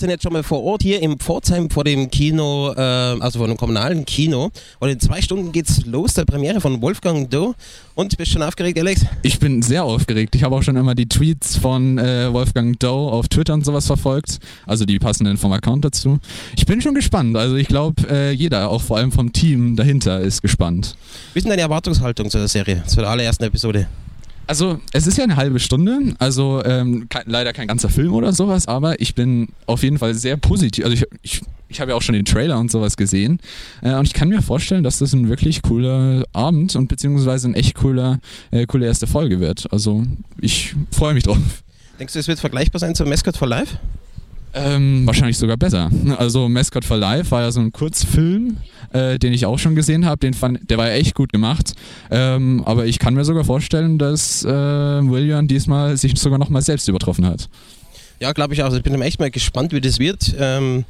Sind 0.00 0.08
jetzt 0.08 0.22
schon 0.22 0.32
mal 0.32 0.42
vor 0.42 0.64
Ort 0.64 0.82
hier 0.82 1.02
im 1.02 1.18
Pforzheim 1.18 1.68
vor 1.68 1.84
dem 1.84 2.10
Kino, 2.10 2.72
äh, 2.72 2.80
also 2.80 3.38
vor 3.38 3.48
dem 3.48 3.58
kommunalen 3.58 4.06
Kino. 4.06 4.50
Und 4.78 4.88
in 4.88 4.98
zwei 4.98 5.20
Stunden 5.20 5.52
geht's 5.52 5.84
los, 5.84 6.14
der 6.14 6.24
Premiere 6.24 6.58
von 6.58 6.80
Wolfgang 6.80 7.28
Doe. 7.28 7.54
Und 7.94 8.16
bist 8.16 8.30
du 8.30 8.38
schon 8.38 8.42
aufgeregt, 8.42 8.78
Alex? 8.78 9.04
Ich 9.20 9.38
bin 9.38 9.60
sehr 9.60 9.84
aufgeregt. 9.84 10.34
Ich 10.34 10.42
habe 10.42 10.56
auch 10.56 10.62
schon 10.62 10.76
immer 10.76 10.94
die 10.94 11.06
Tweets 11.06 11.58
von 11.58 11.98
äh, 11.98 12.32
Wolfgang 12.32 12.78
Doe 12.78 13.12
auf 13.12 13.28
Twitter 13.28 13.52
und 13.52 13.66
sowas 13.66 13.86
verfolgt. 13.86 14.38
Also 14.64 14.86
die 14.86 14.98
passenden 14.98 15.36
vom 15.36 15.52
Account 15.52 15.84
dazu. 15.84 16.18
Ich 16.56 16.64
bin 16.64 16.80
schon 16.80 16.94
gespannt. 16.94 17.36
Also 17.36 17.56
ich 17.56 17.68
glaube, 17.68 18.02
äh, 18.10 18.30
jeder, 18.30 18.70
auch 18.70 18.80
vor 18.80 18.96
allem 18.96 19.12
vom 19.12 19.34
Team 19.34 19.76
dahinter, 19.76 20.20
ist 20.20 20.40
gespannt. 20.40 20.96
Wie 21.34 21.40
ist 21.40 21.44
denn 21.44 21.50
deine 21.50 21.60
Erwartungshaltung 21.60 22.30
zu 22.30 22.38
der 22.38 22.48
Serie, 22.48 22.82
zu 22.86 23.00
der 23.00 23.10
allerersten 23.10 23.44
Episode? 23.44 23.86
Also, 24.50 24.80
es 24.92 25.06
ist 25.06 25.16
ja 25.16 25.22
eine 25.22 25.36
halbe 25.36 25.60
Stunde, 25.60 26.16
also 26.18 26.60
ähm, 26.64 27.08
kein, 27.08 27.22
leider 27.26 27.52
kein 27.52 27.68
ganzer 27.68 27.88
Film 27.88 28.12
oder 28.12 28.32
sowas, 28.32 28.66
aber 28.66 29.00
ich 29.00 29.14
bin 29.14 29.50
auf 29.66 29.84
jeden 29.84 29.96
Fall 29.96 30.12
sehr 30.14 30.36
positiv. 30.36 30.84
Also, 30.84 30.96
ich, 30.96 31.06
ich, 31.22 31.42
ich 31.68 31.80
habe 31.80 31.92
ja 31.92 31.96
auch 31.96 32.02
schon 32.02 32.16
den 32.16 32.24
Trailer 32.24 32.58
und 32.58 32.68
sowas 32.68 32.96
gesehen 32.96 33.38
äh, 33.80 33.94
und 33.94 34.06
ich 34.08 34.12
kann 34.12 34.28
mir 34.28 34.42
vorstellen, 34.42 34.82
dass 34.82 34.98
das 34.98 35.12
ein 35.12 35.28
wirklich 35.28 35.62
cooler 35.62 36.24
Abend 36.32 36.74
und 36.74 36.88
beziehungsweise 36.88 37.46
ein 37.46 37.54
echt 37.54 37.76
cooler, 37.76 38.18
äh, 38.50 38.66
coole 38.66 38.86
erste 38.86 39.06
Folge 39.06 39.38
wird. 39.38 39.72
Also, 39.72 40.02
ich 40.40 40.74
freue 40.90 41.14
mich 41.14 41.22
drauf. 41.22 41.38
Denkst 42.00 42.14
du, 42.14 42.18
es 42.18 42.26
wird 42.26 42.40
vergleichbar 42.40 42.80
sein 42.80 42.96
zu 42.96 43.04
Mascot 43.04 43.36
for 43.36 43.46
Life? 43.46 43.78
Ähm, 44.52 45.06
wahrscheinlich 45.06 45.38
sogar 45.38 45.56
besser. 45.56 45.90
Also 46.18 46.48
Mascot 46.48 46.84
for 46.84 46.96
Life 46.96 47.30
war 47.30 47.42
ja 47.42 47.52
so 47.52 47.60
ein 47.60 47.72
Kurzfilm, 47.72 48.56
äh, 48.92 49.18
den 49.18 49.32
ich 49.32 49.46
auch 49.46 49.58
schon 49.58 49.74
gesehen 49.74 50.06
habe. 50.06 50.30
Der 50.30 50.78
war 50.78 50.88
ja 50.88 50.94
echt 50.94 51.14
gut 51.14 51.32
gemacht. 51.32 51.74
Ähm, 52.10 52.62
aber 52.64 52.86
ich 52.86 52.98
kann 52.98 53.14
mir 53.14 53.24
sogar 53.24 53.44
vorstellen, 53.44 53.98
dass 53.98 54.44
äh, 54.44 54.48
William 54.48 55.46
diesmal 55.46 55.96
sich 55.96 56.18
sogar 56.18 56.38
noch 56.38 56.48
mal 56.48 56.62
selbst 56.62 56.88
übertroffen 56.88 57.26
hat. 57.26 57.48
Ja, 58.22 58.32
glaube 58.32 58.52
ich 58.52 58.60
auch. 58.60 58.66
Also 58.66 58.76
ich 58.76 58.82
bin 58.82 59.00
echt 59.00 59.18
mal 59.18 59.30
gespannt, 59.30 59.72
wie 59.72 59.80
das 59.80 59.98
wird. 59.98 60.34
Ähm, 60.38 60.84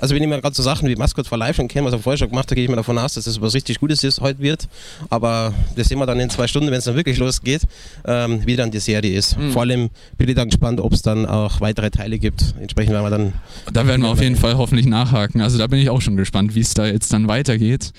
also 0.00 0.16
wenn 0.16 0.22
ich 0.22 0.28
mir 0.28 0.40
gerade 0.40 0.54
so 0.54 0.64
Sachen 0.64 0.88
wie 0.88 0.96
Mascot 0.96 1.28
for 1.28 1.38
Life 1.38 1.54
schon 1.54 1.68
kenne, 1.68 1.86
was 1.86 1.92
er 1.92 2.00
vorher 2.00 2.18
schon 2.18 2.28
gemacht 2.28 2.50
hat, 2.50 2.56
gehe 2.56 2.64
ich 2.64 2.70
mir 2.70 2.74
davon 2.74 2.98
aus, 2.98 3.14
dass 3.14 3.24
das 3.24 3.40
was 3.40 3.54
richtig 3.54 3.78
Gutes 3.78 4.02
ist, 4.02 4.20
heute 4.20 4.40
wird. 4.40 4.68
Aber 5.08 5.54
das 5.76 5.86
sehen 5.86 6.00
wir 6.00 6.06
dann 6.06 6.18
in 6.18 6.28
zwei 6.28 6.48
Stunden, 6.48 6.72
wenn 6.72 6.78
es 6.78 6.84
dann 6.84 6.96
wirklich 6.96 7.18
losgeht, 7.18 7.62
ähm, 8.04 8.44
wie 8.46 8.56
dann 8.56 8.72
die 8.72 8.80
Serie 8.80 9.16
ist. 9.16 9.38
Mhm. 9.38 9.52
Vor 9.52 9.62
allem 9.62 9.90
bin 10.18 10.28
ich 10.28 10.34
dann 10.34 10.48
gespannt, 10.48 10.80
ob 10.80 10.92
es 10.92 11.02
dann 11.02 11.24
auch 11.24 11.60
weitere 11.60 11.92
Teile 11.92 12.18
gibt. 12.18 12.54
Entsprechend 12.60 12.92
werden 12.94 13.04
wir 13.04 13.10
dann... 13.10 13.32
Da 13.72 13.86
werden 13.86 14.02
wir 14.02 14.08
auf 14.08 14.20
jeden 14.20 14.36
Fall 14.36 14.56
hoffentlich 14.56 14.86
nachhaken. 14.86 15.40
Also 15.40 15.58
da 15.58 15.68
bin 15.68 15.78
ich 15.78 15.88
auch 15.88 16.00
schon 16.00 16.16
gespannt, 16.16 16.56
wie 16.56 16.60
es 16.62 16.74
da 16.74 16.86
jetzt 16.86 17.12
dann 17.12 17.28
weitergeht. 17.28 17.92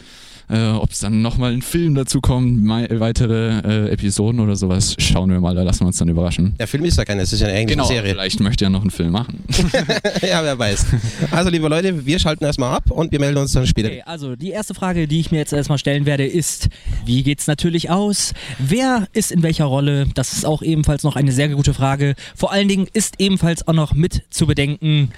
Äh, 0.54 0.70
Ob 0.74 0.92
es 0.92 1.00
dann 1.00 1.24
nochmal 1.24 1.52
ein 1.52 1.64
Film 1.64 1.96
dazu 1.96 2.22
kommt, 2.22 2.68
weitere 2.68 3.88
äh, 3.88 3.92
Episoden 3.92 4.40
oder 4.40 4.56
sowas, 4.56 4.96
schauen 5.00 5.32
wir 5.32 5.40
mal, 5.40 5.56
da 5.56 5.64
lassen 5.64 5.82
wir 5.82 5.88
uns 5.88 5.98
dann 5.98 6.10
überraschen. 6.10 6.54
Der 6.60 6.68
Film 6.68 6.86
ist 6.86 6.98
ja 6.98 7.06
keine, 7.06 7.24
es 7.24 7.34
ist 7.34 7.40
ja 7.40 7.48
eine 7.48 7.58
eigene 7.58 7.72
genau, 7.72 7.86
Serie. 7.86 8.12
Vielleicht 8.12 8.40
möchte 8.40 8.66
er 8.66 8.70
noch 8.70 8.82
einen 8.82 8.92
Film 8.92 9.12
machen. 9.12 9.44
ja, 10.22 10.44
wer 10.44 10.60
weiß. 10.60 10.86
Also, 11.32 11.50
liebe 11.50 11.68
Leute, 11.68 12.06
wir 12.06 12.20
schalten 12.20 12.44
erstmal 12.44 12.76
ab 12.76 12.92
und 12.92 13.12
wir 13.12 13.20
melden 13.20 13.40
uns 13.40 13.54
dann 13.54 13.66
später. 13.66 13.88
Okay, 13.88 14.04
also, 14.06 14.36
die 14.36 14.52
erste 14.52 14.76
Frage, 14.76 15.08
die 15.08 15.20
ich 15.20 15.32
mir 15.32 15.38
jetzt 15.38 15.54
erstmal 15.54 15.80
stellen 15.80 16.06
werde, 16.06 16.28
ist: 16.28 16.70
Wie 17.04 17.24
geht's 17.24 17.48
natürlich 17.48 17.90
aus? 17.90 18.34
Wer 18.60 19.08
ist 19.14 19.32
in 19.32 19.42
welcher 19.42 19.66
Rolle? 19.66 20.06
Das 20.14 20.34
ist 20.34 20.46
auch 20.46 20.62
ebenfalls 20.62 21.02
noch 21.02 21.16
eine 21.16 21.32
sehr 21.32 21.50
gute 21.50 21.74
Frage. 21.74 22.14
Vor 22.36 22.52
allen 22.52 22.68
Dingen 22.68 22.88
ist 22.94 23.16
ebenfalls 23.18 23.68
auch 23.68 23.74
noch 23.74 23.94
mit 23.96 24.22
zu 24.30 24.46
bedenken, 24.46 25.10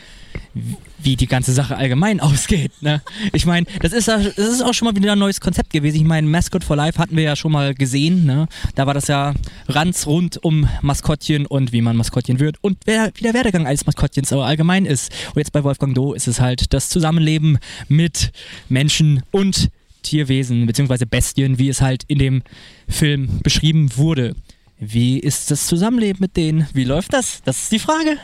wie 0.98 1.16
die 1.16 1.28
ganze 1.28 1.54
Sache 1.54 1.78
allgemein 1.78 2.20
ausgeht. 2.22 2.72
Ne? 2.82 3.02
Ich 3.34 3.46
meine, 3.46 3.66
das 3.82 3.94
ist, 3.94 4.08
das 4.08 4.38
ist 4.38 4.64
auch 4.64 4.74
schon 4.74 4.88
mal 4.88 4.96
wieder 4.96 5.14
ein 5.14 5.20
neues 5.20 5.42
Konzept 5.42 5.72
gewesen. 5.72 5.98
Ich 5.98 6.04
meine, 6.04 6.28
Mascot 6.28 6.64
for 6.64 6.76
Life 6.76 7.00
hatten 7.00 7.16
wir 7.16 7.24
ja 7.24 7.36
schon 7.36 7.52
mal 7.52 7.74
gesehen. 7.74 8.26
Ne? 8.26 8.48
Da 8.76 8.88
war 8.88 8.94
das 8.94 9.08
ja 9.08 9.34
ganz 9.72 10.08
rund 10.08 10.44
um 10.44 10.68
Maskottchen 10.82 11.46
und 11.46 11.72
wie 11.72 11.82
man 11.82 11.96
Maskottchen 11.96 12.40
wird 12.40 12.58
und 12.62 12.78
wer, 12.86 13.12
wie 13.16 13.24
der 13.24 13.34
Werdegang 13.34 13.68
eines 13.68 13.86
Maskottchens 13.86 14.32
aber 14.34 14.46
allgemein 14.46 14.86
ist. 14.86 15.12
Und 15.34 15.38
jetzt 15.38 15.52
bei 15.52 15.64
Wolfgang 15.64 15.94
Do 15.96 16.14
ist 16.14 16.28
es 16.28 16.40
halt 16.40 16.74
das 16.74 16.90
Zusammenleben 16.90 17.60
mit 17.88 18.32
Menschen 18.70 19.24
und 19.32 19.70
Tierwesen 20.04 20.66
bzw. 20.66 21.06
Bestien, 21.06 21.58
wie 21.58 21.70
es 21.70 21.82
halt 21.82 22.04
in 22.08 22.20
dem 22.20 22.44
Film 22.88 23.40
beschrieben 23.44 23.90
wurde. 23.98 24.36
Wie 24.78 25.20
ist 25.20 25.52
das 25.52 25.68
Zusammenleben 25.68 26.20
mit 26.20 26.38
denen? 26.38 26.68
Wie 26.74 26.84
läuft 26.84 27.14
das? 27.14 27.42
Das 27.44 27.64
ist 27.64 27.72
die 27.72 27.80
Frage. 27.80 28.18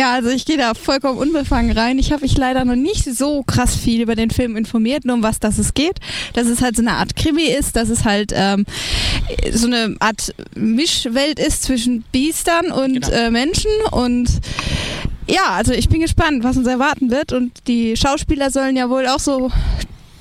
Ja, 0.00 0.14
also 0.14 0.30
ich 0.30 0.46
gehe 0.46 0.56
da 0.56 0.72
vollkommen 0.72 1.18
unbefangen 1.18 1.76
rein. 1.76 1.98
Ich 1.98 2.10
habe 2.10 2.22
mich 2.22 2.34
leider 2.34 2.64
noch 2.64 2.74
nicht 2.74 3.04
so 3.04 3.42
krass 3.42 3.76
viel 3.76 4.00
über 4.00 4.14
den 4.14 4.30
Film 4.30 4.56
informiert, 4.56 5.04
nur 5.04 5.16
um 5.16 5.22
was 5.22 5.40
das 5.40 5.58
es 5.58 5.74
geht. 5.74 5.98
Dass 6.32 6.46
es 6.46 6.62
halt 6.62 6.74
so 6.74 6.80
eine 6.80 6.92
Art 6.92 7.16
Krimi 7.16 7.42
ist, 7.42 7.76
dass 7.76 7.90
es 7.90 8.06
halt 8.06 8.32
ähm, 8.34 8.64
so 9.52 9.66
eine 9.66 9.96
Art 10.00 10.34
Mischwelt 10.54 11.38
ist 11.38 11.64
zwischen 11.64 12.02
Biestern 12.12 12.72
und 12.72 13.02
genau. 13.02 13.08
äh, 13.10 13.30
Menschen 13.30 13.70
und 13.90 14.30
ja, 15.26 15.50
also 15.50 15.74
ich 15.74 15.90
bin 15.90 16.00
gespannt, 16.00 16.44
was 16.44 16.56
uns 16.56 16.66
erwarten 16.66 17.10
wird 17.10 17.34
und 17.34 17.52
die 17.66 17.94
Schauspieler 17.94 18.50
sollen 18.50 18.76
ja 18.76 18.88
wohl 18.88 19.06
auch 19.06 19.20
so 19.20 19.52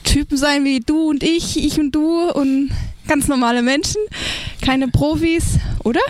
Typen 0.04 0.36
sein 0.36 0.66
wie 0.66 0.82
du 0.82 1.10
und 1.10 1.24
ich, 1.24 1.58
ich 1.58 1.80
und 1.80 1.96
du 1.96 2.30
und 2.30 2.72
ganz 3.08 3.30
normale 3.30 3.62
Menschen, 3.62 4.02
keine 4.62 4.90
Profis, 4.90 5.58
oder? 5.86 6.02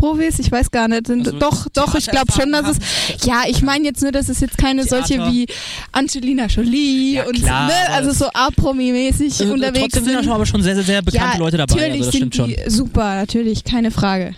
Profis? 0.00 0.38
Ich 0.38 0.50
weiß 0.50 0.70
gar 0.70 0.88
nicht. 0.88 1.06
Sind, 1.06 1.26
also 1.26 1.38
doch, 1.38 1.68
doch, 1.72 1.94
ich 1.94 2.06
glaube 2.06 2.32
schon, 2.32 2.50
dass 2.52 2.68
es. 2.68 2.78
Ja, 3.26 3.42
ich 3.46 3.62
meine 3.62 3.84
jetzt 3.84 4.00
nur, 4.02 4.12
dass 4.12 4.28
es 4.28 4.40
jetzt 4.40 4.56
keine 4.56 4.84
Theater. 4.84 5.06
solche 5.06 5.30
wie 5.30 5.46
Angelina 5.92 6.46
Jolie 6.46 7.16
ja, 7.16 7.26
und 7.26 7.34
klar, 7.34 7.66
ne, 7.66 7.74
also 7.90 8.12
so 8.12 8.26
A-Promi-mäßig 8.32 9.40
also, 9.40 9.52
unterwegs 9.52 9.80
trotzdem 9.80 10.04
sind. 10.04 10.12
Trotzdem 10.14 10.22
sind 10.24 10.32
aber 10.32 10.46
schon 10.46 10.62
sehr, 10.62 10.74
sehr, 10.74 10.84
sehr 10.84 11.02
bekannte 11.02 11.36
ja, 11.36 11.38
Leute 11.38 11.58
dabei. 11.58 11.74
Natürlich 11.74 12.06
also 12.06 12.10
sind 12.10 12.34
die 12.34 12.36
schon. 12.36 12.54
super, 12.66 13.14
natürlich, 13.16 13.64
keine 13.64 13.90
Frage. 13.90 14.34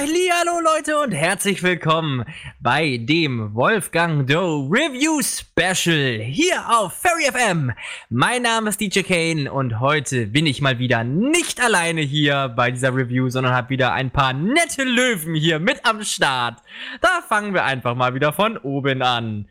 Hallo 0.00 0.60
Leute 0.60 0.96
und 1.00 1.10
herzlich 1.10 1.64
willkommen 1.64 2.24
bei 2.60 2.98
dem 2.98 3.52
Wolfgang 3.52 4.28
Doe 4.28 4.68
Review 4.70 5.20
Special 5.22 6.20
hier 6.20 6.62
auf 6.70 6.92
Fairy 6.92 7.24
FM. 7.24 7.72
Mein 8.08 8.42
Name 8.42 8.68
ist 8.68 8.80
DJ 8.80 9.00
Kane 9.00 9.52
und 9.52 9.80
heute 9.80 10.28
bin 10.28 10.46
ich 10.46 10.60
mal 10.60 10.78
wieder 10.78 11.02
nicht 11.02 11.60
alleine 11.60 12.02
hier 12.02 12.48
bei 12.48 12.70
dieser 12.70 12.94
Review, 12.94 13.28
sondern 13.28 13.52
habe 13.52 13.70
wieder 13.70 13.92
ein 13.92 14.12
paar 14.12 14.32
nette 14.32 14.84
Löwen 14.84 15.34
hier 15.34 15.58
mit 15.58 15.84
am 15.84 16.04
Start. 16.04 16.60
Da 17.00 17.20
fangen 17.28 17.52
wir 17.52 17.64
einfach 17.64 17.96
mal 17.96 18.14
wieder 18.14 18.32
von 18.32 18.56
oben 18.56 19.02
an. 19.02 19.48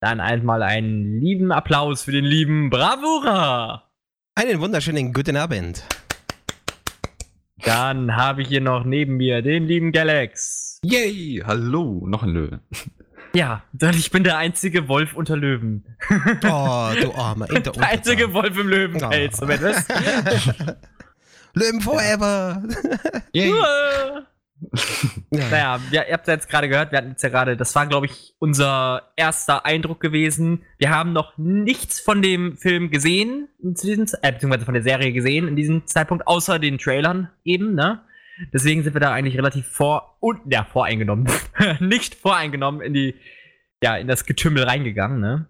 Dann 0.00 0.20
einmal 0.20 0.62
einen 0.62 1.20
lieben 1.20 1.52
Applaus 1.52 2.04
für 2.04 2.12
den 2.12 2.24
lieben 2.24 2.70
Bravura. 2.70 3.90
Einen 4.34 4.60
wunderschönen 4.60 5.12
guten 5.12 5.36
Abend. 5.36 5.84
Dann 7.64 8.16
habe 8.16 8.42
ich 8.42 8.48
hier 8.48 8.60
noch 8.60 8.84
neben 8.84 9.16
mir 9.16 9.42
den 9.42 9.66
lieben 9.66 9.92
Galax. 9.92 10.78
Yay, 10.84 11.42
hallo, 11.44 12.06
noch 12.06 12.22
ein 12.22 12.30
Löwe. 12.30 12.60
Ja, 13.34 13.62
ich 13.92 14.10
bin 14.10 14.24
der 14.24 14.38
einzige 14.38 14.88
Wolf 14.88 15.14
unter 15.14 15.36
Löwen. 15.36 15.84
Oh, 16.44 16.90
du 17.00 17.14
armer 17.14 17.48
Inter 17.50 17.72
Der 17.72 17.88
einzige 17.88 18.32
Wolf 18.32 18.58
im 18.58 18.68
Löwenfeld, 18.68 19.32
oh. 19.34 19.36
zumindest. 19.36 19.88
Löwen 21.54 21.80
forever! 21.80 22.62
Yay. 23.32 23.52
ja. 25.30 25.48
Naja, 25.48 25.80
ja, 25.90 26.02
ihr 26.04 26.12
habt 26.12 26.26
ja 26.26 26.34
jetzt 26.34 26.48
gerade 26.48 26.68
gehört, 26.68 26.92
wir 26.92 26.98
hatten 26.98 27.10
jetzt 27.10 27.22
ja 27.22 27.28
gerade, 27.28 27.56
das 27.56 27.74
war, 27.74 27.86
glaube 27.86 28.06
ich, 28.06 28.34
unser 28.38 29.12
erster 29.16 29.64
Eindruck 29.64 30.00
gewesen. 30.00 30.62
Wir 30.78 30.90
haben 30.90 31.12
noch 31.12 31.36
nichts 31.38 32.00
von 32.00 32.22
dem 32.22 32.56
Film 32.56 32.90
gesehen, 32.90 33.48
äh, 33.62 34.32
beziehungsweise 34.32 34.64
von 34.64 34.74
der 34.74 34.82
Serie 34.82 35.12
gesehen 35.12 35.48
in 35.48 35.56
diesem 35.56 35.86
Zeitpunkt, 35.86 36.26
außer 36.26 36.58
den 36.58 36.78
Trailern 36.78 37.30
eben, 37.44 37.74
ne? 37.74 38.02
Deswegen 38.52 38.82
sind 38.82 38.94
wir 38.94 39.00
da 39.00 39.12
eigentlich 39.12 39.36
relativ 39.36 39.66
vor 39.66 40.16
und 40.20 40.40
ja, 40.50 40.64
voreingenommen. 40.64 41.28
Nicht 41.80 42.14
voreingenommen 42.14 42.80
in 42.80 42.94
die, 42.94 43.14
ja, 43.82 43.96
in 43.96 44.08
das 44.08 44.24
Getümmel 44.24 44.64
reingegangen, 44.64 45.20
ne? 45.20 45.46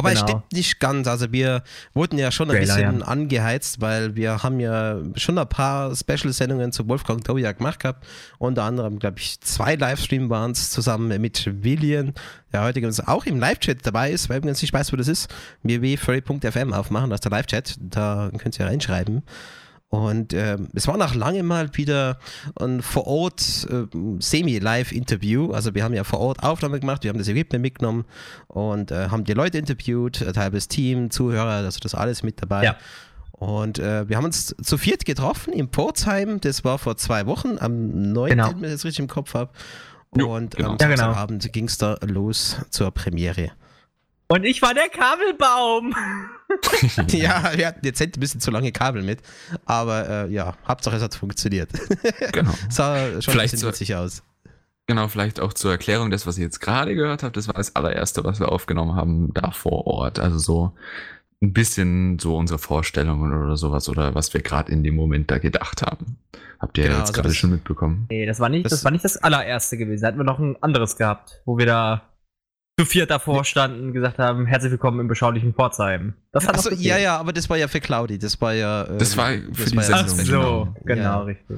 Wobei 0.00 0.14
genau. 0.14 0.26
stimmt 0.26 0.52
nicht 0.52 0.80
ganz. 0.80 1.06
Also 1.06 1.30
wir 1.32 1.62
wurden 1.94 2.18
ja 2.18 2.30
schon 2.30 2.50
ein 2.50 2.56
Trailer, 2.56 2.74
bisschen 2.76 3.00
ja. 3.00 3.06
angeheizt, 3.06 3.80
weil 3.80 4.16
wir 4.16 4.42
haben 4.42 4.60
ja 4.60 4.98
schon 5.16 5.38
ein 5.38 5.48
paar 5.48 5.94
Special-Sendungen 5.94 6.72
zu 6.72 6.88
Wolfgang 6.88 7.24
Toja 7.24 7.52
gemacht 7.52 7.80
gehabt. 7.80 8.06
Unter 8.38 8.64
anderem, 8.64 8.98
glaube 8.98 9.18
ich, 9.18 9.40
zwei 9.40 9.76
Livestream 9.76 10.30
waren 10.30 10.52
es 10.52 10.70
zusammen 10.70 11.20
mit 11.20 11.48
William, 11.62 12.12
der 12.52 12.62
heute 12.62 12.78
übrigens 12.78 13.00
auch 13.06 13.26
im 13.26 13.38
Live-Chat 13.38 13.86
dabei 13.86 14.10
ist, 14.10 14.28
weil 14.28 14.38
ich 14.38 14.44
ganz 14.44 14.62
nicht 14.62 14.72
weiß, 14.72 14.92
wo 14.92 14.96
das 14.96 15.08
ist. 15.08 15.28
www.furry.fm 15.62 16.72
aufmachen, 16.72 17.10
das 17.10 17.18
ist 17.18 17.24
der 17.24 17.32
Live-Chat. 17.32 17.76
Da 17.80 18.30
könnt 18.38 18.58
ihr 18.58 18.66
reinschreiben. 18.66 19.22
Und 19.90 20.32
äh, 20.32 20.56
es 20.72 20.86
war 20.86 20.96
nach 20.96 21.16
langem 21.16 21.46
mal 21.46 21.76
wieder 21.76 22.18
ein 22.60 22.80
vor 22.80 23.08
Ort 23.08 23.66
äh, 23.68 23.86
Semi-Live-Interview. 24.20 25.50
Also 25.50 25.74
wir 25.74 25.82
haben 25.82 25.94
ja 25.94 26.04
vor 26.04 26.20
Ort 26.20 26.44
Aufnahme 26.44 26.78
gemacht, 26.78 27.02
wir 27.02 27.08
haben 27.08 27.18
das 27.18 27.26
Equipment 27.26 27.60
mitgenommen 27.60 28.04
und 28.46 28.92
äh, 28.92 29.08
haben 29.08 29.24
die 29.24 29.32
Leute 29.32 29.58
interviewt, 29.58 30.22
ein 30.22 30.36
halbes 30.36 30.68
Team, 30.68 31.10
Zuhörer, 31.10 31.50
also 31.50 31.80
das 31.80 31.96
alles 31.96 32.22
mit 32.22 32.40
dabei. 32.40 32.64
Ja. 32.64 32.76
Und 33.32 33.80
äh, 33.80 34.08
wir 34.08 34.16
haben 34.16 34.26
uns 34.26 34.54
zu 34.62 34.78
viert 34.78 35.04
getroffen 35.04 35.52
in 35.52 35.68
Pforzheim. 35.68 36.40
Das 36.40 36.62
war 36.62 36.78
vor 36.78 36.96
zwei 36.96 37.26
Wochen, 37.26 37.58
am 37.58 38.12
9., 38.12 38.30
genau. 38.30 38.50
wenn 38.50 38.64
ich 38.64 38.72
das 38.72 38.84
richtig 38.84 39.00
im 39.00 39.08
Kopf 39.08 39.34
habe. 39.34 39.50
Und 40.10 40.56
genau. 40.56 40.72
am 40.72 40.78
ja, 40.80 40.88
genau. 40.88 41.12
Abend 41.12 41.52
ging 41.52 41.64
es 41.64 41.78
da 41.78 41.96
los 42.02 42.58
zur 42.70 42.92
Premiere. 42.92 43.50
Und 44.30 44.44
ich 44.44 44.62
war 44.62 44.74
der 44.74 44.88
Kabelbaum. 44.88 45.92
ja, 47.08 47.50
wir 47.56 47.66
hatten 47.66 47.84
jetzt 47.84 48.00
ein 48.00 48.12
bisschen 48.12 48.40
zu 48.40 48.52
lange 48.52 48.70
Kabel 48.70 49.02
mit. 49.02 49.18
Aber 49.66 50.08
äh, 50.08 50.32
ja, 50.32 50.54
Hauptsache 50.68 50.96
es 50.96 51.02
hat 51.02 51.16
funktioniert. 51.16 51.68
genau. 52.32 52.52
Sah 52.68 53.20
schon 53.20 53.32
Vielleicht 53.32 53.54
ein 53.54 53.56
bisschen 53.56 53.68
witzig 53.68 53.94
aus. 53.96 54.22
Genau, 54.86 55.08
vielleicht 55.08 55.40
auch 55.40 55.52
zur 55.52 55.72
Erklärung, 55.72 56.10
das, 56.10 56.28
was 56.28 56.38
ihr 56.38 56.44
jetzt 56.44 56.60
gerade 56.60 56.94
gehört 56.94 57.24
habt, 57.24 57.36
das 57.36 57.48
war 57.48 57.54
das 57.54 57.74
allererste, 57.74 58.22
was 58.22 58.38
wir 58.38 58.50
aufgenommen 58.52 58.94
haben, 58.94 59.34
da 59.34 59.50
vor 59.50 59.86
Ort. 59.88 60.20
Also 60.20 60.38
so 60.38 60.72
ein 61.42 61.52
bisschen 61.52 62.20
so 62.20 62.36
unsere 62.36 62.58
Vorstellungen 62.60 63.32
oder 63.36 63.56
sowas 63.56 63.88
oder 63.88 64.14
was 64.14 64.32
wir 64.32 64.42
gerade 64.42 64.70
in 64.70 64.84
dem 64.84 64.94
Moment 64.94 65.30
da 65.30 65.38
gedacht 65.38 65.82
haben. 65.82 66.18
Habt 66.60 66.78
ihr 66.78 66.84
Genau, 66.84 66.98
jetzt 66.98 67.08
also 67.10 67.22
gerade 67.22 67.34
schon 67.34 67.50
mitbekommen? 67.50 68.06
Nee, 68.10 68.26
das 68.26 68.38
war 68.38 68.48
nicht 68.48 68.64
das, 68.64 68.70
Das- 68.72 68.84
war 68.84 68.92
nicht 68.92 69.04
das 69.04 69.16
allererste 69.16 69.76
gewesen. 69.76 70.02
Da 70.02 70.08
hatten 70.08 70.18
wir 70.18 70.24
noch 70.24 70.38
ein 70.38 70.56
anderes 70.62 70.96
gehabt, 70.96 71.40
wo 71.46 71.58
wir 71.58 71.66
da 71.66 72.02
zu 72.80 72.86
viert 72.86 73.10
davor 73.10 73.44
standen 73.44 73.88
und 73.88 73.92
gesagt 73.92 74.18
haben, 74.18 74.46
herzlich 74.46 74.70
willkommen 74.72 75.00
im 75.00 75.08
beschaulichen 75.08 75.52
Pforzheim. 75.52 76.14
Das 76.32 76.48
hat 76.48 76.54
Achso, 76.54 76.70
ja, 76.74 76.96
ja, 76.96 77.18
aber 77.18 77.34
das 77.34 77.50
war 77.50 77.58
ja 77.58 77.68
für 77.68 77.78
Claudi. 77.80 78.18
Das 78.18 78.40
war 78.40 78.54
ja. 78.54 78.86
ähm, 78.88 78.96
Das 78.98 79.18
war 79.18 79.26
für 79.52 79.68
die 79.70 79.76
ja 79.76 79.80
Ach 79.80 79.84
Sendung, 79.84 80.16
das 80.16 80.16
so, 80.16 80.24
Special. 80.24 80.74
genau, 80.86 81.02
Ja. 81.02 81.20
richtig. 81.20 81.56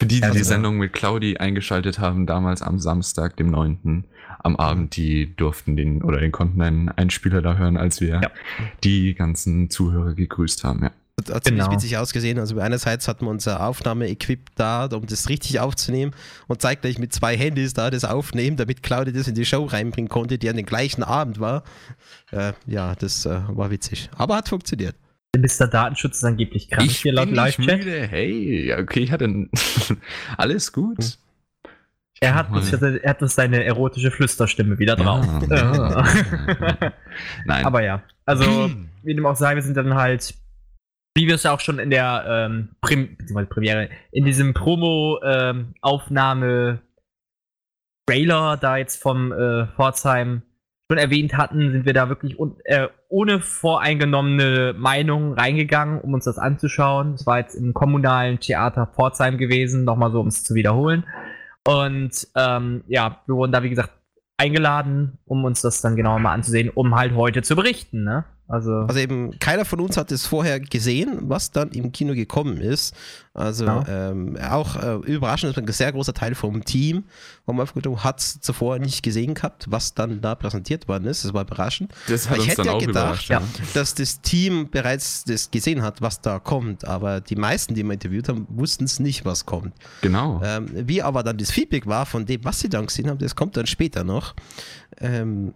Für 0.00 0.06
die, 0.08 0.16
die 0.16 0.22
Also- 0.24 0.38
die 0.38 0.42
Sendung 0.44 0.78
mit 0.78 0.92
Claudi 0.92 1.36
eingeschaltet 1.36 2.00
haben, 2.00 2.26
damals 2.26 2.62
am 2.62 2.80
Samstag, 2.80 3.36
dem 3.36 3.48
9. 3.52 4.06
am 4.40 4.56
Abend, 4.56 4.96
die 4.96 5.36
durften 5.36 5.76
den 5.76 6.02
oder 6.02 6.18
den 6.18 6.32
konnten 6.32 6.60
einen 6.62 6.88
Einspieler 6.88 7.42
da 7.42 7.56
hören, 7.56 7.76
als 7.76 8.00
wir 8.00 8.20
Ja. 8.20 8.30
die 8.82 9.14
ganzen 9.14 9.70
Zuhörer 9.70 10.14
gegrüßt 10.14 10.64
haben. 10.64 10.82
Ja. 10.82 10.90
Hat, 11.28 11.34
hat 11.34 11.44
ziemlich 11.44 11.64
Genau. 11.64 11.74
witzig 11.74 11.96
ausgesehen. 11.96 12.38
Also 12.38 12.58
einerseits 12.58 13.08
hatten 13.08 13.24
wir 13.26 13.30
unser 13.30 13.66
Aufnahme-Equip 13.66 14.40
da, 14.56 14.86
um 14.86 15.06
das 15.06 15.28
richtig 15.28 15.60
aufzunehmen 15.60 16.12
und 16.48 16.62
zeitgleich 16.62 16.98
mit 16.98 17.12
zwei 17.12 17.36
Handys 17.36 17.74
da 17.74 17.90
das 17.90 18.04
aufnehmen, 18.04 18.56
damit 18.56 18.82
Claudia 18.82 19.12
das 19.12 19.28
in 19.28 19.34
die 19.34 19.44
Show 19.44 19.64
reinbringen 19.64 20.08
konnte, 20.08 20.38
die 20.38 20.48
an 20.48 20.56
den 20.56 20.66
gleichen 20.66 21.02
Abend 21.02 21.40
war. 21.40 21.62
Äh, 22.32 22.52
ja, 22.66 22.94
das 22.94 23.26
äh, 23.26 23.40
war 23.48 23.70
witzig. 23.70 24.10
Aber 24.16 24.36
hat 24.36 24.48
funktioniert. 24.48 24.94
Mr. 25.36 25.68
Datenschutz 25.68 26.16
ist 26.16 26.24
angeblich 26.24 26.68
krank 26.70 26.90
hier 26.90 27.12
laut 27.12 27.30
Live-Chat. 27.30 27.84
Hey, 27.84 28.74
okay, 28.76 29.00
ich 29.00 29.12
hatte 29.12 29.48
alles 30.36 30.72
gut. 30.72 30.98
Hm. 30.98 31.10
Er 32.22 32.34
hat, 32.34 32.50
uns, 32.50 32.70
er 32.70 33.08
hat 33.08 33.22
uns 33.22 33.34
seine 33.34 33.64
erotische 33.64 34.10
Flüsterstimme 34.10 34.78
wieder 34.78 34.94
drauf. 34.94 35.26
Ja. 35.48 36.04
Nein. 37.46 37.64
Aber 37.64 37.82
ja, 37.82 38.02
also 38.26 38.70
wie 39.02 39.14
dem 39.14 39.24
auch 39.24 39.36
sei, 39.36 39.54
wir 39.54 39.62
sind 39.62 39.74
dann 39.74 39.94
halt, 39.94 40.34
wie 41.16 41.26
wir 41.26 41.34
es 41.34 41.42
ja 41.42 41.52
auch 41.52 41.60
schon 41.60 41.78
in 41.78 41.90
der 41.90 42.24
ähm, 42.26 42.70
Prim 42.80 43.18
Premiere, 43.48 43.90
in 44.12 44.24
diesem 44.24 44.54
Promo-Aufnahme 44.54 46.80
Trailer 48.06 48.56
da 48.56 48.76
jetzt 48.76 49.02
vom 49.02 49.32
äh, 49.32 49.66
Pforzheim 49.68 50.42
schon 50.90 50.98
erwähnt 50.98 51.36
hatten, 51.36 51.70
sind 51.70 51.86
wir 51.86 51.92
da 51.92 52.08
wirklich 52.08 52.36
äh, 52.64 52.88
ohne 53.08 53.40
voreingenommene 53.40 54.74
Meinung 54.76 55.34
reingegangen, 55.34 56.00
um 56.00 56.14
uns 56.14 56.24
das 56.24 56.38
anzuschauen. 56.38 57.14
Es 57.14 57.26
war 57.26 57.38
jetzt 57.38 57.54
im 57.54 57.74
kommunalen 57.74 58.40
Theater 58.40 58.88
Pforzheim 58.88 59.38
gewesen, 59.38 59.84
nochmal 59.84 60.10
so, 60.10 60.20
um 60.20 60.26
es 60.26 60.42
zu 60.42 60.54
wiederholen. 60.54 61.04
Und 61.64 62.26
ähm, 62.34 62.82
ja, 62.88 63.20
wir 63.26 63.36
wurden 63.36 63.52
da, 63.52 63.62
wie 63.62 63.70
gesagt, 63.70 63.92
eingeladen, 64.36 65.18
um 65.26 65.44
uns 65.44 65.60
das 65.60 65.80
dann 65.80 65.94
genauer 65.94 66.18
mal 66.18 66.32
anzusehen, 66.32 66.70
um 66.70 66.96
halt 66.96 67.14
heute 67.14 67.42
zu 67.42 67.54
berichten, 67.54 68.02
ne? 68.02 68.24
Also, 68.50 68.72
Also 68.80 68.98
eben, 68.98 69.38
keiner 69.38 69.64
von 69.64 69.80
uns 69.80 69.96
hat 69.96 70.10
es 70.10 70.26
vorher 70.26 70.58
gesehen, 70.58 71.20
was 71.22 71.52
dann 71.52 71.70
im 71.70 71.92
Kino 71.92 72.14
gekommen 72.14 72.56
ist. 72.56 72.94
Also 73.32 73.64
Genau. 73.64 73.84
ähm, 73.88 74.36
auch 74.36 74.74
äh, 74.74 74.94
überraschend, 75.06 75.56
dass 75.56 75.62
ein 75.62 75.72
sehr 75.72 75.92
großer 75.92 76.12
Teil 76.12 76.34
vom 76.34 76.64
Team 76.64 77.04
vom 77.46 77.60
hat 77.60 78.18
es 78.18 78.40
zuvor 78.40 78.78
nicht 78.80 79.02
gesehen 79.04 79.34
gehabt, 79.34 79.66
was 79.70 79.94
dann 79.94 80.20
da 80.20 80.34
präsentiert 80.34 80.88
worden 80.88 81.04
ist. 81.06 81.24
Das 81.24 81.32
war 81.32 81.42
überraschend. 81.42 81.92
das 82.08 82.28
hat 82.28 82.38
ich 82.38 82.48
hätte 82.48 82.56
dann 82.56 82.66
ja 82.66 82.72
auch 82.72 82.80
gedacht, 82.80 83.28
ja. 83.28 83.40
dass 83.74 83.94
das 83.94 84.20
Team 84.20 84.68
bereits 84.70 85.24
das 85.24 85.50
gesehen 85.50 85.82
hat, 85.82 86.02
was 86.02 86.20
da 86.20 86.40
kommt, 86.40 86.84
aber 86.84 87.20
die 87.20 87.36
meisten, 87.36 87.74
die 87.74 87.84
wir 87.84 87.92
interviewt 87.92 88.28
haben, 88.28 88.46
wussten 88.48 88.84
es 88.84 88.98
nicht, 88.98 89.24
was 89.24 89.46
kommt. 89.46 89.74
Genau. 90.00 90.40
Ähm, 90.44 90.66
wie 90.72 91.02
aber 91.02 91.22
dann 91.22 91.38
das 91.38 91.52
Feedback 91.52 91.86
war 91.86 92.04
von 92.04 92.26
dem, 92.26 92.44
was 92.44 92.58
sie 92.60 92.68
dann 92.68 92.86
gesehen 92.86 93.08
haben, 93.08 93.18
das 93.18 93.36
kommt 93.36 93.56
dann 93.56 93.66
später 93.66 94.02
noch. 94.02 94.34
Ähm, 94.98 95.54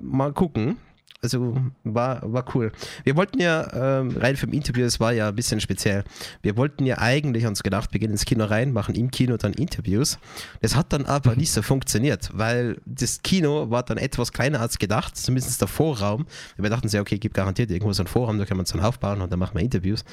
mal 0.00 0.32
gucken. 0.32 0.76
Also 1.24 1.56
war, 1.84 2.20
war 2.32 2.44
cool. 2.52 2.72
Wir 3.04 3.14
wollten 3.14 3.40
ja 3.40 4.00
ähm, 4.00 4.16
rein 4.16 4.36
vom 4.36 4.52
Interview, 4.52 4.84
es 4.84 4.98
war 4.98 5.12
ja 5.12 5.28
ein 5.28 5.36
bisschen 5.36 5.60
speziell. 5.60 6.02
Wir 6.42 6.56
wollten 6.56 6.84
ja 6.84 6.98
eigentlich 6.98 7.46
uns 7.46 7.62
gedacht, 7.62 7.92
wir 7.92 8.00
gehen 8.00 8.10
ins 8.10 8.24
Kino 8.24 8.44
rein, 8.44 8.72
machen 8.72 8.96
im 8.96 9.08
Kino 9.12 9.36
dann 9.36 9.52
Interviews. 9.52 10.18
Das 10.62 10.74
hat 10.74 10.92
dann 10.92 11.06
aber 11.06 11.36
nicht 11.36 11.52
so 11.52 11.62
funktioniert, 11.62 12.30
weil 12.34 12.80
das 12.86 13.22
Kino 13.22 13.70
war 13.70 13.84
dann 13.84 13.98
etwas 13.98 14.32
kleiner 14.32 14.60
als 14.60 14.80
gedacht, 14.80 15.16
zumindest 15.16 15.60
der 15.60 15.68
Vorraum. 15.68 16.26
Wir 16.56 16.70
dachten 16.70 16.88
sehr, 16.88 17.00
okay, 17.00 17.18
gibt 17.18 17.36
garantiert 17.36 17.70
irgendwo 17.70 17.92
so 17.92 18.02
einen 18.02 18.08
Vorraum, 18.08 18.38
da 18.38 18.44
können 18.44 18.58
wir 18.58 18.62
uns 18.62 18.72
dann 18.72 18.80
aufbauen 18.80 19.20
und 19.20 19.30
dann 19.30 19.38
machen 19.38 19.54
wir 19.54 19.62
Interviews. 19.62 20.04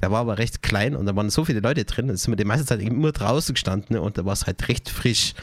Der 0.00 0.12
war 0.12 0.20
aber 0.20 0.38
recht 0.38 0.62
klein 0.62 0.94
und 0.94 1.06
da 1.06 1.16
waren 1.16 1.30
so 1.30 1.44
viele 1.44 1.58
Leute 1.58 1.84
drin, 1.84 2.06
da 2.06 2.16
sind 2.16 2.30
wir 2.30 2.36
die 2.36 2.44
meiste 2.44 2.66
Zeit 2.66 2.80
immer 2.80 3.10
draußen 3.10 3.54
gestanden 3.54 3.98
und 3.98 4.16
da 4.16 4.24
war 4.24 4.32
es 4.32 4.46
halt 4.46 4.68
recht 4.68 4.88
frisch. 4.88 5.34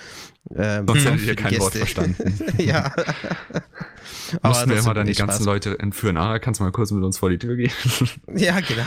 Ähm, 0.55 0.87
Sonst 0.87 1.05
hättet 1.05 1.21
ihr 1.25 1.35
kein 1.35 1.59
Wort 1.59 1.73
Gäste. 1.73 1.79
verstanden. 1.79 2.53
ja. 2.57 2.91
Mussten 4.43 4.69
wir 4.69 4.75
das 4.77 4.85
immer 4.85 4.93
dann 4.93 5.07
die 5.07 5.13
ganzen 5.13 5.35
Spaß. 5.37 5.45
Leute 5.45 5.79
entführen. 5.79 6.17
Ah, 6.17 6.39
kannst 6.39 6.59
du 6.59 6.63
mal 6.63 6.71
kurz 6.71 6.91
mit 6.91 7.03
uns 7.03 7.17
vor 7.17 7.29
die 7.29 7.37
Tür 7.37 7.55
gehen? 7.55 7.71
Ja, 8.35 8.59
genau. 8.59 8.83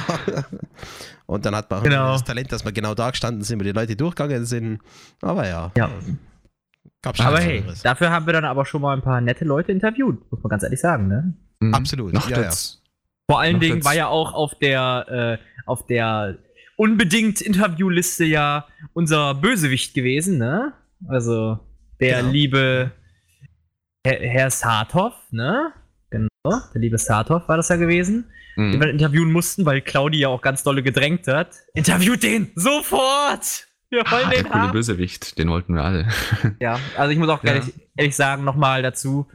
Und 1.27 1.45
dann 1.47 1.55
hat 1.55 1.71
man 1.71 1.83
Genau. 1.83 2.13
das 2.13 2.25
Talent, 2.25 2.51
dass 2.53 2.65
wir 2.65 2.73
genau 2.73 2.95
da 2.95 3.11
gestanden 3.11 3.43
sind, 3.45 3.59
wo 3.61 3.65
die 3.65 3.73
Leute 3.73 3.97
durchgegangen 3.97 4.45
sind. 4.45 4.81
Aber 5.21 5.47
ja. 5.49 5.71
Ja. 5.77 5.91
Gab 7.03 7.17
schon 7.17 7.27
aber 7.27 7.41
hey, 7.41 7.59
anderes. 7.61 7.83
dafür 7.83 8.11
haben 8.11 8.27
wir 8.27 8.33
dann 8.33 8.45
aber 8.45 8.65
schon 8.65 8.81
mal 8.83 8.97
ein 8.97 9.03
paar 9.03 9.21
nette 9.21 9.45
Leute 9.45 9.73
interviewt, 9.73 10.21
muss 10.31 10.41
man 10.43 10.51
ganz 10.51 10.63
ehrlich 10.63 10.81
sagen, 10.81 11.09
ne? 11.09 11.35
Mhm. 11.61 11.75
Absolut, 11.75 12.13
Noch 12.13 12.29
ja, 12.31 12.37
ja. 12.39 12.43
das. 12.45 12.81
Vor 13.29 13.41
allen 13.41 13.55
Noch 13.55 13.61
Dingen 13.61 13.77
jetzt- 13.77 13.85
war 13.85 13.95
ja 13.95 14.07
auch 14.07 14.33
auf 14.35 14.57
der, 14.61 15.39
äh, 15.41 15.63
auf 15.67 15.87
der 15.87 16.39
unbedingt 16.77 17.41
Interviewliste 17.41 18.25
ja 18.25 18.67
unser 18.93 19.35
Bösewicht 19.35 19.95
gewesen, 19.95 20.39
ne? 20.39 20.73
Also 21.09 21.59
der 22.01 22.19
Genau. 22.21 22.33
liebe 22.33 22.93
Herr, 24.05 24.19
Herr 24.21 24.51
Saathoff, 24.51 25.15
ne? 25.31 25.73
Genau, 26.11 26.29
der 26.75 26.81
liebe 26.81 26.99
Saathoff 26.99 27.49
war 27.49 27.57
das 27.57 27.69
ja 27.69 27.77
gewesen, 27.77 28.27
den 28.57 28.71
Mhm. 28.71 28.81
wir 28.81 28.91
interviewen 28.91 29.33
mussten, 29.33 29.65
weil 29.65 29.81
Claudi 29.81 30.19
ja 30.19 30.29
auch 30.29 30.43
ganz 30.43 30.63
dolle 30.63 30.83
gedrängt 30.83 31.27
hat. 31.29 31.55
Interviewt 31.75 32.23
den! 32.23 32.51
Sofort! 32.55 33.69
Wir 33.91 34.01
wollen 34.11 34.25
Ah, 34.27 34.31
der 34.31 34.43
den 34.43 34.51
coole 34.51 34.63
haben! 34.65 34.73
Bösewicht, 34.73 35.39
den 35.39 35.49
wollten 35.51 35.75
wir 35.75 35.85
alle. 35.85 36.09
Ja, 36.61 36.79
also 36.97 37.13
ich 37.13 37.19
muss 37.19 37.29
auch 37.29 37.43
Ja. 37.45 37.55
ehrlich, 37.55 37.73
ehrlich 37.97 38.17
sagen, 38.17 38.45
nochmal 38.45 38.83
dazu, 38.83 39.27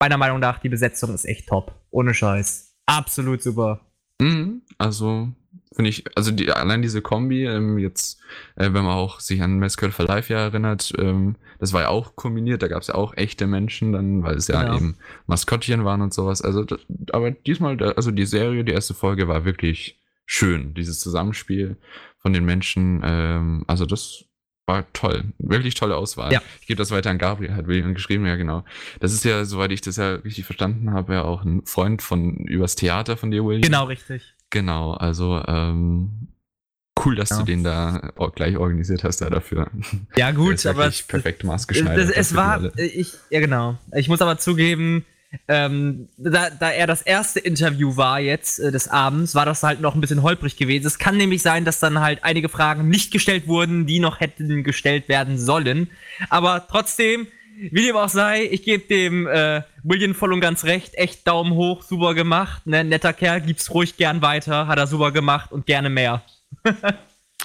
meiner 0.00 0.16
Meinung 0.18 0.38
nach, 0.40 0.58
die 0.58 0.68
Besetzung 0.68 1.12
ist 1.14 1.24
echt 1.24 1.48
top. 1.48 1.74
Ohne 1.90 2.14
Scheiß. 2.14 2.74
Absolut 2.86 3.42
super. 3.42 3.80
Mhm. 4.20 4.62
Also, 4.78 5.28
finde 5.76 5.90
ich, 5.90 6.04
also 6.16 6.30
die, 6.32 6.50
allein 6.50 6.82
diese 6.82 7.02
Kombi, 7.02 7.44
ähm, 7.44 7.78
jetzt, 7.78 8.18
äh, 8.56 8.64
wenn 8.64 8.84
man 8.84 8.96
auch 8.96 9.20
sich 9.20 9.42
an 9.42 9.58
Meskell 9.58 9.92
for 9.92 10.06
Life 10.06 10.32
ja 10.32 10.40
erinnert, 10.40 10.92
ähm, 10.98 11.36
das 11.58 11.72
war 11.72 11.82
ja 11.82 11.88
auch 11.88 12.16
kombiniert, 12.16 12.62
da 12.62 12.68
gab 12.68 12.80
es 12.80 12.88
ja 12.88 12.94
auch 12.94 13.14
echte 13.16 13.46
Menschen 13.46 13.92
dann, 13.92 14.22
weil 14.22 14.36
es 14.36 14.48
ja 14.48 14.62
Genau. 14.62 14.76
eben 14.76 14.96
Maskottchen 15.26 15.84
waren 15.84 16.00
und 16.00 16.14
sowas. 16.14 16.42
Also, 16.42 16.64
das, 16.64 16.80
aber 17.12 17.30
diesmal, 17.30 17.80
also 17.94 18.10
die 18.10 18.26
Serie, 18.26 18.64
die 18.64 18.72
erste 18.72 18.94
Folge 18.94 19.28
war 19.28 19.44
wirklich 19.44 20.00
schön, 20.24 20.74
dieses 20.74 20.98
Zusammenspiel 20.98 21.76
von 22.18 22.32
den 22.32 22.44
Menschen. 22.44 23.02
Ähm, 23.04 23.64
also 23.66 23.86
das 23.86 24.24
war 24.66 24.90
toll, 24.92 25.24
wirklich 25.38 25.74
tolle 25.74 25.96
Auswahl. 25.96 26.32
Ja. 26.32 26.42
Ich 26.60 26.66
gebe 26.66 26.78
das 26.78 26.90
weiter 26.90 27.10
an 27.10 27.18
Gabriel, 27.18 27.54
hat 27.54 27.68
William 27.68 27.94
geschrieben, 27.94 28.26
ja 28.26 28.34
genau. 28.36 28.64
Das 28.98 29.12
ist 29.12 29.24
ja, 29.24 29.44
soweit 29.44 29.70
ich 29.70 29.80
das 29.80 29.96
ja 29.96 30.14
richtig 30.16 30.44
verstanden 30.44 30.90
habe, 30.90 31.14
ja 31.14 31.22
auch 31.22 31.44
ein 31.44 31.64
Freund 31.66 32.02
von 32.02 32.38
übers 32.38 32.74
Theater 32.74 33.16
von 33.16 33.30
dir, 33.30 33.44
William. 33.44 33.62
Genau, 33.62 33.84
richtig. 33.84 34.34
Genau, 34.56 34.92
also 34.92 35.42
ähm, 35.46 36.28
cool, 37.04 37.14
dass 37.14 37.28
Ja. 37.28 37.36
du 37.40 37.42
den 37.44 37.62
da 37.62 38.10
auch 38.16 38.34
gleich 38.34 38.56
organisiert 38.56 39.04
hast 39.04 39.20
da 39.20 39.28
dafür. 39.28 39.70
Ja, 40.16 40.30
gut, 40.30 40.64
aber 40.64 40.90
perfekt 41.08 41.42
es, 41.42 41.46
maßgeschneidert. 41.46 42.16
es 42.16 42.34
war, 42.34 42.56
Rolle. 42.56 42.72
ich, 42.76 43.12
ja 43.28 43.40
genau. 43.40 43.76
Ich 43.94 44.08
muss 44.08 44.22
aber 44.22 44.38
zugeben, 44.38 45.04
ähm, 45.48 46.08
da, 46.16 46.48
da 46.48 46.70
er 46.70 46.86
das 46.86 47.02
erste 47.02 47.38
Interview 47.40 47.98
war 47.98 48.18
jetzt 48.20 48.58
äh, 48.60 48.72
des 48.72 48.88
Abends, 48.88 49.34
war 49.34 49.44
das 49.44 49.62
halt 49.62 49.82
noch 49.82 49.94
ein 49.94 50.00
bisschen 50.00 50.22
holprig 50.22 50.56
gewesen. 50.56 50.86
Es 50.86 50.98
kann 50.98 51.18
nämlich 51.18 51.42
sein, 51.42 51.66
dass 51.66 51.80
dann 51.80 52.00
halt 52.00 52.20
einige 52.24 52.48
Fragen 52.48 52.88
nicht 52.88 53.12
gestellt 53.12 53.46
wurden, 53.46 53.84
die 53.86 53.98
noch 53.98 54.20
hätten 54.20 54.64
gestellt 54.64 55.10
werden 55.10 55.36
sollen. 55.36 55.90
Aber 56.30 56.66
trotzdem, 56.66 57.26
wie 57.70 57.86
dem 57.86 57.96
auch 57.96 58.08
sei, 58.08 58.44
ich 58.50 58.62
gebe 58.62 58.86
dem 58.86 59.26
äh, 59.26 59.62
William 59.82 60.14
voll 60.14 60.32
und 60.32 60.40
ganz 60.40 60.64
recht. 60.64 60.94
Echt 60.94 61.26
Daumen 61.26 61.52
hoch, 61.54 61.82
super 61.82 62.14
gemacht. 62.14 62.66
Ne? 62.66 62.84
Netter 62.84 63.12
Kerl, 63.12 63.40
gib's 63.40 63.70
ruhig 63.72 63.96
gern 63.96 64.22
weiter. 64.22 64.66
Hat 64.66 64.78
er 64.78 64.86
super 64.86 65.12
gemacht 65.12 65.52
und 65.52 65.66
gerne 65.66 65.90
mehr. 65.90 66.22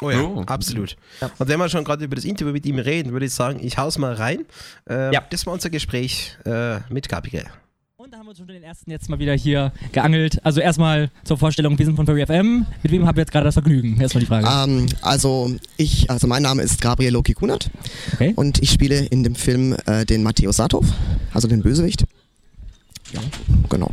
Oh 0.04 0.10
ja, 0.10 0.22
Oh. 0.22 0.42
absolut. 0.48 0.96
Und 1.38 1.48
wenn 1.48 1.60
wir 1.60 1.70
schon 1.70 1.84
gerade 1.84 2.06
über 2.06 2.16
das 2.16 2.26
Interview 2.26 2.54
mit 2.54 2.66
ihm 2.66 2.80
reden, 2.80 3.12
würde 3.12 3.26
ich 3.28 3.34
sagen, 3.34 3.60
ich 3.62 3.78
hau's 3.78 3.98
mal 4.00 4.14
rein. 4.14 4.46
Äh, 4.90 5.14
Ja. 5.14 5.22
Das 5.30 5.46
war 5.46 5.54
unser 5.54 5.70
Gespräch 5.70 6.38
äh, 6.46 6.80
mit 6.90 7.08
Gabriel. 7.08 7.46
Und 8.04 8.12
da 8.12 8.18
haben 8.18 8.26
wir 8.26 8.30
uns 8.32 8.40
schon 8.40 8.48
den 8.48 8.64
ersten 8.64 8.90
jetzt 8.90 9.10
mal 9.10 9.20
wieder 9.20 9.36
hier 9.36 9.72
geangelt. 9.92 10.44
Also 10.44 10.60
erstmal 10.60 11.12
zur 11.24 11.38
Vorstellung, 11.38 11.78
wir 11.78 11.86
sind 11.86 11.96
von 11.96 12.08
Furry 12.08 12.26
FM. 12.26 12.66
Mit 12.82 12.92
wem 12.92 13.06
habt 13.06 13.16
ihr 13.20 13.22
jetzt 13.22 13.32
gerade 13.32 13.46
das 13.46 13.54
Vergnügen? 13.54 14.02
Erstmal 14.02 14.22
die 14.22 14.26
Frage. 14.26 14.48
Ähm, 14.52 14.88
also 15.04 15.52
ich, 15.78 16.10
also 16.10 16.26
mein 16.26 16.42
Name 16.42 16.64
ist 16.64 16.82
Gabriel 16.82 17.14
Loki 17.14 17.36
Kunert 17.36 17.70
Okay. 18.14 18.34
und 18.36 18.58
ich 18.58 18.72
spiele 18.72 19.06
in 19.06 19.22
dem 19.24 19.36
Film 19.36 19.78
äh, 19.86 20.04
den 20.04 20.24
Matteo 20.24 20.52
Satov, 20.52 20.88
also 21.32 21.48
den 21.48 21.62
Bösewicht. 21.62 22.06
Ja, 23.14 23.20
genau. 23.70 23.90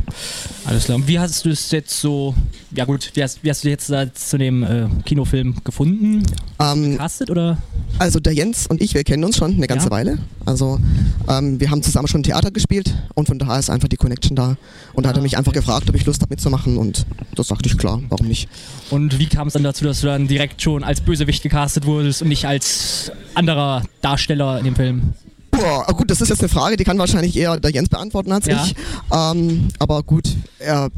Alles 0.65 0.85
klar. 0.85 0.95
Und 0.97 1.07
wie 1.07 1.19
hast 1.19 1.43
du 1.45 1.49
es 1.49 1.71
jetzt 1.71 1.99
so, 1.99 2.33
ja 2.75 2.85
gut, 2.85 3.11
wie 3.15 3.23
hast, 3.23 3.43
wie 3.43 3.49
hast 3.49 3.63
du 3.63 3.69
jetzt 3.69 3.89
da 3.89 4.13
zu 4.13 4.37
dem 4.37 4.63
äh, 4.63 4.87
Kinofilm 5.05 5.55
gefunden? 5.63 6.23
Ähm, 6.59 6.97
Castet 6.97 7.29
oder? 7.29 7.57
Also 7.97 8.19
der 8.19 8.33
Jens 8.33 8.67
und 8.67 8.81
ich, 8.81 8.93
wir 8.93 9.03
kennen 9.03 9.23
uns 9.23 9.35
schon 9.37 9.55
eine 9.55 9.67
ganze 9.67 9.87
Ja. 9.87 9.91
Weile. 9.91 10.19
Also 10.45 10.79
ähm, 11.27 11.59
wir 11.59 11.69
haben 11.69 11.83
zusammen 11.83 12.07
schon 12.07 12.23
Theater 12.23 12.51
gespielt 12.51 12.93
und 13.13 13.27
von 13.27 13.39
daher 13.39 13.59
ist 13.59 13.69
einfach 13.69 13.87
die 13.89 13.97
Connection 13.97 14.35
da. 14.35 14.55
Und 14.93 15.03
da 15.03 15.09
hat 15.09 15.17
er 15.17 15.21
mich 15.21 15.37
einfach 15.37 15.53
gefragt, 15.53 15.89
ob 15.89 15.95
ich 15.95 16.05
Lust 16.05 16.21
habe 16.21 16.31
mitzumachen 16.33 16.77
und 16.77 17.05
das 17.35 17.47
sagte 17.49 17.67
ich 17.67 17.77
klar, 17.77 18.01
warum 18.09 18.27
nicht. 18.27 18.47
Und 18.89 19.19
wie 19.19 19.27
kam 19.27 19.47
es 19.47 19.53
dann 19.53 19.63
dazu, 19.63 19.83
dass 19.83 20.01
du 20.01 20.07
dann 20.07 20.27
direkt 20.27 20.61
schon 20.61 20.83
als 20.83 21.01
Bösewicht 21.01 21.43
gecastet 21.43 21.85
wurdest 21.85 22.21
und 22.21 22.29
nicht 22.29 22.45
als 22.45 23.11
anderer 23.33 23.83
Darsteller 24.01 24.59
in 24.59 24.65
dem 24.65 24.75
Film? 24.75 25.13
Boah, 25.51 25.85
ah, 25.87 25.91
gut, 25.91 26.09
das 26.09 26.21
ist 26.21 26.29
jetzt 26.29 26.39
eine 26.41 26.49
Frage, 26.49 26.77
die 26.77 26.83
kann 26.83 26.97
wahrscheinlich 26.97 27.35
eher 27.35 27.59
der 27.59 27.71
Jens 27.71 27.89
beantworten 27.89 28.31
als 28.31 28.45
Ja. 28.45 28.63
ich. 28.63 28.75
Ähm, 29.11 29.67
aber 29.79 30.03
gut, 30.03 30.35
er, 30.59 30.89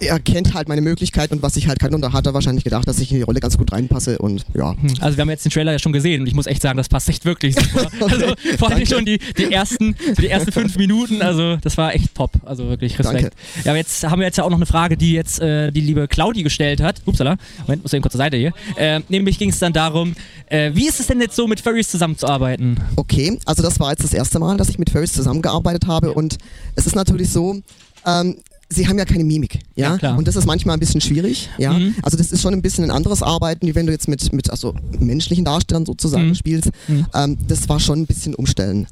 er 0.00 0.18
kennt 0.18 0.54
halt 0.54 0.68
meine 0.68 0.80
Möglichkeiten 0.80 1.34
und 1.34 1.42
was 1.42 1.56
ich 1.56 1.68
halt 1.68 1.78
kann 1.78 1.94
und 1.94 2.00
da 2.00 2.12
hat 2.12 2.26
er 2.26 2.34
wahrscheinlich 2.34 2.64
gedacht, 2.64 2.88
dass 2.88 2.98
ich 2.98 3.10
in 3.10 3.18
die 3.18 3.22
Rolle 3.22 3.40
ganz 3.40 3.58
gut 3.58 3.72
reinpasse 3.72 4.18
und 4.18 4.44
ja. 4.54 4.72
Hm, 4.72 4.94
Also 5.00 5.16
wir 5.16 5.22
haben 5.22 5.30
jetzt 5.30 5.44
den 5.44 5.52
Trailer 5.52 5.72
ja 5.72 5.78
schon 5.78 5.92
gesehen 5.92 6.22
und 6.22 6.26
ich 6.26 6.34
muss 6.34 6.46
echt 6.46 6.62
sagen, 6.62 6.76
das 6.76 6.88
passt 6.88 7.08
echt 7.08 7.24
wirklich 7.24 7.54
super. 7.54 7.88
Also 8.10 8.34
vor 8.58 8.70
allem 8.70 8.86
schon 8.86 9.04
die, 9.04 9.18
die, 9.36 9.52
ersten, 9.52 9.94
die 10.18 10.28
ersten 10.28 10.52
fünf 10.52 10.76
Minuten, 10.76 11.22
also 11.22 11.56
das 11.56 11.76
war 11.76 11.94
echt 11.94 12.14
top. 12.14 12.32
Also 12.44 12.68
wirklich 12.68 12.98
Respekt. 12.98 13.22
Danke. 13.22 13.36
Ja, 13.64 13.72
aber 13.72 13.76
jetzt 13.76 14.02
haben 14.08 14.18
wir 14.20 14.26
jetzt 14.26 14.36
ja 14.36 14.44
auch 14.44 14.50
noch 14.50 14.56
eine 14.56 14.66
Frage, 14.66 14.96
die 14.96 15.12
jetzt 15.12 15.40
äh, 15.40 15.70
die 15.70 15.80
liebe 15.80 16.08
Claudi 16.08 16.42
gestellt 16.42 16.80
hat. 16.80 17.02
Upsala, 17.06 17.36
Moment, 17.66 17.82
muss 17.82 17.92
eben 17.92 18.02
kurz 18.02 18.12
zur 18.12 18.18
Seite 18.18 18.36
hier. 18.36 18.52
Äh, 18.76 19.00
nämlich 19.08 19.38
ging 19.38 19.50
es 19.50 19.58
dann 19.58 19.72
darum, 19.72 20.14
äh, 20.46 20.70
wie 20.74 20.88
ist 20.88 20.98
es 21.00 21.06
denn 21.06 21.20
jetzt 21.20 21.36
so 21.36 21.46
mit 21.46 21.60
Furries 21.60 21.88
zusammenzuarbeiten? 21.88 22.80
Okay, 22.96 23.38
also 23.44 23.62
das 23.62 23.78
war 23.80 23.90
jetzt 23.90 24.04
das 24.04 24.14
erste 24.14 24.38
Mal, 24.38 24.56
dass 24.56 24.68
ich 24.68 24.78
mit 24.78 24.90
Furries 24.90 25.12
zusammengearbeitet 25.12 25.86
habe 25.86 26.12
und 26.12 26.38
es 26.74 26.86
ist 26.86 26.96
natürlich 26.96 27.30
so, 27.30 27.60
ähm, 28.06 28.36
sie 28.72 28.86
haben 28.88 28.98
ja 28.98 29.04
keine 29.04 29.24
Mimik, 29.24 29.58
ja, 29.74 29.90
Ja, 29.92 29.98
klar. 29.98 30.16
und 30.18 30.26
das 30.28 30.36
ist 30.36 30.46
manchmal 30.46 30.74
ein 30.76 30.80
bisschen 30.80 31.00
schwierig, 31.00 31.48
ja, 31.58 31.72
Mhm. 31.72 31.94
also 32.02 32.16
das 32.16 32.30
ist 32.32 32.40
schon 32.40 32.54
ein 32.54 32.62
bisschen 32.62 32.84
ein 32.84 32.90
anderes 32.90 33.22
Arbeiten, 33.22 33.66
wie 33.66 33.74
wenn 33.74 33.86
du 33.86 33.92
jetzt 33.92 34.08
mit, 34.08 34.32
mit 34.32 34.48
also 34.50 34.74
menschlichen 34.98 35.44
Darstellern 35.44 35.84
sozusagen 35.86 36.28
Mhm. 36.28 36.34
spielst, 36.36 36.70
Mhm. 36.88 37.06
ähm, 37.14 37.36
das 37.48 37.68
war 37.68 37.80
schon 37.80 38.00
ein 38.00 38.06
bisschen 38.06 38.34
umstellen. 38.34 38.86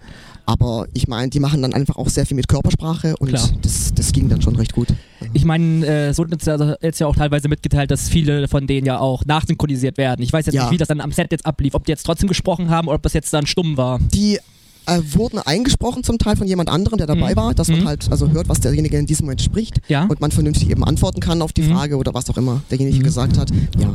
Aber 0.47 0.87
ich 0.95 1.07
meine, 1.09 1.29
die 1.29 1.41
machen 1.41 1.61
dann 1.61 1.75
einfach 1.75 1.97
auch 1.97 2.09
sehr 2.09 2.25
viel 2.25 2.35
mit 2.35 2.49
Körpersprache 2.49 3.15
und 3.19 3.29
Klar. 3.29 3.51
das, 3.61 3.93
das 3.95 4.13
ging 4.13 4.31
dann 4.31 4.41
schon 4.41 4.57
recht 4.57 4.73
gut. 4.73 4.89
Ich 5.35 5.45
meine, 5.45 5.85
äh, 5.87 6.07
es 6.09 6.17
wurde 6.19 6.35
uns 6.35 6.47
ja 6.47 6.75
jetzt 6.81 6.99
ja 7.01 7.07
auch 7.07 7.15
teilweise 7.17 7.49
mitgeteilt, 7.49 7.91
dass 7.91 8.09
viele 8.09 8.49
von 8.49 8.67
denen 8.67 8.87
ja 8.87 8.99
auch 8.99 9.27
nachsynchronisiert 9.27 9.99
werden. 9.99 10.23
Ich 10.23 10.33
weiß 10.33 10.47
jetzt 10.47 10.55
Ja. 10.55 10.63
nicht, 10.63 10.73
wie 10.73 10.77
das 10.79 10.89
dann 10.89 11.03
am 11.03 11.13
Set 11.13 11.33
jetzt 11.33 11.45
ablief, 11.45 11.75
ob 11.75 11.85
die 11.85 11.91
jetzt 11.93 12.05
trotzdem 12.05 12.29
gesprochen 12.29 12.71
haben 12.71 12.89
oder 12.89 12.95
ob 12.97 13.03
das 13.03 13.13
jetzt 13.13 13.31
dann 13.35 13.45
stumm 13.47 13.77
war. 13.77 13.99
Die 14.15 14.39
äh, 14.89 15.01
wurden 15.15 15.39
eingesprochen 15.39 16.03
zum 16.03 16.19
Teil 16.19 16.37
von 16.37 16.47
jemand 16.47 16.69
anderem, 16.71 16.99
der 16.99 17.07
dabei 17.07 17.33
Mhm. 17.33 17.37
war, 17.37 17.55
dass 17.55 17.69
man 17.69 17.81
Mhm. 17.81 17.87
halt 17.89 18.11
also 18.11 18.31
hört, 18.31 18.49
was 18.49 18.61
derjenige 18.61 18.97
in 18.99 19.07
diesem 19.07 19.27
Moment 19.27 19.43
spricht 19.43 19.81
Ja. 19.89 20.05
und 20.07 20.21
man 20.21 20.31
vernünftig 20.31 20.71
eben 20.71 20.83
antworten 20.85 21.21
kann 21.21 21.43
auf 21.43 21.53
die 21.53 21.63
Mhm. 21.63 21.73
Frage 21.73 21.97
oder 21.97 22.15
was 22.15 22.29
auch 22.31 22.37
immer 22.37 22.63
derjenige 22.71 22.99
Mhm. 22.99 23.03
gesagt 23.03 23.39
hat. 23.39 23.51
Ja. 23.79 23.95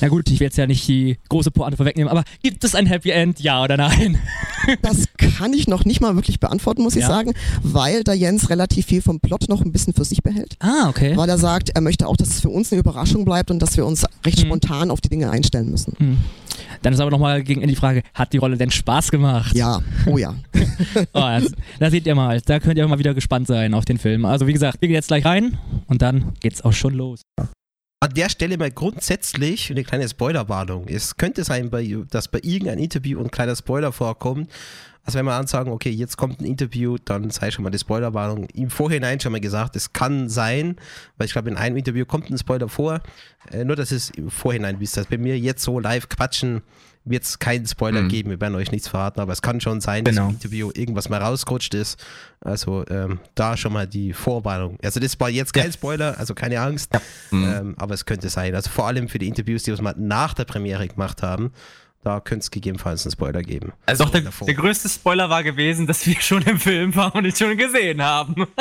Na 0.00 0.08
gut, 0.08 0.30
ich 0.30 0.40
will 0.40 0.46
jetzt 0.46 0.56
ja 0.56 0.66
nicht 0.66 0.86
die 0.88 1.18
große 1.28 1.50
Pointe 1.50 1.76
vorwegnehmen, 1.76 2.10
aber 2.10 2.24
gibt 2.42 2.64
es 2.64 2.74
ein 2.74 2.86
Happy 2.86 3.10
End, 3.10 3.40
ja 3.40 3.62
oder 3.62 3.76
nein? 3.76 4.18
Das 4.82 5.04
kann 5.16 5.52
ich 5.54 5.66
noch 5.66 5.84
nicht 5.84 6.00
mal 6.00 6.14
wirklich 6.14 6.40
beantworten, 6.40 6.82
muss 6.82 6.94
ich 6.94 7.02
Ja. 7.02 7.08
sagen, 7.08 7.32
weil 7.62 8.04
der 8.04 8.14
Jens 8.14 8.50
relativ 8.50 8.86
viel 8.86 9.00
vom 9.02 9.18
Plot 9.20 9.48
noch 9.48 9.62
ein 9.62 9.72
bisschen 9.72 9.94
für 9.94 10.04
sich 10.04 10.22
behält. 10.22 10.56
Ah, 10.60 10.88
okay. 10.88 11.16
Weil 11.16 11.28
er 11.28 11.38
sagt, 11.38 11.70
er 11.70 11.80
möchte 11.80 12.06
auch, 12.06 12.16
dass 12.16 12.28
es 12.28 12.40
für 12.40 12.50
uns 12.50 12.70
eine 12.72 12.80
Überraschung 12.80 13.24
bleibt 13.24 13.50
und 13.50 13.60
dass 13.60 13.76
wir 13.76 13.86
uns 13.86 14.04
recht 14.26 14.38
Mhm. 14.40 14.46
spontan 14.46 14.90
auf 14.90 15.00
die 15.00 15.08
Dinge 15.08 15.30
einstellen 15.30 15.70
müssen. 15.70 15.94
Hm. 15.98 16.18
Dann 16.82 16.92
ist 16.92 17.00
aber 17.00 17.10
nochmal 17.10 17.42
gegen 17.42 17.60
Ende 17.62 17.72
die 17.74 17.78
Frage, 17.80 18.02
hat 18.14 18.32
die 18.32 18.38
Rolle 18.38 18.56
denn 18.56 18.70
Spaß 18.70 19.10
gemacht? 19.10 19.54
Ja, 19.56 19.80
oh 20.06 20.18
ja. 20.18 20.27
Oh, 21.12 21.20
das, 21.20 21.52
da 21.78 21.90
seht 21.90 22.06
ihr 22.06 22.14
mal, 22.14 22.40
da 22.40 22.60
könnt 22.60 22.78
ihr 22.78 22.86
mal 22.86 22.98
wieder 22.98 23.14
gespannt 23.14 23.46
sein 23.46 23.74
auf 23.74 23.84
den 23.84 23.98
Film. 23.98 24.24
Also 24.24 24.46
wie 24.46 24.52
gesagt, 24.52 24.80
wir 24.80 24.88
gehen 24.88 24.94
jetzt 24.94 25.08
gleich 25.08 25.24
rein 25.24 25.58
und 25.86 26.02
dann 26.02 26.34
geht's 26.40 26.62
auch 26.62 26.72
schon 26.72 26.94
los. 26.94 27.22
An 28.00 28.14
der 28.14 28.28
Stelle 28.28 28.56
mal 28.58 28.70
grundsätzlich 28.70 29.70
eine 29.70 29.82
kleine 29.82 30.08
Spoilerwarnung. 30.08 30.86
Es 30.86 31.16
könnte 31.16 31.42
sein, 31.42 31.68
bei, 31.68 31.96
dass 32.10 32.28
bei 32.28 32.38
irgendeinem 32.42 32.78
Interview 32.78 33.20
ein 33.20 33.30
kleiner 33.30 33.56
Spoiler 33.56 33.90
vorkommt. 33.90 34.48
Also 35.02 35.18
wenn 35.18 35.24
wir 35.24 35.32
ansagen, 35.32 35.72
okay, 35.72 35.90
jetzt 35.90 36.16
kommt 36.16 36.40
ein 36.40 36.44
Interview, 36.44 36.98
dann 37.02 37.30
sei 37.30 37.50
schon 37.50 37.64
mal 37.64 37.70
die 37.70 37.78
Spoilerwarnung 37.78 38.44
im 38.54 38.70
Vorhinein 38.70 39.18
schon 39.18 39.32
mal 39.32 39.40
gesagt, 39.40 39.74
es 39.74 39.92
kann 39.92 40.28
sein, 40.28 40.76
weil 41.16 41.24
ich 41.26 41.32
glaube, 41.32 41.48
in 41.48 41.56
einem 41.56 41.76
Interview 41.76 42.04
kommt 42.04 42.30
ein 42.30 42.38
Spoiler 42.38 42.68
vor. 42.68 43.00
Äh, 43.50 43.64
nur, 43.64 43.74
dass 43.74 43.90
es 43.90 44.10
im 44.10 44.30
Vorhinein 44.30 44.78
wisst, 44.80 44.96
dass 44.96 45.06
bei 45.06 45.18
mir 45.18 45.38
jetzt 45.38 45.64
so 45.64 45.80
live 45.80 46.08
quatschen, 46.08 46.62
wird 47.04 47.24
es 47.24 47.38
keinen 47.38 47.66
Spoiler 47.66 48.02
Mhm. 48.02 48.08
geben. 48.08 48.30
Wir 48.30 48.40
werden 48.40 48.54
euch 48.54 48.70
nichts 48.72 48.88
verraten, 48.88 49.20
aber 49.20 49.32
es 49.32 49.40
kann 49.42 49.60
schon 49.60 49.80
sein, 49.80 50.04
dass 50.04 50.14
Genau. 50.14 50.28
im 50.28 50.34
Interview 50.34 50.70
irgendwas 50.74 51.08
mal 51.08 51.22
rausgerutscht 51.22 51.74
ist. 51.74 52.04
Also 52.40 52.84
ähm, 52.88 53.18
da 53.34 53.56
schon 53.56 53.72
mal 53.72 53.86
die 53.86 54.12
Vorwarnung. 54.12 54.78
Also 54.82 55.00
das 55.00 55.18
war 55.18 55.30
jetzt 55.30 55.52
kein 55.54 55.72
Spoiler, 55.72 56.16
also 56.18 56.34
keine 56.34 56.60
Angst. 56.60 56.92
Mhm. 57.30 57.44
Ähm, 57.44 57.74
aber 57.78 57.94
es 57.94 58.04
könnte 58.04 58.28
sein. 58.28 58.54
Also 58.54 58.70
vor 58.70 58.86
allem 58.86 59.08
für 59.08 59.18
die 59.18 59.28
Interviews, 59.28 59.62
die 59.62 59.72
wir 59.76 59.82
mal 59.82 59.94
nach 59.98 60.34
der 60.34 60.44
Premiere 60.44 60.86
gemacht 60.86 61.22
haben, 61.22 61.52
da 62.04 62.20
könnte 62.20 62.44
es 62.44 62.50
gegebenenfalls 62.50 63.04
einen 63.04 63.12
Spoiler 63.12 63.42
geben. 63.42 63.72
Also 63.86 64.04
Doch, 64.04 64.10
der, 64.12 64.20
der 64.22 64.54
größte 64.54 64.88
Spoiler 64.88 65.28
war 65.30 65.42
gewesen, 65.42 65.86
dass 65.86 66.06
wir 66.06 66.20
schon 66.20 66.42
im 66.42 66.58
Film 66.58 66.94
waren 66.94 67.12
und 67.12 67.24
ihn 67.24 67.34
schon 67.34 67.56
gesehen 67.56 68.02
haben. 68.02 68.46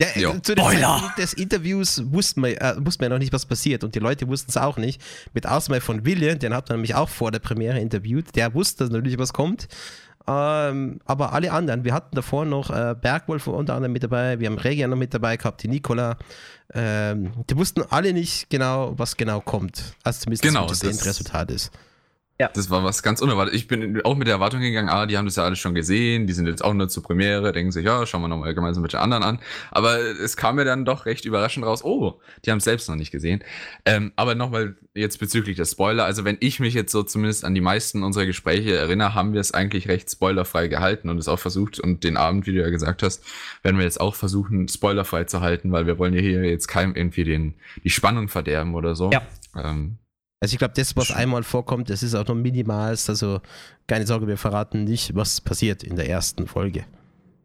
Ja, 0.00 0.08
Ja. 0.14 0.42
zu 0.42 0.54
dem! 0.54 0.62
Zeitpunkt 0.64 1.18
des 1.18 1.32
Interviews 1.32 2.02
wussten 2.12 2.42
wir, 2.42 2.60
äh, 2.60 2.74
wussten 2.84 3.00
wir 3.02 3.08
noch 3.08 3.18
nicht, 3.18 3.32
was 3.32 3.46
passiert 3.46 3.82
und 3.82 3.94
die 3.94 3.98
Leute 3.98 4.28
wussten 4.28 4.50
es 4.50 4.56
auch 4.58 4.76
nicht. 4.76 5.00
Mit 5.32 5.46
Ausnahme 5.46 5.80
von 5.80 6.04
William, 6.04 6.38
den 6.38 6.52
hat 6.52 6.68
man 6.68 6.78
nämlich 6.78 6.94
auch 6.94 7.08
vor 7.08 7.30
der 7.30 7.38
Premiere 7.38 7.80
interviewt, 7.80 8.36
der 8.36 8.52
wusste 8.52 8.84
natürlich, 8.84 9.18
was 9.18 9.32
kommt. 9.32 9.68
Ähm, 10.28 11.00
aber 11.06 11.32
alle 11.32 11.52
anderen, 11.52 11.84
wir 11.84 11.94
hatten 11.94 12.14
davor 12.14 12.44
noch 12.44 12.68
äh, 12.68 12.94
Bergwolf 13.00 13.46
unter 13.46 13.74
anderem 13.74 13.92
mit 13.92 14.02
dabei, 14.02 14.38
wir 14.38 14.48
haben 14.48 14.58
Regia 14.58 14.86
noch 14.88 14.96
mit 14.96 15.14
dabei 15.14 15.36
gehabt, 15.38 15.62
die 15.62 15.68
Nicola. 15.68 16.18
Ähm, 16.74 17.32
die 17.48 17.56
wussten 17.56 17.82
alle 17.88 18.12
nicht 18.12 18.50
genau, 18.50 18.98
was 18.98 19.16
genau 19.16 19.40
kommt. 19.40 19.94
Also 20.02 20.20
zumindest 20.24 20.42
Genau, 20.42 20.66
das 20.66 20.80
das- 20.80 20.90
Endresultat 20.98 21.50
ist. 21.52 21.70
Das 22.52 22.68
war 22.68 22.84
was 22.84 23.02
ganz 23.02 23.22
unerwartet. 23.22 23.54
Ich 23.54 23.66
bin 23.66 24.02
auch 24.02 24.14
mit 24.14 24.26
der 24.26 24.34
Erwartung 24.34 24.60
gegangen, 24.60 24.90
ah, 24.90 25.06
die 25.06 25.16
haben 25.16 25.24
das 25.24 25.36
ja 25.36 25.44
alles 25.44 25.58
schon 25.58 25.74
gesehen, 25.74 26.26
die 26.26 26.34
sind 26.34 26.46
jetzt 26.46 26.62
auch 26.62 26.74
nur 26.74 26.88
zur 26.88 27.02
Premiere, 27.02 27.50
denken 27.52 27.72
sich, 27.72 27.84
ja, 27.84 28.04
schauen 28.04 28.20
wir 28.20 28.28
nochmal 28.28 28.54
gemeinsam 28.54 28.82
mit 28.82 28.92
den 28.92 29.00
anderen 29.00 29.22
an. 29.22 29.38
Aber 29.70 29.98
es 29.98 30.36
kam 30.36 30.56
mir 30.56 30.66
dann 30.66 30.84
doch 30.84 31.06
recht 31.06 31.24
überraschend 31.24 31.64
raus, 31.64 31.82
oh, 31.82 32.20
die 32.44 32.50
haben 32.50 32.58
es 32.58 32.64
selbst 32.64 32.90
noch 32.90 32.96
nicht 32.96 33.10
gesehen. 33.10 33.42
Ähm, 33.86 34.12
aber 34.16 34.34
nochmal 34.34 34.76
jetzt 34.94 35.18
bezüglich 35.18 35.56
der 35.56 35.64
Spoiler, 35.64 36.04
also 36.04 36.24
wenn 36.24 36.36
ich 36.40 36.60
mich 36.60 36.74
jetzt 36.74 36.92
so 36.92 37.02
zumindest 37.02 37.44
an 37.44 37.54
die 37.54 37.62
meisten 37.62 38.02
unserer 38.02 38.26
Gespräche 38.26 38.76
erinnere, 38.76 39.14
haben 39.14 39.32
wir 39.32 39.40
es 39.40 39.54
eigentlich 39.54 39.88
recht 39.88 40.10
spoilerfrei 40.10 40.68
gehalten 40.68 41.08
und 41.08 41.18
es 41.18 41.28
auch 41.28 41.38
versucht 41.38 41.80
und 41.80 42.04
den 42.04 42.18
Abend, 42.18 42.46
wie 42.46 42.52
du 42.52 42.60
ja 42.60 42.68
gesagt 42.68 43.02
hast, 43.02 43.24
werden 43.62 43.78
wir 43.78 43.84
jetzt 43.84 44.00
auch 44.00 44.14
versuchen, 44.14 44.68
spoilerfrei 44.68 45.24
zu 45.24 45.40
halten, 45.40 45.72
weil 45.72 45.86
wir 45.86 45.98
wollen 45.98 46.12
ja 46.12 46.20
hier 46.20 46.44
jetzt 46.44 46.66
keinem 46.66 46.94
irgendwie 46.94 47.24
den, 47.24 47.54
die 47.82 47.90
Spannung 47.90 48.28
verderben 48.28 48.74
oder 48.74 48.94
so. 48.94 49.10
Ja. 49.10 49.22
Ähm, 49.56 49.96
Also 50.40 50.52
ich 50.54 50.58
glaube, 50.58 50.74
das, 50.76 50.94
was 50.96 51.10
einmal 51.10 51.42
vorkommt, 51.42 51.88
das 51.90 52.02
ist 52.02 52.14
auch 52.14 52.26
nur 52.26 52.36
minimalst. 52.36 53.08
Also 53.08 53.40
keine 53.86 54.06
Sorge, 54.06 54.26
wir 54.26 54.36
verraten 54.36 54.84
nicht, 54.84 55.14
was 55.14 55.40
passiert 55.40 55.82
in 55.82 55.96
der 55.96 56.08
ersten 56.08 56.46
Folge. 56.46 56.84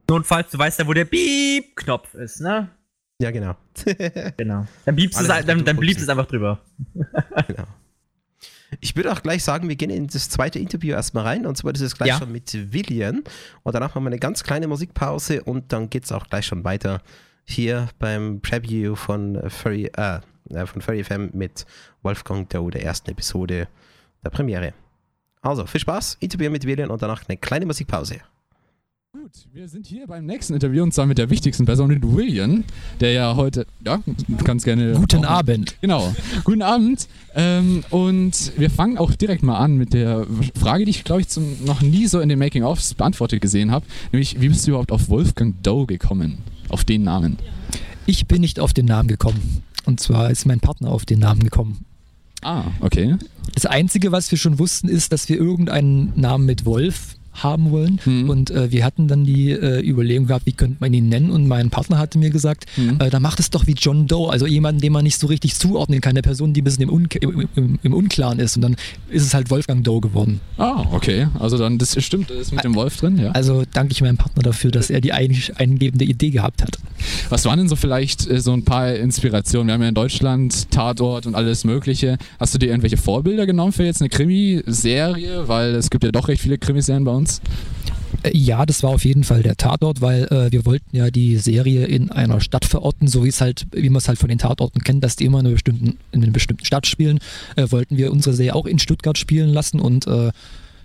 Notfalls, 0.10 0.51
du 0.51 0.57
weißt 0.57 0.79
ja, 0.79 0.88
wo 0.88 0.93
der 0.93 1.05
Beep-Knopf 1.05 2.13
ist, 2.15 2.41
ne? 2.41 2.69
Ja, 3.21 3.31
genau. 3.31 3.55
Genau. 4.38 4.67
Dann 4.86 4.95
bliebst 4.95 5.17
Alle 5.19 5.39
es, 5.39 5.45
dann, 5.45 5.63
dann 5.63 5.77
bliebst 5.77 6.01
es 6.03 6.10
einfach 6.10 6.25
drüber. 6.25 6.60
genau. 7.48 7.63
Ich 8.79 8.95
würde 8.95 9.12
auch 9.12 9.21
gleich 9.21 9.43
sagen, 9.43 9.67
wir 9.69 9.75
gehen 9.75 9.89
in 9.89 10.07
das 10.07 10.29
zweite 10.29 10.57
Interview 10.60 10.93
erstmal 10.93 11.24
rein. 11.25 11.45
Und 11.45 11.57
zwar 11.57 11.71
das 11.74 11.81
ist 11.81 11.95
gleich 11.98 12.10
Ja. 12.10 12.17
schon 12.19 12.31
mit 12.31 12.74
William. 12.74 13.24
Und 13.63 13.74
danach 13.75 13.89
machen 13.95 14.03
wir 14.03 14.07
eine 14.10 14.19
ganz 14.19 14.43
kleine 14.43 14.67
Musikpause 14.67 15.43
und 15.43 15.71
dann 15.71 15.89
geht 15.89 16.05
es 16.05 16.12
auch 16.12 16.27
gleich 16.27 16.45
schon 16.45 16.63
weiter 16.63 17.01
hier 17.45 17.89
beim 18.00 18.41
Preview 18.41 18.95
von 18.95 19.50
Furry, 19.50 19.91
äh, 19.95 20.19
von 20.65 20.81
Furry 20.81 21.03
FM 21.03 21.29
mit 21.34 21.65
Wolfgang 22.03 22.50
Doe, 22.50 22.72
der 22.72 22.84
ersten 22.84 23.10
Episode 23.12 23.67
der 24.24 24.29
Premiere. 24.29 24.74
Also, 25.41 25.65
viel 25.65 25.81
Spaß, 25.81 26.17
Interview 26.20 26.51
mit 26.51 26.65
William 26.65 26.91
und 26.91 27.01
danach 27.01 27.24
eine 27.27 27.38
kleine 27.38 27.65
Musikpause. 27.65 28.17
Gut, 29.13 29.31
wir 29.51 29.67
sind 29.67 29.88
hier 29.88 30.08
beim 30.08 30.25
nächsten 30.25 30.53
Interview 30.53 30.84
und 30.84 30.93
zwar 30.93 31.05
mit 31.05 31.17
der 31.17 31.29
wichtigsten 31.29 31.65
Person, 31.65 31.89
mit 31.89 32.01
William, 32.01 32.63
der 33.01 33.12
ja 33.12 33.36
heute, 33.36 33.67
ja, 33.86 34.00
du 34.05 34.43
kannst 34.46 34.63
gerne. 34.63 34.93
Guten 34.93 35.25
auch- 35.25 35.31
Abend. 35.31 35.75
Genau, 35.81 36.15
guten 36.46 36.62
Abend. 36.62 37.10
Ähm, 37.36 37.84
und 37.89 38.53
wir 38.58 38.70
fangen 38.70 38.98
auch 38.98 39.12
direkt 39.13 39.43
mal 39.43 39.58
an 39.58 39.75
mit 39.75 39.93
der 39.93 40.25
Frage, 40.58 40.86
die 40.86 40.91
ich, 40.91 41.03
glaube 41.03 41.22
ich, 41.22 41.27
zum, 41.27 41.65
noch 41.65 41.81
nie 41.81 42.08
so 42.08 42.22
in 42.22 42.29
den 42.29 42.39
Making-ofs 42.39 42.93
beantwortet 42.93 43.41
gesehen 43.41 43.70
habe. 43.72 43.86
Nämlich, 44.13 44.39
wie 44.39 44.48
bist 44.48 44.65
du 44.65 44.72
überhaupt 44.72 44.93
auf 44.93 45.10
Wolfgang 45.10 45.62
Doe 45.62 45.88
gekommen? 45.88 46.38
Auf 46.70 46.86
den 46.86 47.03
Namen. 47.03 47.38
Ich 48.05 48.27
bin 48.27 48.39
nicht 48.39 48.62
auf 48.62 48.72
den 48.74 48.86
Namen 48.86 49.10
gekommen. 49.10 49.62
Und 49.86 50.00
zwar 50.00 50.30
ist 50.30 50.46
mein 50.46 50.60
Partner 50.60 50.90
auf 50.92 51.06
den 51.06 51.20
Namen 51.20 51.44
gekommen. 51.44 51.86
Ah, 52.42 52.66
okay. 52.80 53.18
Das 53.54 53.66
Einzige, 53.66 54.12
was 54.12 54.32
wir 54.32 54.38
schon 54.38 54.60
wussten, 54.60 54.88
ist, 54.88 55.12
dass 55.12 55.30
wir 55.30 55.38
irgendeinen 55.38 56.12
Namen 56.20 56.46
mit 56.46 56.66
Wolf 56.66 57.16
haben 57.34 57.72
wollen. 57.72 58.00
Mhm. 58.06 58.30
Und 58.30 58.52
äh, 58.52 58.72
wir 58.72 58.84
hatten 58.84 59.08
dann 59.08 59.24
die 59.24 59.52
äh, 59.52 59.82
Überlegung 59.88 60.28
gehabt, 60.28 60.46
wie 60.46 60.52
könnte 60.52 60.78
man 60.80 60.94
ihn 60.94 61.10
nennen. 61.10 61.32
Und 61.32 61.48
mein 61.48 61.70
Partner 61.70 61.98
hatte 61.98 62.18
mir 62.18 62.30
gesagt, 62.30 62.66
mhm. 62.78 63.00
äh, 63.00 63.10
dann 63.10 63.22
macht 63.22 63.40
es 63.40 63.50
doch 63.50 63.68
wie 63.68 63.74
John 63.74 64.08
Doe, 64.08 64.30
also 64.30 64.46
jemanden, 64.46 64.82
den 64.82 64.94
man 64.94 65.04
nicht 65.04 65.20
so 65.20 65.28
richtig 65.28 65.56
zuordnen 65.56 66.02
kann, 66.02 66.16
der 66.16 66.22
Person, 66.22 66.54
die 66.54 66.62
ein 66.62 66.64
bisschen 66.64 66.84
im, 66.84 66.90
Un 66.90 67.08
im, 67.20 67.48
im, 67.56 67.80
im, 67.82 67.94
Unklaren 67.94 68.40
ist. 68.40 68.56
Und 68.56 68.62
dann 68.64 68.76
ist 69.10 69.24
es 69.24 69.34
halt 69.34 69.50
Wolfgang 69.50 69.84
Doe 69.84 70.02
geworden. 70.02 70.40
Ah, 70.58 70.86
okay. 70.92 71.28
Also 71.40 71.58
dann, 71.58 71.78
das 71.78 72.02
stimmt, 72.04 72.30
das 72.30 72.38
ist 72.38 72.52
mit 72.52 72.64
dem 72.64 72.76
Wolf 72.76 72.98
drin, 72.98 73.18
ja. 73.18 73.32
Also 73.32 73.64
danke 73.72 73.94
ich 73.94 74.02
meinem 74.02 74.18
Partner 74.18 74.44
dafür, 74.44 74.72
dass 74.72 74.90
er 74.90 75.02
die 75.02 75.14
eingebende 75.14 76.06
Idee 76.06 76.30
gehabt 76.30 76.62
hat. 76.62 76.78
Was 77.30 77.46
waren 77.46 77.58
denn 77.58 77.70
so 77.70 77.76
vielleicht 77.76 78.30
äh, 78.30 78.40
so 78.40 78.54
ein 78.54 78.64
paar 78.64 78.94
Inspirationen? 78.94 79.68
Wir 79.68 79.74
haben 79.74 79.82
ja 79.82 79.90
in 79.90 79.96
Deutschland 79.96 80.70
Tatort 80.72 81.26
und 81.26 81.36
alles 81.36 81.64
Mögliche. 81.64 82.18
Hast 82.40 82.54
du 82.54 82.58
dir 82.58 82.68
irgendwelche 82.68 82.98
Vorbilder 82.98 83.46
genommen 83.46 83.72
für 83.72 83.84
jetzt 83.84 84.02
eine 84.02 84.10
Krimiserie? 84.10 85.48
Weil 85.48 85.76
es 85.76 85.90
gibt 85.90 86.04
ja 86.04 86.12
doch 86.12 86.28
recht 86.28 86.42
viele 86.42 86.58
Krimiserien 86.58 87.04
bei 87.04 87.12
uns. 87.12 87.21
Äh, 88.24 88.38
ja, 88.38 88.66
das 88.66 88.84
war 88.84 88.92
auf 88.92 89.06
jeden 89.06 89.24
Fall 89.24 89.44
der 89.44 89.58
Tatort, 89.58 90.01
weil 90.01 90.24
äh, 90.25 90.51
wir 90.51 90.66
wollten 90.66 90.96
ja 90.96 91.10
die 91.12 91.38
Serie 91.38 91.86
in 91.86 92.12
einer 92.12 92.42
Stadt 92.42 92.66
verorten, 92.66 93.08
so 93.08 93.24
wie 93.24 93.30
es 93.30 93.42
halt, 93.42 93.68
wie 93.72 93.90
man 93.90 93.98
es 93.98 94.08
halt 94.08 94.20
von 94.20 94.30
den 94.30 94.38
Tatorten 94.38 94.84
kennt, 94.84 95.04
dass 95.04 95.16
die 95.16 95.25
immer 95.25 95.40
in 95.40 95.46
einer 95.46 95.54
bestimmten, 95.54 95.98
in 96.12 96.24
einer 96.24 96.32
bestimmten 96.32 96.66
Stadt 96.66 96.88
spielen. 96.88 97.20
Äh, 97.56 97.68
wollten 97.70 97.98
wir 97.98 98.12
unsere 98.12 98.36
Serie 98.36 98.56
auch 98.56 98.66
in 98.66 98.80
Stuttgart 98.80 99.18
spielen 99.18 99.50
lassen 99.50 99.80
und 99.80 100.08
äh, 100.08 100.32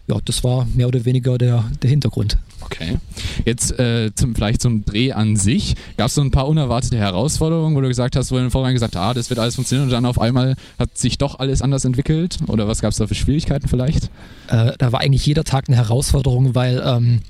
ja, 0.08 0.18
das 0.24 0.44
war 0.44 0.66
mehr 0.74 0.86
oder 0.86 1.04
weniger 1.04 1.36
der, 1.36 1.64
der 1.82 1.90
Hintergrund. 1.90 2.38
Okay. 2.60 2.98
Jetzt 3.44 3.78
äh, 3.78 4.12
zum, 4.14 4.34
vielleicht 4.34 4.60
zum 4.62 4.84
Dreh 4.84 5.12
an 5.12 5.36
sich. 5.36 5.74
Gab 5.96 6.08
es 6.08 6.14
so 6.14 6.20
ein 6.20 6.30
paar 6.30 6.48
unerwartete 6.48 6.96
Herausforderungen, 6.96 7.76
wo 7.76 7.80
du 7.80 7.88
gesagt 7.88 8.16
hast, 8.16 8.30
wo 8.30 8.36
du 8.36 8.50
Vorhinein 8.50 8.74
gesagt 8.74 8.96
hast, 8.96 9.02
ah, 9.02 9.14
das 9.14 9.30
wird 9.30 9.40
alles 9.40 9.56
funktionieren 9.56 9.88
und 9.88 9.92
dann 9.92 10.06
auf 10.06 10.20
einmal 10.20 10.56
hat 10.78 10.96
sich 10.96 11.18
doch 11.18 11.38
alles 11.38 11.60
anders 11.62 11.84
entwickelt? 11.84 12.38
Oder 12.46 12.68
was 12.68 12.80
gab 12.80 12.92
es 12.92 12.98
da 12.98 13.06
für 13.06 13.14
Schwierigkeiten 13.14 13.68
vielleicht? 13.68 14.10
Äh, 14.48 14.72
da 14.78 14.92
war 14.92 15.00
eigentlich 15.00 15.26
jeder 15.26 15.44
Tag 15.44 15.68
eine 15.68 15.76
Herausforderung, 15.76 16.54
weil 16.54 16.82
ähm, 16.84 17.20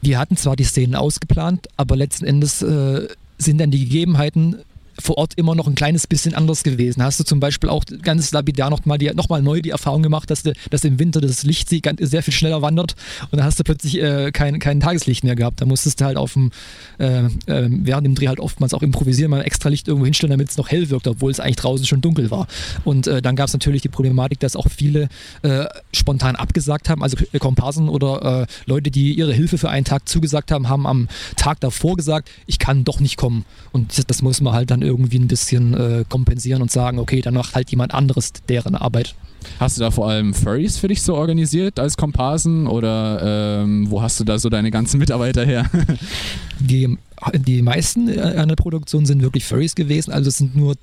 wir 0.00 0.18
hatten 0.18 0.36
zwar 0.36 0.56
die 0.56 0.64
Szenen 0.64 0.94
ausgeplant, 0.94 1.68
aber 1.76 1.96
letzten 1.96 2.24
Endes 2.24 2.62
äh, 2.62 3.08
sind 3.38 3.58
dann 3.58 3.70
die 3.70 3.84
Gegebenheiten 3.84 4.56
vor 5.00 5.18
Ort 5.18 5.34
immer 5.36 5.54
noch 5.54 5.66
ein 5.66 5.74
kleines 5.74 6.06
bisschen 6.06 6.34
anders 6.34 6.62
gewesen. 6.62 7.02
Hast 7.02 7.20
du 7.20 7.24
zum 7.24 7.40
Beispiel 7.40 7.68
auch 7.70 7.84
ganz 8.02 8.32
lapidar 8.32 8.70
nochmal 8.70 8.98
noch 9.14 9.28
neu 9.40 9.60
die 9.60 9.70
Erfahrung 9.70 10.02
gemacht, 10.02 10.30
dass, 10.30 10.42
du, 10.42 10.52
dass 10.70 10.84
im 10.84 10.98
Winter 10.98 11.20
das 11.20 11.44
Licht 11.44 11.68
sehr 11.68 12.22
viel 12.22 12.34
schneller 12.34 12.62
wandert 12.62 12.94
und 13.30 13.38
dann 13.38 13.44
hast 13.44 13.58
du 13.58 13.64
plötzlich 13.64 14.00
äh, 14.00 14.32
kein, 14.32 14.58
kein 14.58 14.80
Tageslicht 14.80 15.24
mehr 15.24 15.36
gehabt. 15.36 15.60
Da 15.60 15.66
musstest 15.66 16.00
du 16.00 16.04
halt 16.04 16.16
auf 16.16 16.32
dem, 16.32 16.50
äh, 16.98 17.26
äh, 17.46 17.68
während 17.70 18.06
dem 18.06 18.14
Dreh 18.14 18.28
halt 18.28 18.40
oftmals 18.40 18.74
auch 18.74 18.82
improvisieren, 18.82 19.30
mal 19.30 19.42
extra 19.42 19.68
Licht 19.68 19.88
irgendwo 19.88 20.04
hinstellen, 20.04 20.30
damit 20.30 20.50
es 20.50 20.56
noch 20.56 20.68
hell 20.68 20.90
wirkt, 20.90 21.06
obwohl 21.06 21.30
es 21.30 21.40
eigentlich 21.40 21.56
draußen 21.56 21.86
schon 21.86 22.00
dunkel 22.00 22.30
war. 22.30 22.46
Und 22.84 23.06
äh, 23.06 23.22
dann 23.22 23.36
gab 23.36 23.48
es 23.48 23.52
natürlich 23.52 23.82
die 23.82 23.88
Problematik, 23.88 24.40
dass 24.40 24.56
auch 24.56 24.66
viele 24.68 25.08
äh, 25.42 25.66
spontan 25.92 26.36
abgesagt 26.36 26.88
haben, 26.88 27.02
also 27.02 27.16
äh, 27.32 27.38
Komparsen 27.38 27.88
oder 27.88 28.46
Leute, 28.66 28.90
die 28.90 29.12
ihre 29.12 29.32
Hilfe 29.32 29.58
für 29.58 29.68
einen 29.70 29.84
Tag 29.84 30.08
zugesagt 30.08 30.50
haben, 30.50 30.68
haben 30.68 30.86
am 30.86 31.08
Tag 31.36 31.60
davor 31.60 31.96
gesagt, 31.96 32.30
ich 32.46 32.58
kann 32.58 32.84
doch 32.84 33.00
nicht 33.00 33.16
kommen. 33.16 33.44
Und 33.72 33.96
das, 33.96 34.06
das 34.06 34.22
muss 34.22 34.40
man 34.40 34.54
halt 34.54 34.70
dann 34.70 34.82
irgendwie 34.88 35.18
ein 35.18 35.28
bisschen 35.28 35.74
äh, 35.74 36.04
kompensieren 36.08 36.62
und 36.62 36.70
sagen, 36.70 36.98
okay, 36.98 37.20
dann 37.20 37.34
macht 37.34 37.54
halt 37.54 37.70
jemand 37.70 37.94
anderes 37.94 38.32
deren 38.48 38.74
Arbeit. 38.74 39.14
Hast 39.60 39.76
du 39.76 39.80
da 39.80 39.90
vor 39.90 40.08
allem 40.08 40.34
Furries 40.34 40.78
für 40.78 40.88
dich 40.88 41.02
so 41.02 41.14
organisiert 41.14 41.78
als 41.78 41.96
Komparsen 41.96 42.66
oder 42.66 43.60
ähm, 43.62 43.88
wo 43.90 44.02
hast 44.02 44.18
du 44.18 44.24
da 44.24 44.38
so 44.38 44.48
deine 44.48 44.70
ganzen 44.70 44.98
Mitarbeiter 44.98 45.44
her? 45.44 45.70
die, 46.58 46.98
die 47.34 47.62
meisten 47.62 48.18
an 48.18 48.48
der 48.48 48.56
Produktion 48.56 49.06
sind 49.06 49.22
wirklich 49.22 49.44
Furries 49.44 49.74
gewesen, 49.74 50.12
also 50.12 50.28
es 50.28 50.38
sind 50.38 50.56
nur 50.56 50.74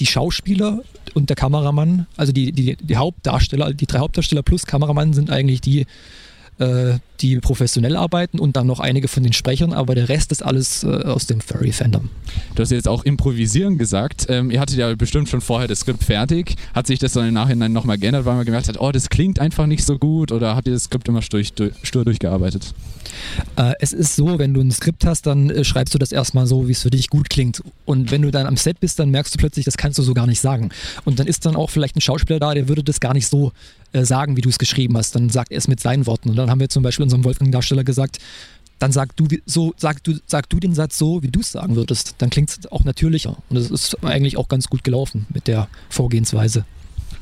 die 0.00 0.06
Schauspieler 0.06 0.82
und 1.12 1.28
der 1.28 1.36
Kameramann, 1.36 2.06
also 2.16 2.32
die, 2.32 2.52
die, 2.52 2.76
die 2.76 2.96
Hauptdarsteller, 2.96 3.74
die 3.74 3.86
drei 3.86 3.98
Hauptdarsteller 3.98 4.42
plus 4.42 4.64
Kameramann 4.64 5.12
sind 5.12 5.30
eigentlich 5.30 5.60
die, 5.60 5.86
äh, 6.58 6.98
die 7.20 7.38
professionell 7.38 7.96
arbeiten 7.96 8.38
und 8.38 8.56
dann 8.56 8.66
noch 8.66 8.80
einige 8.80 9.08
von 9.08 9.22
den 9.22 9.32
Sprechern, 9.32 9.72
aber 9.72 9.94
der 9.94 10.08
Rest 10.08 10.32
ist 10.32 10.44
alles 10.44 10.84
äh, 10.84 10.88
aus 10.88 11.26
dem 11.26 11.40
Furry-Fandom. 11.40 12.10
Du 12.54 12.62
hast 12.62 12.70
jetzt 12.70 12.88
auch 12.88 13.04
improvisieren 13.04 13.78
gesagt. 13.78 14.26
Ähm, 14.28 14.50
ihr 14.50 14.60
hattet 14.60 14.76
ja 14.76 14.94
bestimmt 14.94 15.28
schon 15.28 15.40
vorher 15.40 15.68
das 15.68 15.80
Skript 15.80 16.04
fertig. 16.04 16.56
Hat 16.74 16.86
sich 16.86 16.98
das 16.98 17.12
dann 17.12 17.28
im 17.28 17.34
Nachhinein 17.34 17.72
nochmal 17.72 17.98
geändert, 17.98 18.24
weil 18.24 18.34
man 18.34 18.44
gemerkt 18.44 18.68
hat, 18.68 18.80
oh, 18.80 18.92
das 18.92 19.08
klingt 19.08 19.38
einfach 19.38 19.66
nicht 19.66 19.84
so 19.84 19.98
gut 19.98 20.32
oder 20.32 20.54
habt 20.54 20.66
ihr 20.66 20.74
das 20.74 20.84
Skript 20.84 21.08
immer 21.08 21.22
stur, 21.22 21.42
stur 21.44 22.04
durchgearbeitet? 22.04 22.74
Äh, 23.56 23.72
es 23.80 23.92
ist 23.92 24.16
so, 24.16 24.38
wenn 24.38 24.54
du 24.54 24.60
ein 24.60 24.70
Skript 24.70 25.06
hast, 25.06 25.26
dann 25.26 25.50
äh, 25.50 25.64
schreibst 25.64 25.94
du 25.94 25.98
das 25.98 26.12
erstmal 26.12 26.46
so, 26.46 26.68
wie 26.68 26.72
es 26.72 26.82
für 26.82 26.90
dich 26.90 27.08
gut 27.10 27.30
klingt. 27.30 27.62
Und 27.84 28.10
wenn 28.10 28.22
du 28.22 28.30
dann 28.30 28.46
am 28.46 28.56
Set 28.56 28.80
bist, 28.80 28.98
dann 28.98 29.10
merkst 29.10 29.34
du 29.34 29.38
plötzlich, 29.38 29.64
das 29.64 29.76
kannst 29.76 29.98
du 29.98 30.02
so 30.02 30.14
gar 30.14 30.26
nicht 30.26 30.40
sagen. 30.40 30.70
Und 31.04 31.18
dann 31.18 31.26
ist 31.26 31.46
dann 31.46 31.56
auch 31.56 31.70
vielleicht 31.70 31.96
ein 31.96 32.00
Schauspieler 32.00 32.38
da, 32.38 32.54
der 32.54 32.68
würde 32.68 32.84
das 32.84 33.00
gar 33.00 33.14
nicht 33.14 33.28
so 33.28 33.52
äh, 33.94 34.04
sagen, 34.04 34.36
wie 34.36 34.40
du 34.40 34.48
es 34.48 34.58
geschrieben 34.58 34.96
hast. 34.96 35.14
Dann 35.14 35.30
sagt 35.30 35.52
er 35.52 35.58
es 35.58 35.68
mit 35.68 35.80
seinen 35.80 36.06
Worten. 36.06 36.30
Und 36.30 36.36
dann 36.36 36.50
haben 36.50 36.60
wir 36.60 36.68
zum 36.68 36.82
Beispiel 36.82 37.04
unserem 37.04 37.24
Wolfgang-Darsteller 37.24 37.84
gesagt, 37.84 38.18
dann 38.78 38.92
sag 38.92 39.16
du, 39.16 39.26
so, 39.46 39.72
sag, 39.76 40.02
du, 40.04 40.18
sag 40.26 40.48
du 40.50 40.60
den 40.60 40.74
Satz 40.74 40.98
so, 40.98 41.22
wie 41.22 41.30
du 41.30 41.40
es 41.40 41.52
sagen 41.52 41.76
würdest. 41.76 42.16
Dann 42.18 42.28
klingt 42.28 42.50
es 42.50 42.72
auch 42.72 42.84
natürlicher. 42.84 43.36
Und 43.48 43.56
es 43.56 43.70
ist 43.70 44.02
eigentlich 44.04 44.36
auch 44.36 44.48
ganz 44.48 44.68
gut 44.68 44.84
gelaufen 44.84 45.26
mit 45.32 45.46
der 45.46 45.68
Vorgehensweise. 45.88 46.64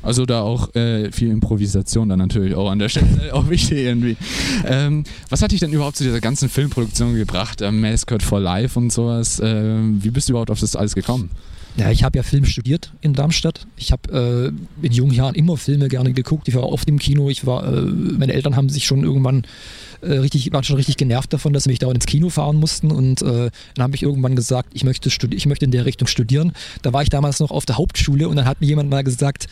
Also 0.01 0.25
da 0.25 0.41
auch 0.41 0.75
äh, 0.75 1.11
viel 1.11 1.29
Improvisation 1.29 2.09
dann 2.09 2.19
natürlich 2.19 2.55
auch 2.55 2.69
an 2.69 2.79
der 2.79 2.89
Stelle 2.89 3.07
auch 3.33 3.49
wichtig 3.49 3.77
irgendwie. 3.77 4.17
Ähm, 4.65 5.05
was 5.29 5.41
hat 5.41 5.51
dich 5.51 5.61
denn 5.61 5.71
überhaupt 5.71 5.95
zu 5.95 6.03
dieser 6.03 6.19
ganzen 6.19 6.49
Filmproduktion 6.49 7.15
gebracht? 7.15 7.61
Ähm, 7.61 7.79
Mascot 7.79 8.21
for 8.21 8.39
Life 8.39 8.77
und 8.77 8.91
sowas. 8.91 9.39
Ähm, 9.41 10.03
wie 10.03 10.09
bist 10.09 10.27
du 10.27 10.33
überhaupt 10.33 10.51
auf 10.51 10.59
das 10.59 10.75
alles 10.75 10.95
gekommen? 10.95 11.29
Ja, 11.75 11.89
ich 11.89 12.03
habe 12.03 12.17
ja 12.17 12.23
Film 12.23 12.45
studiert 12.45 12.93
in 13.01 13.13
Darmstadt. 13.13 13.65
Ich 13.77 13.91
habe 13.91 14.53
äh, 14.81 14.85
in 14.85 14.91
jungen 14.91 15.13
Jahren 15.13 15.33
immer 15.33 15.57
Filme 15.57 15.87
gerne 15.87 16.13
geguckt. 16.13 16.47
Ich 16.47 16.53
war 16.53 16.63
oft 16.69 16.87
im 16.87 16.99
Kino. 16.99 17.29
Ich 17.29 17.47
war, 17.47 17.65
äh, 17.65 17.81
meine 17.81 18.33
Eltern 18.33 18.55
haben 18.55 18.69
sich 18.69 18.85
schon 18.85 19.03
irgendwann 19.03 19.43
äh, 20.01 20.13
richtig, 20.13 20.51
waren 20.53 20.63
schon 20.63 20.75
richtig 20.75 20.97
genervt 20.97 21.33
davon, 21.33 21.51
dass 21.51 21.63
sie 21.63 21.69
mich 21.69 21.79
dauernd 21.79 21.97
ins 21.97 22.05
Kino 22.05 22.29
fahren 22.29 22.57
mussten. 22.57 22.91
Und 22.91 23.23
äh, 23.23 23.49
dann 23.75 23.83
habe 23.83 23.95
ich 23.95 24.03
irgendwann 24.03 24.35
gesagt, 24.35 24.69
ich 24.73 24.83
möchte, 24.83 25.09
ich 25.31 25.45
möchte 25.47 25.65
in 25.65 25.71
der 25.71 25.85
Richtung 25.85 26.07
studieren. 26.07 26.53
Da 26.83 26.93
war 26.93 27.01
ich 27.01 27.09
damals 27.09 27.39
noch 27.39 27.49
auf 27.49 27.65
der 27.65 27.77
Hauptschule 27.77 28.29
und 28.29 28.35
dann 28.35 28.45
hat 28.45 28.61
mir 28.61 28.67
jemand 28.67 28.91
mal 28.91 29.03
gesagt, 29.03 29.47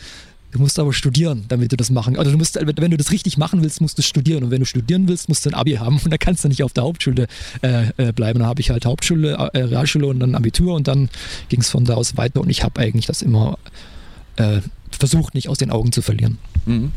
Du 0.52 0.58
musst 0.58 0.78
aber 0.78 0.92
studieren, 0.92 1.44
damit 1.48 1.72
du 1.72 1.76
das 1.76 1.90
machen. 1.90 2.18
Also 2.18 2.30
du 2.30 2.36
musst, 2.36 2.58
wenn 2.60 2.90
du 2.90 2.96
das 2.98 3.10
richtig 3.10 3.38
machen 3.38 3.62
willst, 3.62 3.80
musst 3.80 3.96
du 3.96 4.02
studieren. 4.02 4.44
Und 4.44 4.50
wenn 4.50 4.60
du 4.60 4.66
studieren 4.66 5.08
willst, 5.08 5.30
musst 5.30 5.46
du 5.46 5.50
ein 5.50 5.54
Abi 5.54 5.72
haben. 5.72 5.98
Und 6.04 6.10
dann 6.10 6.18
kannst 6.18 6.44
du 6.44 6.48
nicht 6.48 6.62
auf 6.62 6.74
der 6.74 6.84
Hauptschule 6.84 7.26
äh, 7.62 7.88
äh 7.96 8.12
bleiben. 8.12 8.38
Dann 8.38 8.48
habe 8.48 8.60
ich 8.60 8.70
halt 8.70 8.84
Hauptschule, 8.84 9.32
äh, 9.32 9.62
Realschule 9.62 10.06
und 10.06 10.20
dann 10.20 10.34
Abitur 10.34 10.74
und 10.74 10.88
dann 10.88 11.08
ging 11.48 11.60
es 11.60 11.70
von 11.70 11.84
da 11.84 11.94
aus 11.94 12.16
weiter. 12.16 12.40
Und 12.40 12.50
ich 12.50 12.62
habe 12.62 12.80
eigentlich 12.80 13.06
das 13.06 13.22
immer 13.22 13.58
äh, 14.36 14.60
versucht, 15.02 15.34
nicht 15.34 15.48
aus 15.48 15.58
den 15.58 15.72
Augen 15.72 15.90
zu 15.90 16.00
verlieren. 16.00 16.38
Mhm. 16.64 16.92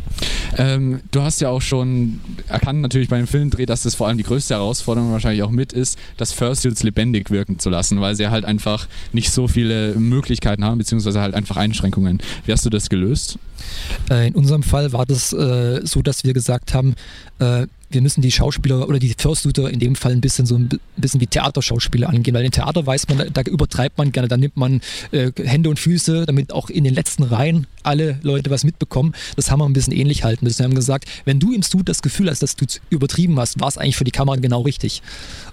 Ähm, 0.58 1.00
du 1.10 1.24
hast 1.24 1.41
ja 1.41 1.50
auch 1.50 1.62
schon 1.62 2.20
erkannt, 2.48 2.82
natürlich 2.82 3.10
bei 3.10 3.18
dem 3.18 3.26
Filmdreh, 3.26 3.65
dass 3.65 3.82
das 3.82 3.96
vor 3.96 4.08
allem 4.08 4.20
die 4.20 4.24
größte 4.24 4.54
Herausforderung 4.54 5.12
wahrscheinlich 5.12 5.41
auch 5.41 5.50
mit 5.50 5.74
ist, 5.74 5.98
das 6.18 6.32
Fursuits 6.32 6.84
lebendig 6.84 7.32
wirken 7.32 7.58
zu 7.58 7.72
lassen, 7.72 8.00
weil 8.02 8.15
sie 8.15 8.28
halt 8.28 8.46
einfach 8.46 8.88
nicht 9.12 9.32
so 9.32 9.48
viele 9.48 9.96
Möglichkeiten 9.96 10.63
haben, 10.63 10.78
beziehungsweise 10.78 11.20
halt 11.20 11.34
einfach 11.34 11.58
Einschränkungen. 11.58 12.20
Wie 12.46 12.52
hast 12.52 12.63
du 12.63 12.70
das 12.70 12.89
gelöst? 12.89 13.39
Äh, 14.12 14.28
in 14.28 14.36
unserem 14.36 14.62
Fall 14.62 14.94
war 14.94 15.08
das 15.08 15.34
äh, 15.34 15.82
so, 15.84 16.04
dass 16.04 16.24
wir 16.24 16.34
gesagt 16.34 16.76
haben, 16.76 16.94
äh, 17.39 17.67
wir 17.89 18.02
müssen 18.02 18.21
die 18.21 18.32
Schauspieler 18.32 18.88
oder 18.88 19.00
die 19.00 19.15
Fursuiter 19.17 19.69
in 19.69 19.80
dem 19.80 19.95
Fall 19.95 20.12
ein 20.12 20.21
bisschen 20.21 20.45
so 20.45 20.56
ein 20.56 20.69
bisschen 20.98 21.21
wie 21.21 21.28
Theaterschauspieler 21.28 22.10
angehen, 22.10 22.34
weil 22.34 22.43
im 22.43 22.52
Theater 22.52 22.86
weiß 22.86 23.08
man, 23.10 23.32
da 23.32 23.41
übertreibt 23.41 23.98
man 23.98 24.12
gerne, 24.12 24.28
da 24.28 24.38
nimmt 24.38 24.58
man 24.58 24.82
äh, 25.12 25.32
Hände 25.38 25.69
und 25.69 25.80
Füße, 25.80 26.26
damit 26.26 26.52
auch 26.52 26.69
in 26.69 26.84
den 26.84 26.93
letzten 26.93 27.24
Reihen 27.24 27.67
alle 27.84 28.19
Leute 28.24 28.50
was 28.50 28.63
mitbekommen. 28.63 29.13
Das 29.36 29.52
haben 29.52 29.60
wir 29.60 29.65
ein 29.65 29.74
bisschen 29.74 29.93
ähnlich 29.93 30.24
halten 30.24 30.45
müssen. 30.45 30.60
Wir 30.60 30.65
haben 30.65 30.76
gesagt, 30.76 31.08
wenn 31.26 31.39
du 31.39 31.54
im 31.54 31.62
Suit 31.62 31.88
das 31.88 32.02
Gefühl 32.02 32.30
hast, 32.30 32.41
dass 32.41 32.56
du 32.56 32.65
übertrieben 32.89 33.39
hast, 33.39 33.60
war 33.60 33.67
es 33.67 33.78
eigentlich 33.78 33.98
für 33.98 34.04
die 34.04 34.12
Kamera 34.12 34.36
genau 34.38 34.62
richtig. 34.62 35.02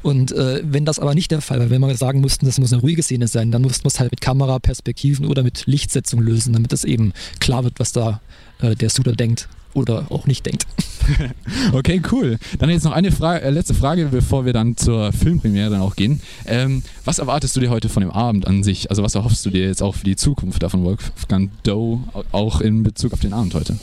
Und 0.03 0.33
äh, 0.33 0.63
wenn 0.65 0.85
das 0.85 0.99
aber 0.99 1.15
nicht 1.15 1.31
der 1.31 1.43
Fall 1.43 1.61
war, 1.61 1.71
wenn 1.71 1.81
wir 1.81 1.95
sagen 1.97 2.21
mussten, 2.21 2.47
das 2.47 2.59
muss 2.59 2.73
eine 2.73 2.83
ruhige 2.83 3.03
Szene 3.03 3.29
sein, 3.29 3.53
dann 3.53 3.63
mussten 3.63 3.85
wir 3.85 3.89
es 3.89 4.01
halt 4.01 4.11
mit 4.11 4.21
Kameraperspektiven 4.21 5.27
oder 5.27 5.43
mit 5.43 5.67
Lichtsetzung 5.67 6.21
lösen, 6.21 6.55
damit 6.55 6.73
es 6.73 6.85
eben 6.85 7.13
klar 7.39 7.63
wird, 7.65 7.79
was 7.79 7.93
da 7.93 8.21
äh, 8.61 8.75
der 8.75 8.91
Suiter 8.91 9.13
denkt 9.13 9.49
oder 9.75 10.07
auch 10.11 10.27
nicht 10.27 10.47
denkt. 10.47 10.67
okay, 11.73 12.01
cool. 12.13 12.39
Dann 12.59 12.71
jetzt 12.71 12.85
noch 12.85 12.93
eine 12.93 13.13
Frage, 13.13 13.43
äh, 13.45 13.51
letzte 13.51 13.75
Frage, 13.75 14.09
bevor 14.11 14.45
wir 14.45 14.53
dann 14.53 14.77
zur 14.77 15.13
Filmpremiere 15.13 15.71
dann 15.71 15.81
auch 15.81 15.97
gehen. 15.97 16.21
Ähm, 16.47 16.83
was 17.05 17.19
erwartest 17.19 17.57
du 17.57 17.61
dir 17.61 17.71
heute 17.71 17.89
von 17.89 18.03
dem 18.03 18.11
Abend 18.11 18.47
an 18.47 18.63
sich? 18.63 18.91
Also 18.91 19.03
was 19.03 19.15
erhoffst 19.15 19.45
du 19.45 19.51
dir 19.51 19.67
jetzt 19.67 19.83
auch 19.83 19.95
für 19.95 20.05
die 20.05 20.17
Zukunft 20.17 20.63
davon, 20.63 20.85
Wolfgang 20.85 21.51
Doe, 21.65 22.01
auch 22.33 22.61
in 22.61 22.83
Bezug 22.83 23.13
auf 23.13 23.21
den 23.21 23.33
Abend 23.33 23.55
heute? 23.55 23.79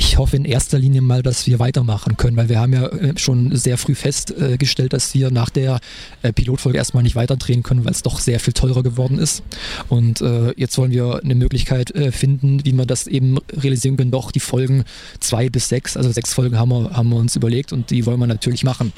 Ich 0.00 0.16
hoffe 0.16 0.36
in 0.36 0.44
erster 0.44 0.78
Linie 0.78 1.00
mal, 1.00 1.24
dass 1.24 1.48
wir 1.48 1.58
weitermachen 1.58 2.16
können, 2.16 2.36
weil 2.36 2.48
wir 2.48 2.60
haben 2.60 2.72
ja 2.72 2.86
äh, 2.86 3.18
schon 3.18 3.54
sehr 3.56 3.76
früh 3.76 3.96
festgestellt, 3.96 4.92
dass 4.92 5.12
wir 5.12 5.32
nach 5.32 5.50
der 5.50 5.80
äh, 6.22 6.32
Pilotfolge 6.32 6.78
erstmal 6.78 7.02
nicht 7.02 7.16
weiterdrehen 7.16 7.64
können, 7.64 7.84
weil 7.84 7.90
es 7.90 8.04
doch 8.04 8.20
sehr 8.20 8.38
viel 8.38 8.52
teurer 8.52 8.84
geworden 8.84 9.18
ist. 9.18 9.42
Und 9.88 10.20
äh, 10.20 10.52
jetzt 10.56 10.78
wollen 10.78 10.92
wir 10.92 11.20
eine 11.24 11.34
Möglichkeit 11.34 11.92
finden, 12.12 12.64
wie 12.64 12.72
wir 12.72 12.86
das 12.86 13.08
eben 13.08 13.38
realisieren 13.52 13.96
können. 13.96 14.12
Doch 14.12 14.30
die 14.30 14.40
Folgen 14.40 14.84
zwei 15.18 15.48
bis 15.48 15.68
sechs, 15.68 15.96
also 15.96 16.12
sechs 16.12 16.32
Folgen 16.32 16.58
haben 16.58 16.70
wir, 16.70 16.90
haben 16.90 17.08
wir 17.08 17.16
uns 17.16 17.34
überlegt 17.34 17.72
und 17.72 17.90
die 17.90 18.06
wollen 18.06 18.20
wir 18.20 18.28
natürlich 18.28 18.62
machen. 18.62 18.92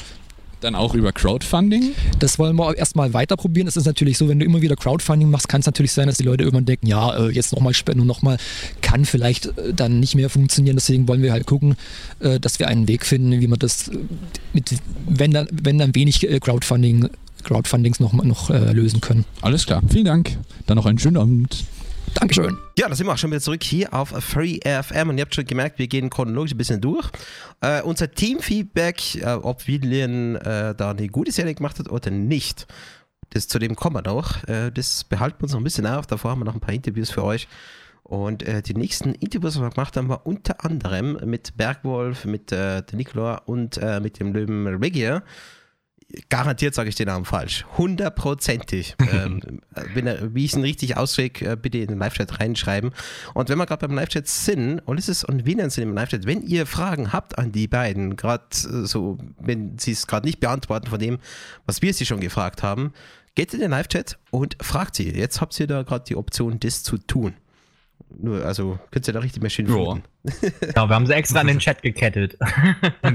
Dann 0.60 0.74
auch 0.74 0.94
über 0.94 1.12
Crowdfunding? 1.12 1.94
Das 2.18 2.38
wollen 2.38 2.56
wir 2.56 2.76
erstmal 2.76 3.14
weiter 3.14 3.36
probieren. 3.36 3.66
Es 3.66 3.76
ist 3.76 3.86
natürlich 3.86 4.18
so, 4.18 4.28
wenn 4.28 4.38
du 4.38 4.44
immer 4.44 4.60
wieder 4.60 4.76
Crowdfunding 4.76 5.30
machst, 5.30 5.48
kann 5.48 5.60
es 5.60 5.66
natürlich 5.66 5.92
sein, 5.92 6.06
dass 6.06 6.18
die 6.18 6.24
Leute 6.24 6.44
irgendwann 6.44 6.66
denken, 6.66 6.86
ja, 6.86 7.16
äh, 7.16 7.30
jetzt 7.30 7.52
nochmal 7.52 7.72
spenden 7.72 8.02
und 8.02 8.06
nochmal, 8.06 8.36
kann 8.82 9.06
vielleicht 9.06 9.46
äh, 9.46 9.72
dann 9.74 10.00
nicht 10.00 10.14
mehr 10.14 10.28
funktionieren. 10.28 10.76
Deswegen 10.76 11.08
wollen 11.08 11.22
wir 11.22 11.32
halt 11.32 11.46
gucken, 11.46 11.76
äh, 12.20 12.38
dass 12.38 12.58
wir 12.58 12.68
einen 12.68 12.88
Weg 12.88 13.06
finden, 13.06 13.40
wie 13.40 13.46
man 13.46 13.58
das 13.58 13.90
mit, 14.52 14.74
wenn 15.08 15.30
dann, 15.30 15.48
wenn 15.50 15.78
dann 15.78 15.94
wenig 15.94 16.26
Crowdfunding, 16.40 17.08
Crowdfundings 17.42 18.00
noch, 18.00 18.12
noch 18.12 18.50
lösen 18.50 19.00
können. 19.00 19.24
Alles 19.40 19.64
klar, 19.64 19.82
vielen 19.88 20.04
Dank. 20.04 20.36
Dann 20.66 20.76
noch 20.76 20.84
einen 20.84 20.98
schönen 20.98 21.16
Abend. 21.16 21.64
Dankeschön. 22.14 22.58
Ja, 22.78 22.88
da 22.88 22.94
sind 22.94 23.06
wir 23.06 23.12
auch 23.12 23.18
schon 23.18 23.30
wieder 23.30 23.40
zurück 23.40 23.62
hier 23.62 23.92
auf 23.94 24.10
Free 24.10 24.58
FM 24.64 25.10
und 25.10 25.18
ihr 25.18 25.22
habt 25.22 25.34
schon 25.34 25.46
gemerkt, 25.46 25.78
wir 25.78 25.86
gehen 25.86 26.10
chronologisch 26.10 26.52
ein 26.52 26.58
bisschen 26.58 26.80
durch. 26.80 27.08
Äh, 27.60 27.82
unser 27.82 28.10
Teamfeedback, 28.10 29.16
äh, 29.16 29.32
ob 29.34 29.66
William 29.66 30.36
äh, 30.36 30.74
da 30.74 30.90
eine 30.90 31.08
gute 31.08 31.32
Serie 31.32 31.54
gemacht 31.54 31.78
hat 31.78 31.90
oder 31.90 32.10
nicht, 32.10 32.66
das, 33.30 33.48
zu 33.48 33.58
dem 33.58 33.76
kommen 33.76 33.96
wir 33.96 34.02
noch. 34.02 34.42
Äh, 34.48 34.70
das 34.70 35.04
behalten 35.04 35.38
wir 35.40 35.44
uns 35.44 35.52
noch 35.52 35.60
ein 35.60 35.64
bisschen 35.64 35.86
auf. 35.86 36.06
Davor 36.06 36.32
haben 36.32 36.40
wir 36.40 36.44
noch 36.44 36.54
ein 36.54 36.60
paar 36.60 36.74
Interviews 36.74 37.10
für 37.10 37.24
euch. 37.24 37.48
Und 38.02 38.42
äh, 38.42 38.60
die 38.60 38.74
nächsten 38.74 39.14
Interviews, 39.14 39.54
die 39.54 39.60
wir 39.60 39.70
gemacht 39.70 39.96
haben, 39.96 40.08
war 40.08 40.26
unter 40.26 40.64
anderem 40.64 41.18
mit 41.24 41.56
Bergwolf, 41.56 42.24
mit 42.24 42.50
äh, 42.50 42.82
Nikola 42.92 43.36
und 43.46 43.78
äh, 43.78 44.00
mit 44.00 44.18
dem 44.18 44.32
Löwen 44.32 44.66
Regia 44.66 45.22
garantiert 46.28 46.74
sage 46.74 46.88
ich 46.88 46.94
den 46.94 47.06
Namen 47.06 47.24
falsch. 47.24 47.64
Hundertprozentig. 47.76 48.96
ähm, 49.12 49.60
wenn 49.94 50.06
er, 50.06 50.34
wie 50.34 50.44
ich 50.44 50.54
ihn 50.54 50.62
richtig 50.62 50.96
ausspreche, 50.96 51.52
äh, 51.52 51.56
bitte 51.56 51.78
in 51.78 51.88
den 51.88 51.98
Live-Chat 51.98 52.40
reinschreiben. 52.40 52.92
Und 53.34 53.48
wenn 53.48 53.58
wir 53.58 53.66
gerade 53.66 53.86
beim 53.86 53.96
Live-Chat 53.96 54.26
sind, 54.26 54.82
Ulysses 54.86 55.24
und 55.24 55.46
Wiener 55.46 55.70
sind 55.70 55.84
im 55.84 55.94
Live-Chat, 55.94 56.26
wenn 56.26 56.42
ihr 56.42 56.66
Fragen 56.66 57.12
habt 57.12 57.38
an 57.38 57.52
die 57.52 57.68
beiden, 57.68 58.16
gerade 58.16 58.44
äh, 58.52 58.86
so, 58.86 59.18
wenn 59.38 59.78
sie 59.78 59.92
es 59.92 60.06
gerade 60.06 60.26
nicht 60.26 60.40
beantworten 60.40 60.88
von 60.88 60.98
dem, 60.98 61.18
was 61.66 61.82
wir 61.82 61.94
sie 61.94 62.06
schon 62.06 62.20
gefragt 62.20 62.62
haben, 62.62 62.92
geht 63.34 63.54
in 63.54 63.60
den 63.60 63.70
Live-Chat 63.70 64.18
und 64.30 64.56
fragt 64.60 64.96
sie. 64.96 65.10
Jetzt 65.10 65.40
habt 65.40 65.58
ihr 65.60 65.66
da 65.66 65.82
gerade 65.82 66.04
die 66.04 66.16
Option, 66.16 66.58
das 66.60 66.82
zu 66.82 66.98
tun. 66.98 67.34
Nur, 68.18 68.44
also 68.44 68.78
könnt 68.90 69.06
ihr 69.06 69.12
da 69.12 69.20
richtig 69.20 69.42
mehr 69.42 69.50
schön 69.50 69.66
finden. 69.66 70.02
Genau, 70.60 70.88
wir 70.88 70.94
haben 70.94 71.06
sie 71.06 71.14
extra 71.14 71.40
an 71.40 71.46
den 71.46 71.58
Chat 71.58 71.82
gekettet. 71.82 72.36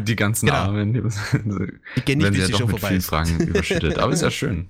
Die 0.05 0.15
ganzen 0.15 0.47
genau. 0.47 0.57
Armen, 0.57 0.93
die, 0.93 1.01
die 1.95 2.01
gehen 2.01 2.17
nicht, 2.19 2.33
sie 2.33 2.41
ja 2.41 2.47
doch 2.47 2.67
mit 2.67 2.79
vielen 2.79 3.01
Fragen 3.01 3.39
überschüttet. 3.39 3.99
Aber 3.99 4.11
ist 4.11 4.21
ja 4.21 4.31
schön. 4.31 4.69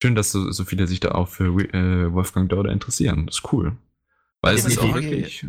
Schön, 0.00 0.14
dass 0.14 0.30
so, 0.30 0.52
so 0.52 0.64
viele 0.64 0.86
sich 0.86 1.00
da 1.00 1.12
auch 1.12 1.26
für 1.26 1.46
äh, 1.74 2.12
Wolfgang 2.12 2.48
Dauder 2.48 2.70
interessieren. 2.70 3.26
Das 3.26 3.38
ist 3.38 3.52
cool. 3.52 3.76
Weil 4.40 4.54
es 4.54 4.64
ist 4.64 4.78
auch 4.78 4.94
wirklich 4.94 5.44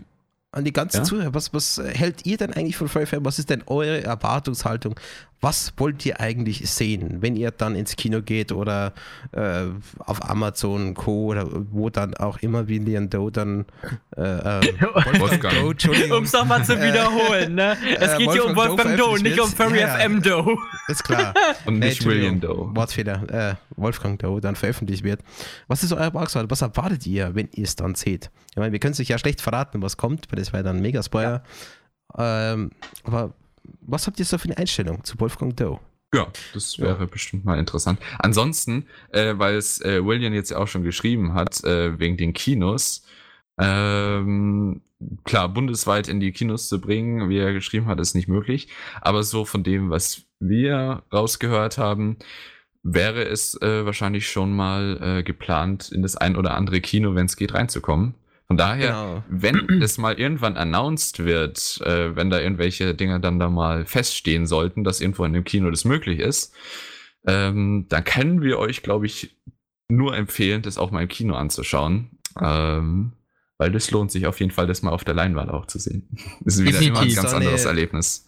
an 0.52 0.66
die 0.66 0.74
ganzen 0.74 0.98
ja? 0.98 1.04
Zuhörer, 1.04 1.34
was, 1.34 1.54
was 1.54 1.78
hält 1.78 2.26
ihr 2.26 2.38
denn 2.38 2.54
eigentlich 2.54 2.76
von 2.76 2.88
Fan? 2.88 3.24
Was 3.24 3.38
ist 3.38 3.50
denn 3.50 3.64
eure 3.68 4.04
Erwartungshaltung? 4.04 4.96
Was 5.42 5.74
wollt 5.78 6.06
ihr 6.06 6.20
eigentlich 6.20 6.70
sehen, 6.70 7.22
wenn 7.22 7.36
ihr 7.38 7.52
dann 7.52 7.76
ins 7.76 7.96
Kino 7.96 8.22
geht 8.22 8.52
oder 8.52 8.94
äh, 9.32 9.66
auf 10.00 10.30
Amazon 10.30 10.94
Co. 10.94 11.28
oder 11.28 11.48
wo 11.72 11.90
dann 11.90 12.14
auch 12.16 12.40
immer 12.40 12.64
Leon 12.64 13.10
Doe 13.10 13.32
dann 13.32 13.66
äh, 14.18 14.22
äh, 14.22 14.62
Wolfgang 15.20 15.78
Doe, 15.78 16.18
Um 16.18 16.24
es 16.24 16.34
nochmal 16.34 16.66
zu 16.66 16.76
wiederholen, 16.78 17.56
ne? 17.56 17.78
Es 18.00 18.18
geht 18.18 18.32
hier 18.32 18.46
um 18.46 18.56
Wolfgang 18.56 18.98
Doe, 18.98 19.20
nicht 19.22 19.40
um 19.40 19.50
Furry 19.50 19.80
ja, 19.80 19.98
FM 19.98 20.22
Doe. 20.22 20.58
Ist 20.88 21.04
klar. 21.04 21.34
Und 21.66 21.80
nicht 21.80 22.06
William 22.06 22.42
Doe. 22.42 22.76
Wortfehler, 22.76 23.30
äh, 23.30 23.56
Wolfgang 23.78 24.20
Doe 24.20 24.42
dann 24.42 24.56
veröffentlicht 24.56 25.04
wird. 25.04 25.22
Was 25.68 25.84
ist 25.84 25.94
euer 25.94 26.02
Erwartungshaltung? 26.02 26.52
Was 26.52 26.62
erwartet 26.62 27.08
ihr, 27.08 27.34
wenn 27.36 27.48
ihr 27.54 27.64
es 27.64 27.76
dann 27.78 27.96
seht? 27.96 28.30
Ich 28.52 28.58
meine, 28.58 28.74
wir 28.74 28.80
können 28.80 28.92
es 28.92 29.00
euch 29.00 29.08
ja 29.08 29.18
schlecht 29.18 29.42
verraten, 29.42 29.82
was 29.82 29.96
kommt, 29.96 30.28
weil 30.32 30.40
das 30.40 30.52
wäre 30.52 30.64
dann 30.64 30.78
ein 30.78 30.82
mega 30.82 31.02
Spoiler. 31.02 31.44
Ja. 32.18 32.54
Ähm, 32.54 32.72
aber 33.04 33.34
was 33.82 34.08
habt 34.08 34.20
ihr 34.20 34.26
so 34.26 34.38
für 34.38 34.46
eine 34.46 34.58
Einstellung 34.58 35.04
zu 35.04 35.20
Wolfgang 35.20 35.56
Doe? 35.56 35.80
Ja, 36.14 36.28
das 36.54 36.80
wäre 36.80 37.00
ja. 37.02 37.06
bestimmt 37.06 37.46
mal 37.46 37.60
interessant. 37.60 38.00
Ansonsten, 38.18 38.88
äh, 39.12 39.36
weil 39.38 39.56
es 39.56 39.80
äh, 39.82 40.04
William 40.04 40.34
jetzt 40.34 40.50
ja 40.50 40.58
auch 40.58 40.68
schon 40.68 40.84
geschrieben 40.84 41.36
hat, 41.36 41.64
äh, 41.64 42.00
wegen 42.00 42.18
den 42.18 42.34
Kinos, 42.34 43.06
ähm, 43.60 44.82
klar, 45.24 45.50
bundesweit 45.50 46.08
in 46.08 46.20
die 46.20 46.32
Kinos 46.32 46.68
zu 46.68 46.82
bringen, 46.82 47.30
wie 47.30 47.38
er 47.38 47.54
geschrieben 47.54 47.86
hat, 47.86 48.00
ist 48.00 48.16
nicht 48.16 48.28
möglich. 48.28 48.70
Aber 49.02 49.24
so 49.24 49.46
von 49.46 49.64
dem, 49.64 49.92
was 49.92 50.24
wir 50.40 51.04
rausgehört 51.14 51.78
haben, 51.78 52.18
wäre 52.84 53.24
es 53.26 53.60
äh, 53.62 53.86
wahrscheinlich 53.86 54.30
schon 54.30 54.56
mal 54.56 55.00
äh, 55.20 55.24
geplant, 55.24 55.92
in 55.92 56.02
das 56.02 56.16
ein 56.16 56.36
oder 56.36 56.56
andere 56.56 56.82
Kino, 56.82 57.14
wenn 57.16 57.26
es 57.28 57.36
geht, 57.36 57.54
reinzukommen. 57.54 58.16
Von 58.50 58.58
daher, 58.58 58.88
genau. 58.88 59.24
wenn 59.30 59.70
es 59.82 59.98
mal 60.00 60.20
irgendwann 60.20 60.58
announced 60.58 61.24
wird, 61.24 61.80
äh, 61.86 62.16
wenn 62.16 62.32
da 62.32 62.40
irgendwelche 62.40 62.96
Dinge 62.96 63.20
dann 63.20 63.40
da 63.40 63.48
mal 63.50 63.86
feststehen 63.86 64.48
sollten, 64.48 64.84
dass 64.84 65.02
irgendwo 65.02 65.24
in 65.24 65.34
dem 65.34 65.44
Kino 65.44 65.70
das 65.70 65.86
möglich 65.86 66.20
ist, 66.20 66.54
ähm, 67.28 67.86
dann 67.90 68.04
können 68.04 68.42
wir 68.42 68.58
euch, 68.58 68.82
glaube 68.82 69.06
ich, 69.06 69.38
nur 69.88 70.16
empfehlen, 70.18 70.64
das 70.64 70.78
auch 70.80 70.90
mal 70.90 71.04
im 71.04 71.08
Kino 71.08 71.36
anzuschauen. 71.36 72.18
Ähm, 72.42 73.14
weil 73.58 73.72
das 73.72 73.92
lohnt 73.92 74.12
sich 74.12 74.26
auf 74.26 74.40
jeden 74.40 74.52
Fall, 74.52 74.68
das 74.68 74.82
mal 74.82 74.92
auf 74.92 75.04
der 75.04 75.14
Leinwand 75.14 75.52
auch 75.52 75.68
zu 75.68 75.78
sehen. 75.78 76.10
Das 76.42 76.56
ist 76.56 76.66
wieder 76.66 76.82
immer 76.82 77.02
ein 77.02 77.14
ganz 77.14 77.34
anderes 77.34 77.66
Erlebnis 77.66 78.26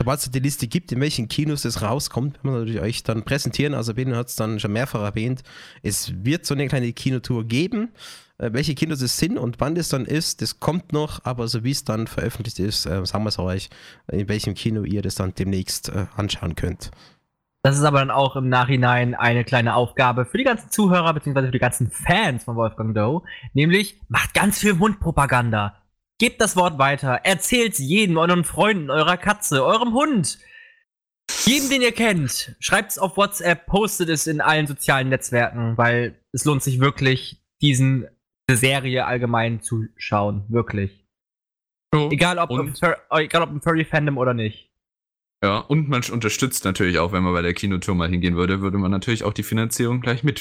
sobald 0.00 0.18
es 0.18 0.30
die 0.30 0.38
Liste 0.38 0.66
gibt, 0.66 0.92
in 0.92 1.00
welchen 1.02 1.28
Kinos 1.28 1.66
es 1.66 1.82
rauskommt, 1.82 2.42
werden 2.42 2.54
wir 2.54 2.60
natürlich 2.60 2.80
euch 2.80 3.02
dann 3.02 3.22
präsentieren. 3.22 3.74
Also 3.74 3.92
Ben 3.92 4.16
hat 4.16 4.28
es 4.28 4.34
dann 4.34 4.58
schon 4.58 4.72
mehrfach 4.72 5.02
erwähnt. 5.02 5.42
Es 5.82 6.14
wird 6.24 6.46
so 6.46 6.54
eine 6.54 6.68
kleine 6.68 6.94
Kinotour 6.94 7.44
geben. 7.44 7.90
Äh, 8.40 8.52
welche 8.54 8.74
Kinos 8.74 9.02
es 9.02 9.18
sind 9.18 9.38
und 9.38 9.60
wann 9.60 9.74
das 9.74 9.90
dann 9.90 10.06
ist, 10.06 10.40
das 10.40 10.60
kommt 10.60 10.92
noch, 10.92 11.24
aber 11.24 11.46
so 11.46 11.62
wie 11.62 11.70
es 11.70 11.84
dann 11.84 12.06
veröffentlicht 12.06 12.58
ist, 12.58 12.86
äh, 12.86 13.04
sagen 13.04 13.24
wir 13.24 13.28
es 13.28 13.38
euch, 13.38 13.68
in 14.10 14.28
welchem 14.28 14.54
Kino 14.54 14.82
ihr 14.82 15.02
das 15.02 15.14
dann 15.14 15.34
demnächst 15.34 15.90
äh, 15.90 16.06
anschauen 16.16 16.56
könnt. 16.56 16.90
Das 17.62 17.76
ist 17.76 17.84
aber 17.84 17.98
dann 17.98 18.10
auch 18.10 18.36
im 18.36 18.48
Nachhinein 18.48 19.14
eine 19.14 19.44
kleine 19.44 19.74
Aufgabe 19.74 20.24
für 20.24 20.38
die 20.38 20.44
ganzen 20.44 20.70
Zuhörer 20.70 21.12
bzw. 21.12 21.46
für 21.46 21.50
die 21.50 21.58
ganzen 21.58 21.90
Fans 21.90 22.44
von 22.44 22.56
Wolfgang 22.56 22.94
Doe, 22.94 23.22
nämlich 23.52 24.00
macht 24.08 24.32
ganz 24.32 24.58
viel 24.58 24.72
Mundpropaganda. 24.72 25.76
Gebt 26.18 26.40
das 26.40 26.56
Wort 26.56 26.78
weiter, 26.78 27.20
erzählt 27.24 27.78
jedem, 27.78 28.16
euren 28.16 28.44
Freunden, 28.44 28.90
eurer 28.90 29.18
Katze, 29.18 29.64
eurem 29.64 29.92
Hund, 29.92 30.38
jedem, 31.44 31.68
den 31.68 31.82
ihr 31.82 31.92
kennt. 31.92 32.56
Schreibt 32.60 32.92
es 32.92 32.98
auf 32.98 33.18
WhatsApp, 33.18 33.66
postet 33.66 34.08
es 34.08 34.26
in 34.26 34.40
allen 34.40 34.66
sozialen 34.66 35.10
Netzwerken, 35.10 35.76
weil 35.76 36.18
es 36.32 36.46
lohnt 36.46 36.62
sich 36.62 36.80
wirklich, 36.80 37.42
diesen 37.60 38.06
Serie 38.56 39.06
allgemein 39.06 39.60
zu 39.60 39.86
schauen, 39.96 40.44
wirklich. 40.48 41.04
Oh, 41.94 42.08
egal, 42.12 42.38
ob 42.38 42.50
im, 42.50 42.72
egal 43.10 43.42
ob 43.42 43.50
im 43.50 43.60
Furry-Fandom 43.60 44.18
oder 44.18 44.34
nicht. 44.34 44.70
Ja, 45.42 45.58
und 45.58 45.88
man 45.88 46.02
unterstützt 46.12 46.64
natürlich 46.64 46.98
auch, 46.98 47.12
wenn 47.12 47.22
man 47.22 47.32
bei 47.32 47.42
der 47.42 47.54
Kinotour 47.54 47.94
mal 47.94 48.08
hingehen 48.08 48.36
würde, 48.36 48.60
würde 48.60 48.78
man 48.78 48.90
natürlich 48.90 49.24
auch 49.24 49.32
die 49.32 49.42
Finanzierung 49.42 50.00
gleich 50.00 50.22
mit 50.22 50.40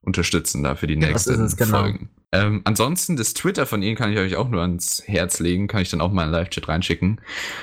unterstützen 0.00 0.62
da 0.62 0.74
für 0.74 0.86
die 0.86 0.96
nächsten 0.96 1.40
ja, 1.40 1.54
genau. 1.56 1.80
Folgen. 1.80 2.10
Ähm, 2.30 2.60
ansonsten, 2.64 3.16
das 3.16 3.34
Twitter 3.34 3.66
von 3.66 3.82
Ihnen 3.82 3.96
kann 3.96 4.12
ich 4.12 4.18
euch 4.18 4.36
auch 4.36 4.48
nur 4.48 4.60
ans 4.60 5.02
Herz 5.06 5.40
legen, 5.40 5.66
kann 5.66 5.82
ich 5.82 5.90
dann 5.90 6.00
auch 6.00 6.12
mal 6.12 6.24
in 6.24 6.30
Live-Chat 6.30 6.68
reinschicken 6.68 7.20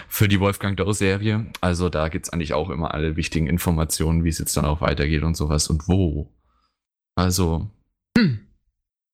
für 0.08 0.28
die 0.28 0.39
Wolfgang 0.39 0.76
Doe-Serie. 0.76 1.45
Also 1.62 1.89
da 1.89 2.10
gibt 2.10 2.28
es 2.28 2.34
eigentlich 2.34 2.54
auch 2.54 2.69
immer 2.69 2.93
alle 2.93 3.15
wichtigen 3.15 3.48
Informationen, 3.48 4.24
wie 4.24 4.30
es 4.30 4.39
jetzt 4.39 4.58
dann 4.58 4.65
auch 4.65 4.82
weitergeht 4.82 5.24
und 5.24 5.36
sowas 5.36 5.69
und 5.69 5.88
wo. 5.88 6.32
Also, 7.15 7.69
hm. 8.17 8.44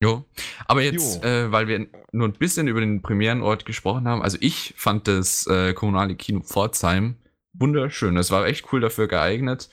Jo, 0.02 0.26
aber 0.66 0.82
jetzt, 0.82 1.24
äh, 1.24 1.52
weil 1.52 1.68
wir 1.68 1.88
nur 2.12 2.28
ein 2.28 2.34
bisschen 2.34 2.68
über 2.68 2.80
den 2.80 3.02
Premierenort 3.04 3.66
gesprochen 3.66 4.08
haben, 4.08 4.24
also 4.24 4.38
ich 4.42 4.74
fand 4.76 5.08
das 5.08 5.46
äh, 5.46 5.74
kommunale 5.74 6.16
Kino 6.16 6.42
Pforzheim 6.42 7.18
wunderschön. 7.54 8.18
Es 8.18 8.32
war 8.32 8.46
echt 8.46 8.72
cool 8.72 8.82
dafür 8.82 9.08
geeignet. 9.08 9.70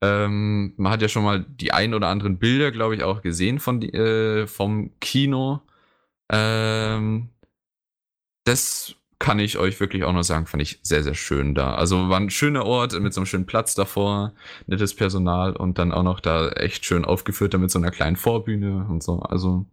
Ähm, 0.00 0.74
man 0.76 0.92
hat 0.92 1.02
ja 1.02 1.08
schon 1.08 1.24
mal 1.24 1.44
die 1.44 1.72
ein 1.72 1.94
oder 1.94 2.08
anderen 2.08 2.38
Bilder, 2.38 2.70
glaube 2.70 2.94
ich, 2.94 3.02
auch 3.02 3.22
gesehen 3.22 3.58
von 3.58 3.80
die, 3.80 3.92
äh, 3.92 4.46
vom 4.46 4.92
Kino. 5.00 5.60
Ähm, 6.30 7.30
das 8.44 8.94
kann 9.18 9.38
ich 9.38 9.58
euch 9.58 9.80
wirklich 9.80 10.04
auch 10.04 10.12
noch 10.12 10.22
sagen, 10.22 10.46
fand 10.46 10.62
ich 10.62 10.78
sehr, 10.82 11.02
sehr 11.02 11.14
schön 11.14 11.54
da. 11.54 11.74
Also 11.74 12.08
war 12.08 12.20
ein 12.20 12.30
schöner 12.30 12.64
Ort 12.64 12.98
mit 13.00 13.12
so 13.12 13.20
einem 13.20 13.26
schönen 13.26 13.46
Platz 13.46 13.74
davor, 13.74 14.32
nettes 14.66 14.94
Personal 14.94 15.56
und 15.56 15.78
dann 15.78 15.92
auch 15.92 16.04
noch 16.04 16.20
da 16.20 16.50
echt 16.50 16.84
schön 16.84 17.04
aufgeführt 17.04 17.58
mit 17.58 17.70
so 17.70 17.78
einer 17.78 17.90
kleinen 17.90 18.16
Vorbühne 18.16 18.86
und 18.88 19.02
so. 19.02 19.20
Also 19.20 19.66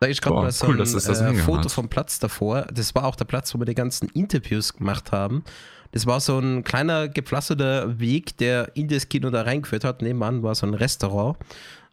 da 0.00 0.08
ist 0.08 0.20
gerade 0.20 0.36
mal 0.36 0.50
so 0.50 0.66
cool, 0.66 0.74
ein 0.74 0.78
das 0.78 1.08
äh, 1.08 1.34
Foto 1.34 1.68
vom 1.68 1.88
Platz 1.88 2.18
davor. 2.18 2.66
Das 2.72 2.94
war 2.94 3.04
auch 3.04 3.16
der 3.16 3.24
Platz, 3.24 3.54
wo 3.54 3.60
wir 3.60 3.66
die 3.66 3.74
ganzen 3.74 4.08
Interviews 4.08 4.74
gemacht 4.74 5.12
haben. 5.12 5.44
Das 5.92 6.06
war 6.06 6.20
so 6.20 6.38
ein 6.38 6.64
kleiner 6.64 7.08
gepflasterter 7.08 8.00
Weg, 8.00 8.36
der 8.38 8.76
in 8.76 8.88
das 8.88 9.08
Kino 9.08 9.30
da 9.30 9.42
reingeführt 9.42 9.84
hat. 9.84 10.02
Nebenan 10.02 10.42
war 10.42 10.54
so 10.54 10.66
ein 10.66 10.74
Restaurant. 10.74 11.36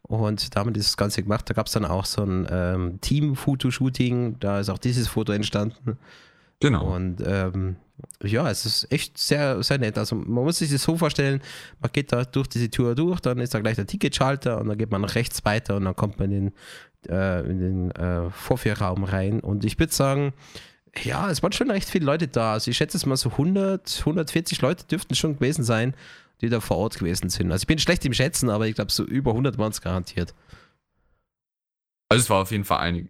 Und 0.02 0.56
da 0.56 0.62
haben 0.62 0.70
wir 0.70 0.74
das 0.74 0.98
Ganze 0.98 1.22
gemacht. 1.22 1.50
Da 1.50 1.54
gab 1.54 1.68
es 1.68 1.74
dann 1.74 1.86
auch 1.86 2.06
so 2.06 2.24
ein 2.24 2.48
ähm, 2.50 3.02
Team-Fotoshooting. 3.02 4.40
Da 4.40 4.60
ist 4.60 4.70
auch 4.70 4.80
dieses 4.80 5.08
Foto 5.08 5.32
entstanden. 5.32 6.00
Genau. 6.60 6.96
Und 6.96 7.22
ähm, 7.26 7.78
ja, 8.24 8.50
es 8.50 8.66
ist 8.66 8.92
echt 8.92 9.18
sehr, 9.18 9.62
sehr 9.64 9.78
nett. 9.78 9.98
Also 9.98 10.16
man 10.16 10.44
muss 10.44 10.60
sich 10.60 10.72
das 10.72 10.84
so 10.84 10.98
vorstellen, 10.98 11.42
man 11.80 11.92
geht 11.92 12.12
da 12.12 12.24
durch 12.26 12.48
diese 12.48 12.70
Tour 12.70 12.96
durch, 12.96 13.20
dann 13.22 13.40
ist 13.40 13.54
da 13.54 13.60
gleich 13.60 13.76
der 13.76 13.88
Ticketschalter 13.88 14.60
und 14.60 14.68
dann 14.68 14.78
geht 14.78 14.92
man 14.92 15.02
nach 15.02 15.16
rechts 15.16 15.44
weiter 15.46 15.78
und 15.78 15.86
dann 15.86 15.96
kommt 15.96 16.20
man 16.20 16.32
in 16.32 16.52
den, 17.06 17.12
äh, 17.12 17.42
in 17.42 17.60
den 17.60 17.92
äh, 17.92 18.30
Vorführraum 18.30 19.04
rein. 19.06 19.40
Und 19.40 19.64
ich 19.66 19.80
würde 19.80 19.94
sagen, 19.94 20.34
Ja, 21.04 21.30
es 21.30 21.44
waren 21.44 21.52
schon 21.52 21.70
recht 21.72 21.90
viele 21.90 22.06
Leute 22.06 22.28
da. 22.28 22.54
Also 22.54 22.72
ich 22.72 22.78
schätze 22.78 22.98
es 22.98 23.06
mal 23.06 23.16
so 23.18 23.30
100, 23.32 24.00
140 24.00 24.62
Leute 24.62 24.86
dürften 24.86 25.16
schon 25.16 25.36
gewesen 25.36 25.64
sein, 25.64 25.94
die 26.42 26.50
da 26.50 26.60
vor 26.62 26.78
Ort 26.78 27.00
gewesen 27.00 27.30
sind. 27.30 27.52
Also 27.52 27.64
ich 27.64 27.68
bin 27.68 27.80
schlecht 27.80 28.06
im 28.06 28.14
Schätzen, 28.14 28.50
aber 28.50 28.68
ich 28.68 28.76
glaube 28.76 28.92
so 28.92 29.04
über 29.04 29.32
100 29.32 29.58
waren 29.58 29.72
es 29.72 29.82
garantiert. 29.82 30.34
Also 32.10 32.24
es 32.24 32.30
war 32.30 32.42
auf 32.42 32.52
jeden 32.52 32.66
Fall 32.66 32.80
einig, 32.80 33.10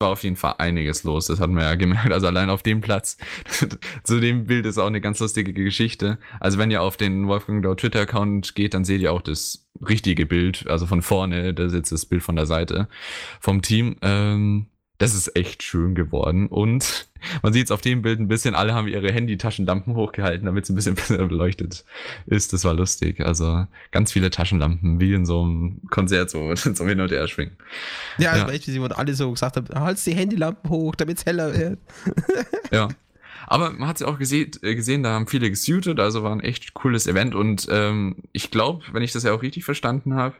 war 0.00 0.10
auf 0.10 0.22
jeden 0.22 0.36
Fall 0.36 0.54
einiges 0.58 1.02
los. 1.02 1.26
Das 1.26 1.40
hat 1.40 1.50
man 1.50 1.64
ja 1.64 1.74
gemerkt. 1.74 2.12
Also 2.12 2.26
allein 2.26 2.50
auf 2.50 2.62
dem 2.62 2.80
Platz. 2.80 3.16
Zu 4.04 4.20
dem 4.20 4.46
Bild 4.46 4.66
ist 4.66 4.78
auch 4.78 4.86
eine 4.86 5.00
ganz 5.00 5.18
lustige 5.18 5.52
Geschichte. 5.52 6.18
Also 6.40 6.58
wenn 6.58 6.70
ihr 6.70 6.82
auf 6.82 6.96
den 6.96 7.26
Wolfgang 7.26 7.62
Dau 7.62 7.74
Twitter-Account 7.74 8.54
geht, 8.54 8.74
dann 8.74 8.84
seht 8.84 9.00
ihr 9.00 9.12
auch 9.12 9.22
das 9.22 9.68
richtige 9.86 10.26
Bild. 10.26 10.66
Also 10.68 10.86
von 10.86 11.02
vorne, 11.02 11.52
da 11.52 11.68
sitzt 11.68 11.92
das 11.92 12.06
Bild 12.06 12.22
von 12.22 12.36
der 12.36 12.46
Seite 12.46 12.88
vom 13.40 13.62
Team. 13.62 13.96
Ähm, 14.02 14.66
das 14.98 15.14
ist 15.14 15.36
echt 15.36 15.62
schön 15.62 15.94
geworden. 15.94 16.48
Und 16.48 17.08
man 17.42 17.52
sieht 17.52 17.66
es 17.66 17.70
auf 17.70 17.80
dem 17.80 18.02
Bild 18.02 18.18
ein 18.18 18.28
bisschen, 18.28 18.54
alle 18.54 18.74
haben 18.74 18.88
ihre 18.88 19.12
Handy-Taschenlampen 19.12 19.94
hochgehalten, 19.94 20.46
damit 20.46 20.64
es 20.64 20.70
ein 20.70 20.76
bisschen 20.76 20.94
besser 20.96 21.26
beleuchtet 21.26 21.84
ist. 22.26 22.52
Das 22.52 22.64
war 22.64 22.74
lustig. 22.74 23.20
Also 23.20 23.66
ganz 23.92 24.12
viele 24.12 24.30
Taschenlampen, 24.30 25.00
wie 25.00 25.14
in 25.14 25.24
so 25.24 25.42
einem 25.42 25.80
Konzert, 25.90 26.30
so, 26.30 26.54
so 26.54 26.86
hin 26.86 27.00
und 27.00 27.10
her 27.10 27.26
schwingen. 27.28 27.56
Ja, 28.18 28.32
also 28.32 28.46
ja. 28.46 28.52
echt, 28.52 28.66
wie 28.66 28.72
sie 28.72 28.80
alle 28.80 29.14
so 29.14 29.30
gesagt 29.30 29.56
haben, 29.56 29.68
halt 29.74 30.04
die 30.04 30.14
Handylampen 30.14 30.70
hoch, 30.70 30.94
damit 30.94 31.18
es 31.18 31.26
heller 31.26 31.56
wird. 31.56 31.78
ja. 32.72 32.88
Aber 33.46 33.70
man 33.70 33.88
hat 33.88 33.96
es 33.96 34.00
ja 34.00 34.08
auch 34.08 34.18
gesehen, 34.18 34.50
äh, 34.62 34.74
gesehen, 34.74 35.02
da 35.02 35.12
haben 35.12 35.26
viele 35.26 35.48
gesuited, 35.48 35.98
also 36.00 36.22
war 36.22 36.32
ein 36.32 36.40
echt 36.40 36.74
cooles 36.74 37.06
Event 37.06 37.34
und 37.34 37.66
ähm, 37.70 38.16
ich 38.32 38.50
glaube, 38.50 38.84
wenn 38.92 39.02
ich 39.02 39.12
das 39.12 39.22
ja 39.22 39.32
auch 39.32 39.40
richtig 39.40 39.64
verstanden 39.64 40.14
habe, 40.14 40.34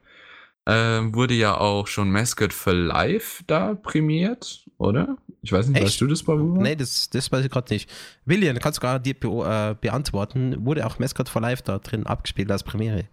ähm, 0.71 1.15
wurde 1.15 1.33
ja 1.33 1.57
auch 1.57 1.87
schon 1.87 2.11
Mascot 2.11 2.53
for 2.53 2.75
Life 2.75 3.43
da 3.47 3.75
prämiert, 3.75 4.67
oder? 4.77 5.17
Ich 5.41 5.51
weiß 5.51 5.67
nicht, 5.69 5.79
Echt? 5.79 5.87
weißt 5.87 6.01
du 6.03 6.07
das, 6.07 6.23
Babu? 6.23 6.61
Nee, 6.61 6.77
das, 6.77 7.09
das 7.09 7.33
weiß 7.33 7.43
ich 7.47 7.51
gerade 7.51 7.73
nicht. 7.73 7.91
William, 8.27 8.59
kannst 8.59 8.77
du 8.77 8.81
gerade 8.83 9.03
dir 9.03 9.15
be 9.15 9.29
äh, 9.29 9.75
beantworten, 9.81 10.67
wurde 10.67 10.87
auch 10.87 10.99
Mascot 10.99 11.31
for 11.31 11.41
Life 11.41 11.63
da 11.65 11.79
drin 11.79 12.05
abgespielt 12.05 12.51
als 12.51 12.65
Premiere? 12.65 13.09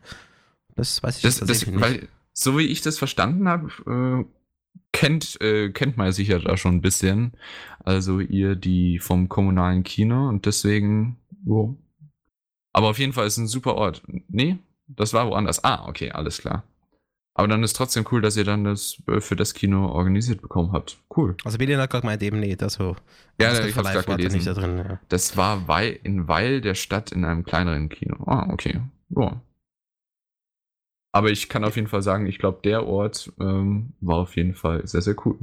Das 0.76 1.02
weiß 1.02 1.18
ich 1.18 1.22
das, 1.22 1.40
das, 1.40 1.66
nicht. 1.66 1.80
Weil, 1.80 2.10
so 2.34 2.58
wie 2.58 2.66
ich 2.66 2.82
das 2.82 2.98
verstanden 2.98 3.48
habe, 3.48 3.70
äh, 3.88 4.26
kennt, 4.92 5.40
äh, 5.40 5.70
kennt 5.70 5.96
man 5.96 6.12
sicher 6.12 6.40
da 6.40 6.58
schon 6.58 6.76
ein 6.76 6.82
bisschen. 6.82 7.38
Also 7.86 8.20
ihr 8.20 8.58
die 8.58 9.00
vom 9.00 9.30
kommunalen 9.30 9.84
Kino 9.84 10.28
und 10.28 10.46
deswegen, 10.46 11.20
wo? 11.46 11.78
Aber 12.74 12.90
auf 12.90 13.00
jeden 13.00 13.14
Fall 13.14 13.28
ist 13.28 13.38
ein 13.38 13.48
super 13.48 13.76
Ort. 13.76 14.04
Nee, 14.28 14.58
das 14.88 15.14
war 15.14 15.30
woanders. 15.30 15.64
Ah, 15.64 15.88
okay, 15.88 16.12
alles 16.12 16.40
klar. 16.40 16.66
Aber 17.38 17.50
dann 17.50 17.64
ist 17.64 17.74
trotzdem 17.74 18.06
cool, 18.12 18.22
dass 18.22 18.38
ihr 18.38 18.46
dann 18.46 18.64
das 18.64 19.02
äh, 19.08 19.20
für 19.20 19.36
das 19.36 19.54
Kino 19.54 19.90
organisiert 19.90 20.42
bekommen 20.42 20.72
habt. 20.72 20.98
Cool. 21.16 21.36
Also 21.44 21.58
Billy 21.58 21.74
hat 21.74 21.90
gerade 21.90 22.02
gemeint, 22.02 22.24
eben 22.24 22.40
nee, 22.40 22.56
das 22.56 22.76
so. 22.76 22.96
Ja, 23.40 23.50
das 23.52 23.66
ich 23.66 23.76
hab's 23.76 23.92
gerade 23.92 24.06
gelesen. 24.06 24.38
Nicht 24.38 24.48
da 24.48 24.54
drin, 24.54 24.78
ja. 24.78 25.00
Das 25.10 25.36
war 25.36 25.68
Weil, 25.68 26.00
in 26.04 26.30
Weil 26.30 26.62
der 26.62 26.76
Stadt 26.76 27.12
in 27.12 27.26
einem 27.26 27.44
kleineren 27.44 27.90
Kino. 27.90 28.24
Ah, 28.26 28.48
okay. 28.50 28.80
Ja. 29.10 29.42
Aber 31.12 31.30
ich 31.30 31.50
kann 31.50 31.66
auf 31.66 31.76
jeden 31.76 31.90
Fall 31.90 32.02
sagen, 32.02 32.26
ich 32.26 32.40
glaube, 32.40 32.60
der 32.64 32.86
Ort 32.86 33.32
ähm, 33.40 33.94
war 34.00 34.18
auf 34.18 34.38
jeden 34.38 34.56
Fall 34.56 34.88
sehr, 34.88 35.02
sehr 35.02 35.16
cool. 35.26 35.38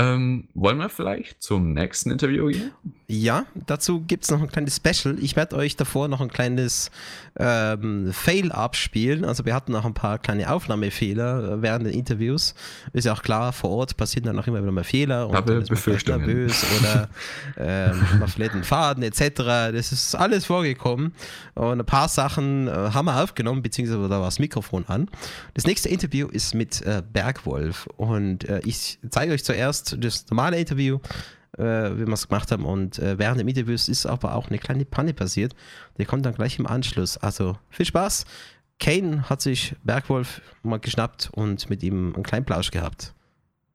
Ähm, 0.00 0.48
wollen 0.54 0.78
wir 0.78 0.88
vielleicht 0.88 1.42
zum 1.42 1.74
nächsten 1.74 2.10
Interview 2.10 2.46
gehen? 2.46 2.72
Ja, 3.06 3.44
dazu 3.66 4.00
gibt 4.00 4.24
es 4.24 4.30
noch 4.30 4.40
ein 4.40 4.48
kleines 4.48 4.76
Special. 4.76 5.18
Ich 5.20 5.36
werde 5.36 5.56
euch 5.56 5.76
davor 5.76 6.08
noch 6.08 6.20
ein 6.20 6.30
kleines 6.30 6.90
ähm, 7.38 8.12
Fail 8.12 8.52
abspielen. 8.52 9.24
Also 9.24 9.44
wir 9.44 9.52
hatten 9.52 9.72
noch 9.72 9.84
ein 9.84 9.94
paar 9.94 10.18
kleine 10.18 10.50
Aufnahmefehler 10.50 11.54
äh, 11.54 11.62
während 11.62 11.86
den 11.86 11.92
Interviews. 11.92 12.54
Ist 12.92 13.04
ja 13.04 13.12
auch 13.12 13.22
klar, 13.22 13.52
vor 13.52 13.70
Ort 13.70 13.96
passieren 13.96 14.26
dann 14.26 14.38
auch 14.38 14.46
immer 14.46 14.62
wieder 14.62 14.70
mal 14.72 14.84
Fehler 14.84 15.28
und 15.28 15.50
ist 15.50 15.86
man 15.86 16.20
nervös 16.20 16.64
oder 16.78 17.08
ähm, 17.58 18.00
man 18.20 18.28
verliert 18.28 18.54
den 18.54 18.64
Faden 18.64 19.02
etc. 19.02 19.20
Das 19.36 19.90
ist 19.90 20.14
alles 20.14 20.46
vorgekommen. 20.46 21.12
Und 21.54 21.80
ein 21.80 21.86
paar 21.86 22.08
Sachen 22.08 22.68
äh, 22.68 22.70
haben 22.70 23.06
wir 23.06 23.22
aufgenommen, 23.22 23.60
beziehungsweise 23.60 24.08
da 24.08 24.20
war 24.20 24.26
das 24.26 24.38
Mikrofon 24.38 24.84
an. 24.86 25.08
Das 25.54 25.66
nächste 25.66 25.88
Interview 25.88 26.28
ist 26.28 26.54
mit 26.54 26.80
äh, 26.82 27.02
Bergwolf 27.12 27.88
und 27.96 28.48
äh, 28.48 28.60
ich 28.64 29.00
zeige 29.10 29.32
euch 29.32 29.44
zuerst 29.44 29.89
das 29.98 30.26
normale 30.30 30.58
Interview 30.58 30.98
äh, 31.58 31.62
wie 31.62 32.06
wir 32.06 32.12
es 32.12 32.28
gemacht 32.28 32.50
haben. 32.52 32.64
Und 32.64 32.98
äh, 32.98 33.18
während 33.18 33.40
dem 33.40 33.48
Interview 33.48 33.74
ist 33.74 34.06
aber 34.06 34.34
auch 34.34 34.48
eine 34.48 34.58
kleine 34.58 34.84
Panne 34.84 35.14
passiert. 35.14 35.54
Die 35.98 36.04
kommt 36.04 36.24
dann 36.26 36.34
gleich 36.34 36.58
im 36.58 36.66
Anschluss. 36.66 37.18
Also 37.18 37.56
viel 37.70 37.86
Spaß. 37.86 38.24
Kane 38.78 39.28
hat 39.28 39.42
sich 39.42 39.74
Bergwolf 39.84 40.40
mal 40.62 40.78
geschnappt 40.78 41.30
und 41.32 41.68
mit 41.68 41.82
ihm 41.82 42.14
einen 42.14 42.22
kleinen 42.22 42.46
Plausch 42.46 42.70
gehabt. 42.70 43.12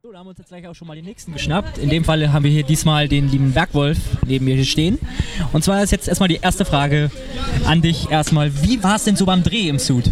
So, 0.02 0.12
da 0.12 0.20
haben 0.20 0.26
wir 0.26 0.30
uns 0.32 0.40
jetzt 0.40 0.50
gleich 0.50 0.68
auch 0.68 0.74
schon 0.74 0.88
mal 0.88 0.96
den 0.96 1.06
nächsten 1.06 1.34
geschnappt. 1.34 1.78
In 1.78 1.90
dem 1.90 2.04
Fall 2.04 2.32
haben 2.32 2.44
wir 2.44 2.52
hier 2.52 2.64
diesmal 2.64 3.08
den 3.08 3.30
lieben 3.30 3.54
Bergwolf 3.54 3.98
neben 4.26 4.46
mir 4.46 4.56
hier 4.56 4.66
stehen. 4.66 5.00
Und 5.54 5.64
zwar 5.64 5.84
ist 5.84 5.92
jetzt 5.92 6.08
erstmal 6.08 6.30
die 6.30 6.38
erste 6.38 6.66
Frage 6.66 7.12
an 7.66 7.82
dich 7.82 8.10
erstmal. 8.10 8.52
Wie 8.64 8.82
war 8.84 8.96
es 8.96 9.04
denn 9.04 9.16
so 9.16 9.26
beim 9.26 9.44
Dreh 9.44 9.70
im 9.70 9.80
Suit? 9.80 10.10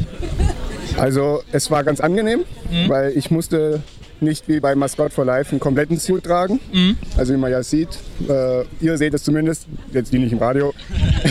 Also 0.98 1.44
es 1.52 1.72
war 1.72 1.84
ganz 1.84 2.00
angenehm, 2.00 2.44
mhm. 2.70 2.90
weil 2.90 3.18
ich 3.18 3.32
musste 3.32 3.82
nicht 4.24 4.48
wie 4.48 4.60
bei 4.60 4.76
Mascot 4.76 5.14
for 5.14 5.26
Life 5.26 5.52
einen 5.52 5.60
kompletten 5.60 6.00
Suit 6.00 6.24
tragen. 6.24 6.60
Mhm. 6.72 6.98
Also 7.18 7.34
wie 7.34 7.38
man 7.38 7.52
ja 7.52 7.64
sieht, 7.64 7.90
äh, 8.28 8.64
ihr 8.80 8.98
seht 8.98 9.14
es 9.14 9.24
zumindest, 9.24 9.68
jetzt 9.92 10.12
die 10.12 10.20
nicht 10.20 10.32
im 10.32 10.40
Radio. 10.40 10.74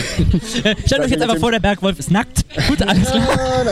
Stellt 0.85 1.01
euch 1.01 1.11
jetzt 1.11 1.21
einfach 1.21 1.37
vor, 1.37 1.51
der 1.51 1.59
Bergwolf 1.59 1.99
ist 1.99 2.11
nackt. 2.11 2.45
Gut, 2.67 2.81
alles 2.87 3.09
klar. 3.09 3.65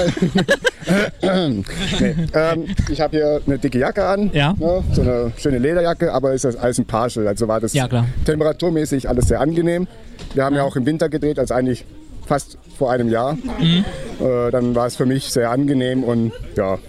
nee, 1.99 2.15
ähm, 2.33 2.65
ich 2.89 3.01
habe 3.01 3.17
hier 3.17 3.41
eine 3.45 3.59
dicke 3.59 3.79
Jacke 3.79 4.05
an, 4.05 4.31
ja. 4.33 4.53
ne, 4.57 4.83
so 4.91 5.01
eine 5.01 5.31
schöne 5.37 5.59
Lederjacke, 5.59 6.11
aber 6.11 6.33
ist 6.33 6.45
das 6.45 6.55
alles 6.55 6.79
ein 6.79 6.85
Partial, 6.85 7.27
also 7.27 7.47
war 7.47 7.59
das 7.59 7.73
ja, 7.73 7.87
temperaturmäßig 8.25 9.07
alles 9.07 9.27
sehr 9.27 9.39
angenehm. 9.39 9.87
Wir 10.33 10.43
haben 10.43 10.55
ja 10.55 10.63
auch 10.63 10.75
im 10.75 10.85
Winter 10.85 11.09
gedreht, 11.09 11.39
also 11.39 11.53
eigentlich 11.53 11.85
fast 12.25 12.57
vor 12.77 12.91
einem 12.91 13.09
Jahr. 13.09 13.33
Mhm. 13.33 13.85
Äh, 14.19 14.51
dann 14.51 14.75
war 14.75 14.87
es 14.87 14.95
für 14.95 15.05
mich 15.05 15.31
sehr 15.31 15.51
angenehm 15.51 16.03
und 16.03 16.31
ja, 16.55 16.79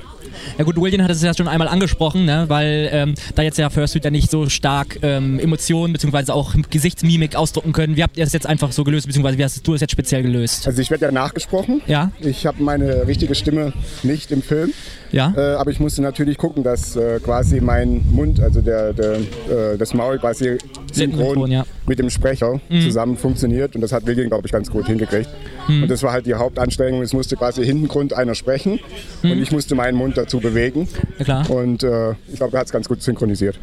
ja 0.58 0.64
gut, 0.64 0.80
William 0.80 1.02
hat 1.02 1.10
es 1.10 1.22
ja 1.22 1.34
schon 1.34 1.48
einmal 1.48 1.68
angesprochen, 1.68 2.24
ne? 2.24 2.44
weil 2.48 2.88
ähm, 2.92 3.14
da 3.34 3.42
jetzt 3.42 3.58
ja 3.58 3.70
Fursuit 3.70 4.04
ja 4.04 4.10
nicht 4.10 4.30
so 4.30 4.48
stark 4.48 4.98
ähm, 5.02 5.38
Emotionen 5.38 5.92
bzw. 5.92 6.32
auch 6.32 6.54
Gesichtsmimik 6.70 7.36
ausdrucken 7.36 7.72
können. 7.72 7.96
Wie 7.96 8.02
habt 8.02 8.16
ihr 8.16 8.24
das 8.24 8.32
jetzt 8.32 8.46
einfach 8.46 8.72
so 8.72 8.84
gelöst, 8.84 9.06
beziehungsweise 9.06 9.38
wie 9.38 9.44
hast 9.44 9.66
du 9.66 9.72
das 9.72 9.80
jetzt 9.80 9.92
speziell 9.92 10.22
gelöst? 10.22 10.66
Also 10.66 10.80
ich 10.80 10.90
werde 10.90 11.06
ja 11.06 11.12
nachgesprochen. 11.12 11.82
Ja. 11.86 12.10
Ich 12.20 12.46
habe 12.46 12.62
meine 12.62 13.06
richtige 13.06 13.34
Stimme 13.34 13.72
nicht 14.02 14.30
im 14.30 14.42
Film. 14.42 14.72
Ja. 15.12 15.34
Äh, 15.36 15.54
aber 15.56 15.70
ich 15.70 15.78
musste 15.78 16.02
natürlich 16.02 16.38
gucken, 16.38 16.62
dass 16.62 16.96
äh, 16.96 17.20
quasi 17.20 17.60
mein 17.60 18.04
Mund, 18.10 18.40
also 18.40 18.62
der, 18.62 18.92
der 18.94 19.12
äh, 19.16 19.76
das 19.78 19.92
Maul 19.92 20.18
quasi 20.18 20.56
synchron 20.90 21.50
ja. 21.50 21.64
Mit 21.86 21.98
dem 21.98 22.10
Sprecher 22.10 22.60
mhm. 22.68 22.82
zusammen 22.82 23.16
funktioniert. 23.16 23.74
Und 23.74 23.80
das 23.80 23.92
hat 23.92 24.06
William, 24.06 24.28
glaube 24.28 24.46
ich, 24.46 24.52
ganz 24.52 24.70
gut 24.70 24.86
hingekriegt. 24.86 25.28
Mhm. 25.68 25.84
Und 25.84 25.90
das 25.90 26.02
war 26.02 26.12
halt 26.12 26.26
die 26.26 26.34
Hauptanstrengung. 26.34 27.02
Es 27.02 27.12
musste 27.12 27.36
quasi 27.36 27.64
Hintengrund 27.64 28.12
einer 28.12 28.34
sprechen 28.34 28.80
mhm. 29.22 29.32
und 29.32 29.42
ich 29.42 29.52
musste 29.52 29.74
meinen 29.74 29.96
Mund 29.96 30.16
dazu 30.16 30.40
bewegen. 30.40 30.88
Ja, 31.18 31.24
klar. 31.24 31.50
Und 31.50 31.82
äh, 31.82 32.12
ich 32.28 32.36
glaube, 32.36 32.56
er 32.56 32.60
hat 32.60 32.66
es 32.66 32.72
ganz 32.72 32.88
gut 32.88 33.02
synchronisiert. 33.02 33.58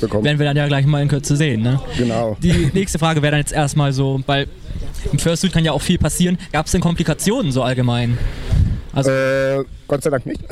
Bekommen. 0.00 0.24
Werden 0.24 0.38
wir 0.38 0.46
dann 0.46 0.56
ja 0.56 0.66
gleich 0.66 0.86
mal 0.86 1.02
in 1.02 1.08
Kürze 1.08 1.36
sehen. 1.36 1.60
Ne? 1.60 1.78
Genau. 1.98 2.34
Die 2.42 2.70
nächste 2.72 2.98
Frage 2.98 3.20
wäre 3.20 3.32
dann 3.32 3.40
jetzt 3.40 3.52
erstmal 3.52 3.92
so, 3.92 4.18
weil 4.26 4.46
im 5.12 5.18
Fursuit 5.18 5.52
kann 5.52 5.62
ja 5.62 5.72
auch 5.72 5.82
viel 5.82 5.98
passieren. 5.98 6.38
Gab 6.52 6.64
es 6.64 6.72
denn 6.72 6.80
Komplikationen 6.80 7.52
so 7.52 7.62
allgemein? 7.62 8.16
Also 8.92 9.10
äh, 9.10 9.64
Gott 9.86 10.02
sei 10.02 10.10
Dank 10.10 10.26
nicht. 10.26 10.40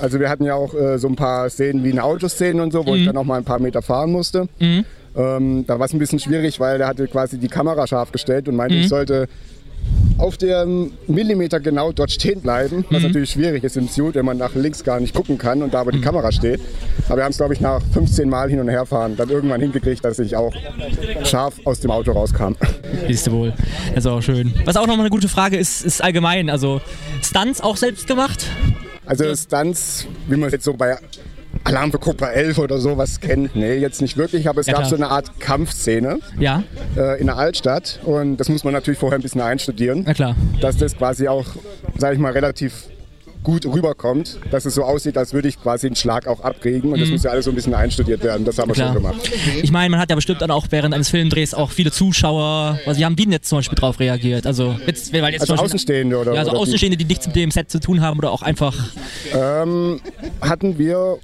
Also 0.00 0.18
wir 0.18 0.30
hatten 0.30 0.46
ja 0.46 0.54
auch 0.54 0.72
äh, 0.72 0.98
so 0.98 1.08
ein 1.08 1.14
paar 1.14 1.50
Szenen 1.50 1.84
wie 1.84 1.92
eine 1.92 2.02
Autoszene 2.02 2.62
und 2.62 2.72
so, 2.72 2.86
wo 2.86 2.92
mhm. 2.92 3.00
ich 3.00 3.04
dann 3.04 3.18
auch 3.18 3.24
mal 3.24 3.36
ein 3.36 3.44
paar 3.44 3.58
Meter 3.58 3.82
fahren 3.82 4.10
musste. 4.12 4.48
Mhm. 4.58 4.86
Ähm, 5.16 5.64
da 5.66 5.78
war 5.78 5.86
es 5.86 5.92
ein 5.92 5.98
bisschen 5.98 6.20
schwierig, 6.20 6.60
weil 6.60 6.78
der 6.78 6.86
hatte 6.86 7.06
quasi 7.08 7.38
die 7.38 7.48
Kamera 7.48 7.86
scharf 7.86 8.12
gestellt 8.12 8.48
und 8.48 8.56
meinte, 8.56 8.76
mhm. 8.76 8.82
ich 8.82 8.88
sollte 8.88 9.28
auf 10.18 10.36
dem 10.36 10.92
Millimeter 11.06 11.60
genau 11.60 11.92
dort 11.92 12.10
stehen 12.10 12.42
bleiben, 12.42 12.84
was 12.90 13.00
mhm. 13.00 13.08
natürlich 13.08 13.30
schwierig 13.30 13.64
ist 13.64 13.76
im 13.78 13.88
Suit, 13.88 14.14
wenn 14.14 14.26
man 14.26 14.36
nach 14.36 14.54
links 14.54 14.84
gar 14.84 15.00
nicht 15.00 15.14
gucken 15.14 15.38
kann 15.38 15.62
und 15.62 15.72
da 15.72 15.80
aber 15.80 15.92
die 15.92 15.98
mhm. 15.98 16.04
Kamera 16.04 16.30
steht. 16.30 16.60
Aber 17.06 17.16
wir 17.16 17.24
haben 17.24 17.30
es, 17.30 17.38
glaube 17.38 17.54
ich, 17.54 17.60
nach 17.60 17.80
15 17.94 18.28
Mal 18.28 18.50
hin 18.50 18.60
und 18.60 18.68
her 18.68 18.84
fahren 18.84 19.16
dann 19.16 19.30
irgendwann 19.30 19.60
hingekriegt, 19.60 20.04
dass 20.04 20.18
ich 20.18 20.36
auch 20.36 20.52
scharf 21.24 21.54
aus 21.64 21.80
dem 21.80 21.90
Auto 21.90 22.12
rauskam. 22.12 22.52
Siehst 23.06 23.28
du 23.28 23.32
wohl. 23.32 23.54
Das 23.94 24.04
ist 24.04 24.06
auch 24.06 24.20
schön. 24.20 24.52
Was 24.66 24.76
auch 24.76 24.86
nochmal 24.86 25.00
eine 25.00 25.10
gute 25.10 25.28
Frage 25.28 25.56
ist, 25.56 25.84
ist 25.84 26.02
allgemein, 26.02 26.50
also 26.50 26.82
Stunts 27.22 27.62
auch 27.62 27.78
selbst 27.78 28.06
gemacht? 28.06 28.46
Also 29.06 29.34
Stunts, 29.34 30.06
wie 30.28 30.36
man 30.36 30.48
es 30.48 30.52
jetzt 30.52 30.64
so 30.64 30.74
bei 30.74 30.98
Alarm 31.64 31.92
für 31.92 31.98
Cobra 31.98 32.30
11 32.30 32.58
oder 32.58 32.78
sowas 32.78 33.20
kennt. 33.20 33.54
Nee, 33.54 33.76
jetzt 33.76 34.00
nicht 34.00 34.16
wirklich, 34.16 34.48
aber 34.48 34.60
es 34.60 34.66
ja, 34.66 34.74
gab 34.74 34.82
klar. 34.82 34.90
so 34.90 34.96
eine 34.96 35.08
Art 35.08 35.40
Kampfszene 35.40 36.20
ja. 36.38 36.62
äh, 36.96 37.20
in 37.20 37.26
der 37.26 37.36
Altstadt 37.36 38.00
und 38.04 38.38
das 38.38 38.48
muss 38.48 38.64
man 38.64 38.72
natürlich 38.72 38.98
vorher 38.98 39.18
ein 39.18 39.22
bisschen 39.22 39.40
einstudieren. 39.40 40.04
Ja, 40.06 40.14
klar. 40.14 40.36
Dass 40.60 40.76
das 40.76 40.96
quasi 40.96 41.28
auch, 41.28 41.46
sag 41.98 42.14
ich 42.14 42.18
mal, 42.18 42.32
relativ 42.32 42.88
gut 43.42 43.64
rüberkommt, 43.64 44.38
dass 44.50 44.66
es 44.66 44.74
so 44.74 44.84
aussieht, 44.84 45.16
als 45.16 45.32
würde 45.32 45.48
ich 45.48 45.60
quasi 45.60 45.86
einen 45.86 45.96
Schlag 45.96 46.26
auch 46.26 46.40
abkriegen 46.40 46.92
und 46.92 46.98
mhm. 46.98 47.02
das 47.02 47.10
muss 47.10 47.22
ja 47.22 47.30
alles 47.30 47.46
so 47.46 47.50
ein 47.50 47.54
bisschen 47.54 47.74
einstudiert 47.74 48.22
werden. 48.22 48.44
Das 48.44 48.58
haben 48.58 48.68
wir 48.68 48.74
Klar. 48.74 48.92
schon 48.92 49.02
gemacht. 49.02 49.30
Ich 49.62 49.72
meine, 49.72 49.90
man 49.90 50.00
hat 50.00 50.10
ja 50.10 50.16
bestimmt 50.16 50.42
dann 50.42 50.50
auch 50.50 50.66
während 50.70 50.94
eines 50.94 51.08
Filmdrehs 51.08 51.54
auch 51.54 51.70
viele 51.70 51.90
Zuschauer, 51.90 52.78
also 52.84 53.00
wie 53.00 53.04
haben 53.04 53.16
die 53.16 53.24
denn 53.24 53.32
jetzt 53.32 53.48
zum 53.48 53.58
Beispiel 53.58 53.78
drauf 53.78 53.98
reagiert? 53.98 54.46
Also, 54.46 54.76
jetzt, 54.86 55.12
weil 55.12 55.32
jetzt 55.32 55.42
also 55.42 55.54
Außenstehende 55.54 56.18
oder? 56.18 56.34
Ja, 56.34 56.40
also 56.40 56.50
oder 56.52 56.60
Außenstehende, 56.60 56.98
die 56.98 57.06
nichts 57.06 57.26
mit 57.26 57.36
dem 57.36 57.50
Set 57.50 57.70
zu 57.70 57.80
tun 57.80 58.00
haben 58.02 58.18
oder 58.18 58.30
auch 58.30 58.42
einfach... 58.42 58.76
Ähm, 59.32 60.00
hatten 60.42 60.78
wir 60.78 61.18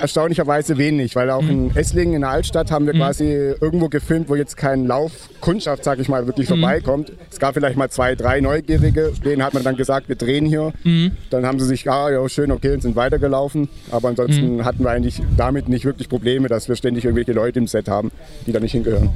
erstaunlicherweise 0.00 0.78
wenig, 0.78 1.14
weil 1.16 1.30
auch 1.30 1.42
in 1.48 1.74
Esslingen 1.76 2.14
in 2.14 2.20
der 2.22 2.30
Altstadt 2.30 2.70
haben 2.70 2.86
wir 2.86 2.94
Mhm. 2.94 2.98
quasi 2.98 3.24
irgendwo 3.60 3.88
gefilmt, 3.88 4.28
wo 4.28 4.34
jetzt 4.36 4.56
kein 4.56 4.86
Laufkundschaft, 4.86 5.84
sag 5.84 5.98
ich 5.98 6.08
mal, 6.08 6.26
wirklich 6.26 6.48
Mhm. 6.48 6.54
vorbeikommt. 6.60 7.12
Es 7.30 7.38
gab 7.38 7.54
vielleicht 7.54 7.76
mal 7.76 7.88
zwei, 7.90 8.14
drei 8.14 8.40
Neugierige, 8.40 9.12
denen 9.24 9.42
hat 9.42 9.54
man 9.54 9.62
dann 9.64 9.76
gesagt, 9.76 10.08
wir 10.08 10.16
drehen 10.16 10.46
hier. 10.46 10.72
Mhm. 10.84 11.12
Dann 11.30 11.46
haben 11.46 11.58
sie 11.60 11.66
sich, 11.66 11.88
ah 11.90 12.10
ja, 12.10 12.28
schön, 12.28 12.50
okay, 12.52 12.72
und 12.74 12.82
sind 12.82 12.96
weitergelaufen. 12.96 13.68
Aber 13.90 14.08
ansonsten 14.08 14.56
Mhm. 14.56 14.64
hatten 14.64 14.82
wir 14.84 14.90
eigentlich 14.90 15.20
damit 15.36 15.68
nicht 15.68 15.84
wirklich 15.84 16.08
Probleme, 16.08 16.48
dass 16.48 16.68
wir 16.68 16.76
ständig 16.76 17.04
irgendwelche 17.04 17.32
Leute 17.32 17.58
im 17.58 17.66
Set 17.66 17.88
haben, 17.88 18.10
die 18.46 18.52
da 18.52 18.60
nicht 18.60 18.72
hingehören. 18.72 19.10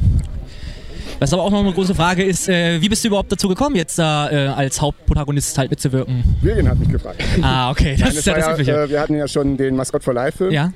Was 1.22 1.32
aber 1.32 1.44
auch 1.44 1.52
noch 1.52 1.61
eine 1.61 1.72
große 1.72 1.94
Frage 1.94 2.24
ist, 2.24 2.48
äh, 2.48 2.80
wie 2.80 2.88
bist 2.88 3.04
du 3.04 3.08
überhaupt 3.08 3.30
dazu 3.30 3.46
gekommen, 3.48 3.76
jetzt 3.76 3.96
da 3.96 4.28
äh, 4.28 4.48
als 4.48 4.80
Hauptprotagonist 4.80 5.56
halt 5.56 5.70
mitzuwirken? 5.70 6.24
Willian 6.40 6.68
hat 6.68 6.80
mich 6.80 6.88
gefragt. 6.88 7.22
Ah, 7.40 7.70
okay, 7.70 7.92
das 7.92 8.08
Nein, 8.08 8.16
ist 8.18 8.26
ja 8.26 8.35
das 8.35 8.48
Übliche. 8.54 8.72
äh, 8.72 8.90
wir 8.90 9.00
hatten 9.00 9.14
ja 9.14 9.28
schon 9.28 9.56
den 9.56 9.76
Maskott 9.76 10.02
for 10.02 10.14
Life 10.14 10.38
Film. 10.38 10.50
Ja. 10.50 10.72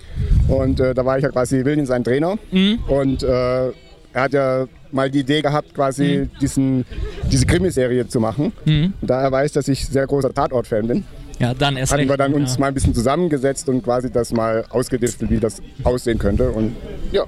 Und 0.46 0.78
äh, 0.78 0.94
da 0.94 1.04
war 1.04 1.16
ich 1.18 1.24
ja 1.24 1.30
quasi 1.30 1.64
William 1.64 1.85
sein 1.85 2.04
Trainer. 2.04 2.37
Mhm. 2.52 2.78
Und 2.87 3.24
äh, 3.24 3.26
er 3.26 3.72
hat 4.14 4.32
ja 4.35 4.66
mal 4.92 5.11
die 5.11 5.18
Idee 5.18 5.42
gehabt, 5.42 5.74
quasi 5.74 6.28
diesen, 6.40 6.85
diese 7.28 7.44
Krimiserie 7.44 8.06
zu 8.06 8.20
machen. 8.20 8.52
Mhm. 8.66 8.92
Und 9.00 9.11
da 9.11 9.22
er 9.22 9.32
weiß, 9.32 9.50
dass 9.50 9.66
ich 9.66 9.85
sehr 9.85 10.06
großer 10.06 10.32
Tatort-Fan 10.32 10.87
bin, 10.87 11.04
Ja, 11.40 11.54
dann 11.54 11.76
erst 11.76 11.90
hatten 11.90 12.02
recht. 12.02 12.11
wir 12.12 12.16
dann 12.18 12.35
uns 12.35 12.54
ja. 12.54 12.61
mal 12.61 12.68
ein 12.68 12.74
bisschen 12.74 12.94
zusammengesetzt 12.94 13.68
und 13.68 13.82
quasi 13.82 14.12
das 14.12 14.32
mal 14.32 14.64
ausgedistet, 14.70 15.28
wie 15.28 15.40
das 15.40 15.61
aussehen 15.82 16.20
könnte. 16.20 16.50
Und 16.50 16.76
ja, 17.11 17.24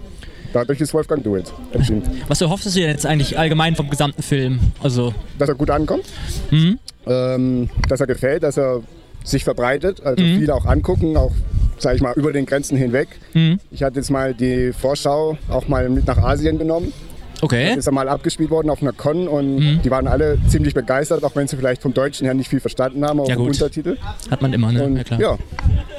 dadurch 0.53 0.81
ist 0.81 0.95
Wolfgang 0.95 1.23
Duet 1.23 1.53
entschieden. 1.73 2.03
Was 2.29 2.41
erhoffst 2.41 2.67
du 2.67 2.71
dir 2.71 2.87
jetzt 2.89 3.07
eigentlich 3.07 3.39
allgemein 3.39 3.77
vom 3.77 3.89
gesamten 3.91 4.23
Film? 4.23 4.59
Also, 4.83 5.15
Dass 5.39 5.49
er 5.49 5.55
gut 5.55 5.71
ankommt, 5.71 6.05
mhm. 6.51 6.79
ähm, 7.07 7.71
dass 7.89 8.01
er 8.01 8.07
gefällt, 8.07 8.43
dass 8.43 8.57
er 8.57 8.81
sich 9.25 9.45
verbreitet, 9.45 10.01
also 10.05 10.23
Mhm. 10.23 10.39
viele 10.39 10.55
auch 10.55 10.65
angucken, 10.67 11.17
auch 11.17 11.33
sage 11.79 11.97
ich 11.97 12.03
mal 12.03 12.15
über 12.17 12.33
den 12.33 12.45
Grenzen 12.47 12.77
hinweg. 12.77 13.09
Mhm. 13.35 13.61
Ich 13.71 13.83
hatte 13.83 13.97
jetzt 14.01 14.11
mal 14.11 14.35
die 14.35 14.73
Vorschau 14.73 15.39
auch 15.49 15.69
mal 15.69 15.89
mit 15.89 16.07
nach 16.07 16.19
Asien 16.19 16.59
genommen. 16.59 16.93
okay. 17.41 17.75
Ist 17.77 17.87
er 17.87 17.93
mal 17.93 18.09
abgespielt 18.09 18.51
worden 18.51 18.69
auf 18.69 18.83
einer 18.83 18.93
Con 18.93 19.29
und 19.29 19.57
Mhm. 19.59 19.83
die 19.85 19.91
waren 19.93 20.09
alle 20.09 20.39
ziemlich 20.49 20.75
begeistert, 20.75 21.23
auch 21.23 21.37
wenn 21.37 21.47
sie 21.47 21.57
vielleicht 21.57 21.83
vom 21.83 21.95
Deutschen 21.95 22.25
her 22.25 22.35
nicht 22.35 22.49
viel 22.51 22.59
verstanden 22.59 23.05
haben, 23.05 23.21
auch 23.21 23.29
Ja. 23.29 23.37
Untertitel. 23.37 23.97
Hat 24.29 24.43
man 24.43 24.53
immer, 24.53 24.73
ne? 24.73 24.83
Und 24.85 24.97
ja, 24.97 25.05
klar. 25.05 25.21
ja, 25.21 25.39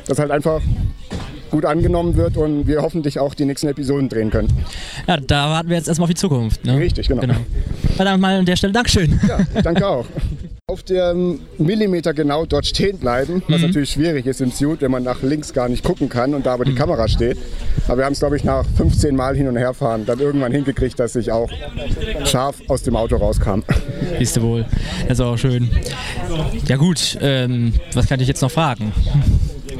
dass 0.05 0.19
halt 0.19 0.31
einfach 0.31 0.59
gut 1.51 1.65
angenommen 1.65 2.15
wird 2.15 2.37
und 2.37 2.67
wir 2.67 2.81
hoffentlich 2.81 3.19
auch 3.19 3.33
die 3.33 3.45
nächsten 3.45 3.67
Episoden 3.67 4.09
drehen 4.09 4.29
können. 4.29 4.49
Ja, 5.07 5.17
da 5.17 5.49
warten 5.49 5.69
wir 5.69 5.77
jetzt 5.77 5.87
erstmal 5.87 6.05
auf 6.05 6.09
die 6.09 6.15
Zukunft. 6.15 6.63
Ne? 6.65 6.77
Richtig, 6.77 7.07
genau. 7.07 7.21
genau. 7.21 7.35
Verdammt 7.95 8.21
mal 8.21 8.37
an 8.39 8.45
der 8.45 8.55
Stelle 8.55 8.73
Dankeschön. 8.73 9.19
Ja, 9.27 9.39
danke 9.61 9.87
auch. 9.87 10.05
Auf 10.67 10.83
dem 10.83 11.39
Millimeter 11.57 12.13
genau 12.13 12.45
dort 12.45 12.63
stehen 12.67 12.99
bleiben, 12.99 13.41
was 13.47 13.59
Mhm. 13.61 13.65
natürlich 13.67 13.89
schwierig 13.89 14.27
ist 14.27 14.39
im 14.39 14.51
Suit, 14.51 14.81
wenn 14.81 14.91
man 14.91 15.01
nach 15.01 15.23
links 15.23 15.51
gar 15.51 15.67
nicht 15.67 15.83
gucken 15.83 16.09
kann 16.09 16.35
und 16.35 16.45
da 16.45 16.53
aber 16.53 16.63
die 16.63 16.73
Mhm. 16.73 16.77
Kamera 16.77 17.07
steht. 17.07 17.39
Aber 17.87 17.97
wir 17.97 18.05
haben 18.05 18.13
es, 18.13 18.19
glaube 18.19 18.37
ich, 18.37 18.43
nach 18.43 18.63
15 18.77 19.15
Mal 19.15 19.35
hin 19.35 19.47
und 19.47 19.57
her 19.57 19.73
fahren 19.73 20.05
dann 20.05 20.19
irgendwann 20.19 20.51
hingekriegt, 20.51 20.99
dass 20.99 21.15
ich 21.15 21.31
auch 21.31 21.49
scharf 22.25 22.57
aus 22.67 22.83
dem 22.83 22.95
Auto 22.95 23.15
rauskam. 23.15 23.61
Siehst 24.19 24.37
du 24.37 24.41
wohl. 24.43 24.65
Das 25.07 25.17
ist 25.17 25.21
auch 25.25 25.37
schön. 25.37 25.71
Ja 26.67 26.75
gut, 26.75 27.17
ähm, 27.19 27.73
was 27.95 28.05
kann 28.07 28.19
ich 28.19 28.27
jetzt 28.27 28.43
noch 28.43 28.51
fragen? 28.51 28.91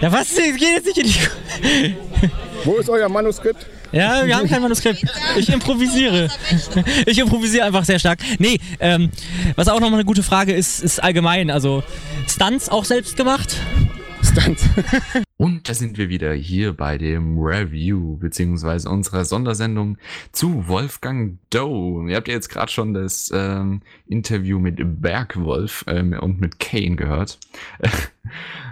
Ja 0.02 0.12
was? 0.12 0.38
Ich 0.38 0.58
geh 0.58 0.74
jetzt 0.74 0.86
nicht 0.86 0.98
in 0.98 1.08
die... 1.08 1.96
Wo 2.64 2.78
ist 2.78 2.90
euer 2.90 3.10
Manuskript? 3.10 3.66
Ja, 3.92 4.26
wir 4.26 4.38
haben 4.38 4.48
kein 4.48 4.62
Manuskript. 4.62 5.04
Ich 5.36 5.50
improvisiere. 5.50 6.30
Ich 7.06 7.18
improvisiere 7.18 7.66
einfach 7.66 7.86
sehr 7.86 8.00
stark. 8.00 8.20
Nee, 8.38 8.60
ähm, 8.80 9.10
was 9.56 9.68
auch 9.68 9.80
nochmal 9.80 10.00
eine 10.00 10.06
gute 10.06 10.24
Frage 10.24 10.54
ist, 10.54 10.82
ist 10.82 11.02
allgemein. 11.02 11.50
Also 11.50 11.84
Stunts 12.28 12.70
auch 12.70 12.86
selbst 12.86 13.18
gemacht? 13.18 13.56
Stunts. 14.24 14.68
Und 15.38 15.70
da 15.70 15.74
sind 15.74 15.98
wir 15.98 16.10
wieder 16.10 16.34
hier 16.34 16.74
bei 16.74 16.98
dem 16.98 17.40
Review, 17.40 18.18
beziehungsweise 18.18 18.90
unserer 18.90 19.24
Sondersendung 19.24 19.98
zu 20.34 20.68
Wolfgang 20.68 21.38
Doe. 21.50 22.10
Ihr 22.10 22.18
habt 22.18 22.28
ja 22.28 22.34
jetzt 22.34 22.50
gerade 22.50 22.70
schon 22.70 22.94
das 22.94 23.32
ähm, 23.34 23.82
Interview 24.06 24.60
mit 24.60 24.80
Bergwolf 25.02 25.86
ähm, 25.88 26.12
und 26.20 26.42
mit 26.42 26.60
Kane 26.60 26.98
gehört. 26.98 27.40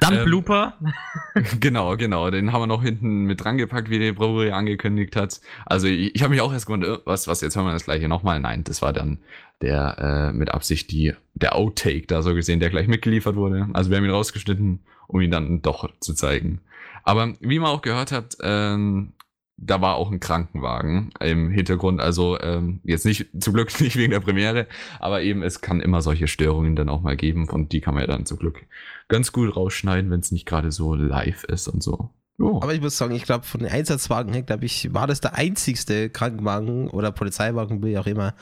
Dann 0.01 0.17
Ähm, 0.17 0.25
Blooper. 0.25 0.73
genau, 1.59 1.95
genau. 1.95 2.29
Den 2.29 2.51
haben 2.51 2.63
wir 2.63 2.67
noch 2.67 2.83
hinten 2.83 3.23
mit 3.23 3.43
dran 3.43 3.57
gepackt, 3.57 3.89
wie 3.89 3.99
der 3.99 4.13
Brauerei 4.13 4.53
angekündigt 4.53 5.15
hat. 5.15 5.39
Also 5.65 5.87
ich, 5.87 6.15
ich 6.15 6.21
habe 6.21 6.31
mich 6.31 6.41
auch 6.41 6.51
erst 6.51 6.65
gewundert, 6.65 6.99
äh, 6.99 7.01
was, 7.05 7.27
was, 7.27 7.41
jetzt 7.41 7.55
hören 7.55 7.65
wir 7.65 7.73
das 7.73 7.85
gleiche 7.85 8.07
nochmal. 8.07 8.39
Nein, 8.39 8.63
das 8.65 8.81
war 8.81 8.93
dann 8.93 9.19
der 9.61 10.29
äh, 10.29 10.33
mit 10.33 10.53
Absicht 10.53 10.91
die, 10.91 11.13
der 11.33 11.55
Outtake 11.55 12.07
da 12.07 12.21
so 12.21 12.33
gesehen, 12.33 12.59
der 12.59 12.69
gleich 12.69 12.87
mitgeliefert 12.87 13.35
wurde. 13.35 13.67
Also 13.73 13.89
wir 13.89 13.97
haben 13.97 14.05
ihn 14.05 14.11
rausgeschnitten, 14.11 14.81
um 15.07 15.21
ihn 15.21 15.31
dann 15.31 15.61
doch 15.61 15.89
zu 15.99 16.13
zeigen. 16.13 16.61
Aber 17.03 17.33
wie 17.39 17.59
man 17.59 17.71
auch 17.71 17.81
gehört 17.81 18.11
hat, 18.11 18.37
ähm, 18.41 19.13
da 19.57 19.81
war 19.81 19.95
auch 19.95 20.11
ein 20.11 20.19
Krankenwagen 20.19 21.09
im 21.19 21.49
Hintergrund. 21.49 21.99
Also 21.99 22.39
ähm, 22.39 22.79
jetzt 22.83 23.05
nicht, 23.05 23.27
zum 23.39 23.53
Glück 23.53 23.79
nicht 23.81 23.95
wegen 23.95 24.11
der 24.11 24.19
Premiere, 24.19 24.67
aber 24.99 25.21
eben 25.21 25.41
es 25.41 25.61
kann 25.61 25.81
immer 25.81 26.01
solche 26.01 26.27
Störungen 26.27 26.75
dann 26.75 26.89
auch 26.89 27.01
mal 27.01 27.17
geben 27.17 27.49
und 27.49 27.71
die 27.71 27.81
kann 27.81 27.95
man 27.95 28.01
ja 28.01 28.07
dann 28.07 28.25
zum 28.25 28.37
Glück 28.37 28.65
ganz 29.07 29.31
gut 29.31 29.55
rausschneiden, 29.55 30.11
wenn 30.11 30.19
es 30.19 30.31
nicht 30.31 30.45
gerade 30.45 30.71
so 30.71 30.93
live 30.93 31.43
ist 31.45 31.67
und 31.67 31.81
so. 31.81 32.11
Jo. 32.39 32.59
Aber 32.61 32.75
ich 32.75 32.81
muss 32.81 32.97
sagen, 32.97 33.15
ich 33.15 33.23
glaube, 33.23 33.45
von 33.45 33.61
den 33.61 33.71
Einsatzwagen 33.71 34.31
her, 34.31 34.43
glaube 34.43 34.65
ich, 34.65 34.93
war 34.93 35.07
das 35.07 35.21
der 35.21 35.33
einzigste 35.33 36.11
Krankenwagen 36.11 36.87
oder 36.87 37.11
Polizeiwagen, 37.11 37.83
wie 37.83 37.97
auch 37.97 38.05
immer, 38.05 38.35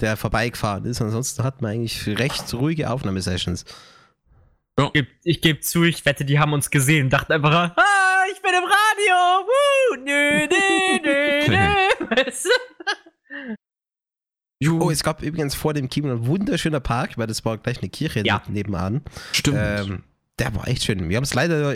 der 0.00 0.16
vorbeigefahren 0.16 0.84
ist. 0.84 1.00
Ansonsten 1.00 1.42
hat 1.44 1.62
man 1.62 1.72
eigentlich 1.72 2.06
recht 2.06 2.52
ruhige 2.54 2.90
Aufnahmesessions. 2.90 3.64
Ich 4.78 4.92
geb- 4.92 5.08
Ich 5.24 5.40
gebe 5.42 5.60
zu, 5.60 5.82
ich 5.84 6.04
wette, 6.06 6.24
die 6.24 6.38
haben 6.38 6.52
uns 6.54 6.70
gesehen, 6.70 7.10
dachten 7.10 7.32
einfach, 7.32 7.52
ah, 7.76 8.22
ich 8.32 8.40
bin 8.40 8.52
im 8.52 8.64
Radio. 8.64 9.46
Woo, 9.46 9.96
nö, 10.04 10.46
nö, 10.48 10.98
nö, 11.04 11.48
nö. 11.48 12.16
Weißt 12.16 12.46
du? 12.46 12.50
Oh, 14.78 14.90
es 14.90 15.02
gab 15.02 15.22
übrigens 15.22 15.54
vor 15.54 15.72
dem 15.72 15.88
Kino 15.88 16.10
ein 16.10 16.26
wunderschöner 16.26 16.80
Park, 16.80 17.16
weil 17.16 17.26
das 17.26 17.44
war 17.44 17.56
gleich 17.58 17.78
eine 17.78 17.88
Kirche 17.88 18.22
Ja. 18.26 18.42
nebenan. 18.48 19.02
Stimmt. 19.32 19.58
Ähm, 19.60 20.02
der 20.40 20.54
war 20.54 20.66
echt 20.66 20.84
schön. 20.84 21.08
Wir 21.08 21.16
haben 21.16 21.24
es 21.24 21.34
leider 21.34 21.74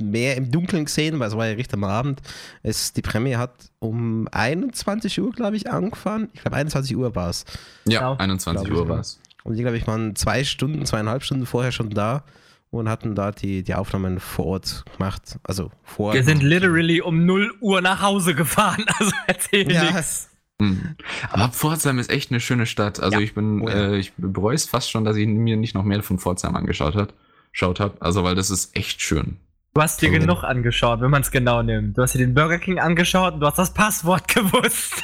mehr 0.00 0.36
im 0.36 0.50
Dunkeln 0.50 0.86
gesehen, 0.86 1.18
weil 1.18 1.28
es 1.28 1.36
war 1.36 1.46
ja 1.46 1.54
richtig 1.54 1.74
am 1.74 1.84
Abend. 1.84 2.20
Es, 2.62 2.92
die 2.92 3.02
Premiere 3.02 3.38
hat 3.40 3.52
um 3.80 4.28
21 4.32 5.20
Uhr, 5.20 5.32
glaube 5.32 5.56
ich, 5.56 5.70
angefangen. 5.70 6.28
Ich 6.32 6.40
glaube, 6.42 6.56
21 6.56 6.96
Uhr 6.96 7.14
war 7.14 7.28
es. 7.30 7.44
ja, 7.84 7.98
genau. 8.00 8.16
21 8.16 8.64
Glaub 8.66 8.76
ich, 8.76 8.82
Uhr 8.82 8.88
war 8.88 9.00
es. 9.00 9.20
Und 9.42 9.56
die, 9.56 9.62
glaube 9.62 9.76
ich, 9.76 9.86
waren 9.86 10.16
zwei 10.16 10.42
Stunden, 10.44 10.86
zweieinhalb 10.86 11.22
Stunden 11.22 11.44
vorher 11.44 11.70
schon 11.72 11.90
da 11.90 12.24
und 12.70 12.88
hatten 12.88 13.14
da 13.14 13.30
die, 13.30 13.62
die 13.62 13.74
Aufnahmen 13.74 14.18
vor 14.20 14.46
Ort 14.46 14.84
gemacht. 14.96 15.38
Also 15.42 15.70
vor. 15.82 16.14
Wir 16.14 16.24
sind 16.24 16.42
literally 16.42 17.00
um 17.02 17.26
0 17.26 17.52
Uhr 17.60 17.80
nach 17.82 18.00
Hause 18.00 18.34
gefahren, 18.34 18.84
also 18.98 19.12
erzähl 19.26 19.70
Ja. 19.70 19.84
nix. 19.92 20.30
Mhm. 20.60 20.94
Aber 21.30 21.48
Pforzheim 21.50 21.98
ist 21.98 22.10
echt 22.10 22.30
eine 22.30 22.40
schöne 22.40 22.64
Stadt. 22.66 23.00
Also 23.00 23.18
Ja. 23.18 23.22
ich 23.22 23.34
bin, 23.34 23.60
Oh 23.62 23.68
ja. 23.68 23.74
äh, 23.92 23.96
ich 23.98 24.12
bereue 24.16 24.54
es 24.54 24.66
fast 24.66 24.90
schon, 24.90 25.04
dass 25.04 25.16
ich 25.16 25.26
mir 25.26 25.56
nicht 25.56 25.74
noch 25.74 25.82
mehr 25.84 26.02
von 26.02 26.18
Pforzheim 26.18 26.54
angeschaut 26.56 26.94
hat, 26.94 27.12
schaut 27.54 27.80
habe. 27.80 27.96
Also 28.00 28.22
weil 28.24 28.34
das 28.34 28.50
ist 28.50 28.76
echt 28.76 29.00
schön. 29.00 29.38
Du 29.72 29.80
hast 29.80 30.02
dir 30.02 30.10
Okay. 30.10 30.18
genug 30.18 30.44
angeschaut, 30.44 31.00
wenn 31.00 31.10
man 31.10 31.22
es 31.22 31.30
genau 31.30 31.62
nimmt. 31.62 31.96
Du 31.96 32.02
hast 32.02 32.14
dir 32.14 32.18
den 32.18 32.34
Burger 32.34 32.58
King 32.58 32.78
angeschaut 32.78 33.34
und 33.34 33.40
du 33.40 33.46
hast 33.46 33.58
das 33.58 33.72
Passwort 33.72 34.28
gewusst. 34.34 35.02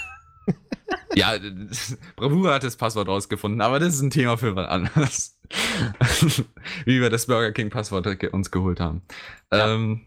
Ja, 1.15 1.33
Bravura 2.17 2.55
hat 2.55 2.63
das 2.65 2.77
Passwort 2.77 3.09
rausgefunden, 3.09 3.61
aber 3.63 3.81
das 3.81 3.95
ist 3.95 4.03
ein 4.03 4.11
Thema 4.11 4.37
für 4.37 4.55
was 4.55 4.69
anderes. 4.69 5.39
Wie 6.85 7.01
wir 7.01 7.11
das 7.11 7.27
Burger 7.27 7.53
King 7.53 7.71
Passwort 7.71 8.07
uns 8.33 8.51
geholt 8.51 8.79
haben. 8.81 9.03
Ja. 9.53 9.73
Ähm, 9.75 10.03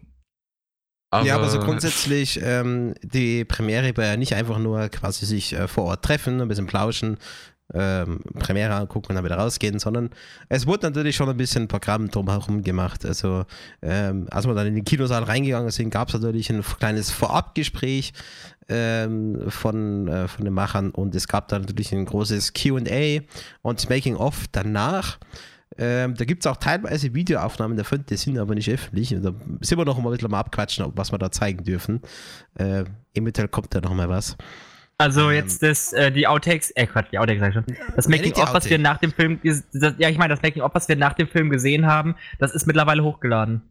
ja, 1.22 1.36
aber 1.36 1.48
so 1.48 1.60
grundsätzlich, 1.60 2.40
ähm, 2.42 2.94
die 3.02 3.44
Premiere 3.44 3.96
war 3.96 4.04
ja 4.04 4.16
nicht 4.16 4.34
einfach 4.34 4.58
nur 4.58 4.88
quasi 4.88 5.26
sich 5.26 5.52
äh, 5.52 5.68
vor 5.68 5.84
Ort 5.84 6.04
treffen, 6.04 6.40
ein 6.40 6.48
bisschen 6.48 6.66
plauschen, 6.66 7.18
ähm, 7.72 8.20
Premiere 8.38 8.74
angucken 8.74 9.08
und 9.10 9.14
dann 9.16 9.24
wieder 9.24 9.38
rausgehen, 9.38 9.78
sondern 9.78 10.10
es 10.48 10.66
wurde 10.66 10.86
natürlich 10.86 11.16
schon 11.16 11.28
ein 11.28 11.36
bisschen 11.36 11.66
Programm 11.68 12.10
drumherum 12.10 12.62
gemacht. 12.62 13.06
Also, 13.06 13.44
ähm, 13.82 14.26
als 14.30 14.46
wir 14.46 14.54
dann 14.54 14.66
in 14.66 14.74
den 14.74 14.84
Kinosaal 14.84 15.24
reingegangen 15.24 15.70
sind, 15.70 15.90
gab 15.90 16.08
es 16.08 16.14
natürlich 16.14 16.50
ein 16.50 16.62
kleines 16.62 17.10
Vorabgespräch 17.10 18.12
ähm, 18.68 19.44
von, 19.48 20.08
äh, 20.08 20.28
von 20.28 20.44
den 20.44 20.54
Machern 20.54 20.90
und 20.90 21.14
es 21.14 21.28
gab 21.28 21.48
dann 21.48 21.62
natürlich 21.62 21.92
ein 21.92 22.04
großes 22.04 22.52
QA 22.52 23.20
und 23.62 23.88
Making-of 23.88 24.44
danach. 24.52 25.18
Ähm, 25.76 26.14
da 26.14 26.24
gibt 26.24 26.44
es 26.44 26.50
auch 26.50 26.56
teilweise 26.56 27.14
Videoaufnahmen 27.14 27.76
davon, 27.76 28.04
die 28.08 28.16
sind 28.16 28.38
aber 28.38 28.54
nicht 28.54 28.70
öffentlich. 28.70 29.14
Und 29.14 29.22
da 29.24 29.32
sind 29.60 29.78
wir 29.78 29.84
noch 29.84 29.98
mal 29.98 30.10
ein 30.10 30.12
bisschen 30.12 30.32
am 30.32 30.34
Abquatschen, 30.34 30.86
was 30.94 31.10
wir 31.10 31.18
da 31.18 31.32
zeigen 31.32 31.64
dürfen. 31.64 32.00
Äh, 32.56 32.84
Eventuell 33.14 33.48
kommt 33.48 33.74
da 33.74 33.80
noch 33.80 33.94
mal 33.94 34.08
was. 34.08 34.36
Also 34.98 35.30
Ähm. 35.30 35.36
jetzt 35.36 35.62
das, 35.62 35.92
äh, 35.92 36.12
die 36.12 36.26
Outtakes, 36.26 36.70
äh 36.72 36.86
Quatsch, 36.86 37.08
die 37.12 37.18
Outtakes 37.18 37.40
sag 37.40 37.48
ich 37.48 37.54
schon. 37.54 37.94
Das 37.96 38.08
Making 38.08 38.34
of, 38.34 38.54
was 38.54 38.68
wir 38.70 38.78
nach 38.78 38.98
dem 38.98 39.12
Film, 39.12 39.40
das, 39.42 39.94
ja 39.98 40.08
ich 40.08 40.18
meine, 40.18 40.34
das 40.34 40.42
Making 40.42 40.62
of, 40.62 40.74
was 40.74 40.88
wir 40.88 40.96
nach 40.96 41.14
dem 41.14 41.28
Film 41.28 41.50
gesehen 41.50 41.86
haben, 41.86 42.14
das 42.38 42.54
ist 42.54 42.66
mittlerweile 42.66 43.02
hochgeladen. 43.02 43.62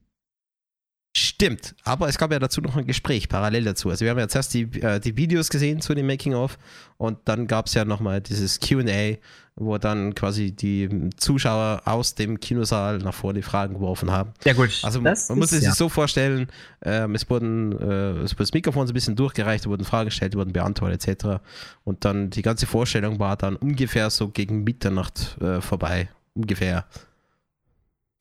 Stimmt, 1.15 1.75
aber 1.83 2.07
es 2.07 2.17
gab 2.17 2.31
ja 2.31 2.39
dazu 2.39 2.59
noch 2.59 2.75
ein 2.75 2.88
Gespräch 2.88 3.30
parallel 3.30 3.65
dazu. 3.65 3.89
Also 3.91 4.03
wir 4.03 4.09
haben 4.09 4.17
ja 4.17 4.28
zuerst 4.28 4.51
die, 4.55 4.63
äh, 4.82 4.99
die 4.99 5.15
Videos 5.15 5.49
gesehen 5.49 5.80
zu 5.80 5.93
dem 5.93 6.07
Making-of 6.07 6.57
und 6.97 7.19
dann 7.26 7.45
gab 7.45 7.67
es 7.67 7.76
ja 7.76 7.86
nochmal 7.86 8.19
dieses 8.19 8.59
QA, 8.59 9.17
wo 9.56 9.78
dann 9.78 10.16
quasi 10.16 10.51
die 10.51 11.10
Zuschauer 11.18 11.84
aus 11.86 12.16
dem 12.16 12.39
Kinosaal 12.39 12.97
nach 12.97 13.14
vorne 13.14 13.43
Fragen 13.43 13.76
geworfen 13.76 14.12
haben. 14.12 14.32
Ja 14.45 14.54
gut, 14.54 14.80
also 14.84 14.99
man, 14.99 15.16
man 15.30 15.38
muss 15.38 15.51
es 15.51 15.60
sich 15.60 15.68
ja. 15.68 15.74
so 15.74 15.89
vorstellen, 15.89 16.47
ähm, 16.82 17.14
es 17.14 17.30
wurden 17.30 17.72
äh, 17.74 18.22
es 18.22 18.34
wurde 18.34 18.43
das 18.43 18.54
Mikrofon 18.54 18.88
so 18.88 18.91
ein 18.91 18.95
bisschen 18.95 19.16
durchgereicht, 19.16 19.68
wurden 19.68 19.86
Fragen 19.86 20.06
gestellt, 20.06 20.36
wurden 20.36 20.54
beantwortet 20.54 21.08
etc. 21.08 21.41
Und 21.84 22.04
dann 22.06 22.32
die 22.32 22.41
ganze 22.41 22.66
Vorstellung 22.66 23.20
war 23.20 23.38
dann 23.38 23.56
ungefähr 23.56 24.10
so 24.10 24.30
gegen 24.30 24.64
Mitternacht 24.64 25.38
äh, 25.41 25.62
vorbei, 25.62 26.10
ungefähr. 26.34 26.86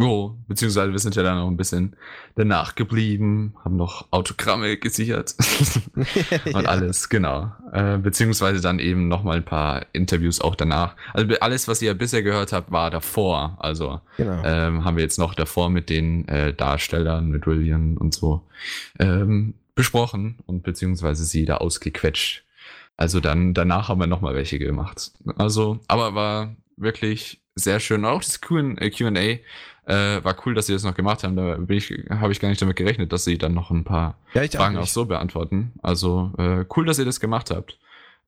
Oh, 0.03 0.33
beziehungsweise 0.49 0.91
wir 0.91 0.99
sind 0.99 1.15
ja 1.15 1.23
dann 1.23 1.39
noch 1.39 1.49
ein 1.49 1.57
bisschen 1.57 1.97
danach 2.35 2.75
geblieben, 2.75 3.55
haben 3.65 3.77
noch 3.77 4.09
Autogramme 4.11 4.77
gesichert 4.77 5.35
und 5.95 6.47
ja. 6.47 6.69
alles, 6.69 7.09
genau. 7.09 7.53
Äh, 7.73 7.97
beziehungsweise 7.97 8.61
dann 8.61 8.79
eben 8.79 9.09
nochmal 9.09 9.39
ein 9.39 9.45
paar 9.47 9.87
Interviews 9.95 10.43
auch 10.43 10.55
danach. 10.55 10.95
Also 11.15 11.35
alles, 11.41 11.69
was 11.69 11.81
ihr 11.81 11.95
bisher 11.95 12.23
gehört 12.23 12.53
habt, 12.53 12.71
war 12.71 12.91
davor. 12.91 13.57
Also 13.61 14.03
genau. 14.19 14.43
ähm, 14.45 14.85
haben 14.85 14.99
wir 14.99 15.03
jetzt 15.03 15.19
noch 15.19 15.35
davor 15.35 15.71
mit 15.71 15.89
den 15.89 16.29
äh, 16.29 16.53
Darstellern, 16.53 17.31
mit 17.31 17.47
William 17.47 17.97
und 17.97 18.13
so 18.13 18.43
ähm, 18.99 19.55
besprochen 19.75 20.39
und 20.45 20.63
beziehungsweise 20.65 21.25
sie 21.25 21.47
da 21.47 21.57
ausgequetscht. 21.57 22.45
Also 22.99 23.21
dann 23.21 23.55
danach 23.55 23.89
haben 23.89 24.01
wir 24.01 24.07
nochmal 24.07 24.35
welche 24.35 24.59
gemacht. 24.59 25.13
Also, 25.39 25.81
aber 25.89 26.15
war 26.15 26.55
wirklich 26.77 27.41
sehr 27.55 27.81
schön. 27.81 28.05
Auch 28.05 28.23
das 28.23 28.43
QA 28.43 29.39
äh, 29.87 30.23
war 30.23 30.37
cool, 30.47 30.55
dass 30.55 30.67
sie 30.67 30.73
das 30.73 30.85
noch 30.85 30.95
gemacht 30.95 31.25
haben. 31.25 31.37
Da 31.37 31.57
habe 31.57 32.33
ich 32.33 32.41
gar 32.41 32.49
nicht 32.49 32.63
damit 32.63 32.77
gerechnet, 32.77 33.13
dass 33.13 33.25
sie 33.25 33.39
dann 33.39 33.55
noch 33.55 33.71
ein 33.71 33.85
paar 33.85 34.17
ja, 34.35 34.43
Fragen 34.49 34.77
auch, 34.77 34.83
auch, 34.83 34.87
so 34.87 35.07
beantworten. 35.07 35.73
Also 35.83 36.33
äh, 36.39 36.65
cool, 36.77 36.87
dass 36.87 36.99
ihr 36.99 37.05
das 37.05 37.21
gemacht 37.21 37.51
habt. 37.51 37.79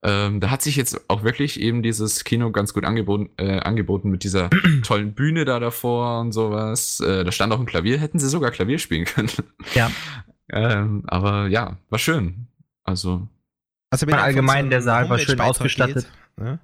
Ähm, 0.03 0.41
da 0.41 0.51
hat 0.51 0.61
sich 0.61 0.77
jetzt 0.77 1.09
auch 1.09 1.23
wirklich 1.23 1.59
eben 1.59 1.83
dieses 1.83 2.25
Kino 2.25 2.51
ganz 2.51 2.75
gut 2.75 2.85
angeboten, 2.85 3.31
äh, 3.39 3.61
angeboten 3.61 4.11
mit 4.11 4.23
dieser 4.23 4.51
tollen 4.83 5.15
Bühne 5.15 5.47
da 5.47 5.61
davor 5.61 6.21
und 6.21 6.33
sowas. 6.33 7.01
Äh, 7.01 7.25
da 7.25 7.33
stand 7.33 7.53
auch 7.53 7.61
ein 7.61 7.67
Klavier, 7.67 7.99
hätten 7.99 8.19
sie 8.19 8.29
sogar 8.29 8.51
Klavier 8.51 8.79
spielen 8.79 9.07
können. 9.07 9.31
Ja. 9.75 9.91
ähm, 10.53 11.05
aber 11.07 11.47
ja, 11.47 11.79
war 11.89 11.99
schön. 11.99 12.49
Also. 12.83 13.29
Also 13.91 14.07
allgemein 14.07 14.69
der 14.71 14.83
Saal 14.83 15.09
war 15.09 15.19
schön 15.19 15.41
ausgestattet. 15.41 16.07
Geht, 16.37 16.45
ne? 16.45 16.59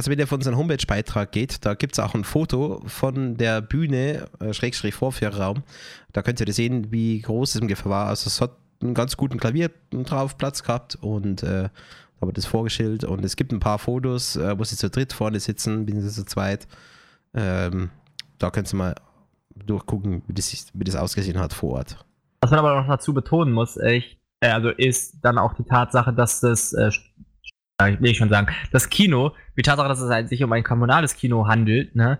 Also 0.00 0.10
wenn 0.10 0.18
ihr 0.18 0.26
von 0.26 0.38
unserem 0.38 0.56
Homepage-Beitrag 0.56 1.30
geht, 1.30 1.66
da 1.66 1.74
gibt 1.74 1.92
es 1.92 1.98
auch 1.98 2.14
ein 2.14 2.24
Foto 2.24 2.80
von 2.86 3.36
der 3.36 3.60
Bühne, 3.60 4.30
äh, 4.40 4.54
Schrägstrich 4.54 4.94
Vorführraum. 4.94 5.62
Da 6.14 6.22
könnt 6.22 6.40
ihr 6.40 6.50
sehen, 6.54 6.90
wie 6.90 7.20
groß 7.20 7.56
es 7.56 7.60
ungefähr 7.60 7.90
war. 7.90 8.06
Also 8.06 8.28
es 8.28 8.40
hat 8.40 8.52
einen 8.80 8.94
ganz 8.94 9.18
guten 9.18 9.38
Klavier 9.38 9.70
drauf 9.90 10.38
Platz 10.38 10.62
gehabt 10.62 10.96
und 11.02 11.42
äh, 11.42 11.68
da 12.18 12.26
wird 12.26 12.38
das 12.38 12.46
vorgestellt. 12.46 13.04
Und 13.04 13.26
es 13.26 13.36
gibt 13.36 13.52
ein 13.52 13.60
paar 13.60 13.78
Fotos, 13.78 14.36
äh, 14.36 14.58
wo 14.58 14.64
sie 14.64 14.74
zu 14.74 14.88
dritt 14.88 15.12
vorne 15.12 15.38
sitzen, 15.38 15.84
bin 15.84 16.00
sie 16.00 16.08
zu 16.08 16.24
zweit. 16.24 16.66
Ähm, 17.34 17.90
da 18.38 18.48
könnt 18.48 18.72
ihr 18.72 18.76
mal 18.78 18.94
durchgucken, 19.54 20.22
wie 20.26 20.32
das, 20.32 20.68
wie 20.72 20.84
das 20.84 20.96
ausgesehen 20.96 21.38
hat 21.38 21.52
vor 21.52 21.72
Ort. 21.72 22.02
Was 22.40 22.50
man 22.50 22.60
aber 22.60 22.80
noch 22.80 22.88
dazu 22.88 23.12
betonen 23.12 23.52
muss, 23.52 23.76
ich, 23.76 24.18
äh, 24.40 24.48
also 24.48 24.70
ist 24.70 25.18
dann 25.20 25.36
auch 25.36 25.52
die 25.52 25.64
Tatsache, 25.64 26.14
dass 26.14 26.40
das 26.40 26.72
äh, 26.72 26.90
will 27.86 28.10
ich 28.10 28.18
schon 28.18 28.28
sagen, 28.28 28.48
das 28.72 28.90
Kino, 28.90 29.32
die 29.56 29.62
Tatsache, 29.62 29.88
dass 29.88 30.00
es 30.00 30.10
halt 30.10 30.28
sich 30.28 30.42
um 30.42 30.52
ein 30.52 30.64
kommunales 30.64 31.14
Kino 31.16 31.46
handelt, 31.46 31.94
ne, 31.96 32.18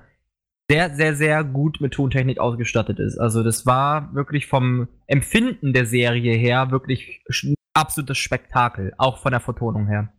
sehr, 0.70 0.94
sehr, 0.94 1.16
sehr 1.16 1.42
gut 1.42 1.80
mit 1.80 1.94
Tontechnik 1.94 2.38
ausgestattet 2.38 3.00
ist. 3.00 3.18
Also 3.18 3.42
das 3.42 3.66
war 3.66 4.14
wirklich 4.14 4.46
vom 4.46 4.86
Empfinden 5.08 5.72
der 5.72 5.84
Serie 5.84 6.36
her 6.36 6.70
wirklich 6.70 7.22
ein 7.42 7.54
absolutes 7.74 8.18
Spektakel, 8.18 8.92
auch 8.96 9.18
von 9.18 9.32
der 9.32 9.40
Vertonung 9.40 9.88
her. 9.88 10.12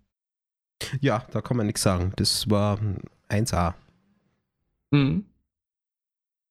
Ja, 0.99 1.25
da 1.31 1.41
kann 1.41 1.57
man 1.57 1.67
nichts 1.67 1.83
sagen. 1.83 2.11
Das 2.17 2.49
war 2.49 2.79
1A. 3.29 3.75
Mhm. 4.91 5.25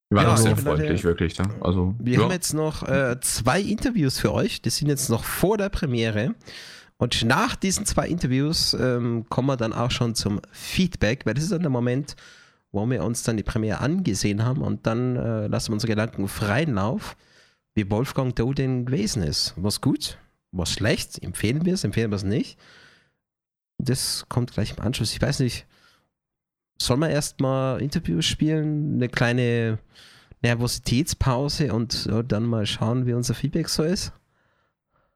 Wir 0.09 0.17
waren 0.17 0.27
ja, 0.27 0.33
auch 0.33 0.39
sehr 0.39 0.57
freundlich, 0.57 1.05
wirklich. 1.05 1.39
Ne? 1.39 1.49
Also, 1.61 1.95
wir 1.99 2.15
ja. 2.15 2.23
haben 2.23 2.33
jetzt 2.33 2.53
noch 2.53 2.83
äh, 2.89 3.21
zwei 3.21 3.61
Interviews 3.61 4.19
für 4.19 4.33
euch. 4.33 4.63
Das 4.63 4.77
sind 4.77 4.89
jetzt 4.89 5.09
noch 5.09 5.25
vor 5.25 5.57
der 5.59 5.69
Premiere. 5.69 6.35
Und 7.01 7.25
nach 7.25 7.57
diesen 7.57 7.87
zwei 7.87 8.09
Interviews 8.09 8.75
ähm, 8.75 9.25
kommen 9.31 9.49
wir 9.49 9.57
dann 9.57 9.73
auch 9.73 9.91
schon 9.91 10.15
zum 10.15 10.39
Feedback, 10.53 11.25
weil 11.25 11.33
das 11.33 11.45
ist 11.45 11.53
dann 11.53 11.63
der 11.63 11.71
Moment, 11.71 12.15
wo 12.73 12.87
wir 12.91 13.03
uns 13.05 13.23
dann 13.23 13.39
die 13.39 13.43
Premiere 13.43 13.81
angesehen 13.81 14.45
haben 14.45 14.61
und 14.61 14.87
dann 14.87 15.17
äh, 15.17 15.47
lassen 15.47 15.71
wir 15.71 15.75
unsere 15.75 15.93
Gedanken 15.93 16.29
freien 16.29 16.75
Lauf, 16.75 17.17
wie 17.75 17.91
Wolfgang 17.91 18.37
Doe 18.37 18.55
denn 18.55 18.85
gewesen 18.85 19.23
ist. 19.23 19.55
Was 19.57 19.81
gut, 19.81 20.19
was 20.53 20.73
schlecht, 20.73 21.23
empfehlen 21.23 21.65
wir 21.65 21.73
es, 21.73 21.85
empfehlen 21.85 22.11
wir 22.11 22.17
es 22.17 22.23
nicht. 22.23 22.59
Das 23.79 24.27
kommt 24.29 24.53
gleich 24.53 24.77
im 24.77 24.85
Anschluss. 24.85 25.15
Ich 25.15 25.23
weiß 25.23 25.41
nicht, 25.41 25.67
soll 26.79 26.99
man 26.99 27.11
erstmal 27.11 27.81
Interviews 27.81 28.27
spielen, 28.27 28.97
eine 28.97 29.09
kleine 29.09 29.79
Nervositätspause 30.43 31.73
und 31.73 32.05
äh, 32.13 32.23
dann 32.23 32.45
mal 32.45 32.67
schauen, 32.67 33.07
wie 33.07 33.15
unser 33.15 33.33
Feedback 33.33 33.71
so 33.71 33.85
ist? 33.85 34.13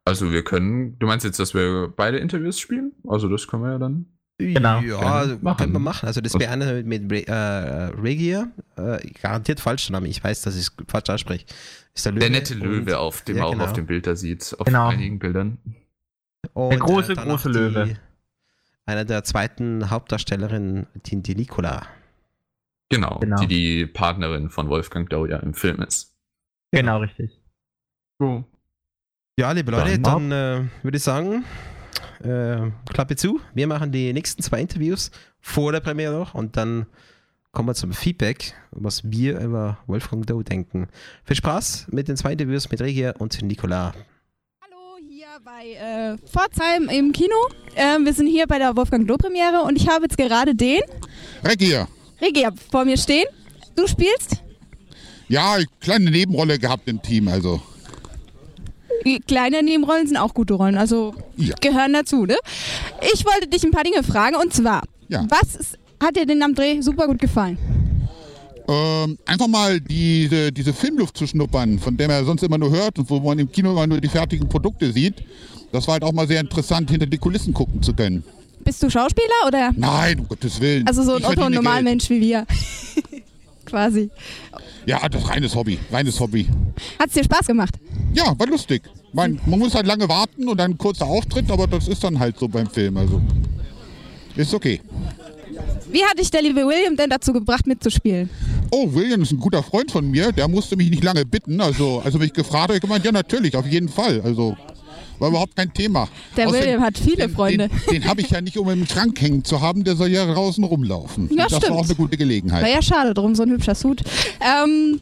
Also 0.05 0.33
wir 0.33 0.45
können, 0.45 0.99
du 0.99 1.07
meinst 1.07 1.25
jetzt, 1.25 1.39
dass 1.39 1.55
wir 1.55 1.93
beide 1.95 2.19
Interviews 2.19 2.59
spielen? 2.59 2.93
Also 3.09 3.29
das 3.29 3.47
können 3.47 3.63
wir 3.63 3.73
ja 3.73 3.79
dann. 3.79 4.07
Genau. 4.39 4.81
Ja, 4.81 5.39
machen. 5.41 5.59
können 5.59 5.73
wir 5.73 5.79
machen. 5.79 6.07
Also 6.07 6.21
das 6.21 6.39
wäre 6.39 6.51
eine 6.51 6.83
mit 6.83 7.11
äh, 7.29 7.33
Regia, 7.33 8.49
äh, 8.77 8.99
garantiert 9.23 9.61
falsch 9.61 9.89
Name. 9.91 10.09
Ich 10.09 10.23
weiß, 10.23 10.43
dass 10.43 10.57
ich 10.57 10.63
es 10.63 10.73
falsch 10.89 11.09
ausspreche. 11.09 11.47
Ist 11.95 12.05
der, 12.05 12.13
Löwe 12.13 12.21
der 12.21 12.31
nette 12.31 12.55
Löwe, 12.55 12.99
auf 12.99 13.23
dem 13.23 13.37
ja, 13.37 13.45
man 13.45 13.53
genau. 13.53 13.65
auch 13.65 13.69
auf 13.69 13.73
dem 13.75 13.87
Bild 13.87 14.07
da 14.07 14.17
sieht, 14.17 14.55
auf 14.59 14.67
genau. 14.67 14.89
einigen 14.89 15.21
Bildern. 15.21 15.59
Und, 16.53 16.71
der 16.71 16.79
große, 16.81 17.13
äh, 17.13 17.15
große 17.15 17.49
Löwe. 17.49 17.87
Die, 17.87 17.97
einer 18.87 19.05
der 19.05 19.23
zweiten 19.25 19.89
Hauptdarstellerinnen, 19.89 20.87
die, 21.07 21.23
die 21.23 21.37
Nicola. 21.37 21.87
Genau, 22.91 23.19
genau, 23.21 23.37
die 23.37 23.47
die 23.47 23.87
Partnerin 23.87 24.51
von 24.51 24.69
Wolfgang 24.69 25.09
Dauja 25.09 25.39
im 25.39 25.55
Film 25.55 25.81
ist. 25.81 26.15
Genau, 26.73 26.99
richtig. 26.99 27.31
So. 28.19 28.45
Ja, 29.37 29.51
liebe 29.51 29.73
Leute, 29.73 29.99
dann, 29.99 30.31
dann 30.31 30.67
äh, 30.67 30.85
würde 30.85 30.97
ich 30.97 31.03
sagen, 31.03 31.45
äh, 32.23 32.71
Klappe 32.93 33.17
zu. 33.17 33.41
Wir 33.53 33.67
machen 33.67 33.91
die 33.91 34.13
nächsten 34.13 34.45
zwei 34.45 34.61
Interviews 34.61 35.11
vor 35.41 35.73
der 35.73 35.81
Premiere 35.81 36.17
noch 36.17 36.35
und 36.35 36.57
dann 36.57 36.87
kommen 37.51 37.69
wir 37.69 37.75
zum 37.75 37.93
Feedback, 37.93 38.55
was 38.71 39.03
wir 39.11 39.41
über 39.41 39.79
Wolfgang 39.89 40.25
Doe 40.25 40.45
denken. 40.45 40.87
Viel 41.25 41.35
Spaß 41.35 41.87
mit 41.91 42.07
den 42.07 42.17
zwei 42.17 42.33
Interviews 42.33 42.71
mit 42.71 42.81
Regia 42.81 43.11
und 43.19 43.43
Nicola. 43.43 43.93
Hallo, 44.61 44.99
hier 45.09 45.27
bei 45.45 45.73
äh, 45.73 46.17
Pforzheim 46.29 46.89
im 46.89 47.11
Kino. 47.13 47.35
Ähm, 47.75 48.05
wir 48.05 48.15
sind 48.15 48.29
hier 48.29 48.47
bei 48.47 48.59
der 48.61 48.77
Wolfgang 48.77 49.09
Doe 49.09 49.19
Premiere 49.19 49.63
und 49.63 49.75
ich 49.75 49.89
habe 49.89 50.05
jetzt 50.05 50.17
gerade 50.17 50.55
den 50.55 50.83
Regia. 51.43 51.89
Regia 52.21 52.53
vor 52.71 52.85
mir 52.85 52.97
stehen. 52.97 53.27
Du 53.75 53.89
spielst? 53.89 54.45
Ja, 55.27 55.57
kleine 55.81 56.13
Nebenrolle 56.13 56.57
gehabt 56.57 56.87
im 56.87 57.03
Team, 57.03 57.27
also. 57.27 57.61
Kleine 59.27 59.63
Nebenrollen 59.63 60.07
sind 60.07 60.17
auch 60.17 60.35
gute 60.35 60.55
Rollen, 60.55 60.77
also 60.77 61.15
ja. 61.37 61.55
gehören 61.61 61.93
dazu. 61.93 62.25
Ne? 62.25 62.37
Ich 63.13 63.25
wollte 63.25 63.49
dich 63.49 63.65
ein 63.65 63.71
paar 63.71 63.85
Dinge 63.85 64.03
fragen 64.03 64.37
und 64.37 64.53
zwar, 64.53 64.83
ja. 65.09 65.27
was 65.29 65.57
ist, 65.57 65.79
hat 66.03 66.17
dir 66.17 66.27
denn 66.27 66.43
am 66.43 66.55
Dreh 66.55 66.81
super 66.81 67.07
gut 67.07 67.19
gefallen? 67.19 67.59
Ähm, 68.67 69.19
einfach 69.27 69.47
mal 69.47 69.79
diese, 69.81 70.51
diese 70.51 70.73
Filmluft 70.73 71.17
zu 71.17 71.27
schnuppern, 71.27 71.79
von 71.79 71.97
der 71.97 72.09
man 72.09 72.25
sonst 72.25 72.43
immer 72.43 72.57
nur 72.57 72.71
hört 72.71 72.99
und 72.99 73.11
wo 73.11 73.21
man 73.21 73.39
im 73.39 73.53
Kino 73.53 73.73
immer 73.73 73.87
nur 73.87 74.01
die 74.01 74.09
fertigen 74.09 74.49
Produkte 74.49 74.91
sieht. 74.91 75.23
Das 75.71 75.87
war 75.87 75.95
halt 75.95 76.05
auch 76.05 76.13
mal 76.13 76.27
sehr 76.27 76.41
interessant, 76.41 76.91
hinter 76.91 77.07
die 77.07 77.19
Kulissen 77.19 77.53
gucken 77.53 77.83
zu 77.83 77.93
können. 77.93 78.25
Bist 78.61 78.83
du 78.83 78.89
Schauspieler 78.89 79.47
oder? 79.47 79.73
Nein, 79.77 80.21
um 80.21 80.29
Gottes 80.29 80.59
Willen. 80.61 80.87
Also 80.87 81.03
so 81.03 81.17
ein 81.17 81.25
Otto-Normalmensch 81.25 82.09
wie 82.09 82.21
wir. 82.21 82.47
Quasi. 83.65 84.11
Ja, 84.87 85.09
das 85.09 85.23
ist 85.23 85.31
reines 85.31 85.55
Hobby, 85.55 85.79
reines 85.91 86.21
Hobby. 86.21 86.47
Hat 86.99 87.09
es 87.09 87.15
dir 87.15 87.25
Spaß 87.25 87.47
gemacht? 87.47 87.75
Ja, 88.15 88.39
war 88.39 88.47
lustig. 88.47 88.83
Man, 89.13 89.41
man 89.47 89.59
muss 89.59 89.75
halt 89.75 89.87
lange 89.87 90.09
warten 90.09 90.49
und 90.49 90.59
dann 90.59 90.73
ein 90.73 90.79
kurzer 90.79 91.07
Auftritt, 91.07 91.51
aber 91.51 91.67
das 91.67 91.89
ist 91.89 92.03
dann 92.05 92.19
halt 92.19 92.39
so 92.39 92.49
beim 92.49 92.69
Film. 92.69 92.97
Also 92.97 93.21
ist 94.37 94.53
okay. 94.53 94.81
Wie 95.91 96.03
hat 96.05 96.19
dich 96.19 96.31
der 96.31 96.43
liebe 96.43 96.67
William 96.67 96.97
denn 96.97 97.09
dazu 97.09 97.33
gebracht, 97.33 97.67
mitzuspielen? 97.67 98.29
Oh, 98.73 98.93
William 98.93 99.23
ist 99.23 99.31
ein 99.31 99.39
guter 99.39 99.63
Freund 99.63 99.93
von 99.93 100.11
mir. 100.11 100.33
Der 100.33 100.49
musste 100.49 100.77
mich 100.77 100.91
nicht 100.91 101.05
lange 101.05 101.25
bitten. 101.25 101.61
Also, 101.61 102.03
also 102.05 102.19
mich 102.19 102.33
gefragt, 102.33 102.65
habe 102.65 102.75
ich 102.75 102.81
gemeint, 102.81 103.05
ja 103.05 103.13
natürlich, 103.13 103.57
auf 103.57 103.67
jeden 103.67 103.89
Fall. 103.89 104.21
Also 104.23 104.57
war 105.25 105.31
überhaupt 105.31 105.57
kein 105.57 105.73
Thema. 105.73 106.09
Der 106.37 106.47
Außerdem, 106.47 106.67
William 106.67 106.83
hat 106.83 106.99
viele 106.99 107.29
Freunde. 107.29 107.69
Den, 107.69 108.03
den 108.03 108.09
habe 108.09 108.21
ich 108.21 108.31
ja 108.31 108.41
nicht, 108.41 108.59
um 108.59 108.69
im 108.69 108.87
Schrank 108.87 109.21
hängen 109.21 109.43
zu 109.43 109.61
haben. 109.61 109.83
Der 109.83 109.97
soll 109.97 110.09
ja 110.09 110.27
draußen 110.27 110.63
rumlaufen. 110.63 111.31
Ja, 111.31 111.49
das 111.49 111.59
stimmt. 111.59 111.71
war 111.73 111.81
auch 111.81 111.85
eine 111.85 111.95
gute 111.95 112.17
Gelegenheit. 112.17 112.63
War 112.63 112.71
ja 112.71 112.83
schade 112.83 113.15
drum, 113.15 113.35
so 113.35 113.43
ein 113.43 113.51
hübscher 113.51 113.75
Suit. 113.75 114.03
Ähm, 114.41 115.01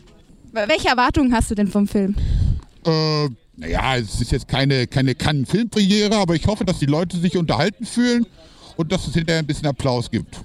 welche 0.52 0.88
Erwartungen 0.88 1.34
hast 1.34 1.50
du 1.50 1.54
denn 1.56 1.66
vom 1.66 1.88
Film? 1.88 2.14
Äh, 2.86 3.28
naja, 3.56 3.96
es 3.96 4.20
ist 4.20 4.30
jetzt 4.30 4.46
keine, 4.46 4.86
keine 4.86 5.14
Cannes-Filmpremiere, 5.14 6.16
aber 6.16 6.36
ich 6.36 6.46
hoffe, 6.46 6.64
dass 6.64 6.78
die 6.78 6.86
Leute 6.86 7.18
sich 7.18 7.36
unterhalten 7.36 7.84
fühlen 7.84 8.26
und 8.76 8.92
dass 8.92 9.06
es 9.06 9.14
hinterher 9.14 9.40
ein 9.40 9.46
bisschen 9.46 9.66
Applaus 9.66 10.10
gibt. 10.10 10.36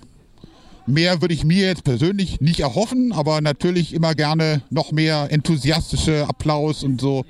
Mehr 0.87 1.21
würde 1.21 1.33
ich 1.33 1.43
mir 1.43 1.67
jetzt 1.67 1.83
persönlich 1.83 2.41
nicht 2.41 2.61
erhoffen, 2.61 3.11
aber 3.11 3.41
natürlich 3.41 3.93
immer 3.93 4.15
gerne 4.15 4.61
noch 4.69 4.91
mehr 4.91 5.27
enthusiastische 5.29 6.25
Applaus 6.27 6.83
und 6.83 6.99
so. 6.99 7.25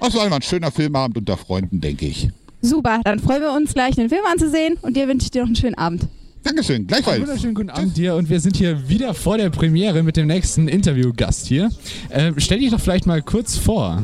Das 0.00 0.14
war 0.14 0.26
immer 0.26 0.36
ein 0.36 0.42
schöner 0.42 0.70
Filmabend 0.70 1.18
unter 1.18 1.36
Freunden, 1.36 1.80
denke 1.80 2.06
ich. 2.06 2.28
Super, 2.60 3.00
dann 3.04 3.18
freuen 3.18 3.42
wir 3.42 3.52
uns 3.52 3.74
gleich, 3.74 3.94
den 3.96 4.08
Film 4.08 4.24
anzusehen 4.30 4.78
und 4.82 4.96
dir 4.96 5.08
wünsche 5.08 5.24
ich 5.24 5.30
dir 5.30 5.42
noch 5.42 5.48
einen 5.48 5.56
schönen 5.56 5.74
Abend. 5.76 6.06
Dankeschön, 6.44 6.86
gleichfalls. 6.86 7.16
Einen 7.16 7.26
wunderschönen 7.26 7.54
guten 7.54 7.70
Abend 7.70 7.96
dir 7.96 8.16
und 8.16 8.28
wir 8.28 8.40
sind 8.40 8.56
hier 8.56 8.88
wieder 8.88 9.14
vor 9.14 9.38
der 9.38 9.50
Premiere 9.50 10.02
mit 10.02 10.16
dem 10.16 10.26
nächsten 10.26 10.66
Interviewgast 10.66 11.46
hier. 11.46 11.70
Ähm, 12.10 12.34
stell 12.38 12.58
dich 12.58 12.70
doch 12.70 12.80
vielleicht 12.80 13.06
mal 13.06 13.22
kurz 13.22 13.56
vor. 13.56 14.02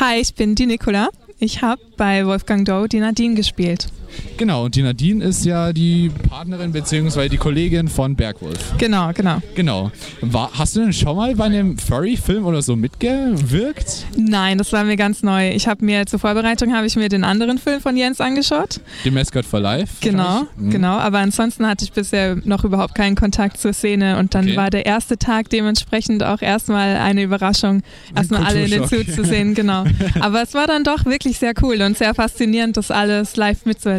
Hi, 0.00 0.20
ich 0.20 0.34
bin 0.34 0.56
die 0.56 0.66
Nicola. 0.66 1.08
Ich 1.38 1.62
habe 1.62 1.80
bei 1.96 2.26
Wolfgang 2.26 2.66
Doe 2.66 2.88
die 2.88 2.98
Nadine 2.98 3.36
gespielt. 3.36 3.88
Genau, 4.36 4.64
und 4.64 4.74
die 4.74 4.82
Nadine 4.82 5.24
ist 5.24 5.44
ja 5.44 5.72
die 5.72 6.10
Partnerin 6.28 6.72
bzw. 6.72 7.28
die 7.28 7.36
Kollegin 7.36 7.88
von 7.88 8.16
Bergwolf. 8.16 8.74
Genau, 8.78 9.10
genau. 9.12 9.38
Genau. 9.54 9.90
War, 10.20 10.50
hast 10.54 10.76
du 10.76 10.80
denn 10.80 10.92
schon 10.92 11.16
mal 11.16 11.34
bei 11.34 11.44
einem 11.44 11.76
Furry-Film 11.78 12.44
oder 12.44 12.62
so 12.62 12.76
mitgewirkt? 12.76 14.06
Nein, 14.16 14.58
das 14.58 14.72
war 14.72 14.84
mir 14.84 14.96
ganz 14.96 15.22
neu. 15.22 15.50
Ich 15.50 15.68
habe 15.68 15.84
mir 15.84 16.06
zur 16.06 16.18
Vorbereitung 16.18 16.74
habe 16.74 16.86
ich 16.86 16.96
mir 16.96 17.08
den 17.08 17.24
anderen 17.24 17.58
Film 17.58 17.80
von 17.80 17.96
Jens 17.96 18.20
angeschaut. 18.20 18.80
Die 19.04 19.10
Mascot 19.10 19.44
for 19.44 19.60
Life? 19.60 19.96
Genau, 20.00 20.46
mhm. 20.56 20.70
genau. 20.70 20.96
Aber 20.98 21.18
ansonsten 21.18 21.66
hatte 21.66 21.84
ich 21.84 21.92
bisher 21.92 22.36
noch 22.44 22.64
überhaupt 22.64 22.94
keinen 22.94 23.16
Kontakt 23.16 23.58
zur 23.58 23.72
Szene 23.72 24.18
und 24.18 24.34
dann 24.34 24.46
okay. 24.46 24.56
war 24.56 24.70
der 24.70 24.86
erste 24.86 25.18
Tag 25.18 25.50
dementsprechend 25.50 26.22
auch 26.22 26.42
erstmal 26.42 26.96
eine 26.96 27.22
Überraschung, 27.22 27.82
erstmal 28.14 28.44
alle 28.44 28.64
in 28.64 28.70
den 28.70 28.86
Suit 28.86 29.12
zu 29.12 29.24
sehen, 29.24 29.54
genau. 29.54 29.84
Aber 30.20 30.42
es 30.42 30.54
war 30.54 30.66
dann 30.66 30.84
doch 30.84 31.04
wirklich 31.04 31.38
sehr 31.38 31.52
cool 31.62 31.82
und 31.82 31.98
sehr 31.98 32.14
faszinierend, 32.14 32.76
das 32.76 32.90
alles 32.90 33.36
live 33.36 33.64
mitzuerleben. 33.64 33.97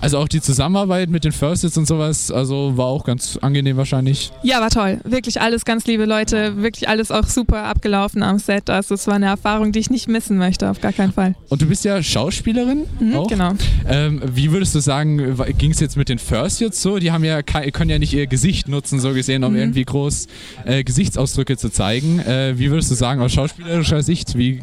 Also 0.00 0.18
auch 0.18 0.28
die 0.28 0.40
Zusammenarbeit 0.40 1.10
mit 1.10 1.24
den 1.24 1.32
Firsts 1.32 1.76
und 1.76 1.86
sowas, 1.86 2.30
also 2.30 2.76
war 2.76 2.86
auch 2.86 3.04
ganz 3.04 3.36
angenehm 3.40 3.76
wahrscheinlich. 3.76 4.30
Ja, 4.42 4.60
war 4.60 4.70
toll. 4.70 5.00
Wirklich 5.04 5.40
alles 5.40 5.64
ganz 5.64 5.86
liebe 5.86 6.04
Leute, 6.04 6.62
wirklich 6.62 6.88
alles 6.88 7.10
auch 7.10 7.24
super 7.24 7.64
abgelaufen 7.64 8.22
am 8.22 8.38
Set. 8.38 8.70
Also 8.70 8.94
es 8.94 9.06
war 9.06 9.14
eine 9.14 9.26
Erfahrung, 9.26 9.72
die 9.72 9.78
ich 9.78 9.90
nicht 9.90 10.08
missen 10.08 10.38
möchte, 10.38 10.70
auf 10.70 10.80
gar 10.80 10.92
keinen 10.92 11.12
Fall. 11.12 11.34
Und 11.48 11.62
du 11.62 11.66
bist 11.66 11.84
ja 11.84 12.02
Schauspielerin 12.02 12.84
mhm, 13.00 13.16
auch? 13.16 13.28
Genau. 13.28 13.52
Ähm, 13.88 14.22
wie 14.24 14.52
würdest 14.52 14.74
du 14.74 14.80
sagen, 14.80 15.36
ging 15.58 15.70
es 15.70 15.80
jetzt 15.80 15.96
mit 15.96 16.08
den 16.08 16.18
Firsts 16.18 16.60
jetzt 16.60 16.80
so? 16.80 16.98
Die 16.98 17.10
haben 17.12 17.24
ja 17.24 17.42
können 17.42 17.90
ja 17.90 17.98
nicht 17.98 18.12
ihr 18.12 18.26
Gesicht 18.26 18.68
nutzen, 18.68 19.00
so 19.00 19.12
gesehen, 19.12 19.44
um 19.44 19.52
mhm. 19.52 19.58
irgendwie 19.58 19.84
groß 19.84 20.26
äh, 20.64 20.84
Gesichtsausdrücke 20.84 21.56
zu 21.56 21.70
zeigen. 21.70 22.20
Äh, 22.20 22.58
wie 22.58 22.70
würdest 22.70 22.90
du 22.90 22.94
sagen, 22.94 23.20
aus 23.20 23.32
schauspielerischer 23.32 24.02
Sicht, 24.02 24.36
wie 24.36 24.62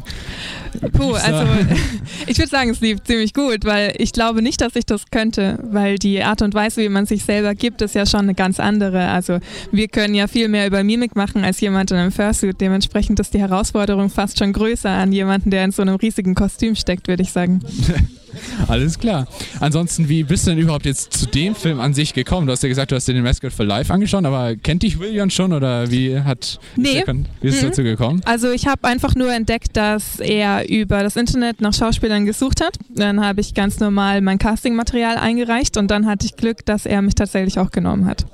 Puh, 0.92 1.14
also 1.14 1.46
ich 2.26 2.38
würde 2.38 2.50
sagen, 2.50 2.70
es 2.70 2.80
lief 2.80 3.02
ziemlich 3.02 3.34
gut, 3.34 3.64
weil 3.64 3.94
ich 3.98 4.12
glaube 4.12 4.42
nicht, 4.42 4.60
dass 4.60 4.75
ich 4.76 4.86
das 4.86 5.10
könnte, 5.10 5.58
weil 5.62 5.98
die 5.98 6.22
Art 6.22 6.42
und 6.42 6.54
Weise, 6.54 6.82
wie 6.82 6.88
man 6.88 7.06
sich 7.06 7.24
selber 7.24 7.54
gibt, 7.54 7.82
ist 7.82 7.94
ja 7.94 8.06
schon 8.06 8.20
eine 8.20 8.34
ganz 8.34 8.60
andere. 8.60 9.08
Also 9.08 9.38
wir 9.72 9.88
können 9.88 10.14
ja 10.14 10.26
viel 10.28 10.48
mehr 10.48 10.66
über 10.66 10.84
Mimik 10.84 11.16
machen 11.16 11.44
als 11.44 11.60
jemand 11.60 11.90
in 11.90 11.96
einem 11.96 12.12
Fursuit. 12.12 12.60
Dementsprechend 12.60 13.18
ist 13.20 13.34
die 13.34 13.40
Herausforderung 13.40 14.10
fast 14.10 14.38
schon 14.38 14.52
größer 14.52 14.90
an 14.90 15.12
jemanden, 15.12 15.50
der 15.50 15.64
in 15.64 15.72
so 15.72 15.82
einem 15.82 15.96
riesigen 15.96 16.34
Kostüm 16.34 16.74
steckt, 16.76 17.08
würde 17.08 17.22
ich 17.22 17.32
sagen. 17.32 17.60
Alles 18.68 18.98
klar. 18.98 19.26
Ansonsten, 19.60 20.08
wie 20.08 20.24
bist 20.24 20.46
du 20.46 20.50
denn 20.50 20.58
überhaupt 20.58 20.86
jetzt 20.86 21.12
zu 21.12 21.26
dem 21.26 21.54
Film 21.54 21.80
an 21.80 21.94
sich 21.94 22.14
gekommen? 22.14 22.46
Du 22.46 22.52
hast 22.52 22.62
ja 22.62 22.68
gesagt, 22.68 22.92
du 22.92 22.96
hast 22.96 23.06
dir 23.08 23.14
den 23.14 23.22
Mascot 23.22 23.52
for 23.52 23.64
Life 23.64 23.92
angeschaut, 23.92 24.24
aber 24.24 24.56
kennt 24.56 24.82
dich 24.82 24.98
William 24.98 25.30
schon 25.30 25.52
oder 25.52 25.90
wie 25.90 26.20
hat 26.20 26.58
nee. 26.76 27.04
wie 27.40 27.48
ist 27.48 27.56
es 27.56 27.62
mhm. 27.62 27.66
dazu 27.68 27.82
gekommen? 27.82 28.22
Also 28.24 28.50
ich 28.50 28.66
habe 28.66 28.84
einfach 28.84 29.14
nur 29.14 29.32
entdeckt, 29.32 29.76
dass 29.76 30.20
er 30.20 30.68
über 30.68 31.02
das 31.02 31.16
Internet 31.16 31.60
nach 31.60 31.74
Schauspielern 31.74 32.26
gesucht 32.26 32.60
hat. 32.60 32.76
Dann 32.88 33.24
habe 33.24 33.40
ich 33.40 33.54
ganz 33.54 33.80
normal 33.80 34.20
mein 34.20 34.38
Castingmaterial 34.38 35.16
eingereicht 35.16 35.76
und 35.76 35.90
dann 35.90 36.06
hatte 36.06 36.26
ich 36.26 36.36
Glück, 36.36 36.64
dass 36.66 36.86
er 36.86 37.02
mich 37.02 37.14
tatsächlich 37.14 37.58
auch 37.58 37.70
genommen 37.70 38.06
hat. 38.06 38.26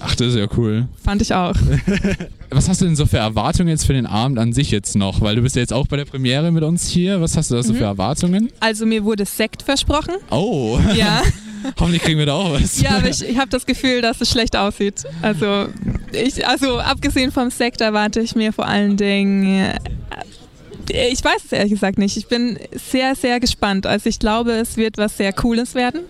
Ach, 0.00 0.14
das 0.14 0.28
ist 0.28 0.36
ja 0.36 0.46
cool. 0.56 0.86
Fand 1.02 1.22
ich 1.22 1.34
auch. 1.34 1.54
Was 2.50 2.68
hast 2.68 2.80
du 2.80 2.84
denn 2.84 2.96
so 2.96 3.06
für 3.06 3.18
Erwartungen 3.18 3.68
jetzt 3.68 3.84
für 3.84 3.92
den 3.92 4.06
Abend 4.06 4.38
an 4.38 4.52
sich 4.52 4.70
jetzt 4.70 4.96
noch? 4.96 5.20
Weil 5.20 5.36
du 5.36 5.42
bist 5.42 5.56
ja 5.56 5.60
jetzt 5.60 5.72
auch 5.72 5.86
bei 5.86 5.96
der 5.96 6.04
Premiere 6.04 6.50
mit 6.50 6.62
uns 6.62 6.88
hier. 6.88 7.20
Was 7.20 7.36
hast 7.36 7.50
du 7.50 7.56
da 7.56 7.62
so 7.62 7.72
mhm. 7.72 7.78
für 7.78 7.84
Erwartungen? 7.84 8.50
Also 8.60 8.86
mir 8.86 9.04
wurde 9.04 9.24
Sekt 9.24 9.62
versprochen. 9.62 10.14
Oh. 10.30 10.78
Ja. 10.94 11.22
Hoffentlich 11.80 12.02
kriegen 12.02 12.18
wir 12.18 12.26
da 12.26 12.34
auch 12.34 12.52
was. 12.52 12.80
Ja, 12.80 12.98
aber 12.98 13.08
ich, 13.08 13.22
ich 13.22 13.36
habe 13.36 13.50
das 13.50 13.66
Gefühl, 13.66 14.00
dass 14.00 14.20
es 14.20 14.30
schlecht 14.30 14.56
aussieht. 14.56 15.04
Also, 15.22 15.66
ich, 16.12 16.46
also 16.46 16.78
abgesehen 16.78 17.32
vom 17.32 17.50
Sekt 17.50 17.80
erwarte 17.80 18.20
ich 18.20 18.36
mir 18.36 18.52
vor 18.52 18.66
allen 18.66 18.96
Dingen 18.96 19.44
äh, 19.44 19.74
ich 20.90 21.22
weiß 21.22 21.44
es 21.44 21.52
ehrlich 21.52 21.72
gesagt 21.72 21.98
nicht. 21.98 22.16
Ich 22.16 22.28
bin 22.28 22.58
sehr, 22.72 23.14
sehr 23.14 23.40
gespannt. 23.40 23.86
Also 23.86 24.08
ich 24.08 24.18
glaube, 24.18 24.52
es 24.52 24.76
wird 24.76 24.98
was 24.98 25.16
sehr 25.16 25.32
Cooles 25.32 25.74
werden. 25.74 26.00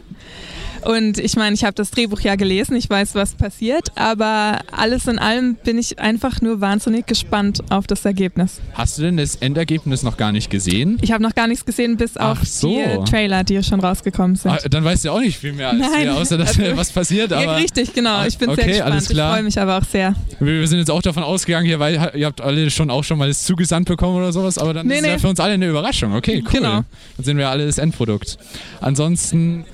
Und 0.83 1.19
ich 1.19 1.37
meine, 1.37 1.55
ich 1.55 1.65
habe 1.65 1.75
das 1.75 1.91
Drehbuch 1.91 2.21
ja 2.21 2.37
gelesen, 2.37 2.77
ich 2.77 2.89
weiß, 2.89 3.15
was 3.15 3.35
passiert, 3.35 3.91
aber 3.97 4.61
alles 4.73 5.07
in 5.07 5.19
allem 5.19 5.57
bin 5.57 5.79
ich 5.79 5.99
einfach 5.99 6.41
nur 6.41 6.61
wahnsinnig 6.61 7.07
gespannt 7.07 7.61
auf 7.71 7.87
das 7.87 8.05
Ergebnis. 8.05 8.61
Hast 8.75 8.99
du 8.99 9.03
denn 9.03 9.17
das 9.17 9.37
Endergebnis 9.37 10.03
noch 10.03 10.17
gar 10.17 10.33
nicht 10.33 10.51
gesehen? 10.51 10.99
Ich 11.01 11.13
habe 11.13 11.23
noch 11.23 11.35
gar 11.35 11.47
nichts 11.47 11.65
gesehen, 11.65 11.97
bis 11.97 12.17
auf 12.17 12.45
so. 12.45 12.69
die 12.69 13.11
Trailer, 13.11 13.45
die 13.45 13.63
schon 13.63 13.81
rausgekommen 13.81 14.37
sind. 14.37 14.53
Ah, 14.53 14.69
dann 14.69 14.85
weißt 14.85 15.05
du 15.05 15.11
auch 15.11 15.21
nicht 15.21 15.39
viel 15.39 15.53
mehr 15.53 15.71
als 15.71 15.81
Nein. 15.81 16.05
wir, 16.05 16.15
außer 16.15 16.39
dass 16.39 16.59
also, 16.59 16.77
was 16.77 16.93
passiert. 16.93 17.33
Aber 17.33 17.43
ja, 17.43 17.55
richtig, 17.55 17.93
genau. 17.93 18.25
Ich 18.25 18.39
bin 18.39 18.51
okay, 18.51 18.63
sehr 18.63 18.69
gespannt. 18.69 18.93
Alles 18.93 19.09
klar. 19.09 19.31
Ich 19.31 19.35
freue 19.35 19.45
mich 19.45 19.61
aber 19.61 19.79
auch 19.79 19.85
sehr. 19.85 20.15
Wir, 20.41 20.67
sind 20.67 20.79
jetzt 20.79 20.91
auch 20.91 21.03
davon 21.03 21.23
ausgegangen 21.23 21.67
hier, 21.67 21.79
weil 21.79 22.13
ihr 22.15 22.27
habt 22.27 22.41
alle 22.41 22.71
schon 22.71 22.91
auch 22.91 23.05
schon 23.05 23.19
mal 23.19 23.29
das 23.29 23.45
zugesandt 23.45 23.89
bekommen 23.89 24.17
oder 24.17 24.33
sowas, 24.33 24.59
aber 24.59 24.75
dann 24.75 24.87
nee, 24.87 24.97
ist 24.97 25.03
nee. 25.03 25.09
ja 25.09 25.19
für 25.19 25.29
uns 25.29 25.41
alle 25.41 25.55
eine 25.55 25.67
Überraschung. 25.67 26.15
Okay, 26.15 26.43
cool. 26.47 26.53
Genau. 26.53 26.85
Dann 27.17 27.25
sehen 27.25 27.39
wir 27.39 27.49
alle 27.49 27.67
das 27.67 27.79
Endprodukt. 27.79 28.39
Ansonsten, 28.81 29.65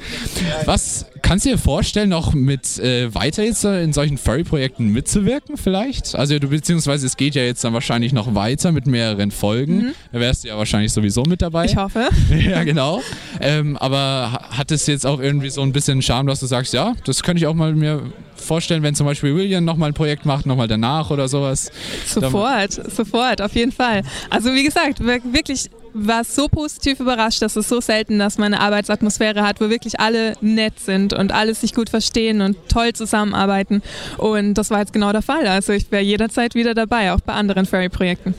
was 0.64 0.93
kannst 1.22 1.46
du 1.46 1.50
dir 1.50 1.58
vorstellen, 1.58 2.10
noch 2.10 2.34
mit 2.34 2.78
äh, 2.78 3.14
weiter 3.14 3.42
jetzt 3.42 3.64
in 3.64 3.92
solchen 3.92 4.18
Furry-Projekten 4.18 4.88
mitzuwirken 4.88 5.56
vielleicht? 5.56 6.14
Also 6.14 6.38
du 6.38 6.48
beziehungsweise 6.48 7.06
es 7.06 7.16
geht 7.16 7.34
ja 7.34 7.42
jetzt 7.42 7.64
dann 7.64 7.72
wahrscheinlich 7.72 8.12
noch 8.12 8.34
weiter 8.34 8.72
mit 8.72 8.86
mehreren 8.86 9.30
Folgen. 9.30 9.76
Mhm. 9.76 9.94
Da 10.12 10.20
wärst 10.20 10.44
du 10.44 10.48
ja 10.48 10.58
wahrscheinlich 10.58 10.92
sowieso 10.92 11.22
mit 11.22 11.42
dabei. 11.42 11.64
Ich 11.66 11.76
hoffe. 11.76 12.08
ja, 12.30 12.64
genau. 12.64 13.02
Ähm, 13.40 13.76
aber 13.76 14.46
hat 14.50 14.70
es 14.70 14.86
jetzt 14.86 15.06
auch 15.06 15.20
irgendwie 15.20 15.50
so 15.50 15.62
ein 15.62 15.72
bisschen 15.72 16.02
Charme, 16.02 16.26
dass 16.26 16.40
du 16.40 16.46
sagst, 16.46 16.72
ja, 16.72 16.94
das 17.04 17.22
könnte 17.22 17.38
ich 17.38 17.46
auch 17.46 17.54
mal 17.54 17.74
mir 17.74 18.02
vorstellen, 18.36 18.82
wenn 18.82 18.94
zum 18.94 19.06
Beispiel 19.06 19.34
William 19.34 19.64
nochmal 19.64 19.90
ein 19.90 19.94
Projekt 19.94 20.26
macht, 20.26 20.46
nochmal 20.46 20.68
danach 20.68 21.10
oder 21.10 21.28
sowas? 21.28 21.70
Sofort, 22.06 22.72
sofort, 22.72 23.40
auf 23.40 23.54
jeden 23.54 23.72
Fall. 23.72 24.02
Also 24.30 24.52
wie 24.52 24.64
gesagt, 24.64 25.00
wirklich 25.00 25.70
war 25.94 26.24
so 26.24 26.48
positiv 26.48 27.00
überrascht, 27.00 27.40
dass 27.40 27.56
es 27.56 27.68
so 27.68 27.80
selten, 27.80 28.18
dass 28.18 28.36
man 28.36 28.52
eine 28.52 28.60
Arbeitsatmosphäre 28.62 29.42
hat, 29.42 29.60
wo 29.60 29.70
wirklich 29.70 30.00
alle 30.00 30.34
nett 30.40 30.78
sind 30.78 31.12
und 31.12 31.32
alle 31.32 31.54
sich 31.54 31.72
gut 31.72 31.88
verstehen 31.88 32.40
und 32.40 32.56
toll 32.68 32.92
zusammenarbeiten. 32.92 33.82
Und 34.18 34.54
das 34.54 34.70
war 34.70 34.80
jetzt 34.80 34.92
genau 34.92 35.12
der 35.12 35.22
Fall. 35.22 35.46
Also 35.46 35.72
ich 35.72 35.90
wäre 35.90 36.02
jederzeit 36.02 36.54
wieder 36.54 36.74
dabei, 36.74 37.12
auch 37.12 37.20
bei 37.20 37.32
anderen 37.32 37.64
Ferry-Projekten. 37.64 38.34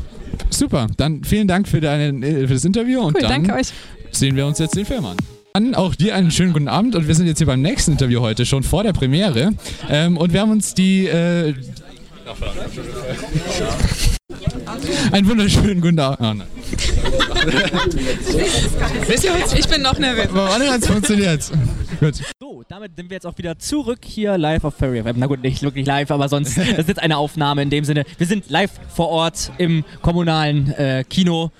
Super, 0.49 0.87
dann 0.97 1.23
vielen 1.23 1.47
Dank 1.47 1.67
für, 1.67 1.81
deine, 1.81 2.47
für 2.47 2.53
das 2.53 2.65
Interview 2.65 2.99
cool, 2.99 3.07
und 3.07 3.23
dann 3.23 3.51
sehen 4.11 4.35
wir 4.35 4.45
uns 4.45 4.59
jetzt 4.59 4.75
den 4.75 4.85
Film 4.85 5.05
an. 5.05 5.17
Dann 5.53 5.73
auch 5.73 5.95
dir 5.95 6.15
einen 6.15 6.31
schönen 6.31 6.51
guten 6.51 6.67
Abend 6.67 6.95
und 6.95 7.07
wir 7.07 7.15
sind 7.15 7.27
jetzt 7.27 7.37
hier 7.37 7.47
beim 7.47 7.61
nächsten 7.61 7.93
Interview 7.93 8.19
heute, 8.19 8.45
schon 8.45 8.63
vor 8.63 8.83
der 8.83 8.91
Premiere. 8.91 9.53
Ähm, 9.89 10.17
und 10.17 10.33
wir 10.33 10.41
haben 10.41 10.51
uns 10.51 10.73
die. 10.73 11.07
Äh, 11.07 11.53
einen 15.11 15.27
wunderschönen 15.27 15.81
guten 15.81 15.99
Abend. 15.99 16.43
Oh, 16.43 17.35
ich 19.57 19.67
bin 19.67 19.81
noch 19.81 19.97
nervös. 19.99 20.27
Warte, 20.31 20.65
jetzt 20.65 20.87
funktioniert. 20.87 21.51
Gut. 21.99 22.15
So, 22.39 22.63
damit 22.67 22.95
sind 22.95 23.09
wir 23.09 23.15
jetzt 23.15 23.25
auch 23.25 23.37
wieder 23.37 23.57
zurück 23.57 23.99
hier 24.03 24.37
live 24.37 24.63
auf 24.63 24.75
Fairy 24.75 25.01
FM. 25.01 25.15
Na 25.17 25.27
gut, 25.27 25.41
nicht 25.41 25.61
wirklich 25.61 25.85
live, 25.85 26.11
aber 26.11 26.29
sonst, 26.29 26.57
das 26.57 26.67
ist 26.67 26.87
jetzt 26.87 27.01
eine 27.01 27.17
Aufnahme 27.17 27.61
in 27.61 27.69
dem 27.69 27.83
Sinne. 27.85 28.05
Wir 28.17 28.27
sind 28.27 28.49
live 28.49 28.71
vor 28.89 29.09
Ort 29.09 29.51
im 29.57 29.83
kommunalen 30.01 30.71
äh, 30.73 31.03
Kino 31.07 31.51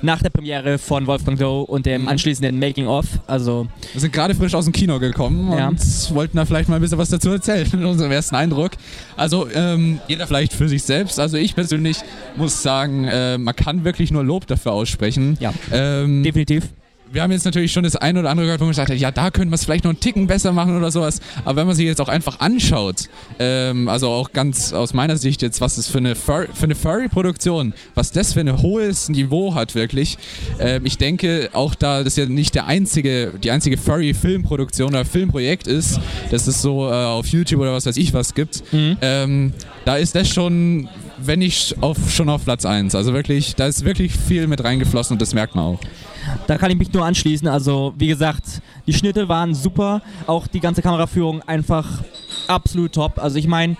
nach 0.00 0.22
der 0.22 0.30
Premiere 0.30 0.78
von 0.78 1.06
Wolfgang 1.06 1.38
Doe 1.38 1.64
und 1.64 1.86
dem 1.86 2.02
mhm. 2.02 2.08
anschließenden 2.08 2.58
Making 2.58 2.86
of. 2.86 3.06
Also 3.26 3.68
wir 3.92 4.00
sind 4.00 4.12
gerade 4.12 4.34
frisch 4.34 4.54
aus 4.54 4.64
dem 4.64 4.72
Kino 4.72 4.98
gekommen 4.98 5.52
ja. 5.52 5.68
und 5.68 5.80
wollten 6.14 6.36
da 6.36 6.44
vielleicht 6.44 6.68
mal 6.68 6.76
ein 6.76 6.82
bisschen 6.82 6.98
was 6.98 7.10
dazu 7.10 7.30
erzählen, 7.30 7.68
in 7.72 7.84
unserem 7.84 8.12
ersten 8.12 8.36
Eindruck. 8.36 8.72
Also 9.16 9.48
ähm, 9.50 10.00
jeder 10.08 10.26
vielleicht 10.26 10.52
für 10.52 10.68
sich 10.68 10.82
selbst. 10.82 11.18
Also 11.18 11.36
ich 11.36 11.54
persönlich 11.54 11.98
muss 12.36 12.62
sagen, 12.62 13.04
äh, 13.04 13.38
man 13.38 13.54
kann 13.54 13.84
wirklich 13.84 14.10
nur 14.10 14.24
Lob 14.24 14.46
dafür 14.46 14.72
aussprechen. 14.72 15.36
Ja, 15.40 15.52
ähm, 15.72 16.22
definitiv 16.22 16.68
wir 17.12 17.22
haben 17.22 17.30
jetzt 17.30 17.44
natürlich 17.44 17.72
schon 17.72 17.84
das 17.84 17.96
eine 17.96 18.20
oder 18.20 18.30
andere 18.30 18.46
gehört, 18.46 18.60
wo 18.60 18.64
man 18.64 18.70
gesagt 18.70 18.90
hat, 18.90 18.98
ja, 18.98 19.10
da 19.10 19.30
könnte 19.30 19.48
man 19.48 19.54
es 19.54 19.64
vielleicht 19.64 19.84
noch 19.84 19.90
einen 19.90 20.00
Ticken 20.00 20.26
besser 20.26 20.52
machen 20.52 20.76
oder 20.76 20.90
sowas. 20.90 21.20
Aber 21.44 21.56
wenn 21.56 21.66
man 21.66 21.76
sich 21.76 21.86
jetzt 21.86 22.00
auch 22.00 22.08
einfach 22.08 22.40
anschaut, 22.40 23.08
ähm, 23.38 23.88
also 23.88 24.08
auch 24.08 24.32
ganz 24.32 24.72
aus 24.72 24.94
meiner 24.94 25.16
Sicht 25.18 25.42
jetzt, 25.42 25.60
was 25.60 25.76
es 25.76 25.88
für 25.88 25.98
eine, 25.98 26.14
Fur 26.14 26.46
für 26.52 26.64
eine 26.64 26.74
Furry-Produktion, 26.74 27.74
was 27.94 28.12
das 28.12 28.32
für 28.32 28.40
ein 28.40 28.62
hohes 28.62 29.08
Niveau 29.10 29.54
hat 29.54 29.74
wirklich. 29.74 30.16
Ähm, 30.58 30.86
ich 30.86 30.96
denke 30.96 31.50
auch 31.52 31.74
da 31.74 32.02
das 32.02 32.16
ja 32.16 32.26
nicht 32.26 32.54
der 32.54 32.66
einzige, 32.66 33.32
die 33.42 33.50
einzige 33.50 33.76
Furry-Filmproduktion 33.76 34.88
oder 34.88 35.04
Filmprojekt 35.04 35.66
ist, 35.66 36.00
dass 36.30 36.46
es 36.46 36.62
so 36.62 36.88
äh, 36.88 36.92
auf 36.92 37.26
YouTube 37.26 37.60
oder 37.60 37.74
was 37.74 37.84
weiß 37.84 37.96
ich 37.98 38.14
was 38.14 38.34
gibt. 38.34 38.62
Mhm. 38.72 38.96
Ähm, 39.02 39.52
da 39.84 39.96
ist 39.96 40.14
das 40.14 40.28
schon 40.28 40.88
wenn 41.24 41.38
nicht 41.38 41.76
auf, 41.80 42.10
schon 42.10 42.28
auf 42.28 42.44
Platz 42.44 42.64
1. 42.64 42.96
Also 42.96 43.14
wirklich, 43.14 43.54
da 43.54 43.66
ist 43.66 43.84
wirklich 43.84 44.12
viel 44.12 44.48
mit 44.48 44.64
reingeflossen 44.64 45.14
und 45.14 45.22
das 45.22 45.34
merkt 45.34 45.54
man 45.54 45.64
auch. 45.64 45.80
Da 46.46 46.58
kann 46.58 46.70
ich 46.70 46.76
mich 46.76 46.92
nur 46.92 47.04
anschließen. 47.04 47.48
Also 47.48 47.94
wie 47.96 48.08
gesagt, 48.08 48.62
die 48.86 48.92
Schnitte 48.92 49.28
waren 49.28 49.54
super, 49.54 50.02
auch 50.26 50.46
die 50.46 50.60
ganze 50.60 50.82
Kameraführung 50.82 51.42
einfach 51.42 51.86
absolut 52.48 52.92
top. 52.92 53.18
Also 53.18 53.38
ich 53.38 53.46
meine, 53.46 53.76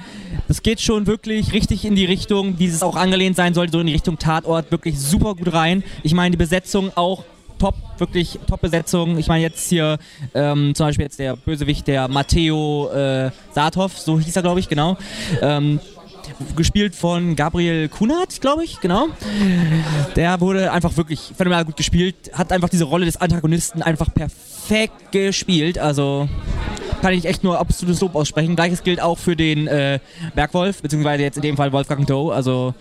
es 0.48 0.62
geht 0.62 0.80
schon 0.80 1.06
wirklich 1.06 1.52
richtig 1.52 1.84
in 1.84 1.94
die 1.94 2.04
Richtung, 2.04 2.58
wie 2.58 2.66
es 2.66 2.82
auch 2.82 2.96
angelehnt 2.96 3.36
sein 3.36 3.54
sollte, 3.54 3.72
so 3.72 3.80
in 3.80 3.86
die 3.86 3.92
Richtung 3.92 4.18
Tatort, 4.18 4.70
wirklich 4.70 4.98
super 4.98 5.34
gut 5.34 5.52
rein. 5.52 5.82
Ich 6.02 6.14
meine, 6.14 6.32
die 6.32 6.36
Besetzung 6.36 6.90
auch 6.94 7.24
top, 7.58 7.74
wirklich 7.98 8.40
Top-Besetzung. 8.48 9.18
Ich 9.18 9.28
meine 9.28 9.42
jetzt 9.42 9.68
hier 9.68 9.98
ähm, 10.34 10.74
zum 10.74 10.86
Beispiel 10.86 11.04
jetzt 11.04 11.18
der 11.20 11.36
Bösewicht, 11.36 11.86
der 11.86 12.08
Matteo 12.08 12.90
äh, 12.90 13.30
Saathoff, 13.52 13.98
so 13.98 14.18
hieß 14.18 14.34
er, 14.34 14.42
glaube 14.42 14.58
ich, 14.58 14.68
genau. 14.68 14.96
Ähm, 15.40 15.78
gespielt 16.56 16.94
von 16.94 17.36
Gabriel 17.36 17.88
Kunert, 17.88 18.40
glaube 18.40 18.64
ich, 18.64 18.80
genau. 18.80 19.08
Der 20.16 20.40
wurde 20.40 20.72
einfach 20.72 20.96
wirklich 20.96 21.32
phänomenal 21.36 21.64
gut 21.64 21.76
gespielt, 21.76 22.16
hat 22.32 22.52
einfach 22.52 22.68
diese 22.68 22.84
Rolle 22.84 23.06
des 23.06 23.16
Antagonisten 23.16 23.82
einfach 23.82 24.12
perfekt 24.12 25.12
gespielt. 25.12 25.78
Also 25.78 26.28
kann 27.00 27.12
ich 27.14 27.24
echt 27.24 27.42
nur 27.42 27.58
absolutes 27.58 28.00
Lob 28.00 28.14
aussprechen. 28.14 28.54
Gleiches 28.54 28.84
gilt 28.84 29.00
auch 29.00 29.18
für 29.18 29.34
den 29.34 29.66
äh, 29.66 29.98
Bergwolf, 30.34 30.82
beziehungsweise 30.82 31.22
jetzt 31.22 31.36
in 31.36 31.42
dem 31.42 31.56
Fall 31.56 31.72
Wolfgang 31.72 32.06
Doe. 32.06 32.32
Also 32.32 32.74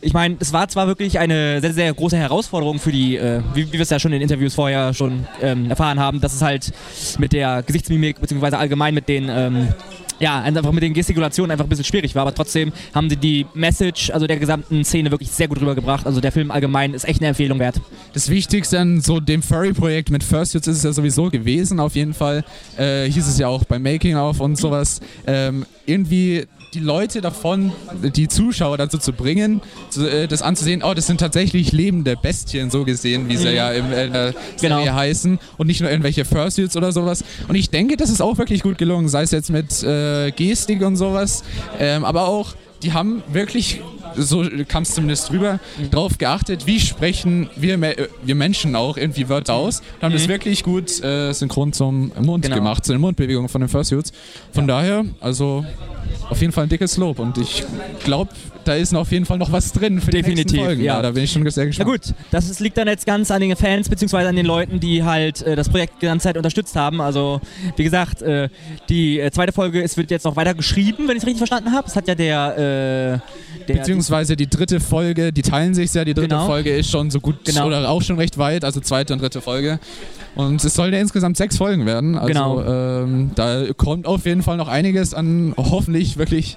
ich 0.00 0.12
meine, 0.12 0.36
es 0.38 0.52
war 0.52 0.68
zwar 0.68 0.86
wirklich 0.86 1.18
eine 1.18 1.60
sehr, 1.60 1.72
sehr 1.72 1.92
große 1.92 2.16
Herausforderung 2.16 2.78
für 2.78 2.92
die, 2.92 3.16
äh, 3.16 3.40
wie, 3.54 3.66
wie 3.68 3.72
wir 3.72 3.80
es 3.80 3.90
ja 3.90 3.98
schon 3.98 4.12
in 4.12 4.22
Interviews 4.22 4.54
vorher 4.54 4.94
schon 4.94 5.26
ähm, 5.42 5.70
erfahren 5.70 5.98
haben, 5.98 6.20
dass 6.20 6.34
es 6.34 6.42
halt 6.42 6.72
mit 7.18 7.32
der 7.32 7.62
Gesichtsmimik, 7.62 8.20
beziehungsweise 8.20 8.58
allgemein 8.58 8.94
mit 8.94 9.08
den 9.08 9.28
ähm, 9.28 9.68
ja, 10.18 10.40
einfach 10.40 10.72
mit 10.72 10.82
den 10.82 10.94
Gestikulationen 10.94 11.50
einfach 11.50 11.64
ein 11.64 11.68
bisschen 11.68 11.84
schwierig 11.84 12.14
war, 12.14 12.22
aber 12.22 12.34
trotzdem 12.34 12.72
haben 12.94 13.10
sie 13.10 13.16
die 13.16 13.46
Message, 13.54 14.10
also 14.10 14.26
der 14.26 14.38
gesamten 14.38 14.84
Szene 14.84 15.10
wirklich 15.10 15.30
sehr 15.30 15.48
gut 15.48 15.60
rübergebracht. 15.60 16.06
Also 16.06 16.20
der 16.20 16.32
Film 16.32 16.50
allgemein 16.50 16.94
ist 16.94 17.04
echt 17.04 17.20
eine 17.20 17.28
Empfehlung 17.28 17.58
wert. 17.58 17.80
Das 18.12 18.28
Wichtigste 18.28 18.80
an 18.80 19.00
so 19.00 19.20
dem 19.20 19.42
Furry-Projekt 19.42 20.10
mit 20.10 20.24
Fursuits 20.24 20.66
ist 20.66 20.78
es 20.78 20.82
ja 20.82 20.92
sowieso 20.92 21.30
gewesen, 21.30 21.80
auf 21.80 21.94
jeden 21.94 22.14
Fall. 22.14 22.44
Äh, 22.76 23.10
hieß 23.10 23.26
es 23.26 23.38
ja 23.38 23.48
auch 23.48 23.64
beim 23.64 23.82
Making-of 23.82 24.40
und 24.40 24.56
sowas. 24.56 25.00
Ähm, 25.26 25.66
irgendwie 25.86 26.46
die 26.74 26.80
Leute 26.80 27.20
davon, 27.20 27.72
die 28.02 28.28
Zuschauer 28.28 28.76
dazu 28.76 28.98
zu 28.98 29.12
bringen, 29.12 29.60
äh, 29.96 30.26
das 30.26 30.42
anzusehen, 30.42 30.82
oh, 30.82 30.94
das 30.94 31.06
sind 31.06 31.18
tatsächlich 31.18 31.72
lebende 31.72 32.16
Bestien, 32.16 32.70
so 32.70 32.84
gesehen, 32.84 33.28
wie 33.28 33.36
sie 33.36 33.48
mhm. 33.48 33.54
ja 33.54 33.70
im 33.72 33.92
äh, 33.92 34.32
Serie 34.56 34.84
genau. 34.84 34.94
heißen 34.94 35.38
und 35.56 35.66
nicht 35.66 35.80
nur 35.80 35.90
irgendwelche 35.90 36.24
Fursuits 36.24 36.76
oder 36.76 36.92
sowas. 36.92 37.24
Und 37.48 37.54
ich 37.54 37.70
denke, 37.70 37.96
das 37.96 38.10
ist 38.10 38.20
auch 38.20 38.38
wirklich 38.38 38.62
gut 38.62 38.78
gelungen, 38.78 39.08
sei 39.08 39.22
es 39.22 39.30
jetzt 39.30 39.50
mit 39.50 39.82
äh, 39.82 40.30
Gestik 40.32 40.82
und 40.82 40.96
sowas, 40.96 41.44
ähm, 41.78 42.04
aber 42.04 42.28
auch 42.28 42.54
die 42.82 42.92
haben 42.92 43.22
wirklich, 43.32 43.80
so 44.14 44.44
kam 44.68 44.82
es 44.82 44.94
zumindest 44.94 45.30
drüber, 45.30 45.60
mhm. 45.78 45.90
darauf 45.90 46.18
geachtet, 46.18 46.66
wie 46.66 46.80
sprechen 46.80 47.48
wir, 47.56 47.80
wir 47.80 48.34
Menschen 48.34 48.76
auch 48.76 48.96
irgendwie 48.96 49.28
Wörter 49.28 49.54
aus. 49.54 49.80
Und 49.80 50.02
haben 50.02 50.12
mhm. 50.12 50.18
das 50.18 50.28
wirklich 50.28 50.62
gut 50.62 51.02
äh, 51.02 51.32
synchron 51.32 51.72
zum 51.72 52.12
Mund 52.20 52.44
genau. 52.44 52.56
gemacht, 52.56 52.84
zu 52.84 52.92
den 52.92 53.00
Mundbewegungen 53.00 53.48
von 53.48 53.60
den 53.60 53.68
Fursuits. 53.68 54.12
Von 54.52 54.68
ja. 54.68 54.76
daher, 54.76 55.04
also 55.20 55.64
auf 56.28 56.40
jeden 56.40 56.52
Fall 56.52 56.64
ein 56.64 56.68
dickes 56.68 56.96
Lob 56.96 57.18
und 57.18 57.38
ich 57.38 57.64
glaube, 58.04 58.30
da 58.66 58.74
ist 58.74 58.94
auf 58.94 59.12
jeden 59.12 59.26
Fall 59.26 59.38
noch 59.38 59.52
was 59.52 59.72
drin 59.72 60.00
für 60.00 60.10
Definitiv, 60.10 60.52
die 60.52 60.58
Folgen. 60.58 60.82
Ja. 60.82 60.96
ja. 60.96 61.02
da 61.02 61.10
bin 61.12 61.24
ich 61.24 61.30
schon 61.30 61.48
sehr 61.48 61.66
gespannt. 61.66 61.88
Na 61.88 61.92
gut, 61.92 62.14
das 62.30 62.58
liegt 62.60 62.76
dann 62.76 62.88
jetzt 62.88 63.06
ganz 63.06 63.30
an 63.30 63.40
den 63.40 63.54
Fans 63.56 63.88
beziehungsweise 63.88 64.28
an 64.28 64.36
den 64.36 64.46
Leuten, 64.46 64.80
die 64.80 65.04
halt 65.04 65.42
äh, 65.42 65.54
das 65.54 65.68
Projekt 65.68 66.02
die 66.02 66.06
ganze 66.06 66.24
Zeit 66.24 66.36
unterstützt 66.36 66.74
haben. 66.74 67.00
Also 67.00 67.40
wie 67.76 67.84
gesagt, 67.84 68.22
äh, 68.22 68.48
die 68.88 69.20
äh, 69.20 69.30
zweite 69.30 69.52
Folge 69.52 69.82
es 69.82 69.96
wird 69.96 70.10
jetzt 70.10 70.24
noch 70.24 70.36
weiter 70.36 70.54
geschrieben, 70.54 71.06
wenn 71.06 71.16
ich 71.16 71.22
es 71.22 71.26
richtig 71.26 71.38
verstanden 71.38 71.72
habe. 71.72 71.86
Es 71.86 71.94
hat 71.94 72.08
ja 72.08 72.14
der, 72.14 73.20
äh, 73.62 73.64
der 73.66 73.82
beziehungsweise 74.06 74.36
die 74.36 74.48
dritte 74.48 74.78
Folge, 74.78 75.32
die 75.32 75.42
teilen 75.42 75.74
sich 75.74 75.92
ja. 75.94 76.04
Die 76.04 76.14
dritte 76.14 76.28
genau. 76.28 76.46
Folge 76.46 76.70
ist 76.70 76.90
schon 76.90 77.10
so 77.10 77.20
gut 77.20 77.44
genau. 77.44 77.66
oder 77.66 77.88
auch 77.88 78.02
schon 78.02 78.16
recht 78.16 78.38
weit, 78.38 78.64
also 78.64 78.80
zweite 78.80 79.12
und 79.12 79.20
dritte 79.20 79.40
Folge. 79.40 79.80
Und 80.36 80.62
es 80.62 80.74
soll 80.74 80.92
ja 80.92 81.00
insgesamt 81.00 81.36
sechs 81.36 81.56
Folgen 81.56 81.86
werden. 81.86 82.16
Also 82.16 82.28
genau. 82.28 82.62
ähm, 82.64 83.30
da 83.34 83.64
kommt 83.76 84.06
auf 84.06 84.24
jeden 84.24 84.42
Fall 84.42 84.58
noch 84.58 84.68
einiges 84.68 85.12
an 85.12 85.54
hoffentlich 85.56 86.18
wirklich 86.18 86.56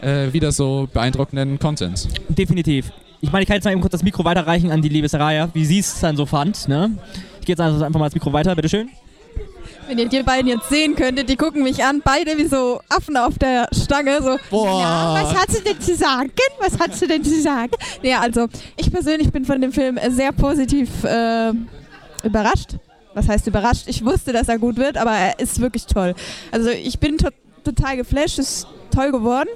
äh, 0.00 0.32
wieder 0.32 0.50
so 0.50 0.88
beeindruckenden 0.92 1.58
Content. 1.58 2.08
Definitiv. 2.28 2.90
Ich 3.20 3.30
meine, 3.30 3.42
ich 3.42 3.48
kann 3.48 3.56
jetzt 3.56 3.64
mal 3.64 3.72
eben 3.72 3.80
kurz 3.80 3.92
das 3.92 4.02
Mikro 4.02 4.24
weiterreichen 4.24 4.70
an 4.70 4.82
die 4.82 4.88
liebe 4.88 5.08
Saraya, 5.08 5.48
wie 5.52 5.64
sie 5.64 5.78
es 5.78 6.00
dann 6.00 6.16
so 6.16 6.26
fand. 6.26 6.68
Ne? 6.68 6.90
Ich 7.40 7.46
gehe 7.46 7.52
jetzt 7.52 7.60
also 7.60 7.84
einfach 7.84 8.00
mal 8.00 8.06
das 8.06 8.14
Mikro 8.14 8.32
weiter, 8.32 8.54
bitteschön. 8.54 8.88
Wenn 9.88 9.96
ihr 9.98 10.08
die 10.08 10.22
beiden 10.22 10.48
jetzt 10.48 10.68
sehen 10.68 10.94
könntet, 10.96 11.30
die 11.30 11.36
gucken 11.36 11.62
mich 11.62 11.82
an, 11.82 12.02
beide 12.04 12.36
wie 12.36 12.44
so 12.44 12.80
Affen 12.90 13.16
auf 13.16 13.38
der 13.38 13.68
Stange. 13.72 14.22
So, 14.22 14.36
Boah. 14.50 14.82
Ja, 14.82 15.14
was 15.14 15.34
hat 15.34 15.50
sie 15.50 15.62
denn 15.64 15.80
zu 15.80 15.96
sagen? 15.96 16.30
Was 16.60 16.78
hat 16.78 16.94
sie 16.94 17.06
denn 17.06 17.24
zu 17.24 17.40
sagen? 17.40 17.70
Ja, 18.02 18.20
also 18.20 18.48
ich 18.76 18.92
persönlich 18.92 19.32
bin 19.32 19.46
von 19.46 19.62
dem 19.62 19.72
Film 19.72 19.98
sehr 20.10 20.32
positiv 20.32 21.04
äh, 21.04 21.52
überrascht. 22.22 22.76
Was 23.14 23.28
heißt 23.28 23.46
überrascht? 23.46 23.84
Ich 23.86 24.04
wusste, 24.04 24.34
dass 24.34 24.48
er 24.48 24.58
gut 24.58 24.76
wird, 24.76 24.98
aber 24.98 25.12
er 25.12 25.38
ist 25.38 25.58
wirklich 25.58 25.86
toll. 25.86 26.14
Also 26.52 26.68
ich 26.68 26.98
bin 26.98 27.16
to 27.16 27.30
total 27.64 27.96
geflasht, 27.96 28.38
ist 28.38 28.66
toll 28.90 29.10
geworden 29.10 29.48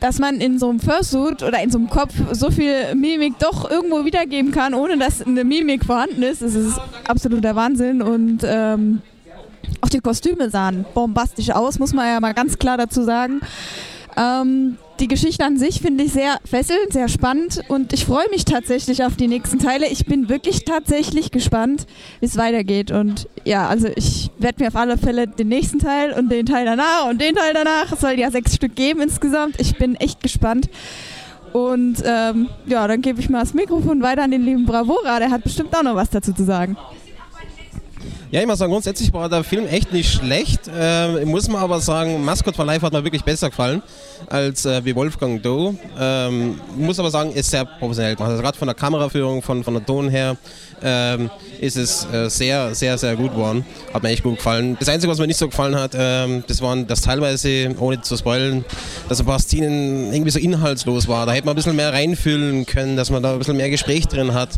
dass 0.00 0.18
man 0.18 0.40
in 0.40 0.58
so 0.58 0.70
einem 0.70 0.80
Fursuit 0.80 1.42
oder 1.42 1.62
in 1.62 1.70
so 1.70 1.78
einem 1.78 1.90
Kopf 1.90 2.14
so 2.32 2.50
viel 2.50 2.94
Mimik 2.94 3.38
doch 3.38 3.70
irgendwo 3.70 4.04
wiedergeben 4.04 4.50
kann, 4.50 4.74
ohne 4.74 4.98
dass 4.98 5.22
eine 5.22 5.44
Mimik 5.44 5.84
vorhanden 5.84 6.22
ist. 6.22 6.42
Das 6.42 6.54
ist 6.54 6.80
absoluter 7.06 7.54
Wahnsinn 7.54 8.00
und 8.02 8.40
ähm, 8.44 9.02
auch 9.82 9.88
die 9.88 10.00
Kostüme 10.00 10.50
sahen 10.50 10.84
bombastisch 10.94 11.50
aus, 11.50 11.78
muss 11.78 11.92
man 11.92 12.06
ja 12.06 12.20
mal 12.20 12.34
ganz 12.34 12.58
klar 12.58 12.78
dazu 12.78 13.02
sagen. 13.02 13.40
Ähm, 14.16 14.78
die 15.00 15.08
Geschichte 15.08 15.44
an 15.44 15.56
sich 15.56 15.80
finde 15.80 16.04
ich 16.04 16.12
sehr 16.12 16.38
fesselnd, 16.44 16.92
sehr 16.92 17.08
spannend 17.08 17.62
und 17.68 17.92
ich 17.92 18.04
freue 18.04 18.28
mich 18.30 18.44
tatsächlich 18.44 19.02
auf 19.02 19.16
die 19.16 19.28
nächsten 19.28 19.58
Teile. 19.58 19.86
Ich 19.88 20.04
bin 20.04 20.28
wirklich 20.28 20.64
tatsächlich 20.64 21.30
gespannt, 21.30 21.86
wie 22.20 22.26
es 22.26 22.36
weitergeht. 22.36 22.90
Und 22.90 23.28
ja, 23.44 23.66
also 23.66 23.88
ich 23.96 24.30
werde 24.38 24.62
mir 24.62 24.68
auf 24.68 24.76
alle 24.76 24.98
Fälle 24.98 25.26
den 25.26 25.48
nächsten 25.48 25.78
Teil 25.78 26.12
und 26.12 26.30
den 26.30 26.44
Teil 26.44 26.66
danach 26.66 27.08
und 27.08 27.20
den 27.20 27.34
Teil 27.34 27.54
danach, 27.54 27.90
es 27.90 28.00
soll 28.00 28.12
ja 28.12 28.30
sechs 28.30 28.54
Stück 28.54 28.76
geben 28.76 29.00
insgesamt. 29.00 29.58
Ich 29.58 29.78
bin 29.78 29.94
echt 29.96 30.22
gespannt. 30.22 30.68
Und 31.52 32.02
ähm, 32.04 32.48
ja, 32.66 32.86
dann 32.86 33.00
gebe 33.00 33.20
ich 33.20 33.28
mal 33.28 33.40
das 33.40 33.54
Mikrofon 33.54 34.02
weiter 34.02 34.22
an 34.22 34.30
den 34.30 34.44
lieben 34.44 34.66
Bravora, 34.66 35.18
der 35.18 35.30
hat 35.30 35.42
bestimmt 35.42 35.74
auch 35.74 35.82
noch 35.82 35.96
was 35.96 36.10
dazu 36.10 36.32
zu 36.32 36.44
sagen. 36.44 36.76
Ja, 38.32 38.40
ich 38.40 38.46
muss 38.46 38.60
sagen, 38.60 38.70
grundsätzlich 38.70 39.12
war 39.12 39.28
der 39.28 39.42
Film 39.42 39.66
echt 39.66 39.92
nicht 39.92 40.12
schlecht. 40.12 40.70
Äh, 40.72 41.24
muss 41.24 41.48
man 41.48 41.60
aber 41.60 41.80
sagen, 41.80 42.24
Mascot 42.24 42.54
for 42.54 42.64
Life 42.64 42.86
hat 42.86 42.92
mir 42.92 43.02
wirklich 43.02 43.24
besser 43.24 43.50
gefallen 43.50 43.82
als 44.28 44.64
äh, 44.64 44.84
wie 44.84 44.94
Wolfgang 44.94 45.42
Doe. 45.42 45.74
Ähm, 45.98 46.60
muss 46.76 47.00
aber 47.00 47.10
sagen, 47.10 47.32
ist 47.32 47.50
sehr 47.50 47.64
professionell 47.64 48.14
gemacht. 48.14 48.30
Also 48.30 48.40
gerade 48.42 48.56
von 48.56 48.68
der 48.68 48.76
Kameraführung, 48.76 49.42
von, 49.42 49.64
von 49.64 49.74
der 49.74 49.84
Ton 49.84 50.08
her, 50.08 50.36
ähm, 50.80 51.28
ist 51.60 51.76
es 51.76 52.06
äh, 52.12 52.28
sehr, 52.28 52.72
sehr, 52.74 52.96
sehr 52.98 53.16
gut 53.16 53.32
geworden. 53.32 53.66
Hat 53.92 54.04
mir 54.04 54.10
echt 54.10 54.22
gut 54.22 54.36
gefallen. 54.36 54.76
Das 54.78 54.88
Einzige, 54.88 55.10
was 55.10 55.18
mir 55.18 55.26
nicht 55.26 55.36
so 55.36 55.48
gefallen 55.48 55.74
hat, 55.74 55.92
ähm, 55.94 56.44
das 56.46 56.62
waren, 56.62 56.86
dass 56.86 57.00
teilweise, 57.00 57.74
ohne 57.80 58.00
zu 58.00 58.16
spoilen, 58.16 58.64
dass 59.08 59.18
ein 59.18 59.26
paar 59.26 59.40
Szenen 59.40 60.12
irgendwie 60.12 60.30
so 60.30 60.38
inhaltslos 60.38 61.08
war. 61.08 61.26
Da 61.26 61.32
hätte 61.32 61.46
man 61.46 61.54
ein 61.54 61.56
bisschen 61.56 61.74
mehr 61.74 61.92
reinfühlen 61.92 62.64
können, 62.64 62.96
dass 62.96 63.10
man 63.10 63.24
da 63.24 63.32
ein 63.32 63.38
bisschen 63.38 63.56
mehr 63.56 63.70
Gespräch 63.70 64.06
drin 64.06 64.34
hat. 64.34 64.50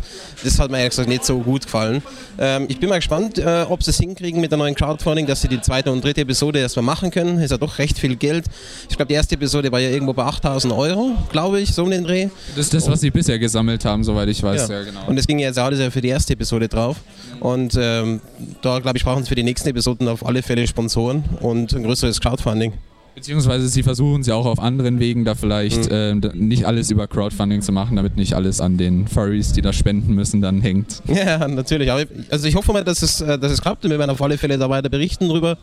Das 0.44 0.58
hat 0.58 0.70
mir 0.70 0.76
ehrlich 0.76 0.90
gesagt 0.90 1.08
nicht 1.08 1.24
so 1.24 1.38
gut 1.38 1.64
gefallen. 1.64 2.02
Ähm, 2.38 2.66
ich 2.68 2.78
bin 2.78 2.90
mal 2.90 2.96
gespannt, 2.96 3.38
äh, 3.38 3.61
ob 3.70 3.82
sie 3.82 3.90
es 3.90 3.98
hinkriegen 3.98 4.40
mit 4.40 4.50
der 4.50 4.58
neuen 4.58 4.74
Crowdfunding, 4.74 5.26
dass 5.26 5.42
sie 5.42 5.48
die 5.48 5.60
zweite 5.60 5.90
und 5.92 6.02
dritte 6.02 6.22
Episode 6.22 6.58
erstmal 6.58 6.84
machen 6.84 7.10
können. 7.10 7.38
Ist 7.38 7.50
ja 7.50 7.58
doch 7.58 7.78
recht 7.78 7.98
viel 7.98 8.16
Geld. 8.16 8.46
Ich 8.88 8.96
glaube, 8.96 9.08
die 9.08 9.14
erste 9.14 9.34
Episode 9.34 9.70
war 9.72 9.80
ja 9.80 9.90
irgendwo 9.90 10.12
bei 10.12 10.24
8000 10.24 10.72
Euro, 10.72 11.12
glaube 11.30 11.60
ich, 11.60 11.74
so 11.74 11.84
um 11.84 11.90
den 11.90 12.04
Dreh. 12.04 12.28
Das 12.56 12.66
ist 12.66 12.74
das, 12.74 12.88
was 12.88 13.00
sie 13.00 13.10
bisher 13.10 13.38
gesammelt 13.38 13.84
haben, 13.84 14.04
soweit 14.04 14.28
ich 14.28 14.42
weiß. 14.42 14.68
Ja. 14.68 14.78
ja 14.78 14.84
genau. 14.84 15.06
Und 15.06 15.16
das 15.16 15.26
ging 15.26 15.38
jetzt 15.38 15.58
auch 15.58 15.70
das 15.70 15.78
ja 15.78 15.90
für 15.90 16.00
die 16.00 16.08
erste 16.08 16.32
Episode 16.34 16.68
drauf. 16.68 16.96
Und 17.40 17.76
ähm, 17.78 18.20
da, 18.62 18.78
glaube 18.78 18.98
ich, 18.98 19.04
brauchen 19.04 19.22
sie 19.22 19.28
für 19.28 19.34
die 19.34 19.42
nächsten 19.42 19.68
Episoden 19.68 20.08
auf 20.08 20.24
alle 20.24 20.42
Fälle 20.42 20.66
Sponsoren 20.66 21.24
und 21.40 21.72
ein 21.72 21.82
größeres 21.82 22.20
Crowdfunding. 22.20 22.72
Beziehungsweise 23.14 23.68
sie 23.68 23.82
versuchen 23.82 24.22
es 24.22 24.26
ja 24.26 24.34
auch 24.34 24.46
auf 24.46 24.58
anderen 24.58 24.98
Wegen, 24.98 25.24
da 25.24 25.34
vielleicht 25.34 25.90
mhm. 25.90 26.22
äh, 26.22 26.30
nicht 26.34 26.64
alles 26.64 26.90
über 26.90 27.06
Crowdfunding 27.06 27.60
zu 27.60 27.70
machen, 27.70 27.96
damit 27.96 28.16
nicht 28.16 28.34
alles 28.34 28.60
an 28.60 28.78
den 28.78 29.06
Furries, 29.06 29.52
die 29.52 29.60
da 29.60 29.72
spenden 29.72 30.14
müssen, 30.14 30.40
dann 30.40 30.62
hängt. 30.62 31.02
Ja, 31.06 31.46
natürlich. 31.46 31.90
also 31.90 32.48
ich 32.48 32.54
hoffe 32.54 32.72
mal, 32.72 32.84
dass 32.84 33.02
es, 33.02 33.20
äh, 33.20 33.38
dass 33.38 33.52
es 33.52 33.60
klappt 33.60 33.84
und 33.84 33.90
wir 33.90 33.98
werden 33.98 34.10
auf 34.10 34.22
alle 34.22 34.38
Fälle 34.38 34.56
da 34.56 34.70
weiter 34.70 34.88
berichten 34.88 35.28
drüber. 35.28 35.58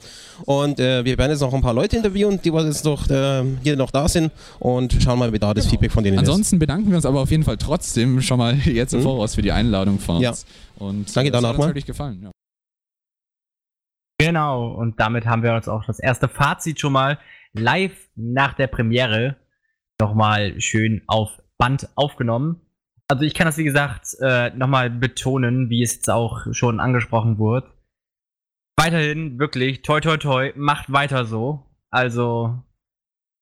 Und 0.46 0.80
äh, 0.80 1.04
wir 1.04 1.18
werden 1.18 1.32
jetzt 1.32 1.42
noch 1.42 1.54
ein 1.54 1.62
paar 1.62 1.74
Leute 1.74 1.98
interviewen, 1.98 2.40
die 2.44 2.50
jetzt 2.50 2.86
noch, 2.86 3.10
äh, 3.10 3.44
hier 3.64 3.76
noch 3.76 3.92
da 3.92 4.08
sind 4.08 4.32
und 4.60 4.96
schauen 5.02 5.18
mal, 5.18 5.34
wie 5.34 5.40
da 5.40 5.54
das 5.54 5.66
Feedback 5.66 5.92
von 5.92 6.04
denen 6.04 6.20
Ansonsten 6.20 6.32
ist. 6.32 6.36
Ansonsten 6.36 6.60
bedanken 6.60 6.90
wir 6.90 6.98
uns 6.98 7.06
aber 7.06 7.22
auf 7.22 7.32
jeden 7.32 7.44
Fall 7.44 7.58
trotzdem 7.58 8.22
schon 8.22 8.38
mal 8.38 8.56
jetzt 8.66 8.94
im 8.94 9.00
mhm. 9.00 9.04
Voraus 9.04 9.36
für 9.36 9.42
die 9.42 9.52
Einladung 9.52 10.00
von 10.00 10.18
uns. 10.18 10.24
Ja. 10.24 10.86
Und 10.86 11.16
Danke, 11.16 11.32
das 11.32 11.44
hat 11.44 11.58
uns 11.58 11.66
wirklich 11.66 11.86
gefallen. 11.86 12.20
Ja. 12.24 12.32
Genau, 14.22 14.68
und 14.74 15.00
damit 15.00 15.26
haben 15.26 15.44
wir 15.44 15.54
uns 15.54 15.70
auch 15.70 15.86
das 15.86 16.00
erste 16.00 16.28
Fazit 16.28 16.80
schon 16.80 16.92
mal 16.92 17.18
live 17.54 18.10
nach 18.16 18.54
der 18.54 18.68
Premiere 18.68 19.38
nochmal 20.00 20.60
schön 20.62 21.02
auf 21.08 21.42
Band 21.58 21.90
aufgenommen. 21.96 22.62
Also 23.08 23.24
ich 23.24 23.34
kann 23.34 23.46
das, 23.46 23.58
wie 23.58 23.64
gesagt, 23.64 24.16
äh, 24.20 24.52
nochmal 24.52 24.90
betonen, 24.90 25.70
wie 25.70 25.82
es 25.82 25.96
jetzt 25.96 26.10
auch 26.10 26.46
schon 26.52 26.80
angesprochen 26.80 27.38
wurde. 27.38 27.72
Weiterhin 28.78 29.40
wirklich, 29.40 29.82
toi 29.82 30.00
toi 30.00 30.18
toi, 30.18 30.54
macht 30.56 30.92
weiter 30.92 31.26
so. 31.26 31.66
Also 31.90 32.64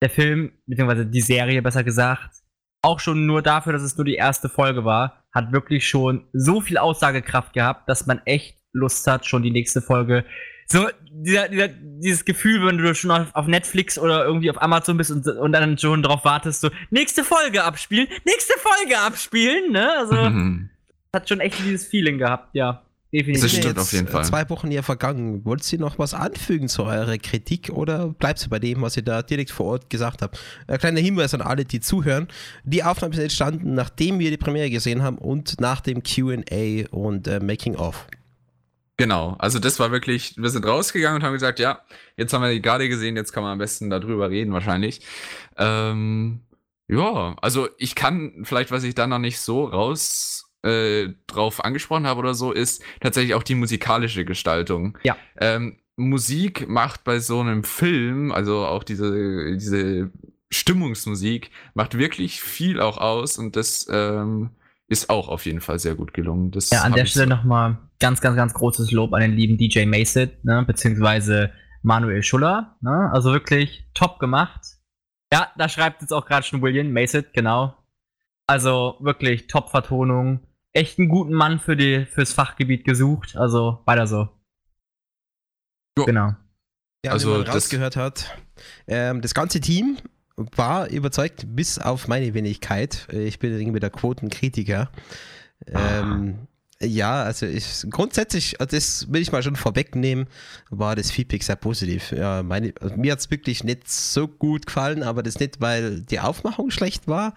der 0.01 0.09
Film, 0.09 0.51
beziehungsweise 0.65 1.05
die 1.05 1.21
Serie 1.21 1.61
besser 1.61 1.83
gesagt, 1.83 2.43
auch 2.81 2.99
schon 2.99 3.25
nur 3.25 3.41
dafür, 3.41 3.73
dass 3.73 3.81
es 3.81 3.97
nur 3.97 4.05
die 4.05 4.15
erste 4.15 4.49
Folge 4.49 4.85
war, 4.85 5.23
hat 5.33 5.51
wirklich 5.51 5.87
schon 5.87 6.27
so 6.31 6.61
viel 6.61 6.77
Aussagekraft 6.77 7.53
gehabt, 7.53 7.89
dass 7.89 8.07
man 8.07 8.21
echt 8.25 8.57
Lust 8.71 9.05
hat, 9.07 9.25
schon 9.25 9.43
die 9.43 9.51
nächste 9.51 9.81
Folge 9.81 10.23
so 10.67 10.87
dieser, 11.23 11.49
dieser, 11.49 11.67
dieses 11.67 12.25
Gefühl, 12.25 12.65
wenn 12.65 12.77
du 12.77 12.93
schon 12.93 13.11
auf, 13.11 13.33
auf, 13.33 13.47
Netflix 13.47 13.97
oder 13.97 14.25
irgendwie 14.25 14.49
auf 14.49 14.61
Amazon 14.61 14.97
bist 14.97 15.11
und, 15.11 15.27
und 15.27 15.51
dann 15.51 15.77
schon 15.77 16.03
drauf 16.03 16.23
wartest, 16.25 16.61
so 16.61 16.69
nächste 16.89 17.23
Folge 17.23 17.63
abspielen, 17.63 18.07
nächste 18.25 18.53
Folge 18.59 18.99
abspielen, 18.99 19.71
ne? 19.71 19.89
Also 19.97 20.15
mhm. 20.15 20.69
hat 21.13 21.27
schon 21.27 21.39
echt 21.39 21.59
dieses 21.59 21.87
Feeling 21.87 22.17
gehabt, 22.17 22.53
ja. 22.53 22.83
Definitiv. 23.13 23.41
Das 23.41 23.51
stimmt 23.51 23.79
auf 23.79 23.93
jeden 23.93 24.07
Fall. 24.07 24.25
Zwei 24.25 24.49
Wochen 24.49 24.69
ja 24.69 24.81
vergangen. 24.81 25.45
Wollt 25.45 25.71
ihr 25.71 25.79
noch 25.79 25.97
was 25.97 26.13
anfügen 26.13 26.67
zu 26.67 26.83
eurer 26.83 27.17
Kritik 27.17 27.69
oder 27.69 28.09
bleibt 28.09 28.45
ihr 28.45 28.49
bei 28.49 28.59
dem, 28.59 28.81
was 28.81 28.97
ihr 28.97 29.03
da 29.03 29.21
direkt 29.21 29.49
vor 29.49 29.67
Ort 29.67 29.89
gesagt 29.89 30.21
habt? 30.21 30.37
Ein 30.67 30.77
kleiner 30.77 30.99
Hinweis 30.99 31.33
an 31.33 31.41
alle, 31.41 31.63
die 31.63 31.79
zuhören. 31.79 32.27
Die 32.65 32.83
Aufnahmen 32.83 33.13
sind 33.13 33.23
entstanden, 33.23 33.75
nachdem 33.75 34.19
wir 34.19 34.29
die 34.29 34.37
Premiere 34.37 34.69
gesehen 34.69 35.03
haben 35.03 35.17
und 35.17 35.61
nach 35.61 35.79
dem 35.79 36.03
QA 36.03 36.89
und 36.91 37.27
äh, 37.27 37.39
Making 37.39 37.77
of. 37.77 38.07
Genau, 38.97 39.35
also 39.37 39.59
das 39.59 39.79
war 39.79 39.91
wirklich, 39.91 40.35
wir 40.37 40.49
sind 40.49 40.65
rausgegangen 40.65 41.17
und 41.17 41.23
haben 41.23 41.33
gesagt, 41.33 41.59
ja, 41.59 41.81
jetzt 42.17 42.33
haben 42.33 42.41
wir 42.41 42.49
die 42.49 42.61
gerade 42.61 42.89
gesehen, 42.89 43.15
jetzt 43.15 43.31
kann 43.31 43.43
man 43.43 43.53
am 43.53 43.59
besten 43.59 43.91
darüber 43.91 44.31
reden 44.31 44.53
wahrscheinlich. 44.53 45.01
Ähm, 45.55 46.41
ja, 46.87 47.35
also 47.39 47.69
ich 47.77 47.93
kann 47.93 48.43
vielleicht, 48.43 48.71
was 48.71 48.83
ich 48.83 48.95
da 48.95 49.05
noch 49.05 49.19
nicht 49.19 49.39
so 49.39 49.65
raus 49.65 50.51
äh, 50.63 51.09
drauf 51.27 51.63
angesprochen 51.63 52.07
habe 52.07 52.19
oder 52.19 52.33
so, 52.33 52.51
ist 52.51 52.81
tatsächlich 52.99 53.35
auch 53.35 53.43
die 53.43 53.55
musikalische 53.55 54.25
Gestaltung. 54.25 54.97
Ja. 55.03 55.15
Ähm, 55.39 55.77
Musik 55.95 56.67
macht 56.67 57.03
bei 57.03 57.19
so 57.19 57.39
einem 57.39 57.63
Film, 57.63 58.31
also 58.31 58.65
auch 58.65 58.83
diese, 58.83 59.57
diese 59.57 60.11
Stimmungsmusik, 60.49 61.51
macht 61.75 61.97
wirklich 61.97 62.41
viel 62.41 62.79
auch 62.79 62.97
aus 62.97 63.37
und 63.37 63.55
das 63.55 63.87
ähm, 63.91 64.51
ist 64.87 65.09
auch 65.09 65.27
auf 65.27 65.45
jeden 65.45 65.61
Fall 65.61 65.79
sehr 65.79 65.95
gut 65.95 66.13
gelungen. 66.13 66.51
Das 66.51 66.69
ja, 66.69 66.81
an 66.81 66.93
der 66.93 67.05
Stelle 67.05 67.27
so. 67.27 67.35
nochmal 67.35 67.77
ganz, 67.99 68.21
ganz, 68.21 68.35
ganz 68.35 68.53
großes 68.53 68.91
Lob 68.91 69.13
an 69.13 69.21
den 69.21 69.33
lieben 69.33 69.57
DJ 69.57 69.85
Macet, 69.85 70.43
ne, 70.45 70.63
beziehungsweise 70.65 71.51
Manuel 71.81 72.23
Schuller. 72.23 72.77
Ne? 72.81 73.09
Also 73.11 73.33
wirklich 73.33 73.89
top 73.93 74.19
gemacht. 74.19 74.61
Ja, 75.31 75.51
da 75.57 75.67
schreibt 75.67 76.01
jetzt 76.01 76.13
auch 76.13 76.25
gerade 76.25 76.45
schon 76.45 76.61
William 76.61 76.91
Macet, 76.91 77.33
genau. 77.33 77.75
Also 78.47 78.97
wirklich 79.01 79.47
Top-Vertonung. 79.47 80.39
Echt 80.73 80.99
einen 80.99 81.09
guten 81.09 81.33
Mann 81.33 81.59
für 81.59 81.75
die, 81.75 82.05
fürs 82.05 82.31
Fachgebiet 82.33 82.85
gesucht. 82.85 83.35
Also 83.35 83.81
weiter 83.85 84.07
so. 84.07 84.29
Jo. 85.97 86.05
Genau. 86.05 86.33
Ja, 87.05 87.11
also, 87.11 87.33
wie 87.33 87.37
man 87.39 87.47
rausgehört 87.47 87.95
hat, 87.95 88.37
ähm, 88.87 89.21
das 89.21 89.33
ganze 89.33 89.59
Team 89.59 89.97
war 90.37 90.89
überzeugt, 90.89 91.45
bis 91.55 91.79
auf 91.79 92.07
meine 92.07 92.33
Wenigkeit. 92.33 93.07
Ich 93.11 93.39
bin 93.39 93.59
irgendwie 93.59 93.79
der 93.79 93.89
Quotenkritiker. 93.89 94.89
Ähm, 95.67 96.47
ja, 96.79 97.23
also 97.23 97.47
ich, 97.47 97.85
grundsätzlich, 97.89 98.61
also 98.61 98.75
das 98.75 99.11
will 99.11 99.21
ich 99.21 99.31
mal 99.31 99.41
schon 99.41 99.55
vorwegnehmen, 99.55 100.27
war 100.69 100.95
das 100.95 101.09
Feedback 101.09 101.43
sehr 101.43 101.55
positiv. 101.55 102.11
Ja, 102.11 102.43
meine, 102.43 102.73
also 102.79 102.95
mir 102.95 103.13
hat 103.13 103.19
es 103.19 103.31
wirklich 103.31 103.63
nicht 103.63 103.89
so 103.89 104.27
gut 104.27 104.67
gefallen, 104.67 105.01
aber 105.01 105.23
das 105.23 105.39
nicht, 105.39 105.59
weil 105.59 106.01
die 106.01 106.19
Aufmachung 106.19 106.69
schlecht 106.69 107.07
war, 107.07 107.33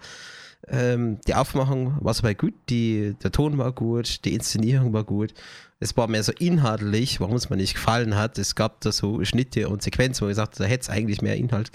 ähm, 0.67 1.19
die 1.27 1.33
Aufmachung 1.33 1.97
war 2.01 2.13
soweit 2.13 2.37
gut, 2.37 2.53
die, 2.69 3.15
der 3.23 3.31
Ton 3.31 3.57
war 3.57 3.71
gut, 3.71 4.23
die 4.25 4.35
Inszenierung 4.35 4.93
war 4.93 5.03
gut. 5.03 5.33
Es 5.81 5.97
war 5.97 6.07
mehr 6.07 6.23
so 6.23 6.31
inhaltlich, 6.31 7.19
warum 7.19 7.35
es 7.35 7.49
mir 7.49 7.57
nicht 7.57 7.73
gefallen 7.73 8.15
hat. 8.15 8.37
Es 8.37 8.55
gab 8.55 8.79
da 8.81 8.91
so 8.91 9.23
Schnitte 9.25 9.67
und 9.67 9.81
Sequenzen, 9.81 10.25
wo 10.25 10.29
ich 10.29 10.35
sagte, 10.35 10.59
da 10.63 10.69
hätte 10.69 10.83
es 10.83 10.89
eigentlich 10.89 11.21
mehr 11.21 11.35
Inhalt 11.35 11.71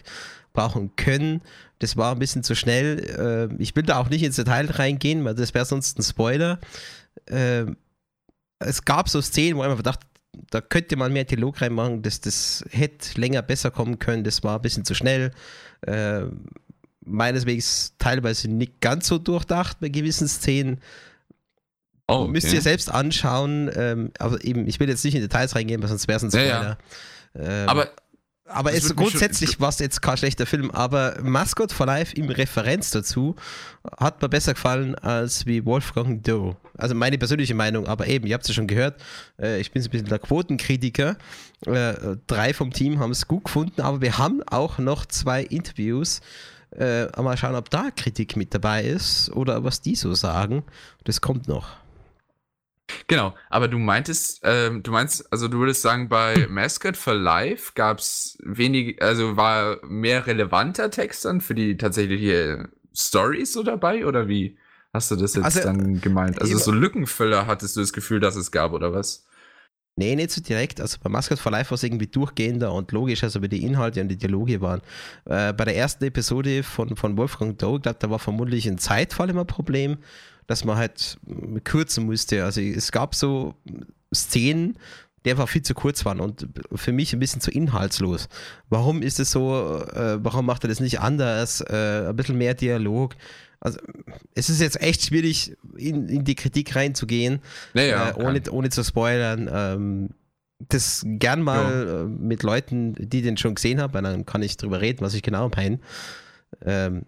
brauchen 0.53 0.95
können. 0.97 1.43
Das 1.81 1.97
war 1.97 2.13
ein 2.13 2.19
bisschen 2.19 2.43
zu 2.43 2.55
schnell. 2.55 3.51
Äh, 3.51 3.63
ich 3.63 3.77
will 3.77 3.83
da 3.83 3.99
auch 3.99 4.09
nicht 4.09 4.23
ins 4.23 4.37
Detail 4.37 4.71
reingehen, 4.71 5.25
weil 5.25 5.35
das 5.35 5.53
wäre 5.53 5.67
sonst 5.67 5.99
ein 5.99 6.03
Spoiler. 6.03 6.61
Äh, 7.27 7.67
es 8.61 8.85
gab 8.85 9.09
so 9.09 9.21
Szenen, 9.21 9.59
wo 9.59 9.65
ich 9.65 9.69
einfach 9.69 9.83
dachte, 9.83 10.07
da 10.51 10.61
könnte 10.61 10.97
man 10.97 11.13
mehr 11.13 11.25
Dialog 11.25 11.61
reinmachen, 11.61 12.03
das, 12.03 12.21
das 12.21 12.65
hätte 12.71 13.21
länger 13.21 13.43
besser 13.43 13.71
kommen 13.71 13.99
können, 13.99 14.25
das 14.25 14.43
war 14.43 14.57
ein 14.57 14.63
bisschen 14.63 14.85
zu 14.85 14.95
schnell. 14.95 15.33
Äh, 15.83 16.27
meines 17.05 17.47
Wegs 17.47 17.95
teilweise 17.99 18.49
nicht 18.49 18.81
ganz 18.81 19.09
so 19.09 19.19
durchdacht 19.19 19.79
bei 19.81 19.89
gewissen 19.89 20.29
Szenen. 20.29 20.81
Oh, 22.09 22.23
okay. 22.23 22.31
Müsst 22.31 22.53
ihr 22.53 22.63
selbst 22.63 22.91
anschauen. 22.91 23.71
Ähm, 23.75 24.13
aber 24.19 24.45
eben, 24.45 24.67
ich 24.69 24.79
will 24.81 24.89
jetzt 24.89 25.05
nicht 25.05 25.15
in 25.15 25.21
Details 25.21 25.55
reingehen, 25.55 25.83
weil 25.83 25.89
sonst 25.89 26.07
wäre 26.09 26.17
es 26.19 26.23
ein 26.23 26.31
Spoiler. 26.31 26.79
Ja, 27.35 27.43
ja. 27.43 27.63
Ähm, 27.63 27.69
aber 27.69 27.91
aber 28.49 28.73
es 28.73 28.95
grundsätzlich 28.95 29.61
war 29.61 29.71
es 29.71 29.81
jetzt 29.81 30.03
kein 30.03 30.17
schlechter 30.17 30.47
Film, 30.47 30.71
aber 30.71 31.17
Mascot 31.21 31.73
for 31.73 31.87
Life 31.87 32.15
im 32.15 32.29
Referenz 32.29 32.91
dazu 32.91 33.35
hat 33.99 34.23
mir 34.23 34.29
besser 34.29 34.55
gefallen 34.55 34.95
als 34.95 35.47
wie 35.47 35.65
Wolfgang 35.65 36.23
Doe. 36.23 36.57
Also 36.79 36.95
meine 36.95 37.19
persönliche 37.19 37.55
Meinung, 37.55 37.89
aber 37.89 38.07
eben, 38.07 38.27
ihr 38.27 38.35
habt 38.35 38.45
es 38.45 38.49
ja 38.49 38.55
schon 38.55 38.69
gehört, 38.69 39.03
äh, 39.41 39.61
ich 39.61 39.73
bin 39.73 39.83
so 39.83 39.89
ein 39.89 39.91
bisschen 39.91 40.09
der 40.09 40.21
Quotenkritiker. 40.21 41.17
Äh, 41.67 42.17
drei 42.29 42.55
vom 42.55 42.73
Team 42.73 43.01
haben 43.01 43.11
es 43.11 43.27
gut 43.27 43.45
gefunden, 43.45 43.81
aber 43.81 44.01
wir 44.01 44.17
haben 44.17 44.43
auch 44.45 44.79
noch 44.79 45.07
zwei 45.07 45.43
Interviews 45.43 46.21
äh, 46.71 47.07
mal 47.21 47.37
schauen, 47.37 47.57
ob 47.57 47.71
da 47.71 47.91
Kritik 47.91 48.37
mit 48.37 48.55
dabei 48.55 48.85
ist 48.85 49.31
oder 49.31 49.65
was 49.65 49.81
die 49.81 49.97
so 49.97 50.15
sagen. 50.15 50.63
Das 51.05 51.21
kommt 51.21 51.49
noch. 51.49 51.69
Genau, 53.09 53.35
aber 53.51 53.69
du 53.69 53.79
meintest, 53.79 54.41
ähm, 54.45 54.83
du 54.83 54.93
meinst, 54.93 55.31
also 55.33 55.49
du 55.49 55.59
würdest 55.59 55.83
sagen, 55.83 56.09
bei 56.09 56.47
Mascot 56.49 56.97
for 56.97 57.15
Life 57.15 57.73
gab 57.75 57.99
es 57.99 58.39
wenig, 58.43 59.03
also 59.03 59.37
war 59.37 59.85
mehr 59.85 60.27
relevanter 60.27 60.91
Text 60.91 61.25
dann 61.25 61.41
für 61.41 61.55
die 61.55 61.77
tatsächliche 61.77 62.69
Stories 62.95 63.53
so 63.53 63.63
dabei 63.63 64.07
oder 64.07 64.29
wie 64.29 64.59
hast 64.93 65.11
du 65.11 65.17
das 65.17 65.35
jetzt 65.35 65.45
also, 65.45 65.63
dann 65.63 66.01
gemeint? 66.01 66.41
Also 66.41 66.57
so 66.59 66.73
Lückenfüller 66.73 67.47
hattest 67.47 67.77
du 67.77 67.81
das 67.81 67.93
Gefühl, 67.93 68.21
dass 68.21 68.37
es 68.37 68.51
gab 68.51 68.73
oder 68.73 68.93
was? 68.93 69.27
Nee, 69.99 70.15
nicht 70.15 70.31
so 70.31 70.43
direkt. 70.43 70.81
Also 70.81 70.99
bei 71.03 71.09
Mascot 71.09 71.39
for 71.39 71.51
Life 71.51 71.71
war 71.71 71.77
es 71.77 71.83
irgendwie 71.83 72.07
durchgehender 72.07 72.73
und 72.73 72.93
logisch, 72.93 73.25
also 73.25 73.41
wie 73.41 73.49
die 73.49 73.65
Inhalte 73.65 74.03
und 74.03 74.09
die 74.09 74.17
Dialoge 74.17 74.61
waren. 74.61 74.83
Äh, 75.25 75.55
bei 75.55 75.65
der 75.65 75.75
ersten 75.75 76.05
Episode 76.05 76.63
von, 76.63 76.97
von 76.97 77.17
Wolfgang 77.17 77.59
Doe, 77.59 77.81
glaube 77.81 77.99
da 77.99 78.11
war 78.11 78.19
vermutlich 78.19 78.67
ein 78.67 78.77
Zeitfall 78.77 79.31
immer 79.31 79.43
ein 79.43 79.47
Problem, 79.47 79.97
dass 80.47 80.65
man 80.65 80.77
halt 80.77 81.19
kürzen 81.65 82.07
musste. 82.07 82.45
Also 82.45 82.61
es 82.61 82.93
gab 82.93 83.15
so 83.15 83.55
Szenen, 84.15 84.79
die 85.25 85.31
einfach 85.33 85.49
viel 85.49 85.63
zu 85.63 85.75
kurz 85.75 86.05
waren 86.05 86.21
und 86.21 86.49
für 86.75 86.93
mich 86.93 87.13
ein 87.13 87.19
bisschen 87.19 87.41
zu 87.41 87.51
inhaltslos. 87.51 88.29
Warum 88.69 89.03
ist 89.03 89.19
es 89.19 89.33
so? 89.33 89.83
Äh, 89.93 90.25
warum 90.25 90.47
macht 90.47 90.65
er 90.65 90.69
das 90.69 90.81
nicht 90.81 91.01
anders? 91.01 91.61
Äh, 91.61 92.09
ein 92.09 92.17
bisschen 92.17 92.39
mehr 92.39 92.55
Dialog. 92.55 93.17
Also, 93.59 93.81
es 94.35 94.49
ist 94.49 94.61
jetzt 94.61 94.81
echt 94.81 95.03
schwierig, 95.03 95.57
in, 95.77 96.09
in 96.09 96.25
die 96.25 96.37
Kritik 96.37 96.77
reinzugehen, 96.77 97.41
naja, 97.75 98.11
äh, 98.11 98.23
ohne, 98.23 98.43
ohne 98.51 98.69
zu 98.69 98.85
spoilern. 98.85 99.51
Ähm, 99.53 100.11
das 100.69 101.03
gern 101.05 101.43
mal 101.43 101.87
ja. 101.87 102.03
Äh, 102.03 102.05
mit 102.05 102.43
Leuten, 102.43 102.95
die 102.95 103.23
den 103.23 103.37
schon 103.37 103.57
gesehen 103.57 103.81
haben, 103.81 104.05
dann 104.05 104.25
kann 104.27 104.43
ich 104.43 104.57
drüber 104.57 104.81
reden, 104.81 105.01
was 105.01 105.15
ich 105.15 105.23
genau 105.23 105.51
meine. 105.55 105.81
Ähm, 106.65 107.05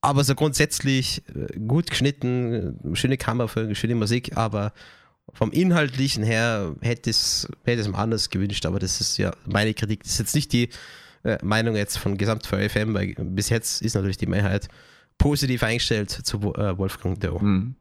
aber 0.00 0.24
so 0.24 0.34
grundsätzlich 0.34 1.22
äh, 1.34 1.58
gut 1.58 1.90
geschnitten, 1.90 2.78
schöne 2.94 3.16
Kamera, 3.16 3.74
schöne 3.74 3.94
Musik, 3.94 4.36
aber 4.36 4.72
vom 5.34 5.50
Inhaltlichen 5.50 6.22
her 6.24 6.74
hätte 6.80 7.10
es, 7.10 7.48
hätte 7.64 7.82
es 7.82 7.92
anders 7.92 8.30
gewünscht, 8.30 8.64
aber 8.66 8.78
das 8.78 9.00
ist 9.00 9.18
ja 9.18 9.32
meine 9.46 9.74
Kritik. 9.74 10.02
Das 10.02 10.12
ist 10.12 10.18
jetzt 10.18 10.34
nicht 10.34 10.52
die 10.52 10.70
äh, 11.24 11.38
Meinung 11.42 11.76
jetzt 11.76 11.98
von 11.98 12.16
Gesamt 12.16 12.46
für 12.46 12.68
FM, 12.68 12.94
weil 12.94 13.14
bis 13.14 13.48
jetzt 13.50 13.82
ist 13.82 13.94
natürlich 13.94 14.16
die 14.16 14.26
Mehrheit 14.26 14.68
positiv 15.18 15.62
eingestellt 15.62 16.10
zu 16.10 16.38
äh, 16.54 16.78
Wolfgang 16.78 17.20
Doe. 17.20 17.40
Hm. 17.40 17.74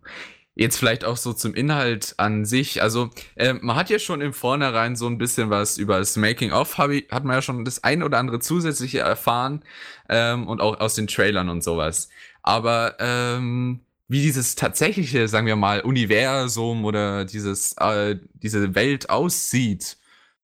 Jetzt 0.59 0.77
vielleicht 0.77 1.05
auch 1.05 1.17
so 1.17 1.33
zum 1.33 1.53
Inhalt 1.53 2.15
an 2.17 2.43
sich. 2.43 2.81
Also, 2.81 3.11
äh, 3.35 3.53
man 3.53 3.75
hat 3.75 3.91
ja 3.91 3.99
schon 3.99 4.21
im 4.21 4.33
Vornherein 4.33 4.95
so 4.95 5.05
ein 5.05 5.19
bisschen 5.19 5.51
was 5.51 5.77
über 5.77 5.99
das 5.99 6.15
Making-of, 6.15 6.79
hat 6.79 7.23
man 7.23 7.35
ja 7.35 7.41
schon 7.43 7.63
das 7.63 7.83
ein 7.83 8.01
oder 8.01 8.17
andere 8.17 8.39
zusätzliche 8.39 8.99
erfahren 8.99 9.61
ähm, 10.09 10.47
und 10.47 10.59
auch 10.59 10.79
aus 10.79 10.95
den 10.95 11.05
Trailern 11.05 11.49
und 11.49 11.63
sowas. 11.63 12.09
Aber 12.41 12.95
ähm, 12.99 13.81
wie 14.07 14.21
dieses 14.21 14.55
tatsächliche, 14.55 15.27
sagen 15.27 15.45
wir 15.45 15.55
mal, 15.55 15.81
Universum 15.81 16.85
oder 16.85 17.25
dieses, 17.25 17.73
äh, 17.73 18.17
diese 18.33 18.73
Welt 18.73 19.11
aussieht, 19.11 19.97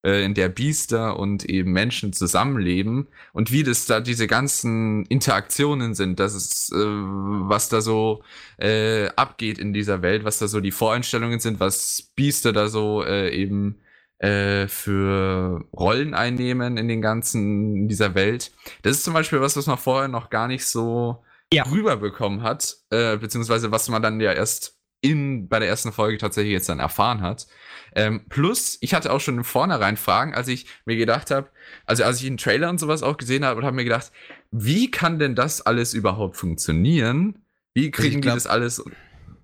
äh, 0.04 0.24
in 0.24 0.34
der 0.34 0.50
Biester 0.50 1.18
und 1.18 1.46
eben 1.46 1.72
Menschen 1.72 2.14
zusammenleben 2.14 3.08
und 3.32 3.52
wie 3.52 3.64
das 3.64 3.86
da 3.86 4.00
diese 4.00 4.28
ganzen 4.28 5.06
Interaktionen 5.06 5.96
sind, 5.96 6.20
das 6.20 6.36
ist, 6.36 6.72
äh, 6.74 6.76
was 6.76 7.70
da 7.70 7.82
so 7.82 8.24
äh, 8.58 9.08
abgeht 9.16 9.58
in 9.58 9.74
dieser 9.74 10.02
Welt, 10.02 10.24
was 10.24 10.40
da 10.40 10.48
so 10.48 10.60
die 10.60 10.72
Voreinstellungen 10.72 11.40
sind, 11.40 11.60
was 11.60 12.12
Biester 12.16 12.54
da 12.54 12.68
so 12.68 13.04
äh, 13.04 13.30
eben 13.30 13.80
äh, 14.20 14.68
für 14.68 15.66
Rollen 15.74 16.14
einnehmen 16.14 16.78
in 16.78 16.88
den 16.88 17.02
ganzen, 17.02 17.76
in 17.76 17.88
dieser 17.88 18.16
Welt. 18.16 18.52
Das 18.82 18.98
ist 18.98 19.04
zum 19.04 19.14
Beispiel 19.14 19.42
was, 19.42 19.58
was 19.58 19.68
man 19.68 19.78
vorher 19.78 20.08
noch 20.08 20.30
gar 20.30 20.48
nicht 20.48 20.66
so 20.66 21.24
ja. 21.54 21.64
rüberbekommen 21.64 22.42
hat, 22.42 22.78
äh, 22.90 23.18
beziehungsweise 23.18 23.72
was 23.72 23.90
man 23.90 24.02
dann 24.02 24.20
ja 24.22 24.32
erst 24.32 24.80
in, 25.02 25.50
bei 25.50 25.60
der 25.60 25.68
ersten 25.68 25.92
Folge 25.92 26.18
tatsächlich 26.18 26.54
jetzt 26.54 26.70
dann 26.70 26.80
erfahren 26.80 27.22
hat. 27.22 27.48
Ähm, 27.96 28.26
plus, 28.30 28.78
ich 28.82 28.94
hatte 28.94 29.12
auch 29.12 29.20
schon 29.20 29.38
im 29.38 29.44
Vornherein 29.44 29.98
Fragen, 29.98 30.34
als 30.34 30.48
ich 30.48 30.66
mir 30.86 30.96
gedacht 30.96 31.32
habe, 31.32 31.50
also 31.86 32.04
als 32.04 32.22
ich 32.22 32.28
einen 32.28 32.38
Trailer 32.38 32.70
und 32.70 32.80
sowas 32.80 33.04
auch 33.04 33.18
gesehen 33.18 33.46
habe 33.46 33.60
und 33.60 33.66
habe 33.66 33.76
mir 33.76 33.84
gedacht, 33.84 34.12
wie 34.52 34.90
kann 34.90 35.20
denn 35.20 35.36
das 35.36 35.62
alles 35.62 35.94
überhaupt 35.94 36.38
funktionieren? 36.38 37.40
Wie 37.74 37.86
also 37.86 37.92
kriegen 37.92 38.22
glaub, 38.22 38.34
die 38.34 38.38
das 38.38 38.48
alles 38.48 38.84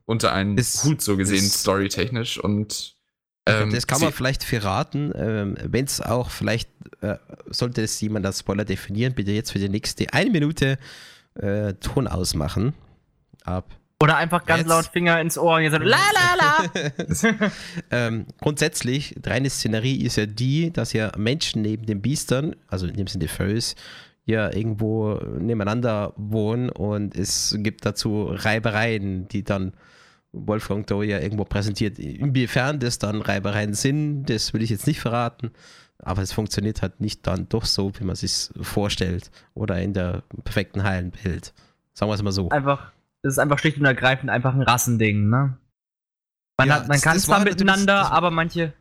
unter 0.05 0.33
einen 0.33 0.57
ist, 0.57 0.83
Hut 0.83 1.01
so 1.01 1.17
gesehen, 1.17 1.43
storytechnisch 1.43 2.39
und 2.39 2.97
ähm, 3.45 3.71
das 3.71 3.87
kann 3.87 4.01
man 4.01 4.11
vielleicht 4.11 4.43
verraten, 4.43 5.11
ähm, 5.15 5.57
wenn 5.63 5.85
es 5.85 6.01
auch 6.01 6.29
vielleicht, 6.29 6.69
äh, 7.01 7.17
sollte 7.47 7.81
es 7.81 7.99
jemand 8.01 8.25
als 8.25 8.39
Spoiler 8.39 8.65
definieren, 8.65 9.13
bitte 9.13 9.31
jetzt 9.31 9.51
für 9.51 9.59
die 9.59 9.69
nächste 9.69 10.11
eine 10.13 10.29
Minute 10.29 10.77
äh, 11.35 11.73
Ton 11.75 12.07
ausmachen. 12.07 12.73
Ab 13.43 13.78
Oder 14.01 14.15
einfach 14.15 14.45
ganz 14.45 14.61
Jetzt. 14.61 14.69
laut 14.69 14.85
Finger 14.85 15.19
ins 15.19 15.37
Ohr 15.37 15.57
und 15.57 15.63
jetzt 15.63 15.73
so, 15.73 15.79
la 15.79 15.97
la 16.13 16.35
la. 16.37 17.51
ähm, 17.91 18.25
grundsätzlich, 18.39 19.15
reine 19.25 19.49
Szenerie 19.49 20.05
ist 20.05 20.15
ja 20.15 20.25
die, 20.25 20.71
dass 20.71 20.93
ja 20.93 21.11
Menschen 21.17 21.61
neben 21.61 21.85
den 21.85 22.01
Biestern, 22.01 22.55
also 22.67 22.87
in 22.87 22.95
dem 22.95 23.07
Sinne 23.07 23.27
Furries, 23.27 23.75
ja 24.25 24.53
irgendwo 24.53 25.15
nebeneinander 25.37 26.13
wohnen 26.15 26.69
und 26.69 27.13
es 27.17 27.55
gibt 27.59 27.85
dazu 27.85 28.27
Reibereien, 28.29 29.27
die 29.27 29.43
dann 29.43 29.73
Wolfgang 30.31 30.87
Doe 30.87 31.05
ja 31.05 31.19
irgendwo 31.19 31.43
präsentiert. 31.43 31.99
Inwiefern 31.99 32.79
das 32.79 32.99
dann 32.99 33.21
Reibereien 33.21 33.73
sind, 33.73 34.25
das 34.25 34.53
will 34.53 34.61
ich 34.61 34.69
jetzt 34.69 34.87
nicht 34.87 35.01
verraten, 35.01 35.51
aber 35.97 36.21
es 36.21 36.31
funktioniert 36.31 36.81
halt 36.81 37.01
nicht 37.01 37.27
dann 37.27 37.49
doch 37.49 37.65
so, 37.65 37.91
wie 37.99 38.05
man 38.05 38.15
sich 38.15 38.49
vorstellt 38.61 39.29
oder 39.55 39.81
in 39.81 39.93
der 39.93 40.23
perfekten 40.45 40.83
heilen 40.83 41.11
Bild. 41.11 41.53
Sagen 41.93 42.09
wir 42.09 42.15
es 42.15 42.23
mal 42.23 42.31
so. 42.31 42.49
Einfach 42.49 42.93
das 43.21 43.33
ist 43.33 43.39
einfach 43.39 43.59
schlicht 43.59 43.77
und 43.77 43.85
ergreifend 43.85 44.29
einfach 44.29 44.53
ein 44.53 44.61
Rassending, 44.61 45.29
ne? 45.29 45.57
Man, 46.57 46.67
ja, 46.67 46.75
hat, 46.75 46.87
man 46.87 46.99
kann 46.99 47.19
zwar 47.19 47.43
miteinander, 47.43 47.99
das, 47.99 48.11
aber 48.11 48.31
manche 48.31 48.73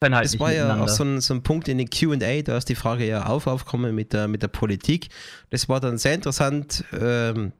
können 0.00 0.14
halt 0.14 0.24
das 0.24 0.32
nicht 0.32 0.40
war 0.40 0.52
ja 0.52 0.80
auch 0.80 0.88
so 0.88 1.04
ein, 1.04 1.20
so 1.20 1.34
ein 1.34 1.42
Punkt 1.42 1.68
in 1.68 1.76
den 1.76 1.90
QA, 1.90 2.42
da 2.42 2.56
ist 2.56 2.68
die 2.68 2.74
Frage 2.74 3.06
ja 3.06 3.26
auf 3.26 3.46
aufkommen 3.46 3.94
mit 3.94 4.12
der, 4.12 4.28
mit 4.28 4.42
der 4.42 4.48
Politik. 4.48 5.08
Das 5.50 5.68
war 5.68 5.80
dann 5.80 5.98
sehr 5.98 6.14
interessant. 6.14 6.84
Ähm, 6.92 7.52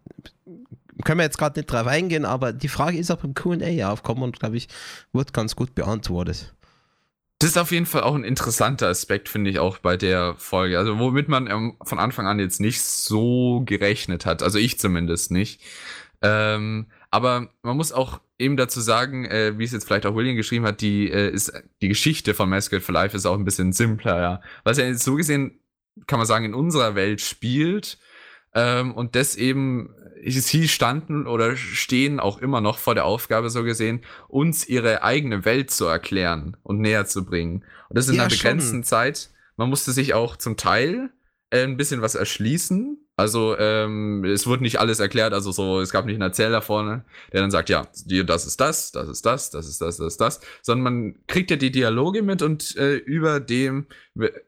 können 1.04 1.18
wir 1.18 1.24
jetzt 1.24 1.38
gerade 1.38 1.58
nicht 1.58 1.66
drauf 1.66 1.86
eingehen, 1.86 2.24
aber 2.24 2.52
die 2.52 2.68
Frage 2.68 2.98
ist 2.98 3.10
auch 3.10 3.18
beim 3.18 3.34
QA 3.34 3.90
aufkommen 3.90 4.22
und 4.22 4.38
glaube 4.38 4.56
ich, 4.56 4.68
wird 5.12 5.32
ganz 5.32 5.56
gut 5.56 5.74
beantwortet. 5.74 6.54
Das 7.40 7.50
ist 7.50 7.56
auf 7.56 7.72
jeden 7.72 7.86
Fall 7.86 8.02
auch 8.02 8.14
ein 8.14 8.24
interessanter 8.24 8.88
Aspekt, 8.88 9.30
finde 9.30 9.48
ich, 9.48 9.58
auch 9.58 9.78
bei 9.78 9.96
der 9.96 10.34
Folge. 10.36 10.78
Also, 10.78 10.98
womit 10.98 11.28
man 11.28 11.46
ähm, 11.46 11.76
von 11.82 11.98
Anfang 11.98 12.26
an 12.26 12.38
jetzt 12.38 12.60
nicht 12.60 12.82
so 12.82 13.62
gerechnet 13.64 14.26
hat. 14.26 14.42
Also 14.42 14.58
ich 14.58 14.78
zumindest 14.78 15.30
nicht. 15.30 15.62
Ähm, 16.22 16.86
aber 17.10 17.48
man 17.62 17.76
muss 17.76 17.92
auch 17.92 18.20
eben 18.38 18.56
dazu 18.56 18.80
sagen, 18.80 19.24
äh, 19.26 19.58
wie 19.58 19.64
es 19.64 19.72
jetzt 19.72 19.86
vielleicht 19.86 20.06
auch 20.06 20.14
William 20.14 20.36
geschrieben 20.36 20.66
hat, 20.66 20.80
die, 20.80 21.10
äh, 21.10 21.30
ist, 21.30 21.52
die 21.82 21.88
Geschichte 21.88 22.34
von 22.34 22.48
Mascot 22.48 22.82
for 22.82 22.92
Life 22.92 23.16
ist 23.16 23.26
auch 23.26 23.38
ein 23.38 23.44
bisschen 23.44 23.72
simpler, 23.72 24.20
ja. 24.20 24.42
Was 24.64 24.78
ja 24.78 24.84
jetzt 24.84 25.04
so 25.04 25.14
gesehen, 25.16 25.60
kann 26.06 26.18
man 26.18 26.26
sagen, 26.26 26.44
in 26.44 26.54
unserer 26.54 26.94
Welt 26.94 27.20
spielt. 27.20 27.98
Ähm, 28.54 28.92
und 28.92 29.14
das 29.14 29.36
eben 29.36 29.94
sie 30.26 30.68
standen 30.68 31.26
oder 31.26 31.56
stehen 31.56 32.20
auch 32.20 32.38
immer 32.38 32.60
noch 32.60 32.78
vor 32.78 32.94
der 32.94 33.04
Aufgabe, 33.04 33.50
so 33.50 33.62
gesehen, 33.62 34.02
uns 34.28 34.68
ihre 34.68 35.02
eigene 35.02 35.44
Welt 35.44 35.70
zu 35.70 35.86
erklären 35.86 36.56
und 36.62 36.80
näher 36.80 37.06
zu 37.06 37.24
bringen. 37.24 37.64
Und 37.88 37.96
das 37.96 38.08
in 38.08 38.16
ja, 38.16 38.22
einer 38.22 38.30
begrenzten 38.30 38.76
schon. 38.76 38.84
Zeit. 38.84 39.30
Man 39.56 39.70
musste 39.70 39.92
sich 39.92 40.14
auch 40.14 40.36
zum 40.36 40.56
Teil 40.56 41.10
äh, 41.50 41.64
ein 41.64 41.76
bisschen 41.76 42.02
was 42.02 42.14
erschließen, 42.14 42.98
also 43.20 43.54
ähm, 43.58 44.24
es 44.24 44.46
wurde 44.46 44.62
nicht 44.62 44.80
alles 44.80 44.98
erklärt, 44.98 45.34
also 45.34 45.52
so, 45.52 45.80
es 45.80 45.90
gab 45.92 46.06
nicht 46.06 46.14
einen 46.14 46.22
Erzähler 46.22 46.62
vorne, 46.62 47.04
der 47.34 47.42
dann 47.42 47.50
sagt, 47.50 47.68
ja, 47.68 47.86
das 48.24 48.46
ist 48.46 48.58
das, 48.62 48.92
das 48.92 49.10
ist 49.10 49.26
das, 49.26 49.50
das 49.50 49.68
ist 49.68 49.82
das, 49.82 49.98
das 49.98 50.06
ist 50.14 50.20
das, 50.22 50.40
sondern 50.62 50.84
man 50.84 51.14
kriegt 51.26 51.50
ja 51.50 51.58
die 51.58 51.70
Dialoge 51.70 52.22
mit 52.22 52.40
und 52.40 52.74
äh, 52.76 52.96
über 52.96 53.38
dem, 53.38 53.86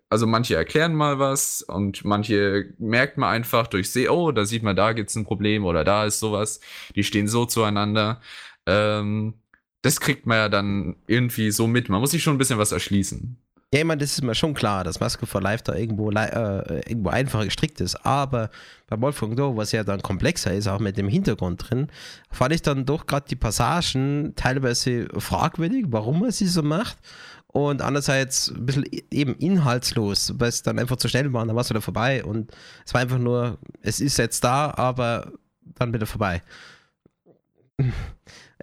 also 0.08 0.26
manche 0.26 0.54
erklären 0.56 0.94
mal 0.94 1.18
was 1.18 1.60
und 1.60 2.06
manche 2.06 2.72
merkt 2.78 3.18
man 3.18 3.28
einfach 3.28 3.66
durch 3.66 3.90
See, 3.90 4.08
oh, 4.08 4.32
da 4.32 4.46
sieht 4.46 4.62
man, 4.62 4.74
da 4.74 4.94
gibt's 4.94 5.16
ein 5.16 5.26
Problem 5.26 5.66
oder 5.66 5.84
da 5.84 6.06
ist 6.06 6.18
sowas, 6.18 6.60
die 6.96 7.04
stehen 7.04 7.28
so 7.28 7.44
zueinander. 7.44 8.22
Ähm, 8.64 9.34
das 9.82 10.00
kriegt 10.00 10.24
man 10.24 10.38
ja 10.38 10.48
dann 10.48 10.96
irgendwie 11.06 11.50
so 11.50 11.66
mit. 11.66 11.90
Man 11.90 12.00
muss 12.00 12.12
sich 12.12 12.22
schon 12.22 12.36
ein 12.36 12.38
bisschen 12.38 12.58
was 12.58 12.72
erschließen. 12.72 13.36
Ja, 13.74 13.80
ich 13.80 13.86
meine, 13.86 14.00
das 14.00 14.12
ist 14.12 14.22
mir 14.22 14.34
schon 14.34 14.52
klar, 14.52 14.84
dass 14.84 15.00
Maske 15.00 15.24
for 15.26 15.40
Life 15.40 15.64
da 15.64 15.74
irgendwo, 15.74 16.10
äh, 16.10 16.80
irgendwo 16.90 17.08
einfacher 17.08 17.46
gestrickt 17.46 17.80
ist. 17.80 17.96
Aber 18.04 18.50
bei 18.86 19.00
Wolfgang 19.00 19.34
Do, 19.34 19.56
was 19.56 19.72
ja 19.72 19.82
dann 19.82 20.02
komplexer 20.02 20.52
ist, 20.52 20.68
auch 20.68 20.78
mit 20.78 20.98
dem 20.98 21.08
Hintergrund 21.08 21.70
drin, 21.70 21.88
fand 22.30 22.52
ich 22.52 22.60
dann 22.60 22.84
doch 22.84 23.06
gerade 23.06 23.26
die 23.30 23.36
Passagen 23.36 24.34
teilweise 24.36 25.08
fragwürdig, 25.16 25.86
warum 25.88 26.22
er 26.22 26.32
sie 26.32 26.48
so 26.48 26.62
macht. 26.62 26.98
Und 27.46 27.80
andererseits 27.80 28.50
ein 28.50 28.66
bisschen 28.66 28.84
eben 29.10 29.36
inhaltslos, 29.36 30.34
weil 30.38 30.50
es 30.50 30.62
dann 30.62 30.78
einfach 30.78 30.96
zu 30.96 31.08
schnell 31.08 31.32
war, 31.32 31.46
dann 31.46 31.56
war 31.56 31.62
es 31.62 31.70
wieder 31.70 31.80
vorbei. 31.80 32.22
Und 32.22 32.52
es 32.84 32.92
war 32.92 33.00
einfach 33.00 33.18
nur, 33.18 33.58
es 33.80 34.00
ist 34.00 34.18
jetzt 34.18 34.44
da, 34.44 34.74
aber 34.76 35.32
dann 35.76 35.94
wieder 35.94 36.06
vorbei. 36.06 36.42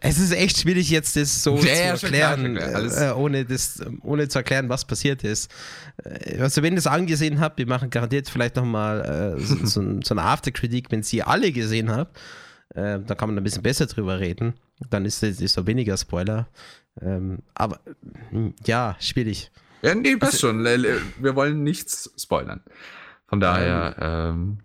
Es 0.02 0.18
ist 0.18 0.32
echt 0.32 0.60
schwierig, 0.60 0.90
jetzt 0.90 1.16
das 1.16 1.44
so 1.44 1.58
ja, 1.58 1.96
zu 1.96 2.06
erklären, 2.06 2.56
klar, 2.56 3.12
äh, 3.12 3.14
ohne, 3.14 3.44
das, 3.44 3.82
ohne 4.02 4.30
zu 4.30 4.40
erklären, 4.40 4.70
was 4.70 4.86
passiert 4.86 5.24
ist. 5.24 5.52
Äh, 6.04 6.40
also, 6.42 6.62
wenn 6.64 6.74
ihr 6.74 6.80
es 6.80 6.88
angesehen 6.88 7.40
habt, 7.40 7.58
wir 7.58 7.68
machen 7.68 7.90
garantiert 7.90 8.30
vielleicht 8.30 8.56
nochmal 8.56 9.36
äh, 9.38 9.42
so, 9.42 9.56
so, 9.66 10.00
so 10.02 10.14
eine 10.14 10.22
Afterkritik, 10.22 10.92
wenn 10.92 11.04
ihr 11.12 11.28
alle 11.28 11.52
gesehen 11.52 11.92
habt. 11.92 12.18
Äh, 12.76 13.00
da 13.06 13.16
kann 13.16 13.30
man 13.30 13.38
ein 13.38 13.44
bisschen 13.44 13.64
besser 13.64 13.88
drüber 13.88 14.20
reden. 14.20 14.54
Dann 14.90 15.06
ist 15.06 15.22
es 15.24 15.38
so 15.40 15.68
weniger 15.68 15.98
Spoiler. 15.98 16.48
Ähm, 17.02 17.40
aber 17.54 17.80
ja, 18.66 18.96
schwierig. 19.00 19.52
Ja, 19.82 19.96
nee, 19.96 20.16
passt 20.16 20.44
also, 20.44 20.48
schon. 20.48 20.64
Wir 20.64 21.36
wollen 21.36 21.64
nichts 21.64 22.12
spoilern. 22.18 22.62
Von 23.28 23.40
daher. 23.40 23.96
Ähm, 24.00 24.60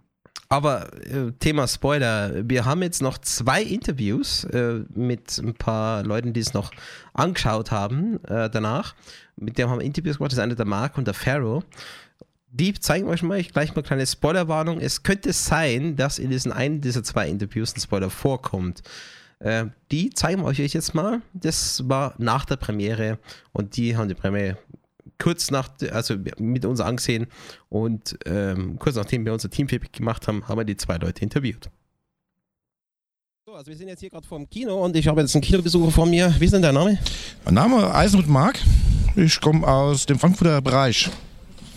aber 0.48 0.92
äh, 1.04 1.32
Thema 1.38 1.66
Spoiler, 1.66 2.48
wir 2.48 2.64
haben 2.64 2.82
jetzt 2.82 3.02
noch 3.02 3.18
zwei 3.18 3.62
Interviews 3.62 4.44
äh, 4.44 4.80
mit 4.94 5.38
ein 5.38 5.54
paar 5.54 6.02
Leuten, 6.02 6.32
die 6.32 6.40
es 6.40 6.54
noch 6.54 6.70
angeschaut 7.12 7.70
haben 7.70 8.22
äh, 8.24 8.50
danach. 8.50 8.94
Mit 9.36 9.58
dem 9.58 9.68
haben 9.68 9.80
wir 9.80 9.86
Interviews 9.86 10.18
gemacht, 10.18 10.32
das 10.32 10.38
ist 10.38 10.42
einer 10.42 10.54
der 10.54 10.66
Mark 10.66 10.98
und 10.98 11.06
der 11.06 11.14
Pharaoh. 11.14 11.62
Die 12.50 12.72
zeigen 12.74 13.08
euch 13.08 13.22
mal, 13.22 13.38
ich 13.38 13.52
gleich 13.52 13.70
mal 13.70 13.76
eine 13.76 13.82
kleine 13.82 14.06
Spoilerwarnung. 14.06 14.78
Es 14.80 15.02
könnte 15.02 15.32
sein, 15.32 15.96
dass 15.96 16.18
in 16.18 16.30
diesen 16.30 16.52
einen 16.52 16.80
dieser 16.80 17.02
zwei 17.02 17.28
Interviews 17.28 17.74
ein 17.74 17.80
Spoiler 17.80 18.10
vorkommt. 18.10 18.82
Äh, 19.40 19.66
die 19.90 20.10
zeigen 20.10 20.42
wir 20.42 20.46
euch 20.46 20.58
jetzt 20.58 20.94
mal. 20.94 21.20
Das 21.32 21.88
war 21.88 22.14
nach 22.18 22.44
der 22.44 22.56
Premiere 22.56 23.18
und 23.52 23.76
die 23.76 23.96
haben 23.96 24.08
die 24.08 24.14
Premiere 24.14 24.56
kurz 25.18 25.50
nach, 25.50 25.70
also 25.92 26.16
mit 26.38 26.64
uns 26.64 26.80
angesehen 26.80 27.26
und 27.68 28.18
ähm, 28.26 28.78
kurz 28.78 28.96
nachdem 28.96 29.24
wir 29.24 29.32
unser 29.32 29.50
Teamfeedback 29.50 29.92
gemacht 29.92 30.28
haben, 30.28 30.46
haben 30.48 30.58
wir 30.58 30.64
die 30.64 30.76
zwei 30.76 30.96
Leute 30.96 31.22
interviewt. 31.22 31.70
So, 33.46 33.54
also 33.54 33.70
wir 33.70 33.76
sind 33.76 33.88
jetzt 33.88 34.00
hier 34.00 34.10
gerade 34.10 34.26
vor 34.26 34.38
dem 34.38 34.48
Kino 34.48 34.82
und 34.84 34.96
ich 34.96 35.06
habe 35.06 35.20
jetzt 35.20 35.34
einen 35.34 35.42
Kinobesucher 35.42 35.90
vor 35.90 36.06
mir. 36.06 36.34
Wie 36.38 36.46
ist 36.46 36.54
denn 36.54 36.62
dein 36.62 36.74
Name? 36.74 36.98
Mein 37.44 37.54
Name 37.54 37.94
Eisenhut 37.94 38.26
Mark. 38.26 38.58
Ich 39.16 39.40
komme 39.40 39.66
aus 39.66 40.06
dem 40.06 40.18
Frankfurter 40.18 40.60
Bereich. 40.60 41.10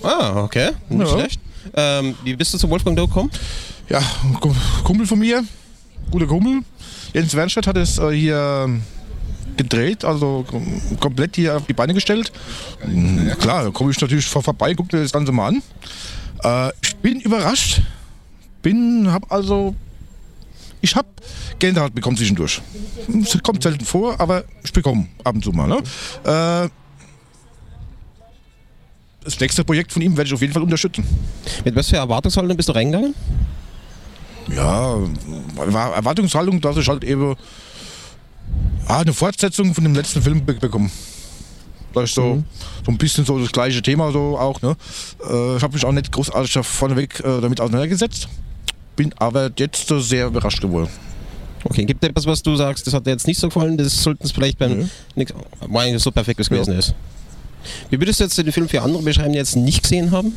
Ah, 0.01 0.43
okay. 0.43 0.71
Nicht 0.89 1.01
ja. 1.01 1.07
schlecht. 1.07 1.41
Ähm, 1.75 2.15
wie 2.23 2.35
bist 2.35 2.53
du 2.53 2.57
zu 2.57 2.69
Wolfgang 2.69 2.95
Doe 2.95 3.07
gekommen? 3.07 3.31
Ja, 3.89 4.01
Kumpel 4.83 5.05
von 5.05 5.19
mir, 5.19 5.43
guter 6.11 6.27
Kumpel. 6.27 6.61
Jens 7.13 7.33
Wernstadt 7.33 7.67
hat 7.67 7.77
es 7.77 7.97
äh, 7.97 8.11
hier 8.11 8.81
gedreht, 9.57 10.05
also 10.05 10.45
komplett 10.99 11.35
hier 11.35 11.57
auf 11.57 11.65
die 11.65 11.73
Beine 11.73 11.93
gestellt. 11.93 12.31
Klar, 13.39 13.65
da 13.65 13.69
komme 13.71 13.91
ich 13.91 13.99
natürlich 13.99 14.25
vor 14.25 14.43
vorbei, 14.43 14.73
gucke 14.73 14.95
mir 14.95 15.03
das 15.03 15.11
Ganze 15.11 15.31
mal 15.31 15.47
an. 15.47 15.63
Äh, 16.43 16.71
ich 16.81 16.95
bin 16.97 17.19
überrascht. 17.19 17.81
Bin, 18.61 19.11
hab 19.11 19.31
also, 19.31 19.75
ich 20.81 20.95
habe 20.95 21.07
Gänsehaut 21.59 21.93
bekommen 21.93 22.17
zwischendurch. 22.17 22.61
Das 23.07 23.41
kommt 23.41 23.63
selten 23.63 23.85
vor, 23.85 24.19
aber 24.19 24.43
ich 24.63 24.73
bekomme 24.73 25.07
ab 25.23 25.35
und 25.35 25.43
zu 25.43 25.51
mal. 25.51 25.67
Ne? 25.67 25.77
Äh, 26.23 26.69
das 29.23 29.39
nächste 29.39 29.63
Projekt 29.63 29.91
von 29.91 30.01
ihm 30.01 30.15
werde 30.15 30.27
ich 30.27 30.33
auf 30.33 30.41
jeden 30.41 30.53
Fall 30.53 30.63
unterstützen. 30.63 31.03
Mit 31.65 31.75
was 31.75 31.89
für 31.89 31.97
Erwartungshaltung 31.97 32.55
bist 32.55 32.69
du 32.69 32.73
reingegangen? 32.73 33.13
Ja, 34.55 34.97
Erwartungshaltung, 35.57 36.61
dass 36.61 36.77
ich 36.77 36.87
halt 36.87 37.03
eben 37.03 37.35
ah, 38.87 38.99
eine 38.99 39.13
Fortsetzung 39.13 39.73
von 39.73 39.83
dem 39.83 39.95
letzten 39.95 40.21
Film 40.21 40.45
bekommen. 40.45 40.91
Das 41.93 42.05
ist 42.05 42.15
so, 42.15 42.35
mhm. 42.35 42.43
so 42.85 42.91
ein 42.91 42.97
bisschen 42.97 43.25
so 43.25 43.39
das 43.39 43.51
gleiche 43.51 43.81
Thema 43.81 44.11
so 44.11 44.37
auch. 44.37 44.61
Ne? 44.61 44.75
Äh, 45.23 45.57
ich 45.57 45.63
habe 45.63 45.73
mich 45.73 45.85
auch 45.85 45.91
nicht 45.91 46.11
großartig 46.11 46.65
vorneweg 46.65 47.19
äh, 47.21 47.41
damit 47.41 47.59
auseinandergesetzt, 47.59 48.27
bin 48.95 49.13
aber 49.17 49.49
jetzt 49.57 49.89
äh, 49.89 49.99
sehr 49.99 50.27
überrascht 50.27 50.61
geworden. 50.61 50.89
Okay, 51.63 51.85
gibt 51.85 52.03
es 52.03 52.09
etwas, 52.09 52.25
was 52.25 52.43
du 52.43 52.55
sagst, 52.55 52.85
das 52.85 52.93
hat 52.93 53.05
dir 53.05 53.11
jetzt 53.11 53.27
nicht 53.27 53.39
so 53.39 53.47
gefallen, 53.47 53.77
das 53.77 54.03
sollten 54.03 54.23
es 54.23 54.31
vielleicht 54.31 54.59
beim 54.59 54.77
mhm. 54.77 54.89
nix, 55.15 55.33
weil 55.61 55.87
eigentlich 55.87 56.03
so 56.03 56.11
perfekt 56.11 56.37
gewesen 56.37 56.73
ja. 56.73 56.79
ist. 56.79 56.93
Wie 57.89 57.99
würdest 57.99 58.19
du 58.19 58.23
jetzt 58.23 58.37
den 58.37 58.51
Film 58.51 58.69
für 58.69 58.81
andere 58.81 59.01
beschreiben, 59.03 59.33
die 59.33 59.39
jetzt 59.39 59.55
nicht 59.55 59.81
gesehen 59.81 60.11
haben? 60.11 60.33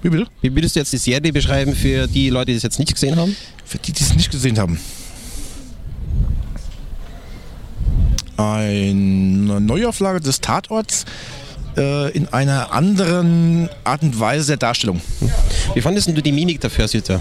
Wie 0.00 0.08
bitte? 0.08 0.26
Wie 0.40 0.54
würdest 0.54 0.76
du 0.76 0.80
jetzt 0.80 0.92
die 0.92 0.98
Serie 0.98 1.32
beschreiben 1.32 1.74
für 1.74 2.06
die 2.06 2.30
Leute, 2.30 2.52
die 2.52 2.56
es 2.56 2.62
jetzt 2.62 2.78
nicht 2.78 2.94
gesehen 2.94 3.16
haben? 3.16 3.36
Für 3.64 3.78
die, 3.78 3.92
die 3.92 4.02
es 4.02 4.14
nicht 4.14 4.30
gesehen 4.30 4.58
haben. 4.58 4.78
Eine 8.36 9.60
Neuauflage 9.60 10.20
des 10.20 10.40
Tatorts 10.40 11.04
äh, 11.76 12.10
in 12.12 12.28
einer 12.28 12.72
anderen 12.72 13.68
Art 13.84 14.02
und 14.02 14.18
Weise 14.18 14.48
der 14.48 14.56
Darstellung. 14.58 15.00
Wie 15.74 15.80
fandest 15.80 16.08
du 16.08 16.20
die 16.20 16.32
Mimik 16.32 16.60
der 16.60 16.70
Fürstjäger? 16.70 17.20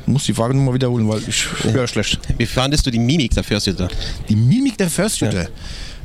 Ich 0.00 0.08
muss 0.08 0.24
die 0.24 0.34
Frage 0.34 0.54
nochmal 0.54 0.74
wiederholen, 0.74 1.08
weil 1.08 1.22
ich 1.26 1.46
höre 1.62 1.86
schlecht. 1.86 2.18
Wie 2.38 2.46
fandest 2.46 2.84
du 2.84 2.90
die 2.90 2.98
Mimik 2.98 3.32
der 3.32 3.44
Fürstjäger? 3.44 3.88
Die 4.28 4.36
Mimik 4.36 4.76
der 4.76 4.90
Fürstjäger? 4.90 5.48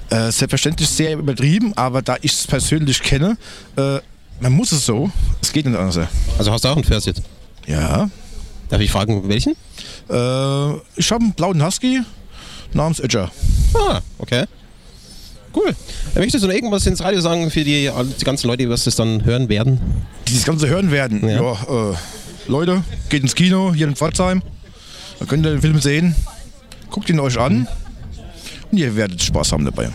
Ja. 0.10 0.28
Äh, 0.28 0.32
selbstverständlich 0.32 0.88
sehr 0.88 1.18
übertrieben, 1.18 1.74
aber 1.76 2.02
da 2.02 2.16
ich 2.22 2.32
es 2.32 2.48
persönlich 2.48 3.02
kenne, 3.02 3.38
äh, 3.76 4.00
man 4.40 4.54
muss 4.54 4.72
es 4.72 4.86
so, 4.86 5.12
es 5.42 5.52
geht 5.52 5.66
nicht 5.66 5.78
anders. 5.78 6.08
Also 6.38 6.52
hast 6.52 6.64
du 6.64 6.70
auch 6.70 6.76
einen 6.76 6.86
Fürstjäger? 6.86 7.22
Ja. 7.66 8.10
Darf 8.70 8.82
ich 8.82 8.92
fragen, 8.92 9.28
welchen? 9.30 9.54
Äh, 10.10 10.74
ich 10.96 11.12
habe 11.12 11.24
einen 11.24 11.34
blauen 11.34 11.66
Husky 11.66 12.02
namens 12.74 13.00
Edger. 13.00 13.32
Ah, 13.74 14.02
okay. 14.18 14.46
Cool. 15.56 15.76
Möchtest 16.16 16.44
du 16.44 16.48
noch 16.48 16.54
irgendwas 16.54 16.86
ins 16.86 17.02
Radio 17.02 17.22
sagen 17.22 17.50
für 17.50 17.64
die, 17.64 17.90
die 18.20 18.26
ganzen 18.26 18.48
Leute, 18.48 18.64
die 18.64 18.70
das 18.70 18.84
dann 18.96 19.26
hören 19.26 19.50
werden? 19.50 19.80
Die 20.28 20.34
das 20.34 20.46
Ganze 20.46 20.68
hören 20.68 20.92
werden? 20.92 21.28
Ja, 21.28 21.42
ja 21.42 21.92
äh, 21.92 21.96
Leute, 22.48 22.84
geht 23.10 23.24
ins 23.24 23.36
Kino 23.36 23.74
hier 23.74 23.88
in 23.88 23.96
Pforzheim. 23.96 24.42
Da 25.20 25.26
könnt 25.26 25.46
ihr 25.46 25.52
den 25.52 25.62
Film 25.62 25.80
sehen. 25.80 26.16
Guckt 26.92 27.10
ihn 27.10 27.20
euch 27.20 27.40
an. 27.40 27.68
Und 28.72 28.78
ihr 28.78 28.96
werdet 28.96 29.22
Spaß 29.22 29.54
haben 29.54 29.66
dabei. 29.66 29.90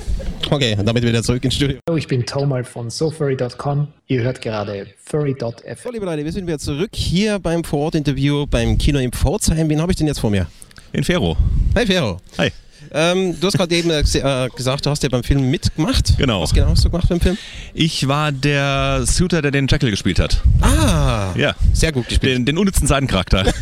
Okay, 0.51 0.77
und 0.79 0.87
damit 0.87 1.03
wieder 1.03 1.23
zurück 1.23 1.45
ins 1.45 1.55
Studio. 1.55 1.79
Hallo, 1.89 1.99
ich 1.99 2.07
bin 2.07 2.25
Tomal 2.25 2.65
von 2.65 2.91
SoFurry.com. 2.91 3.89
Ihr 4.07 4.23
hört 4.23 4.41
gerade 4.41 4.87
Furry.f. 5.05 5.83
So, 5.83 5.91
liebe 5.91 6.07
Leute, 6.07 6.25
wir 6.25 6.33
sind 6.33 6.47
wieder 6.47 6.59
zurück 6.59 6.91
hier 6.95 7.39
beim 7.39 7.65
Vorort-Interview 7.65 8.47
beim 8.47 8.79
Kino 8.79 8.99
in 8.99 9.13
Pforzheim. 9.13 9.69
Wen 9.69 9.81
habe 9.81 9.93
ich 9.93 9.99
denn 9.99 10.07
jetzt 10.07 10.21
vor 10.21 10.31
mir? 10.31 10.47
In 10.93 11.05
Fero. 11.05 11.37
Hi, 11.75 11.87
Fero. 11.87 12.19
Hi. 12.39 12.51
Ähm, 12.95 13.39
du 13.41 13.47
hast 13.47 13.57
gerade 13.57 13.75
eben 13.75 13.91
äh, 13.91 14.03
gesagt, 14.03 14.85
du 14.85 14.91
hast 14.91 15.03
ja 15.03 15.09
beim 15.09 15.23
Film 15.23 15.51
mitgemacht. 15.51 16.19
Genau. 16.19 16.43
Was 16.43 16.53
genau 16.53 16.69
hast 16.69 16.85
du 16.85 16.91
gemacht 16.91 17.09
beim 17.09 17.21
Film? 17.21 17.39
Ich 17.73 18.07
war 18.09 18.33
der 18.33 19.05
Suitor, 19.07 19.41
der 19.41 19.51
den 19.51 19.67
Jackal 19.67 19.91
gespielt 19.91 20.19
hat. 20.19 20.43
Ah, 20.61 21.33
ja. 21.37 21.55
Sehr 21.73 21.93
gut 21.93 22.09
gespielt. 22.09 22.37
Den, 22.37 22.45
den 22.45 22.59
unnützen 22.59 22.87
Seitencharakter. 22.87 23.45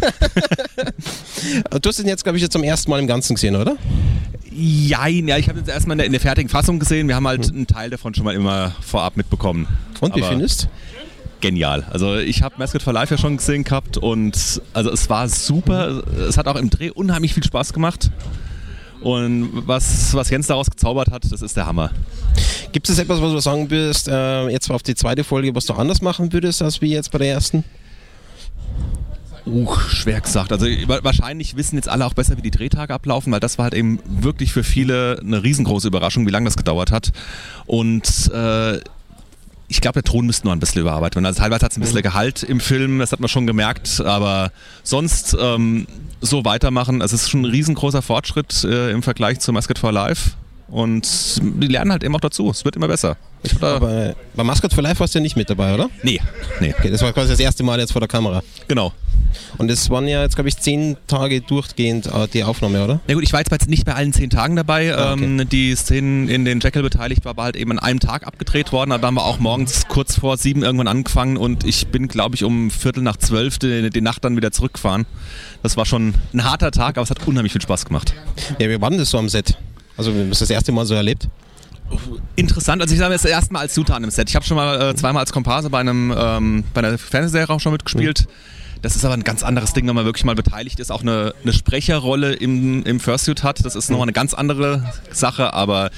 du 1.71 1.89
hast 1.89 2.01
ihn 2.01 2.09
jetzt, 2.09 2.25
glaube 2.25 2.39
ich, 2.39 2.43
jetzt 2.43 2.53
zum 2.53 2.65
ersten 2.65 2.91
Mal 2.91 2.99
im 2.99 3.07
Ganzen 3.07 3.35
gesehen, 3.35 3.55
oder? 3.55 3.77
Jein, 4.53 5.29
ja, 5.29 5.37
ich 5.37 5.49
habe 5.49 5.59
jetzt 5.59 5.69
erstmal 5.69 5.95
in 5.95 5.99
der, 5.99 6.07
in 6.07 6.13
der 6.13 6.21
fertigen 6.21 6.49
Fassung 6.49 6.79
gesehen. 6.79 7.09
Wir 7.09 7.15
haben 7.15 7.27
halt 7.27 7.47
hm. 7.47 7.57
einen 7.57 7.67
Teil 7.67 7.91
davon 7.91 8.15
schon 8.15 8.25
mal 8.25 8.35
immer 8.35 8.75
vorab 8.81 9.17
mitbekommen. 9.17 9.69
Und 10.01 10.17
wie 10.17 10.23
findest 10.23 10.69
genial. 11.41 11.85
Also 11.91 12.17
ich 12.17 12.43
habe 12.43 12.57
Mascot 12.59 12.83
for 12.83 12.93
Life 12.93 13.15
ja 13.15 13.19
schon 13.19 13.37
gesehen 13.37 13.65
gehabt 13.65 13.97
und 13.97 14.61
also 14.73 14.91
es 14.91 15.09
war 15.11 15.29
super. 15.29 16.03
Es 16.29 16.37
hat 16.37 16.47
auch 16.47 16.57
im 16.57 16.71
Dreh 16.71 16.91
unheimlich 16.91 17.35
viel 17.35 17.45
Spaß 17.45 17.73
gemacht. 17.73 18.11
Und 19.01 19.67
was, 19.67 20.13
was 20.13 20.29
Jens 20.29 20.47
daraus 20.47 20.71
gezaubert 20.71 21.11
hat, 21.11 21.25
das 21.31 21.41
ist 21.41 21.57
der 21.57 21.65
Hammer. 21.65 21.91
Gibt 22.73 22.89
es 22.89 22.99
etwas, 22.99 23.23
was 23.23 23.33
du 23.33 23.39
sagen 23.41 23.71
würdest, 23.71 24.09
äh, 24.09 24.49
jetzt 24.49 24.71
auf 24.71 24.83
die 24.83 24.95
zweite 24.95 25.25
Folge, 25.25 25.55
was 25.55 25.65
du 25.65 25.73
anders 25.73 26.03
machen 26.03 26.33
würdest, 26.35 26.61
als 26.61 26.83
wie 26.83 26.93
jetzt 26.93 27.11
bei 27.11 27.19
der 27.19 27.29
ersten? 27.29 27.65
Uh, 29.47 29.75
schwer 29.89 30.21
gesagt. 30.21 30.53
Also 30.53 30.67
wahrscheinlich 30.67 31.57
wissen 31.57 31.77
jetzt 31.77 31.89
alle 31.89 32.07
auch 32.07 32.15
besser, 32.15 32.37
wie 32.37 32.43
die 32.43 32.51
Drehtage 32.51 32.93
ablaufen, 32.93 33.33
weil 33.33 33.41
das 33.41 33.59
war 33.59 33.65
halt 33.65 33.75
eben 33.75 34.01
wirklich 34.07 34.53
für 34.53 34.65
viele 34.65 35.21
eine 35.21 35.43
riesengroße 35.43 35.89
Überraschung, 35.89 36.27
wie 36.27 36.31
lange 36.31 36.45
das 36.45 36.57
gedauert 36.57 36.91
hat. 36.91 37.13
Und 37.67 38.31
äh, 38.33 38.81
ich 39.69 39.81
glaube, 39.81 40.03
der 40.03 40.03
Ton 40.03 40.27
müsste 40.27 40.47
noch 40.47 40.53
ein 40.53 40.61
bisschen 40.61 40.81
überarbeitet 40.81 41.17
werden. 41.17 41.27
Also 41.27 41.41
teilweise 41.41 41.65
hat 41.65 41.73
es 41.73 41.79
ein 41.79 41.83
bisschen 41.83 42.03
Gehalt 42.03 42.43
im 42.43 42.59
Film, 42.59 42.99
das 42.99 43.13
hat 43.13 43.21
man 43.21 43.29
schon 43.29 43.47
gemerkt, 43.47 44.01
aber 44.01 44.51
sonst 44.83 45.37
ähm, 45.41 45.87
so 46.21 46.45
weitermachen. 46.45 47.01
Es 47.01 47.13
ist 47.13 47.31
schon 47.31 47.43
ein 47.43 47.51
riesengroßer 47.51 48.03
Fortschritt 48.03 48.65
äh, 48.65 48.91
im 48.91 49.03
Vergleich 49.03 49.39
zu 49.39 49.53
Mascot 49.53 49.79
for 49.79 49.93
Life. 49.93 50.33
Und 50.69 51.41
die 51.43 51.67
lernen 51.67 51.91
halt 51.91 52.05
eben 52.05 52.15
auch 52.15 52.21
dazu. 52.21 52.51
Es 52.51 52.65
wird 52.65 52.77
immer 52.77 52.89
besser. 52.89 53.17
Aber 53.61 54.15
bei 54.35 54.45
Mascot 54.45 54.73
for 54.73 54.83
Life 54.83 55.01
warst 55.01 55.15
du 55.15 55.19
ja 55.19 55.23
nicht 55.23 55.37
mit 55.37 55.51
dabei, 55.51 55.75
oder? 55.75 55.89
Nee. 56.03 56.21
nee. 56.61 56.75
Okay, 56.77 56.91
das 56.91 57.03
war 57.03 57.13
quasi 57.13 57.31
das 57.31 57.41
erste 57.41 57.63
Mal 57.63 57.81
jetzt 57.81 57.93
vor 57.93 58.01
der 58.01 58.09
Kamera. 58.09 58.43
Genau. 58.69 58.93
Und 59.59 59.71
es 59.71 59.91
waren 59.91 60.07
ja 60.09 60.23
jetzt, 60.23 60.35
glaube 60.35 60.49
ich, 60.49 60.57
zehn 60.59 60.97
Tage 61.07 61.41
durchgehend 61.41 62.07
äh, 62.07 62.29
die 62.29 62.45
Aufnahme, 62.45 62.85
oder? 62.85 63.01
Na 63.07 63.15
gut, 63.15 63.23
ich 63.23 63.33
war 63.33 63.41
jetzt 63.41 63.69
nicht 63.69 63.85
bei 63.85 63.95
allen 63.95 64.13
zehn 64.13 64.31
Tagen 64.31 64.57
dabei. 64.57 64.95
Ah, 64.95 65.13
okay. 65.13 65.25
ähm, 65.25 65.49
die 65.49 65.75
Szenen, 65.75 66.29
in 66.29 66.45
denen 66.45 66.61
Jekyll 66.61 66.83
beteiligt 66.83 67.25
war, 67.25 67.37
war 67.37 67.45
halt 67.45 67.57
eben 67.57 67.73
an 67.73 67.79
einem 67.79 68.01
Tag 68.01 68.27
abgedreht 68.27 68.73
worden. 68.73 68.91
Da 68.91 69.01
haben 69.01 69.15
wir 69.15 69.25
auch 69.25 69.39
morgens 69.39 69.87
kurz 69.89 70.17
vor 70.17 70.37
sieben 70.37 70.63
irgendwann 70.63 70.89
angefangen 70.89 71.37
und 71.37 71.65
ich 71.65 71.89
bin, 71.89 72.09
glaube 72.09 72.35
ich, 72.35 72.45
um 72.45 72.71
Viertel 72.71 73.03
nach 73.03 73.17
zwölf 73.17 73.59
die, 73.59 73.91
die, 73.91 74.01
Nacht 74.01 74.25
dann 74.25 74.37
wieder 74.37 74.51
zurückgefahren. 74.51 75.07
Das 75.63 75.77
war 75.77 75.85
schon 75.85 76.15
ein 76.33 76.45
harter 76.45 76.71
Tag, 76.71 76.97
aber 76.97 77.03
es 77.03 77.11
hat 77.11 77.27
unheimlich 77.27 77.53
viel 77.53 77.63
Spaß 77.63 77.85
gemacht. 77.85 78.15
Ja, 78.59 78.69
wie 78.69 78.81
war 78.81 78.91
denn 78.91 78.99
das 78.99 79.11
so 79.11 79.19
am 79.19 79.29
Set? 79.29 79.57
Also, 79.97 80.15
wir 80.15 80.23
haben 80.23 80.31
das 80.31 80.49
erste 80.49 80.73
Mal 80.73 80.87
so 80.87 80.95
erlebt? 80.95 81.29
Interessant, 82.37 82.81
also 82.81 82.95
ich 82.95 83.01
sage 83.01 83.13
das 83.13 83.25
erste 83.25 83.53
Mal 83.53 83.61
als 83.61 83.75
Zutat 83.75 84.03
im 84.03 84.11
Set. 84.11 84.29
Ich 84.29 84.37
habe 84.37 84.45
schon 84.45 84.57
mal 84.57 84.91
äh, 84.91 84.95
zweimal 84.95 85.21
als 85.21 85.33
Komparse 85.33 85.71
bei, 85.71 85.81
einem, 85.81 86.15
ähm, 86.17 86.65
bei 86.73 86.83
einer 86.83 86.97
Fernsehserie 86.97 87.53
auch 87.53 87.61
schon 87.61 87.73
mitgespielt. 87.73 88.27
Mhm. 88.27 88.33
Das 88.83 88.97
ist 88.97 89.05
aber 89.05 89.15
ein 89.15 89.25
ganz 89.25 89.43
anderes 89.43 89.73
Ding, 89.73 89.87
wenn 89.87 89.95
man 89.95 90.05
wirklich 90.05 90.25
mal 90.25 90.35
beteiligt 90.35 90.81
ist, 90.81 90.91
auch 90.91 91.03
eine, 91.03 91.35
eine 91.43 91.53
Sprecherrolle 91.53 92.33
im, 92.33 92.85
im 92.85 93.01
Fursuit 93.01 93.43
hat. 93.43 93.65
Das 93.65 93.77
ist 93.77 93.91
nochmal 93.91 94.05
eine 94.05 94.13
ganz 94.13 94.35
andere 94.35 94.93
Sache, 95.13 95.53
aber 95.53 95.91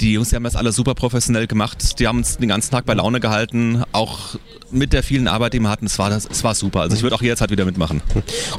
die 0.00 0.14
Jungs, 0.14 0.30
die 0.30 0.36
haben 0.36 0.44
das 0.44 0.56
alle 0.56 0.72
super 0.72 0.94
professionell 0.94 1.46
gemacht. 1.46 1.98
Die 2.00 2.08
haben 2.08 2.18
uns 2.18 2.38
den 2.38 2.48
ganzen 2.48 2.70
Tag 2.70 2.86
bei 2.86 2.94
Laune 2.94 3.20
gehalten, 3.20 3.84
auch 3.92 4.36
mit 4.70 4.92
der 4.92 5.02
vielen 5.02 5.28
Arbeit, 5.28 5.52
die 5.52 5.60
wir 5.60 5.68
hatten. 5.68 5.86
Es 5.86 5.98
war, 5.98 6.10
es 6.10 6.44
war 6.44 6.54
super. 6.54 6.80
Also 6.80 6.96
ich 6.96 7.02
würde 7.02 7.14
auch 7.16 7.22
jederzeit 7.22 7.50
wieder 7.50 7.64
mitmachen. 7.64 8.02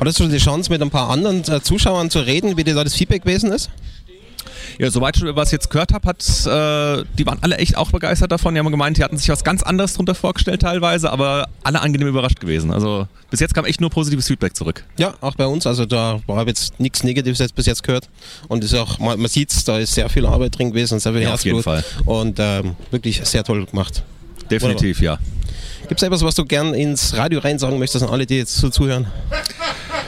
Hast 0.04 0.20
du 0.20 0.28
die 0.28 0.38
Chance, 0.38 0.72
mit 0.72 0.82
ein 0.82 0.92
paar 0.92 1.10
anderen 1.10 1.44
äh, 1.50 1.62
Zuschauern 1.62 2.10
zu 2.10 2.20
reden, 2.20 2.58
wie 2.58 2.64
dir 2.64 2.76
da 2.76 2.84
das 2.84 2.94
Feedback 2.94 3.24
gewesen 3.24 3.52
ist? 3.52 3.70
Ja, 4.80 4.90
soweit 4.92 5.18
ich 5.18 5.24
was 5.24 5.50
ich 5.50 5.54
jetzt 5.54 5.70
gehört 5.70 5.94
habe, 5.94 6.08
hat, 6.08 6.22
äh, 6.22 7.06
die 7.18 7.26
waren 7.26 7.40
alle 7.42 7.58
echt 7.58 7.78
auch 7.78 7.92
begeistert 7.92 8.32
davon. 8.32 8.54
Die 8.54 8.60
haben 8.60 8.72
gemeint, 8.72 8.98
die 8.98 9.04
hatten 9.04 9.18
sich 9.18 9.30
was 9.30 9.44
ganz 9.44 9.64
anderes 9.64 9.94
drunter 9.94 10.16
vorgestellt 10.16 10.62
teilweise, 10.62 11.12
aber 11.12 11.48
alle 11.64 11.82
angenehm 11.82 12.08
überrascht 12.08 12.40
gewesen. 12.40 12.72
Also 12.72 13.08
bis 13.30 13.40
jetzt 13.40 13.54
kam 13.54 13.66
echt 13.66 13.82
nur 13.82 13.90
positives 13.90 14.28
Feedback 14.28 14.56
zurück. 14.56 14.84
Ja, 14.98 15.14
auch 15.22 15.36
bei 15.36 15.46
uns. 15.46 15.66
Also 15.68 15.86
da 15.86 16.20
war 16.28 16.48
jetzt 16.48 16.80
nichts 16.80 17.04
Negatives 17.04 17.40
jetzt 17.40 17.56
bis 17.56 17.66
jetzt 17.66 17.84
gehört. 17.84 18.10
Und 18.48 18.64
ist 18.64 18.74
auch, 18.74 19.00
man, 19.00 19.20
man 19.20 19.30
sieht 19.30 19.52
es, 19.52 19.64
da 19.64 19.78
ist 19.78 19.94
sehr 19.94 20.10
viel 20.10 20.26
Arbeit 20.26 20.58
drin 20.58 20.70
gewesen, 20.70 21.00
sehr 21.00 21.14
viel 21.14 21.22
ja, 21.22 21.30
Herzblut. 21.30 21.66
Auf 21.66 21.76
jeden 21.76 21.84
Fall. 21.84 22.06
Und 22.06 22.38
ähm, 22.40 22.76
wirklich 22.92 23.22
sehr 23.24 23.44
toll 23.44 23.66
gemacht. 23.66 24.04
Definitiv, 24.50 25.00
Wunderbar. 25.00 25.20
ja. 25.22 25.41
Gibt 25.92 26.02
es 26.02 26.08
etwas, 26.08 26.24
was 26.24 26.36
du 26.36 26.46
gern 26.46 26.74
ins 26.74 27.18
Radio 27.18 27.42
rein 27.42 27.60
sagen 27.60 27.78
möchtest 27.78 28.06
an 28.06 28.10
alle, 28.10 28.26
die 28.26 28.38
jetzt 28.38 28.56
so 28.56 28.70
zuhören? 28.70 29.08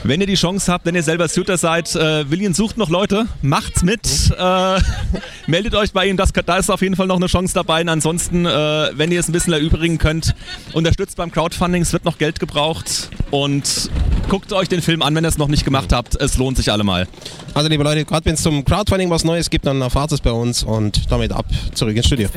Wenn 0.03 0.21
ihr 0.21 0.27
die 0.27 0.36
Chance 0.36 0.71
habt, 0.71 0.86
wenn 0.86 0.95
ihr 0.95 1.03
selber 1.03 1.27
Shooter 1.27 1.57
seid, 1.57 1.93
äh, 1.93 2.31
William 2.31 2.53
sucht 2.53 2.77
noch 2.77 2.89
Leute, 2.89 3.25
macht's 3.41 3.84
mit, 3.84 4.31
äh, 4.31 4.79
meldet 5.47 5.75
euch 5.75 5.91
bei 5.91 6.07
ihm, 6.07 6.15
das, 6.15 6.31
da 6.31 6.55
ist 6.55 6.71
auf 6.71 6.81
jeden 6.81 6.95
Fall 6.95 7.07
noch 7.07 7.17
eine 7.17 7.25
Chance 7.25 7.53
dabei. 7.53 7.81
Und 7.81 7.89
ansonsten, 7.89 8.45
äh, 8.45 8.91
wenn 8.93 9.11
ihr 9.11 9.19
es 9.19 9.27
ein 9.27 9.34
bisschen 9.34 9.51
erübrigen 9.51 9.97
könnt, 9.97 10.34
unterstützt 10.71 11.17
beim 11.17 11.34
Crowdfunding, 11.34 11.81
es 11.81 11.91
wird 11.91 12.05
noch 12.05 12.17
Geld 12.17 12.39
gebraucht 12.39 13.09
und 13.31 13.89
guckt 14.29 14.53
euch 14.53 14.69
den 14.69 14.81
Film 14.81 15.01
an, 15.01 15.13
wenn 15.15 15.25
ihr 15.25 15.29
es 15.29 15.38
noch 15.38 15.49
nicht 15.49 15.65
gemacht 15.65 15.91
habt. 15.91 16.15
Es 16.15 16.38
lohnt 16.38 16.55
sich 16.55 16.71
allemal. 16.71 17.09
Also 17.55 17.67
liebe 17.67 17.84
Leute, 17.84 18.05
gerade 18.05 18.25
wenn 18.25 18.36
es 18.36 18.41
zum 18.41 18.63
Crowdfunding 18.63 19.09
was 19.09 19.25
Neues 19.25 19.49
gibt, 19.49 19.65
dann 19.65 19.81
erfahrt 19.81 20.13
es 20.13 20.21
bei 20.21 20.31
uns 20.31 20.63
und 20.63 21.11
damit 21.11 21.34
ab 21.34 21.47
zurück 21.73 21.97
ins 21.97 22.05
Studio. 22.05 22.29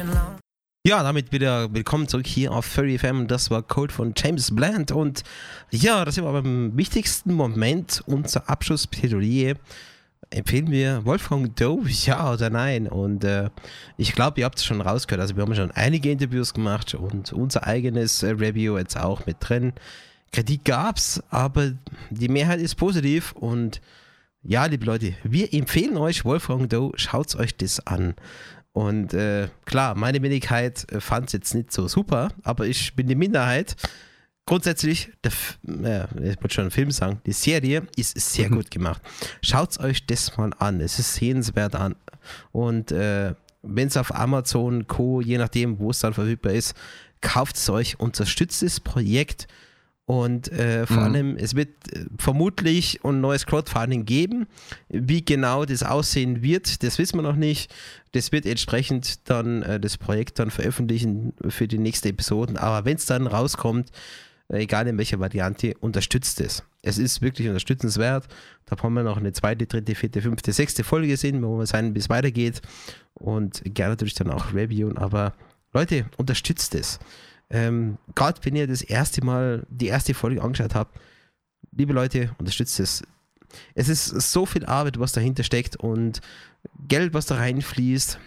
Ja, 0.87 1.03
damit 1.03 1.33
wieder 1.33 1.75
willkommen 1.75 2.07
zurück 2.07 2.29
hier 2.29 2.53
auf 2.53 2.65
Furry 2.65 2.97
FM. 2.97 3.27
Das 3.27 3.51
war 3.51 3.61
Code 3.61 3.93
von 3.93 4.15
James 4.17 4.55
Bland. 4.55 4.93
Und 4.93 5.25
ja, 5.73 6.05
das 6.05 6.15
sind 6.15 6.23
wir 6.23 6.31
beim 6.31 6.77
wichtigsten 6.77 7.35
Moment, 7.35 8.05
unser 8.07 8.49
Abschlussplädoyer. 8.49 9.57
Empfehlen 10.31 10.71
wir 10.71 11.05
Wolfgang 11.05 11.57
Doe, 11.57 11.83
ja 11.89 12.33
oder 12.33 12.51
nein? 12.51 12.87
Und 12.87 13.25
äh, 13.25 13.51
ich 13.97 14.13
glaube, 14.13 14.39
ihr 14.39 14.45
habt 14.45 14.59
es 14.59 14.65
schon 14.65 14.81
rausgehört. 14.81 15.23
Also, 15.23 15.35
wir 15.35 15.43
haben 15.43 15.57
schon 15.57 15.73
einige 15.73 16.09
Interviews 16.09 16.55
gemacht 16.55 16.95
und 16.95 17.33
unser 17.33 17.67
eigenes 17.67 18.23
äh, 18.23 18.31
Review 18.31 18.79
jetzt 18.79 18.97
auch 18.97 19.27
mit 19.27 19.39
drin. 19.41 19.73
Kritik 20.31 20.65
gab's, 20.65 21.21
aber 21.31 21.73
die 22.11 22.29
Mehrheit 22.29 22.61
ist 22.61 22.77
positiv. 22.77 23.33
Und 23.33 23.81
ja, 24.45 24.67
liebe 24.67 24.85
Leute, 24.85 25.15
wir 25.25 25.53
empfehlen 25.53 25.97
euch 25.97 26.25
Wolfgang 26.25 26.71
Doe. 26.71 26.93
Schaut 26.95 27.35
euch 27.35 27.57
das 27.57 27.85
an. 27.89 28.15
Und 28.77 29.15
äh, 29.15 29.49
klar, 29.65 29.95
meine 29.95 30.21
Minderheit 30.21 30.93
äh, 30.93 31.01
fand 31.01 31.29
es 31.29 31.33
jetzt 31.33 31.55
nicht 31.55 31.73
so 31.73 31.89
super, 31.89 32.29
aber 32.43 32.67
ich 32.67 32.95
bin 32.95 33.07
die 33.07 33.15
Minderheit. 33.15 33.75
Grundsätzlich, 34.45 35.11
der, 35.25 35.33
äh, 35.67 36.33
ich 36.33 36.37
wollte 36.43 36.53
schon 36.53 36.65
einen 36.65 36.71
Film 36.71 36.91
sagen, 36.91 37.23
die 37.25 37.33
Serie 37.33 37.87
ist 37.97 38.21
sehr 38.21 38.51
mhm. 38.51 38.57
gut 38.57 38.71
gemacht. 38.71 39.01
Schaut 39.41 39.81
euch 39.81 40.05
das 40.05 40.37
mal 40.37 40.51
an, 40.59 40.83
es 40.83 40.99
ist 40.99 41.15
sehenswert 41.15 41.75
an. 41.75 41.97
Und 42.53 42.93
äh, 42.93 43.35
wenn 43.63 43.89
es 43.89 43.97
auf 43.97 44.15
Amazon, 44.15 44.87
Co., 44.87 45.23
je 45.23 45.39
nachdem, 45.39 45.79
wo 45.79 45.89
es 45.89 46.01
dann 46.01 46.13
verfügbar 46.13 46.53
ist, 46.53 46.75
kauft 47.23 47.57
es 47.57 47.71
euch, 47.71 47.99
unterstützt 47.99 48.63
das 48.63 48.81
Projekt 48.81 49.49
und 50.07 50.53
äh, 50.53 50.87
vor 50.87 50.99
mhm. 50.99 51.03
allem, 51.03 51.37
es 51.37 51.57
wird 51.57 51.69
äh, 51.93 52.05
vermutlich 52.17 53.01
ein 53.05 53.21
neues 53.21 53.45
Crowdfunding 53.45 54.05
geben. 54.05 54.47
Wie 54.89 55.25
genau 55.25 55.65
das 55.65 55.83
aussehen 55.83 56.43
wird, 56.43 56.85
das 56.85 56.99
wissen 56.99 57.19
wir 57.19 57.23
noch 57.23 57.35
nicht. 57.35 57.75
Das 58.13 58.31
wird 58.31 58.47
entsprechend 58.47 59.29
dann 59.29 59.63
äh, 59.63 59.81
das 59.81 59.99
Projekt 59.99 60.39
dann 60.39 60.53
veröffentlichen 60.53 61.35
für 61.49 61.67
die 61.67 61.79
nächsten 61.79 62.09
Episoden. 62.09 62.57
Aber 62.57 62.85
wenn 62.85 62.97
es 62.97 63.07
dann 63.07 63.27
rauskommt, 63.27 63.91
äh, 64.49 64.59
egal 64.59 64.87
in 64.87 64.97
welcher 64.97 65.19
Variante, 65.19 65.75
unterstützt 65.81 66.41
es. 66.41 66.63
Es 66.83 66.99
ist 66.99 67.21
wirklich 67.21 67.49
unterstützenswert. 67.49 68.29
Da 68.67 68.77
haben 68.81 68.95
wir 68.95 69.03
noch 69.03 69.17
eine 69.17 69.33
zweite, 69.33 69.67
dritte, 69.67 69.97
vierte, 69.97 70.23
fünfte, 70.23 70.53
sechste 70.53 70.85
Folge 70.85 71.09
gesehen, 71.09 71.43
wo 71.43 71.59
wir 71.59 71.67
sein, 71.67 71.93
bis 71.95 72.05
es 72.05 72.11
weitergeht. 72.11 72.63
Und 73.15 73.61
gerne 73.65 73.95
natürlich 73.95 74.15
dann 74.15 74.31
auch 74.31 74.55
reviewen. 74.55 74.99
Aber 74.99 75.35
Leute, 75.73 76.07
unterstützt 76.17 76.77
es. 76.77 77.01
Ähm, 77.51 77.99
Gerade 78.15 78.41
wenn 78.45 78.57
ihr 78.57 78.67
das 78.67 78.83
erste 78.83 79.25
Mal 79.25 79.67
die 79.71 79.87
erste 79.87 80.15
Folge 80.15 80.43
angeschaut 80.43 80.75
habt, 80.75 80.99
liebe 81.73 81.93
Leute, 81.93 82.35
unterstützt 82.39 82.81
es. 82.81 83.03
Es 83.75 83.89
ist 83.89 84.09
so 84.09 84.47
viel 84.47 84.67
Arbeit, 84.67 84.99
was 84.99 85.13
dahinter 85.13 85.45
steckt 85.45 85.77
und 85.77 86.21
Geld, 86.89 87.15
was 87.15 87.27
da 87.27 87.37
reinfließt. 87.37 88.19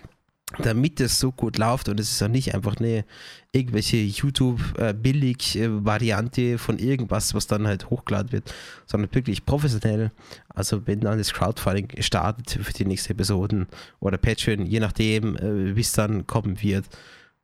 damit 0.57 0.99
es 0.99 1.19
so 1.19 1.31
gut 1.31 1.59
läuft 1.59 1.89
und 1.89 1.99
es 1.99 2.11
ist 2.11 2.23
auch 2.23 2.27
nicht 2.27 2.55
einfach 2.55 2.77
eine 2.77 3.05
irgendwelche 3.51 3.97
YouTube-Billig-Variante 3.97 6.41
äh, 6.41 6.57
von 6.57 6.79
irgendwas, 6.79 7.35
was 7.35 7.45
dann 7.45 7.67
halt 7.67 7.91
hochgeladen 7.91 8.31
wird, 8.31 8.51
sondern 8.87 9.13
wirklich 9.13 9.45
professionell. 9.45 10.09
Also 10.49 10.87
wenn 10.87 11.01
dann 11.01 11.19
das 11.19 11.33
Crowdfunding 11.33 12.01
startet 12.01 12.65
für 12.65 12.73
die 12.73 12.85
nächsten 12.85 13.13
Episoden 13.13 13.67
oder 13.99 14.17
Patreon, 14.17 14.65
je 14.65 14.79
nachdem, 14.79 15.37
äh, 15.37 15.75
wie 15.75 15.81
es 15.81 15.91
dann 15.91 16.25
kommen 16.25 16.63
wird. 16.63 16.85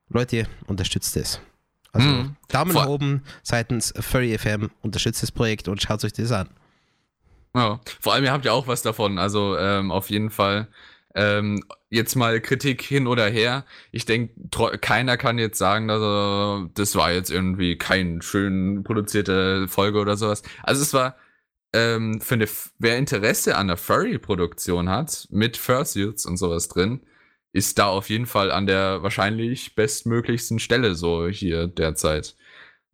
Leute, 0.10 0.48
unterstützt 0.68 1.16
es. 1.18 1.40
Also 1.96 2.08
hm. 2.08 2.36
Daumen 2.50 2.74
nach 2.74 2.88
oben 2.88 3.24
seitens 3.42 3.94
Furry 3.98 4.38
FM, 4.38 4.70
unterstützt 4.82 5.24
das 5.24 5.32
Projekt 5.32 5.70
und 5.70 5.82
schaut 5.82 6.04
euch 6.04 6.12
das 6.12 6.32
an. 6.32 6.50
Ja, 7.56 7.80
vor 8.02 8.14
allem 8.14 8.26
ihr 8.26 8.34
habt 8.34 8.44
ja 8.44 8.52
auch 8.52 8.68
was 8.68 8.82
davon, 8.82 9.18
also 9.18 9.58
ähm, 9.58 9.92
auf 9.92 10.10
jeden 10.10 10.30
Fall 10.30 10.68
ähm, 11.16 11.64
jetzt 11.90 12.16
mal 12.16 12.42
Kritik 12.42 12.82
hin 12.82 13.08
oder 13.08 13.28
her. 13.28 13.64
Ich 13.94 14.06
denke, 14.06 14.34
keiner 14.80 15.16
kann 15.16 15.40
jetzt 15.40 15.58
sagen, 15.58 15.88
dass 15.88 16.02
er, 16.02 16.70
das 16.74 16.96
war 16.96 17.14
jetzt 17.14 17.32
irgendwie 17.32 17.78
kein 17.78 18.22
schön 18.22 18.84
produzierte 18.84 19.70
Folge 19.70 20.00
oder 20.00 20.18
sowas. 20.18 20.44
Also 20.64 20.82
es 20.82 20.94
war 20.94 21.16
ähm, 21.72 22.20
für 22.20 22.36
eine, 22.36 22.48
wer 22.80 22.98
Interesse 22.98 23.56
an 23.56 23.68
der 23.68 23.78
Furry-Produktion 23.78 24.90
hat, 24.90 25.30
mit 25.32 25.56
Fursuits 25.56 26.26
und 26.26 26.36
sowas 26.36 26.68
drin, 26.68 27.00
ist 27.56 27.80
da 27.80 27.88
auf 27.88 28.10
jeden 28.10 28.26
Fall 28.26 28.52
an 28.52 28.68
der 28.68 29.02
wahrscheinlich 29.02 29.76
bestmöglichsten 29.76 30.60
Stelle 30.60 30.94
so 30.94 31.28
hier 31.30 31.68
derzeit. 31.68 32.36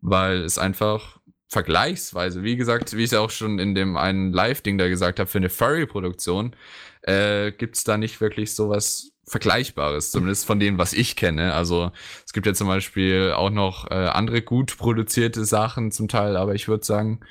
Weil 0.02 0.44
es 0.44 0.60
einfach 0.60 1.20
vergleichsweise, 1.48 2.44
wie 2.44 2.56
gesagt, 2.58 2.96
wie 2.96 3.04
ich 3.04 3.12
es 3.12 3.18
auch 3.18 3.32
schon 3.32 3.58
in 3.58 3.74
dem 3.74 3.98
einen 3.98 4.32
Live-Ding 4.32 4.78
da 4.78 4.88
gesagt 4.88 5.20
habe, 5.20 5.30
für 5.30 5.40
eine 5.40 5.50
Furry-Produktion 5.50 6.56
äh, 7.02 7.52
gibt 7.52 7.76
es 7.76 7.84
da 7.84 7.98
nicht 7.98 8.22
wirklich 8.22 8.54
sowas 8.54 9.12
Vergleichbares, 9.26 10.12
zumindest 10.12 10.46
von 10.46 10.60
dem, 10.60 10.78
was 10.78 10.94
ich 10.94 11.16
kenne. 11.16 11.54
Also 11.54 11.92
es 12.26 12.32
gibt 12.32 12.46
ja 12.46 12.54
zum 12.54 12.68
Beispiel 12.68 13.34
auch 13.36 13.50
noch 13.50 13.90
äh, 13.90 13.96
andere 13.96 14.44
gut 14.44 14.78
produzierte 14.78 15.44
Sachen 15.44 15.92
zum 15.92 16.08
Teil, 16.08 16.38
aber 16.38 16.54
ich 16.54 16.68
würde 16.68 16.86
sagen, 16.86 17.22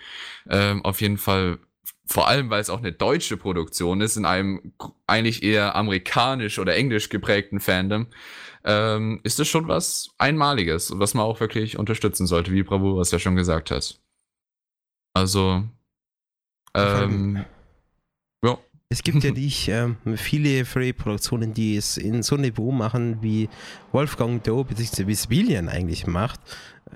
äh, 0.49 0.75
auf 0.83 1.01
jeden 1.01 1.19
Fall, 1.19 1.59
vor 2.11 2.27
allem 2.27 2.51
weil 2.51 2.61
es 2.61 2.71
auch 2.71 2.79
eine 2.79 2.93
deutsche 2.93 3.37
Produktion 3.37 4.01
ist, 4.01 4.17
in 4.17 4.25
einem 4.25 4.73
eigentlich 5.07 5.45
eher 5.45 5.77
amerikanisch 5.77 6.59
oder 6.59 6.75
englisch 6.75 7.09
geprägten 7.09 7.61
Fandom, 7.61 8.09
ähm, 8.65 9.21
ist 9.23 9.39
das 9.39 9.47
schon 9.47 9.69
was 9.69 10.11
Einmaliges 10.19 10.93
was 10.99 11.15
man 11.15 11.25
auch 11.25 11.39
wirklich 11.39 11.79
unterstützen 11.79 12.27
sollte, 12.27 12.51
wie 12.53 12.65
Bravo 12.65 12.97
was 12.97 13.13
ja 13.13 13.21
schon 13.21 13.37
gesagt 13.37 13.71
hat. 13.71 14.01
Also, 15.15 15.63
ähm, 16.75 17.45
ja. 18.45 18.59
Es 18.89 19.05
gibt 19.05 19.23
ja 19.23 19.31
nicht 19.33 19.69
ähm, 19.69 19.97
viele 20.17 20.65
Free-Produktionen, 20.65 21.55
die 21.55 21.77
es 21.77 21.97
in 21.97 22.25
so 22.25 22.35
einem 22.35 22.43
Niveau 22.43 22.73
machen, 22.73 23.23
wie 23.23 23.49
Wolfgang 23.93 24.43
Doe 24.43 24.65
bzw. 24.65 25.07
wie 25.07 25.15
Svillian 25.15 25.69
eigentlich 25.69 26.09
macht. 26.09 26.41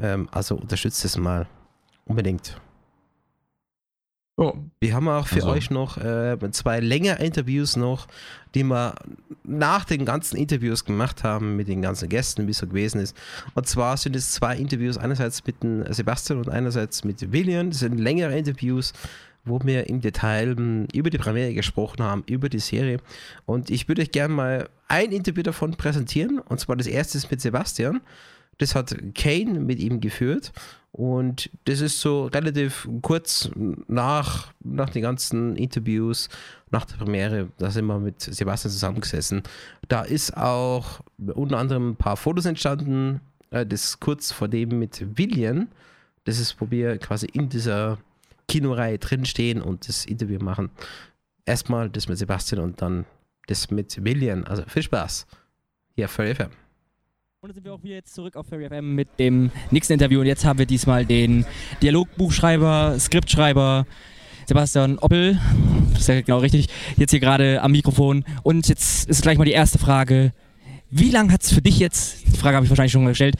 Ähm, 0.00 0.28
also 0.32 0.56
unterstützt 0.56 1.04
es 1.04 1.16
mal. 1.16 1.46
Unbedingt. 2.04 2.60
Oh. 4.37 4.55
Wir 4.80 4.95
haben 4.95 5.09
auch 5.09 5.28
für 5.28 5.37
also. 5.37 5.51
euch 5.51 5.70
noch 5.70 5.97
äh, 5.97 6.37
zwei 6.51 6.80
längere 6.80 7.22
Interviews 7.22 7.76
noch, 7.76 8.09
die 8.55 8.64
wir 8.64 8.97
nach 9.45 9.85
den 9.85 10.05
ganzen 10.05 10.37
Interviews 10.37 10.85
gemacht 10.85 11.22
haben 11.22 11.55
mit 11.55 11.68
den 11.68 11.82
ganzen 11.82 12.09
Gästen, 12.09 12.47
wie 12.47 12.51
es 12.51 12.59
so 12.59 12.66
gewesen 12.66 13.01
ist. 13.01 13.16
Und 13.55 13.68
zwar 13.68 13.97
sind 13.97 14.16
es 14.16 14.32
zwei 14.32 14.57
Interviews, 14.57 14.99
einerseits 14.99 15.45
mit 15.47 15.57
Sebastian 15.95 16.41
und 16.41 16.49
einerseits 16.49 17.05
mit 17.05 17.32
William. 17.32 17.70
Das 17.70 17.78
sind 17.78 17.99
längere 17.99 18.37
Interviews, 18.37 18.93
wo 19.45 19.61
wir 19.62 19.89
im 19.89 20.01
Detail 20.01 20.57
hm, 20.57 20.89
über 20.93 21.11
die 21.11 21.18
Premiere 21.18 21.55
gesprochen 21.55 22.03
haben, 22.03 22.24
über 22.26 22.49
die 22.49 22.59
Serie. 22.59 22.99
Und 23.47 23.70
ich 23.70 23.87
würde 23.87 24.03
euch 24.03 24.11
gerne 24.11 24.35
mal 24.35 24.68
ein 24.89 25.12
Interview 25.12 25.45
davon 25.45 25.76
präsentieren. 25.76 26.41
Und 26.41 26.59
zwar 26.59 26.74
das 26.74 26.89
erste 26.89 27.18
ist 27.18 27.30
mit 27.30 27.41
Sebastian. 27.41 28.01
Das 28.59 28.74
hat 28.74 28.97
Kane 29.14 29.61
mit 29.61 29.78
ihm 29.78 30.01
geführt. 30.01 30.53
Und 30.95 31.51
das 31.64 31.80
ist 31.80 32.01
so 32.01 32.26
relativ 32.26 32.88
kurz 33.03 33.51
nach, 33.88 34.53
nach 34.62 34.90
den 34.90 35.03
ganzen 35.03 35.57
Interviews, 35.57 36.28
nach 36.70 36.84
der 36.84 36.95
Premiere, 36.99 37.49
da 37.59 37.68
sind 37.72 37.86
wir 37.86 37.99
mit 37.99 38.20
Sebastian 38.20 38.70
zusammengesessen. 38.70 39.42
Da 39.88 40.03
ist 40.03 40.36
auch 40.36 41.01
unter 41.18 41.59
anderem 41.59 41.90
ein 41.90 41.97
paar 41.97 42.16
Fotos 42.16 42.47
entstanden, 42.47 43.20
äh, 43.51 43.66
das 43.66 43.99
kurz 43.99 44.30
vor 44.30 44.47
dem 44.47 44.78
mit 44.78 45.05
William. 45.18 45.66
Das 46.22 46.38
ist, 46.38 46.61
wo 46.61 46.70
wir 46.70 46.97
quasi 46.99 47.26
in 47.26 47.49
dieser 47.49 47.99
Kinoreihe 48.47 48.99
drinstehen 48.99 49.62
und 49.62 49.88
das 49.88 50.07
Interview 50.07 50.38
machen. 50.38 50.70
Erstmal 51.45 51.90
das 51.90 52.07
mit 52.07 52.18
Sebastian 52.18 52.62
und 52.62 52.80
dann 52.80 53.05
das 53.49 53.68
mit 53.72 54.05
William. 54.05 54.45
Also 54.45 54.62
viel 54.68 54.84
Spaß. 54.84 55.26
Hier 55.97 56.07
für 56.09 56.32
FM. 56.32 56.51
Und 57.45 57.49
dann 57.49 57.57
sind 57.57 57.66
wir 57.66 57.74
auch 57.74 57.82
wieder 57.82 57.97
jetzt 57.97 58.14
zurück 58.14 58.36
auf 58.36 58.47
Fairy 58.47 58.70
FM 58.70 58.95
mit 58.95 59.18
dem 59.18 59.51
nächsten 59.70 59.92
Interview. 59.92 60.20
Und 60.20 60.24
jetzt 60.24 60.47
haben 60.47 60.59
wir 60.59 60.64
diesmal 60.64 61.05
den 61.05 61.45
Dialogbuchschreiber, 61.82 62.97
Skriptschreiber 62.99 63.84
Sebastian 64.47 64.99
Oppel. 64.99 65.38
Das 65.92 66.01
ist 66.01 66.09
ja 66.09 66.22
genau 66.22 66.38
richtig. 66.38 66.70
Jetzt 66.97 67.11
hier 67.11 67.20
gerade 67.20 67.61
am 67.61 67.72
Mikrofon. 67.72 68.24
Und 68.45 68.66
jetzt 68.68 69.11
ist 69.11 69.20
gleich 69.20 69.36
mal 69.36 69.45
die 69.45 69.53
erste 69.53 69.78
Frage. 69.78 70.32
Wie 70.90 71.11
lange 71.11 71.34
hat 71.34 71.42
es 71.42 71.53
für 71.53 71.61
dich 71.61 71.78
jetzt, 71.78 72.26
die 72.28 72.38
Frage 72.38 72.57
habe 72.57 72.64
ich 72.64 72.70
wahrscheinlich 72.70 72.92
schon 72.92 73.05
gestellt, 73.05 73.36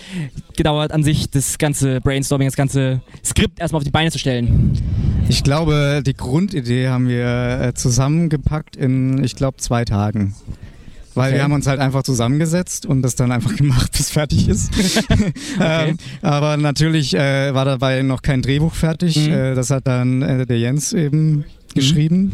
gedauert, 0.55 0.93
an 0.93 1.03
sich 1.03 1.31
das 1.31 1.57
ganze 1.57 2.03
Brainstorming, 2.03 2.49
das 2.49 2.57
ganze 2.57 3.01
Skript 3.25 3.59
erstmal 3.59 3.79
auf 3.79 3.85
die 3.85 3.91
Beine 3.91 4.11
zu 4.11 4.19
stellen? 4.19 4.79
Ich 5.31 5.43
glaube, 5.45 6.03
die 6.05 6.13
Grundidee 6.13 6.89
haben 6.89 7.09
wir 7.09 7.59
äh, 7.63 7.73
zusammengepackt 7.73 8.77
in, 8.77 9.25
ich 9.25 9.35
glaube, 9.35 9.57
zwei 9.57 9.87
Tagen. 9.87 10.35
Weil 11.15 11.29
okay. 11.29 11.37
wir 11.37 11.45
haben 11.45 11.53
uns 11.53 11.67
halt 11.67 11.81
einfach 11.81 12.03
zusammengesetzt 12.03 12.87
und 12.87 13.03
das 13.03 13.15
dann 13.15 13.33
einfach 13.33 13.55
gemacht, 13.57 13.93
bis 13.93 14.11
fertig 14.11 14.49
ist. 14.49 14.73
ähm, 15.61 15.99
aber 16.23 16.57
natürlich 16.57 17.15
äh, 17.15 17.55
war 17.55 17.65
dabei 17.65 18.03
noch 18.03 18.23
kein 18.23 18.43
Drehbuch 18.43 18.75
fertig. 18.75 19.17
Mhm. 19.17 19.33
Äh, 19.33 19.55
das 19.55 19.71
hat 19.71 19.87
dann 19.87 20.23
äh, 20.23 20.47
der 20.47 20.59
Jens 20.59 20.93
eben 20.93 21.31
mhm. 21.31 21.45
geschrieben. 21.75 22.33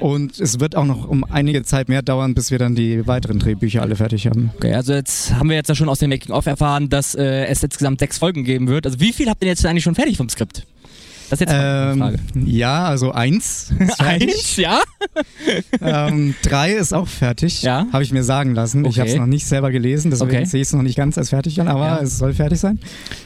Und 0.00 0.40
es 0.40 0.60
wird 0.60 0.76
auch 0.76 0.84
noch 0.84 1.08
um 1.08 1.24
einige 1.24 1.62
Zeit 1.62 1.88
mehr 1.88 2.02
dauern, 2.02 2.34
bis 2.34 2.50
wir 2.50 2.58
dann 2.58 2.74
die 2.74 3.06
weiteren 3.06 3.38
Drehbücher 3.38 3.82
alle 3.82 3.96
fertig 3.96 4.26
haben. 4.26 4.50
Okay, 4.56 4.74
also 4.74 4.92
jetzt 4.92 5.34
haben 5.34 5.48
wir 5.48 5.56
jetzt 5.56 5.68
ja 5.68 5.74
schon 5.74 5.88
aus 5.88 5.98
dem 5.98 6.10
Making-of 6.10 6.46
erfahren, 6.46 6.88
dass 6.88 7.14
äh, 7.14 7.46
es 7.46 7.62
insgesamt 7.62 8.00
sechs 8.00 8.18
Folgen 8.18 8.44
geben 8.44 8.68
wird. 8.68 8.86
Also 8.86 9.00
wie 9.00 9.12
viel 9.12 9.28
habt 9.28 9.42
ihr 9.42 9.48
jetzt 9.48 9.64
eigentlich 9.64 9.84
schon 9.84 9.94
fertig 9.94 10.16
vom 10.16 10.28
Skript? 10.28 10.66
Das 11.34 11.40
ist 11.40 11.52
jetzt 11.52 11.60
ähm, 11.60 11.98
Frage. 11.98 12.18
Ja, 12.44 12.84
also 12.84 13.10
eins. 13.10 13.72
eins, 13.98 14.56
ja. 14.56 14.80
ähm, 15.80 16.34
drei 16.42 16.72
ist 16.72 16.94
auch 16.94 17.08
fertig. 17.08 17.62
Ja. 17.62 17.86
Habe 17.92 18.04
ich 18.04 18.12
mir 18.12 18.22
sagen 18.22 18.54
lassen. 18.54 18.80
Okay. 18.80 18.90
Ich 18.90 19.00
habe 19.00 19.10
es 19.10 19.16
noch 19.16 19.26
nicht 19.26 19.44
selber 19.44 19.72
gelesen, 19.72 20.12
deswegen 20.12 20.30
okay. 20.30 20.44
sehe 20.44 20.60
ich 20.60 20.68
es 20.68 20.72
noch 20.72 20.82
nicht 20.82 20.96
ganz 20.96 21.18
als 21.18 21.30
fertig 21.30 21.60
an, 21.60 21.66
aber 21.66 21.86
ja. 21.86 22.00
es 22.00 22.18
soll 22.18 22.34
fertig 22.34 22.60
sein. 22.60 22.78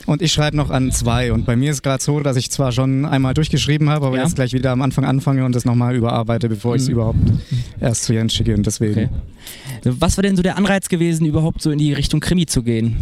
Und 0.06 0.22
ich 0.22 0.32
schreibe 0.32 0.56
noch 0.56 0.70
an 0.70 0.90
zwei. 0.90 1.32
Und 1.32 1.44
bei 1.44 1.54
mir 1.54 1.70
ist 1.70 1.82
gerade 1.82 2.02
so, 2.02 2.20
dass 2.20 2.38
ich 2.38 2.50
zwar 2.50 2.72
schon 2.72 3.04
einmal 3.04 3.34
durchgeschrieben 3.34 3.90
habe, 3.90 4.06
aber 4.06 4.16
ja. 4.16 4.22
jetzt 4.22 4.36
gleich 4.36 4.54
wieder 4.54 4.70
am 4.70 4.80
Anfang 4.80 5.04
anfange 5.04 5.44
und 5.44 5.54
das 5.54 5.66
nochmal 5.66 5.94
überarbeite, 5.94 6.48
bevor 6.48 6.76
ich 6.76 6.82
es 6.82 6.88
mhm. 6.88 6.94
überhaupt 6.94 7.18
erst 7.78 8.04
zu 8.04 8.14
Jens 8.14 8.32
schicke. 8.32 8.54
Und 8.54 8.66
deswegen. 8.66 8.92
Okay. 9.00 9.09
Was 9.84 10.16
war 10.16 10.22
denn 10.22 10.34
so 10.34 10.42
der 10.42 10.56
Anreiz 10.56 10.88
gewesen, 10.88 11.26
überhaupt 11.26 11.61
so 11.61 11.70
in 11.70 11.78
die 11.78 11.92
Richtung 11.92 12.20
Krimi 12.20 12.46
zu 12.46 12.62
gehen? 12.62 12.96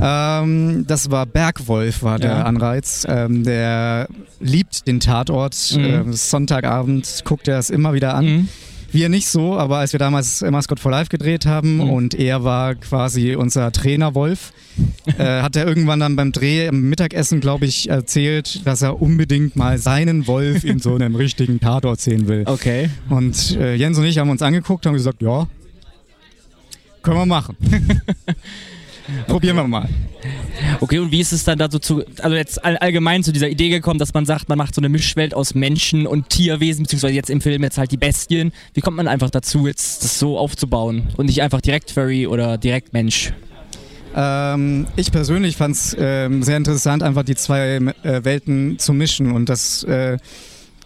Ähm, 0.00 0.84
das 0.86 1.10
war 1.10 1.26
Bergwolf, 1.26 2.02
war 2.02 2.18
der 2.18 2.46
Anreiz. 2.46 3.06
Ähm, 3.08 3.44
der 3.44 4.08
liebt 4.40 4.86
den 4.86 5.00
Tatort. 5.00 5.74
Mhm. 5.76 5.84
Ähm, 5.84 6.12
Sonntagabend 6.12 7.22
guckt 7.24 7.48
er 7.48 7.58
es 7.58 7.70
immer 7.70 7.92
wieder 7.92 8.14
an. 8.14 8.24
Mhm. 8.24 8.48
Wir 8.92 9.08
nicht 9.08 9.28
so, 9.28 9.56
aber 9.56 9.78
als 9.78 9.92
wir 9.92 10.00
damals 10.00 10.42
Mascot 10.42 10.80
for 10.80 10.90
Life 10.90 11.10
gedreht 11.10 11.46
haben 11.46 11.76
mhm. 11.76 11.90
und 11.90 12.14
er 12.14 12.42
war 12.42 12.74
quasi 12.74 13.36
unser 13.36 13.70
Trainer 13.70 14.16
Wolf, 14.16 14.52
äh, 15.18 15.42
hat 15.42 15.54
er 15.54 15.66
irgendwann 15.66 16.00
dann 16.00 16.16
beim 16.16 16.32
Dreh 16.32 16.66
im 16.66 16.88
Mittagessen, 16.88 17.40
glaube 17.40 17.66
ich, 17.66 17.88
erzählt, 17.88 18.66
dass 18.66 18.82
er 18.82 19.00
unbedingt 19.00 19.54
mal 19.54 19.78
seinen 19.78 20.26
Wolf 20.26 20.64
in 20.64 20.80
so 20.80 20.94
einem 20.94 21.14
richtigen 21.14 21.60
Tatort 21.60 22.00
sehen 22.00 22.26
will. 22.26 22.42
Okay. 22.46 22.90
Und 23.08 23.56
äh, 23.56 23.74
Jens 23.74 23.96
und 23.96 24.04
ich 24.04 24.18
haben 24.18 24.30
uns 24.30 24.42
angeguckt 24.42 24.86
und 24.86 24.94
gesagt, 24.94 25.22
ja, 25.22 25.46
können 27.02 27.18
wir 27.18 27.26
machen. 27.26 27.56
Probieren 29.26 29.56
wir 29.56 29.66
mal. 29.66 29.88
Okay, 30.80 30.98
und 30.98 31.10
wie 31.10 31.20
ist 31.20 31.32
es 31.32 31.44
dann 31.44 31.58
dazu 31.58 31.78
zu, 31.78 32.04
also 32.20 32.36
jetzt 32.36 32.62
allgemein 32.64 33.22
zu 33.22 33.32
dieser 33.32 33.48
Idee 33.48 33.68
gekommen, 33.68 33.98
dass 33.98 34.12
man 34.14 34.26
sagt, 34.26 34.48
man 34.48 34.58
macht 34.58 34.74
so 34.74 34.80
eine 34.80 34.88
Mischwelt 34.88 35.34
aus 35.34 35.54
Menschen 35.54 36.06
und 36.06 36.28
Tierwesen, 36.28 36.84
beziehungsweise 36.84 37.14
jetzt 37.14 37.30
im 37.30 37.40
Film 37.40 37.62
jetzt 37.62 37.78
halt 37.78 37.92
die 37.92 37.96
Bestien. 37.96 38.52
Wie 38.74 38.80
kommt 38.80 38.96
man 38.96 39.08
einfach 39.08 39.30
dazu, 39.30 39.66
jetzt 39.66 40.04
das 40.04 40.18
so 40.18 40.38
aufzubauen 40.38 41.08
und 41.16 41.26
nicht 41.26 41.42
einfach 41.42 41.60
direkt 41.60 41.90
Furry 41.90 42.26
oder 42.26 42.58
direkt 42.58 42.92
Mensch? 42.92 43.32
Ähm, 44.14 44.86
ich 44.96 45.12
persönlich 45.12 45.56
fand 45.56 45.76
es 45.76 45.96
ähm, 45.98 46.42
sehr 46.42 46.56
interessant, 46.56 47.02
einfach 47.02 47.22
die 47.22 47.36
zwei 47.36 47.76
äh, 48.02 48.24
Welten 48.24 48.78
zu 48.78 48.92
mischen 48.92 49.32
und 49.32 49.48
das 49.48 49.84
äh, 49.84 50.18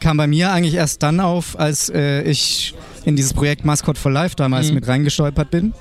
kam 0.00 0.18
bei 0.18 0.26
mir 0.26 0.52
eigentlich 0.52 0.74
erst 0.74 1.02
dann 1.02 1.20
auf, 1.20 1.58
als 1.58 1.88
äh, 1.88 2.22
ich 2.22 2.74
in 3.04 3.16
dieses 3.16 3.32
Projekt 3.32 3.64
Mascot 3.64 3.96
for 3.96 4.12
Life 4.12 4.36
damals 4.36 4.68
mhm. 4.68 4.74
mit 4.74 4.86
reingestolpert 4.86 5.50
bin. 5.50 5.72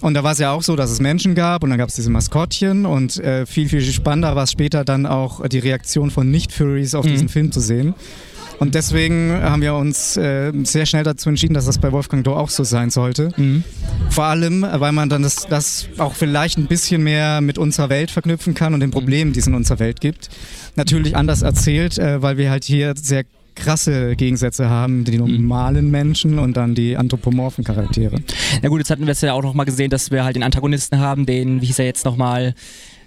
Und 0.00 0.14
da 0.14 0.22
war 0.22 0.32
es 0.32 0.38
ja 0.38 0.52
auch 0.52 0.62
so, 0.62 0.76
dass 0.76 0.90
es 0.90 1.00
Menschen 1.00 1.34
gab 1.34 1.62
und 1.62 1.70
dann 1.70 1.78
gab 1.78 1.88
es 1.88 1.94
diese 1.94 2.10
Maskottchen 2.10 2.86
und 2.86 3.16
äh, 3.18 3.46
viel, 3.46 3.68
viel 3.68 3.80
spannender 3.82 4.36
war 4.36 4.44
es 4.44 4.52
später 4.52 4.84
dann 4.84 5.06
auch 5.06 5.46
die 5.48 5.58
Reaktion 5.58 6.10
von 6.10 6.30
Nicht-Furries 6.30 6.94
auf 6.94 7.06
mhm. 7.06 7.10
diesen 7.10 7.28
Film 7.28 7.52
zu 7.52 7.60
sehen. 7.60 7.94
Und 8.58 8.74
deswegen 8.74 9.32
haben 9.32 9.60
wir 9.60 9.74
uns 9.74 10.16
äh, 10.16 10.52
sehr 10.64 10.86
schnell 10.86 11.04
dazu 11.04 11.28
entschieden, 11.28 11.54
dass 11.54 11.66
das 11.66 11.78
bei 11.78 11.92
Wolfgang 11.92 12.24
Do 12.24 12.34
auch 12.34 12.48
so 12.48 12.64
sein 12.64 12.90
sollte. 12.90 13.32
Mhm. 13.36 13.64
Vor 14.08 14.24
allem, 14.24 14.62
weil 14.62 14.92
man 14.92 15.08
dann 15.08 15.22
das, 15.22 15.46
das 15.48 15.88
auch 15.98 16.14
vielleicht 16.14 16.56
ein 16.56 16.66
bisschen 16.66 17.02
mehr 17.02 17.40
mit 17.40 17.58
unserer 17.58 17.90
Welt 17.90 18.10
verknüpfen 18.10 18.54
kann 18.54 18.72
und 18.72 18.80
den 18.80 18.90
Problemen, 18.90 19.32
die 19.32 19.40
es 19.40 19.46
in 19.46 19.54
unserer 19.54 19.78
Welt 19.78 20.00
gibt. 20.00 20.30
Natürlich 20.74 21.16
anders 21.16 21.42
erzählt, 21.42 21.98
äh, 21.98 22.22
weil 22.22 22.38
wir 22.38 22.50
halt 22.50 22.64
hier 22.64 22.94
sehr 22.96 23.24
krasse 23.56 24.14
Gegensätze 24.14 24.68
haben, 24.68 25.04
die 25.04 25.18
normalen 25.18 25.90
Menschen 25.90 26.38
und 26.38 26.56
dann 26.56 26.74
die 26.74 26.96
anthropomorphen 26.96 27.64
Charaktere. 27.64 28.20
Na 28.62 28.68
gut, 28.68 28.78
jetzt 28.78 28.90
hatten 28.90 29.06
wir 29.06 29.12
es 29.12 29.20
ja 29.20 29.32
auch 29.32 29.42
nochmal 29.42 29.66
gesehen, 29.66 29.90
dass 29.90 30.10
wir 30.10 30.24
halt 30.24 30.36
den 30.36 30.42
Antagonisten 30.42 31.00
haben, 31.00 31.26
den, 31.26 31.60
wie 31.60 31.66
hieß 31.66 31.80
er 31.80 31.86
jetzt 31.86 32.04
nochmal, 32.04 32.54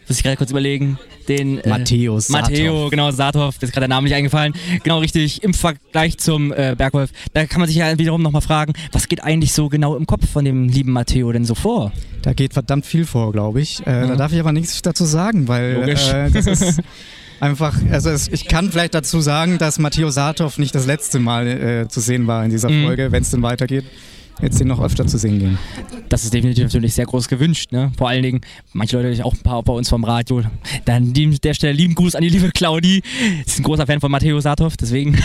muss 0.07 0.17
ich 0.17 0.23
gerade 0.23 0.37
kurz 0.37 0.49
überlegen, 0.49 0.97
den 1.27 1.59
äh, 1.59 1.69
Matthäus 1.69 2.29
Matteo, 2.29 2.89
genau, 2.89 3.11
Satov, 3.11 3.59
das 3.59 3.69
ist 3.69 3.73
gerade 3.73 3.87
der 3.87 3.95
Name 3.95 4.05
nicht 4.05 4.15
eingefallen. 4.15 4.53
Genau 4.83 4.99
richtig, 4.99 5.43
im 5.43 5.53
Vergleich 5.53 6.17
zum 6.17 6.51
äh, 6.51 6.75
Bergwolf. 6.75 7.11
Da 7.33 7.45
kann 7.45 7.59
man 7.59 7.67
sich 7.67 7.77
ja 7.77 7.97
wiederum 7.97 8.23
nochmal 8.23 8.41
fragen, 8.41 8.73
was 8.91 9.07
geht 9.07 9.23
eigentlich 9.23 9.53
so 9.53 9.69
genau 9.69 9.95
im 9.95 10.07
Kopf 10.07 10.27
von 10.27 10.43
dem 10.43 10.67
lieben 10.67 10.91
Matteo 10.91 11.31
denn 11.31 11.45
so 11.45 11.53
vor? 11.53 11.91
Da 12.23 12.33
geht 12.33 12.53
verdammt 12.53 12.87
viel 12.87 13.05
vor, 13.05 13.31
glaube 13.31 13.61
ich. 13.61 13.85
Äh, 13.85 14.03
mhm. 14.03 14.07
Da 14.09 14.15
darf 14.15 14.33
ich 14.33 14.39
aber 14.39 14.51
nichts 14.51 14.81
dazu 14.81 15.05
sagen, 15.05 15.47
weil 15.47 15.89
äh, 15.89 16.31
das 16.31 16.47
ist 16.47 16.81
einfach, 17.39 17.77
also 17.91 18.09
es, 18.09 18.27
ich 18.27 18.45
kann 18.45 18.71
vielleicht 18.71 18.93
dazu 18.93 19.21
sagen, 19.21 19.57
dass 19.57 19.79
Matteo 19.79 20.09
Saathoff 20.09 20.57
nicht 20.57 20.75
das 20.75 20.85
letzte 20.85 21.19
Mal 21.19 21.47
äh, 21.47 21.87
zu 21.87 21.99
sehen 21.99 22.27
war 22.27 22.43
in 22.43 22.51
dieser 22.51 22.69
mhm. 22.69 22.85
Folge, 22.85 23.11
wenn 23.11 23.21
es 23.21 23.31
denn 23.31 23.41
weitergeht. 23.41 23.85
Jetzt 24.41 24.57
den 24.57 24.69
noch 24.69 24.81
öfter 24.81 25.05
zu 25.05 25.17
sehen 25.17 25.37
gehen. 25.39 25.57
Das 26.07 26.23
ist 26.23 26.33
definitiv 26.33 26.63
natürlich 26.63 26.93
sehr 26.93 27.05
groß 27.05 27.27
gewünscht. 27.27 27.73
Ne? 27.73 27.91
Vor 27.97 28.07
allen 28.07 28.23
Dingen, 28.23 28.41
manche 28.71 29.01
Leute, 29.01 29.25
auch 29.25 29.33
ein 29.33 29.41
paar 29.41 29.61
bei 29.63 29.73
uns 29.73 29.89
vom 29.89 30.05
Radio. 30.05 30.43
Dann 30.85 31.13
an 31.13 31.37
der 31.43 31.53
Stelle 31.53 31.73
lieben 31.73 31.93
Gruß 31.93 32.15
an 32.15 32.21
die 32.21 32.29
liebe 32.29 32.49
Claudi. 32.51 33.03
Sie 33.03 33.41
ist 33.45 33.59
ein 33.59 33.63
großer 33.63 33.85
Fan 33.85 33.99
von 33.99 34.09
Matteo 34.09 34.39
Saathoff, 34.39 34.77
deswegen. 34.77 35.21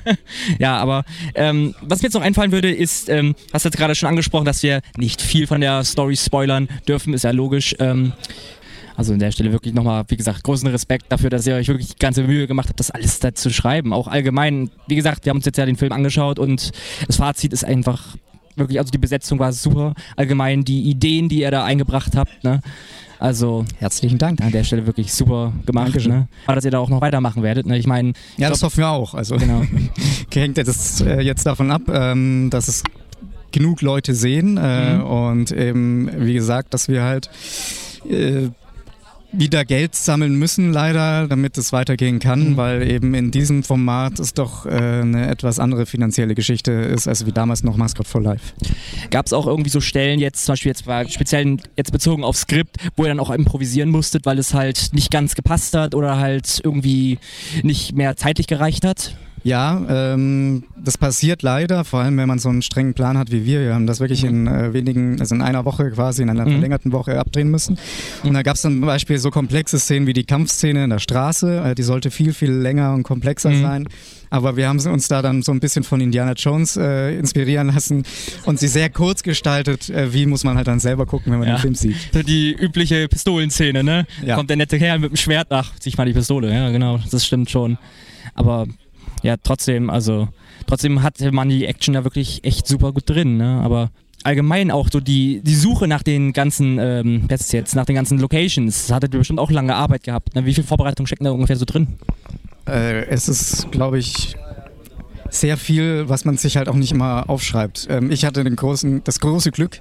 ja, 0.58 0.76
aber 0.78 1.04
ähm, 1.36 1.76
was 1.80 2.02
mir 2.02 2.06
jetzt 2.06 2.14
noch 2.14 2.22
einfallen 2.22 2.50
würde, 2.50 2.72
ist, 2.72 3.08
ähm, 3.08 3.36
hast 3.52 3.64
du 3.64 3.68
jetzt 3.68 3.76
gerade 3.76 3.94
schon 3.94 4.08
angesprochen, 4.08 4.44
dass 4.44 4.64
wir 4.64 4.80
nicht 4.96 5.22
viel 5.22 5.46
von 5.46 5.60
der 5.60 5.84
Story 5.84 6.16
spoilern 6.16 6.68
dürfen, 6.88 7.14
ist 7.14 7.22
ja 7.22 7.30
logisch. 7.30 7.76
Ähm, 7.78 8.14
also 8.96 9.12
an 9.12 9.18
der 9.18 9.30
Stelle 9.30 9.52
wirklich 9.52 9.74
nochmal, 9.74 10.04
wie 10.08 10.16
gesagt, 10.16 10.42
großen 10.42 10.68
Respekt 10.68 11.06
dafür, 11.10 11.30
dass 11.30 11.46
ihr 11.46 11.54
euch 11.54 11.68
wirklich 11.68 11.88
die 11.88 11.98
ganze 11.98 12.22
Mühe 12.22 12.46
gemacht 12.46 12.68
habt, 12.68 12.80
das 12.80 12.90
alles 12.90 13.20
da 13.20 13.34
zu 13.34 13.50
schreiben. 13.50 13.92
Auch 13.92 14.08
allgemein, 14.08 14.70
wie 14.88 14.96
gesagt, 14.96 15.24
wir 15.24 15.30
haben 15.30 15.38
uns 15.38 15.44
jetzt 15.44 15.58
ja 15.58 15.66
den 15.66 15.76
Film 15.76 15.92
angeschaut 15.92 16.38
und 16.38 16.72
das 17.06 17.16
Fazit 17.16 17.52
ist 17.52 17.64
einfach 17.64 18.16
wirklich, 18.56 18.78
also 18.78 18.90
die 18.90 18.98
Besetzung 18.98 19.38
war 19.38 19.52
super. 19.52 19.94
Allgemein 20.16 20.64
die 20.64 20.88
Ideen, 20.88 21.28
die 21.28 21.40
ihr 21.40 21.50
da 21.50 21.64
eingebracht 21.64 22.16
habt, 22.16 22.42
ne? 22.42 22.60
Also 23.18 23.64
herzlichen 23.78 24.18
Dank. 24.18 24.42
An 24.42 24.52
der 24.52 24.64
Stelle 24.64 24.86
wirklich 24.86 25.12
super 25.12 25.52
gemacht. 25.64 26.06
Ne? 26.06 26.28
Aber 26.44 26.56
dass 26.56 26.66
ihr 26.66 26.70
da 26.70 26.78
auch 26.78 26.90
noch 26.90 27.00
weitermachen 27.00 27.42
werdet. 27.42 27.66
Ne? 27.66 27.78
Ich 27.78 27.86
meine. 27.86 28.12
Ja, 28.36 28.50
das 28.50 28.62
hoffen 28.62 28.78
wir 28.78 28.90
auch. 28.90 29.14
Also 29.14 29.36
genau. 29.36 29.62
hängt 30.34 30.58
das 30.58 31.00
äh, 31.00 31.22
jetzt 31.22 31.46
davon 31.46 31.70
ab, 31.70 31.82
ähm, 31.88 32.50
dass 32.50 32.68
es 32.68 32.82
genug 33.52 33.80
Leute 33.80 34.14
sehen 34.14 34.58
äh, 34.58 34.96
mhm. 34.96 35.04
und 35.04 35.50
eben, 35.50 36.10
wie 36.26 36.34
gesagt, 36.34 36.74
dass 36.74 36.88
wir 36.88 37.04
halt 37.04 37.30
äh, 38.06 38.50
wieder 39.38 39.64
Geld 39.64 39.94
sammeln 39.94 40.36
müssen, 40.36 40.72
leider, 40.72 41.28
damit 41.28 41.58
es 41.58 41.72
weitergehen 41.72 42.18
kann, 42.18 42.50
mhm. 42.50 42.56
weil 42.56 42.90
eben 42.90 43.14
in 43.14 43.30
diesem 43.30 43.62
Format 43.62 44.18
es 44.18 44.34
doch 44.34 44.66
äh, 44.66 44.70
eine 44.70 45.28
etwas 45.28 45.58
andere 45.58 45.86
finanzielle 45.86 46.34
Geschichte 46.34 46.72
ist, 46.72 47.08
als 47.08 47.26
wie 47.26 47.32
damals 47.32 47.62
noch 47.62 47.76
Mascot 47.76 48.06
for 48.06 48.20
Life. 48.20 48.54
Gab 49.10 49.26
es 49.26 49.32
auch 49.32 49.46
irgendwie 49.46 49.70
so 49.70 49.80
Stellen, 49.80 50.18
jetzt 50.18 50.44
zum 50.44 50.52
Beispiel 50.52 50.70
jetzt 50.70 50.86
war 50.86 51.08
speziell 51.08 51.56
jetzt 51.76 51.92
bezogen 51.92 52.24
auf 52.24 52.36
Skript, 52.36 52.76
wo 52.96 53.04
ihr 53.04 53.08
dann 53.08 53.20
auch 53.20 53.30
improvisieren 53.30 53.90
musstet, 53.90 54.26
weil 54.26 54.38
es 54.38 54.54
halt 54.54 54.90
nicht 54.92 55.10
ganz 55.10 55.34
gepasst 55.34 55.74
hat 55.74 55.94
oder 55.94 56.18
halt 56.18 56.60
irgendwie 56.62 57.18
nicht 57.62 57.94
mehr 57.94 58.16
zeitlich 58.16 58.46
gereicht 58.46 58.84
hat? 58.84 59.16
Ja, 59.46 59.80
ähm, 59.88 60.64
das 60.76 60.98
passiert 60.98 61.42
leider, 61.42 61.84
vor 61.84 62.00
allem 62.00 62.16
wenn 62.16 62.26
man 62.26 62.40
so 62.40 62.48
einen 62.48 62.62
strengen 62.62 62.94
Plan 62.94 63.16
hat 63.16 63.30
wie 63.30 63.44
wir. 63.44 63.60
Wir 63.60 63.74
haben 63.74 63.86
das 63.86 64.00
wirklich 64.00 64.24
mhm. 64.24 64.28
in 64.28 64.46
äh, 64.48 64.72
wenigen, 64.72 65.20
also 65.20 65.36
in 65.36 65.40
einer 65.40 65.64
Woche 65.64 65.88
quasi, 65.92 66.22
in 66.22 66.30
einer 66.30 66.46
mhm. 66.46 66.50
verlängerten 66.50 66.90
Woche 66.90 67.16
abdrehen 67.16 67.48
müssen. 67.48 67.78
Und 68.24 68.34
da 68.34 68.42
gab 68.42 68.56
es 68.56 68.62
dann 68.62 68.72
zum 68.72 68.80
Beispiel 68.80 69.18
so 69.18 69.30
komplexe 69.30 69.78
Szenen 69.78 70.08
wie 70.08 70.14
die 70.14 70.24
Kampfszene 70.24 70.82
in 70.82 70.90
der 70.90 70.98
Straße. 70.98 71.62
Äh, 71.64 71.74
die 71.76 71.84
sollte 71.84 72.10
viel, 72.10 72.32
viel 72.32 72.50
länger 72.50 72.92
und 72.92 73.04
komplexer 73.04 73.50
mhm. 73.50 73.62
sein. 73.62 73.88
Aber 74.30 74.56
wir 74.56 74.68
haben 74.68 74.80
uns 74.80 75.06
da 75.06 75.22
dann 75.22 75.42
so 75.42 75.52
ein 75.52 75.60
bisschen 75.60 75.84
von 75.84 76.00
Indiana 76.00 76.32
Jones 76.32 76.76
äh, 76.76 77.16
inspirieren 77.16 77.68
lassen 77.68 78.02
und 78.46 78.58
sie 78.58 78.66
sehr 78.66 78.90
kurz 78.90 79.22
gestaltet. 79.22 79.90
Äh, 79.90 80.12
wie 80.12 80.26
muss 80.26 80.42
man 80.42 80.56
halt 80.56 80.66
dann 80.66 80.80
selber 80.80 81.06
gucken, 81.06 81.30
wenn 81.30 81.38
man 81.38 81.46
ja. 81.46 81.54
den 81.54 81.60
Film 81.60 81.74
sieht? 81.76 81.94
So 82.12 82.24
die 82.24 82.52
übliche 82.52 83.06
Pistolenszene, 83.06 83.84
ne? 83.84 84.08
Ja. 84.24 84.34
Kommt 84.34 84.50
der 84.50 84.56
nette 84.56 84.76
Kerl 84.76 84.98
mit 84.98 85.12
dem 85.12 85.16
Schwert 85.16 85.52
nach, 85.52 85.70
sich 85.78 85.96
mal 85.96 86.04
die 86.04 86.14
Pistole. 86.14 86.52
Ja, 86.52 86.70
genau, 86.70 86.98
das 87.12 87.24
stimmt 87.24 87.48
schon. 87.48 87.78
Aber 88.34 88.66
ja, 89.22 89.36
trotzdem, 89.42 89.90
also 89.90 90.28
trotzdem 90.66 91.02
hatte 91.02 91.32
man 91.32 91.48
die 91.48 91.66
Action 91.66 91.94
da 91.94 92.04
wirklich 92.04 92.44
echt 92.44 92.66
super 92.66 92.92
gut 92.92 93.08
drin, 93.08 93.36
ne? 93.36 93.60
Aber 93.62 93.90
allgemein 94.26 94.70
auch 94.70 94.88
so 94.90 95.00
die, 95.00 95.40
die 95.42 95.54
Suche 95.54 95.86
nach 95.86 96.02
den 96.02 96.32
ganzen, 96.32 96.78
ähm, 96.80 97.28
jetzt, 97.28 97.74
nach 97.74 97.86
den 97.86 97.94
ganzen 97.94 98.18
Locations, 98.18 98.92
hattet 98.92 99.14
ihr 99.14 99.18
bestimmt 99.18 99.38
auch 99.38 99.50
lange 99.50 99.74
Arbeit 99.74 100.02
gehabt. 100.02 100.34
Ne? 100.34 100.44
Wie 100.44 100.54
viel 100.54 100.64
Vorbereitung 100.64 101.06
steckt 101.06 101.24
da 101.24 101.30
ungefähr 101.30 101.56
so 101.56 101.64
drin? 101.64 101.86
Äh, 102.66 103.06
es 103.06 103.28
ist, 103.28 103.70
glaube 103.70 103.98
ich, 103.98 104.34
sehr 105.30 105.56
viel, 105.56 106.08
was 106.08 106.24
man 106.24 106.36
sich 106.36 106.56
halt 106.56 106.68
auch 106.68 106.74
nicht 106.74 106.92
immer 106.92 107.30
aufschreibt. 107.30 107.86
Ähm, 107.88 108.10
ich 108.10 108.24
hatte 108.24 108.42
den 108.42 108.56
großen, 108.56 109.04
das 109.04 109.20
große 109.20 109.52
Glück, 109.52 109.78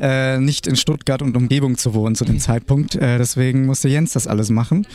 äh, 0.00 0.38
nicht 0.38 0.66
in 0.66 0.76
Stuttgart 0.76 1.22
und 1.22 1.36
Umgebung 1.36 1.78
zu 1.78 1.94
wohnen 1.94 2.16
zu 2.16 2.24
dem 2.24 2.40
Zeitpunkt. 2.40 2.96
Äh, 2.96 3.18
deswegen 3.18 3.66
musste 3.66 3.88
Jens 3.88 4.12
das 4.12 4.26
alles 4.26 4.50
machen. 4.50 4.86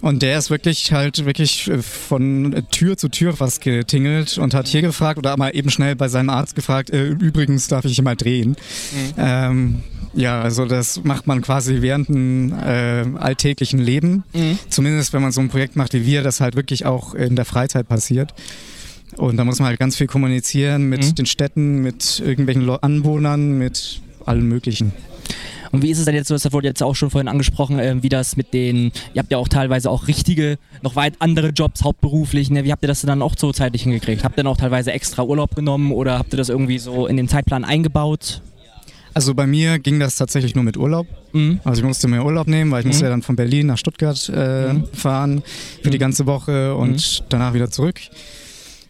Und 0.00 0.22
der 0.22 0.38
ist 0.38 0.48
wirklich 0.48 0.92
halt 0.92 1.24
wirklich 1.26 1.68
äh, 1.68 1.82
von 1.82 2.64
Tür 2.70 2.96
zu 2.96 3.08
Tür 3.08 3.34
fast 3.36 3.60
getingelt 3.60 4.38
und 4.38 4.54
hat 4.54 4.66
hier 4.66 4.80
gefragt 4.82 5.18
oder 5.18 5.36
mal 5.36 5.50
eben 5.50 5.70
schnell 5.70 5.94
bei 5.94 6.08
seinem 6.08 6.30
Arzt 6.30 6.54
gefragt, 6.54 6.90
äh, 6.90 7.08
übrigens 7.08 7.68
darf 7.68 7.84
ich 7.84 8.00
mal 8.00 8.16
drehen. 8.16 8.50
Mhm. 8.50 9.14
Ähm, 9.18 9.82
ja, 10.14 10.40
also 10.40 10.64
das 10.64 11.04
macht 11.04 11.26
man 11.26 11.42
quasi 11.42 11.82
während 11.82 12.08
dem 12.08 12.52
äh, 12.52 13.04
alltäglichen 13.18 13.78
Leben. 13.78 14.24
Mhm. 14.32 14.58
Zumindest 14.68 15.12
wenn 15.12 15.22
man 15.22 15.32
so 15.32 15.40
ein 15.40 15.48
Projekt 15.48 15.76
macht 15.76 15.92
wie 15.92 16.06
wir, 16.06 16.22
das 16.22 16.40
halt 16.40 16.56
wirklich 16.56 16.86
auch 16.86 17.14
in 17.14 17.36
der 17.36 17.44
Freizeit 17.44 17.88
passiert. 17.88 18.34
Und 19.16 19.36
da 19.36 19.44
muss 19.44 19.58
man 19.58 19.68
halt 19.68 19.78
ganz 19.78 19.96
viel 19.96 20.06
kommunizieren 20.06 20.88
mit 20.88 21.04
mhm. 21.04 21.14
den 21.14 21.26
Städten, 21.26 21.82
mit 21.82 22.20
irgendwelchen 22.24 22.68
Anwohnern, 22.70 23.58
mit 23.58 24.00
allen 24.24 24.48
möglichen. 24.48 24.92
Und 25.72 25.82
wie 25.82 25.90
ist 25.90 25.98
es 25.98 26.04
denn 26.04 26.14
jetzt 26.14 26.28
so, 26.28 26.34
das 26.34 26.52
wurde 26.52 26.68
jetzt 26.68 26.82
auch 26.82 26.94
schon 26.94 27.10
vorhin 27.10 27.28
angesprochen, 27.28 27.78
äh, 27.78 27.96
wie 28.02 28.08
das 28.08 28.36
mit 28.36 28.52
den, 28.52 28.92
ihr 29.14 29.20
habt 29.20 29.30
ja 29.30 29.38
auch 29.38 29.48
teilweise 29.48 29.90
auch 29.90 30.08
richtige, 30.08 30.58
noch 30.82 30.96
weit 30.96 31.14
andere 31.20 31.48
Jobs 31.48 31.84
hauptberuflich, 31.84 32.50
ne? 32.50 32.64
wie 32.64 32.72
habt 32.72 32.82
ihr 32.82 32.88
das 32.88 33.02
dann 33.02 33.22
auch 33.22 33.34
so 33.36 33.52
zeitlich 33.52 33.82
hingekriegt? 33.82 34.24
Habt 34.24 34.34
ihr 34.34 34.42
dann 34.42 34.52
auch 34.52 34.56
teilweise 34.56 34.92
extra 34.92 35.22
Urlaub 35.22 35.54
genommen 35.54 35.92
oder 35.92 36.18
habt 36.18 36.32
ihr 36.34 36.36
das 36.36 36.48
irgendwie 36.48 36.78
so 36.78 37.06
in 37.06 37.16
den 37.16 37.28
Zeitplan 37.28 37.64
eingebaut? 37.64 38.42
Also 39.12 39.34
bei 39.34 39.46
mir 39.46 39.78
ging 39.78 39.98
das 39.98 40.16
tatsächlich 40.16 40.54
nur 40.54 40.64
mit 40.64 40.76
Urlaub. 40.76 41.06
Mhm. 41.32 41.60
Also 41.64 41.80
ich 41.82 41.86
musste 41.86 42.08
mir 42.08 42.24
Urlaub 42.24 42.46
nehmen, 42.46 42.70
weil 42.70 42.80
ich 42.80 42.84
mhm. 42.84 42.90
musste 42.90 43.04
ja 43.04 43.10
dann 43.10 43.22
von 43.22 43.36
Berlin 43.36 43.66
nach 43.66 43.78
Stuttgart 43.78 44.30
äh, 44.34 44.72
mhm. 44.72 44.86
fahren 44.92 45.42
für 45.82 45.90
die 45.90 45.98
mhm. 45.98 46.00
ganze 46.00 46.26
Woche 46.26 46.74
und 46.74 47.20
mhm. 47.20 47.24
danach 47.28 47.54
wieder 47.54 47.70
zurück. 47.70 48.00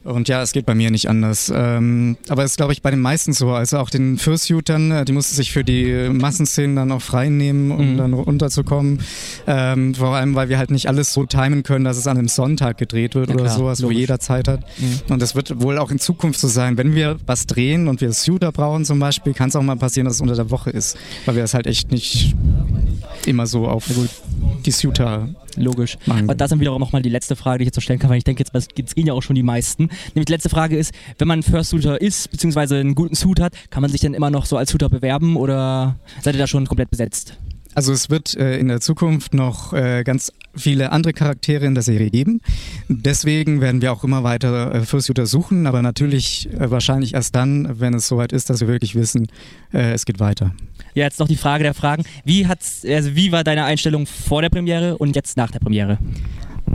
Und 0.02 0.28
ja, 0.28 0.40
es 0.40 0.52
geht 0.52 0.64
bei 0.64 0.74
mir 0.74 0.90
nicht 0.90 1.08
anders. 1.10 1.52
Ähm, 1.54 2.16
aber 2.28 2.44
es 2.44 2.52
ist, 2.52 2.56
glaube 2.56 2.72
ich, 2.72 2.80
bei 2.80 2.90
den 2.90 3.00
meisten 3.00 3.34
so. 3.34 3.50
Also 3.50 3.78
auch 3.78 3.90
den 3.90 4.16
Fursuitern, 4.16 4.90
äh, 4.90 5.04
die 5.04 5.12
mussten 5.12 5.36
sich 5.36 5.52
für 5.52 5.62
die 5.62 6.08
Massenszenen 6.10 6.76
dann 6.76 6.92
auch 6.92 7.02
frei 7.02 7.28
nehmen, 7.28 7.70
um 7.70 7.92
mhm. 7.92 7.96
dann 7.98 8.12
runterzukommen. 8.14 9.00
Ähm, 9.46 9.94
vor 9.94 10.16
allem, 10.16 10.34
weil 10.34 10.48
wir 10.48 10.56
halt 10.56 10.70
nicht 10.70 10.88
alles 10.88 11.12
so 11.12 11.26
timen 11.26 11.62
können, 11.62 11.84
dass 11.84 11.98
es 11.98 12.06
an 12.06 12.16
einem 12.16 12.28
Sonntag 12.28 12.78
gedreht 12.78 13.14
wird 13.14 13.28
ja, 13.28 13.34
oder 13.34 13.44
klar, 13.44 13.56
sowas, 13.56 13.80
logisch. 13.80 13.96
wo 13.96 14.00
jeder 14.00 14.18
Zeit 14.18 14.48
hat. 14.48 14.60
Mhm. 14.78 15.12
Und 15.12 15.20
das 15.20 15.34
wird 15.34 15.60
wohl 15.60 15.76
auch 15.76 15.90
in 15.90 15.98
Zukunft 15.98 16.40
so 16.40 16.48
sein. 16.48 16.78
Wenn 16.78 16.94
wir 16.94 17.18
was 17.26 17.46
drehen 17.46 17.86
und 17.86 18.00
wir 18.00 18.12
Suiter 18.12 18.52
brauchen 18.52 18.86
zum 18.86 18.98
Beispiel, 18.98 19.34
kann 19.34 19.50
es 19.50 19.56
auch 19.56 19.62
mal 19.62 19.76
passieren, 19.76 20.06
dass 20.06 20.14
es 20.14 20.20
unter 20.22 20.34
der 20.34 20.50
Woche 20.50 20.70
ist. 20.70 20.96
Weil 21.26 21.36
wir 21.36 21.44
es 21.44 21.52
halt 21.52 21.66
echt 21.66 21.90
nicht 21.90 22.34
immer 23.26 23.46
so 23.46 23.68
auf 23.68 23.84
die 24.64 24.70
Suiter 24.70 25.28
Logisch. 25.56 25.98
Aber 26.06 26.34
das 26.34 26.50
dann 26.50 26.60
wiederum 26.60 26.80
nochmal 26.80 27.02
die 27.02 27.08
letzte 27.08 27.36
Frage, 27.36 27.58
die 27.58 27.62
ich 27.64 27.66
jetzt 27.68 27.74
so 27.76 27.80
stellen 27.80 27.98
kann, 27.98 28.10
weil 28.10 28.18
ich 28.18 28.24
denke, 28.24 28.42
jetzt, 28.42 28.78
jetzt 28.78 28.94
gehen 28.94 29.06
ja 29.06 29.12
auch 29.12 29.22
schon 29.22 29.36
die 29.36 29.42
meisten. 29.42 29.90
Nämlich 30.14 30.26
die 30.26 30.32
letzte 30.32 30.48
Frage 30.48 30.76
ist, 30.76 30.92
wenn 31.18 31.28
man 31.28 31.42
First 31.42 31.70
Suiter 31.70 32.00
ist, 32.00 32.30
beziehungsweise 32.30 32.76
einen 32.76 32.94
guten 32.94 33.14
Suit 33.14 33.40
hat, 33.40 33.54
kann 33.70 33.82
man 33.82 33.90
sich 33.90 34.00
dann 34.00 34.14
immer 34.14 34.30
noch 34.30 34.46
so 34.46 34.56
als 34.56 34.70
Suiter 34.70 34.88
bewerben 34.88 35.36
oder 35.36 35.96
seid 36.22 36.34
ihr 36.34 36.38
da 36.38 36.46
schon 36.46 36.66
komplett 36.66 36.90
besetzt? 36.90 37.38
Also 37.74 37.92
es 37.92 38.10
wird 38.10 38.36
äh, 38.36 38.58
in 38.58 38.68
der 38.68 38.80
Zukunft 38.80 39.32
noch 39.32 39.72
äh, 39.72 40.02
ganz 40.02 40.32
viele 40.54 40.92
andere 40.92 41.12
Charaktere 41.12 41.66
in 41.66 41.74
der 41.74 41.82
Serie 41.82 42.10
geben. 42.10 42.40
Deswegen 42.88 43.60
werden 43.60 43.82
wir 43.82 43.92
auch 43.92 44.04
immer 44.04 44.24
weiter 44.24 44.74
äh, 44.74 44.80
Fursuiter 44.82 45.26
suchen, 45.26 45.66
aber 45.66 45.82
natürlich 45.82 46.48
äh, 46.52 46.70
wahrscheinlich 46.70 47.14
erst 47.14 47.34
dann, 47.34 47.80
wenn 47.80 47.94
es 47.94 48.08
soweit 48.08 48.32
ist, 48.32 48.50
dass 48.50 48.60
wir 48.60 48.68
wirklich 48.68 48.94
wissen, 48.94 49.28
äh, 49.72 49.92
es 49.92 50.04
geht 50.04 50.20
weiter. 50.20 50.54
Ja, 50.94 51.04
jetzt 51.04 51.20
noch 51.20 51.28
die 51.28 51.36
Frage 51.36 51.62
der 51.62 51.74
Fragen. 51.74 52.04
Wie, 52.24 52.46
hat's, 52.46 52.84
also 52.84 53.14
wie 53.14 53.32
war 53.32 53.44
deine 53.44 53.64
Einstellung 53.64 54.06
vor 54.06 54.42
der 54.42 54.48
Premiere 54.48 54.98
und 54.98 55.14
jetzt 55.14 55.36
nach 55.36 55.50
der 55.50 55.60
Premiere? 55.60 55.98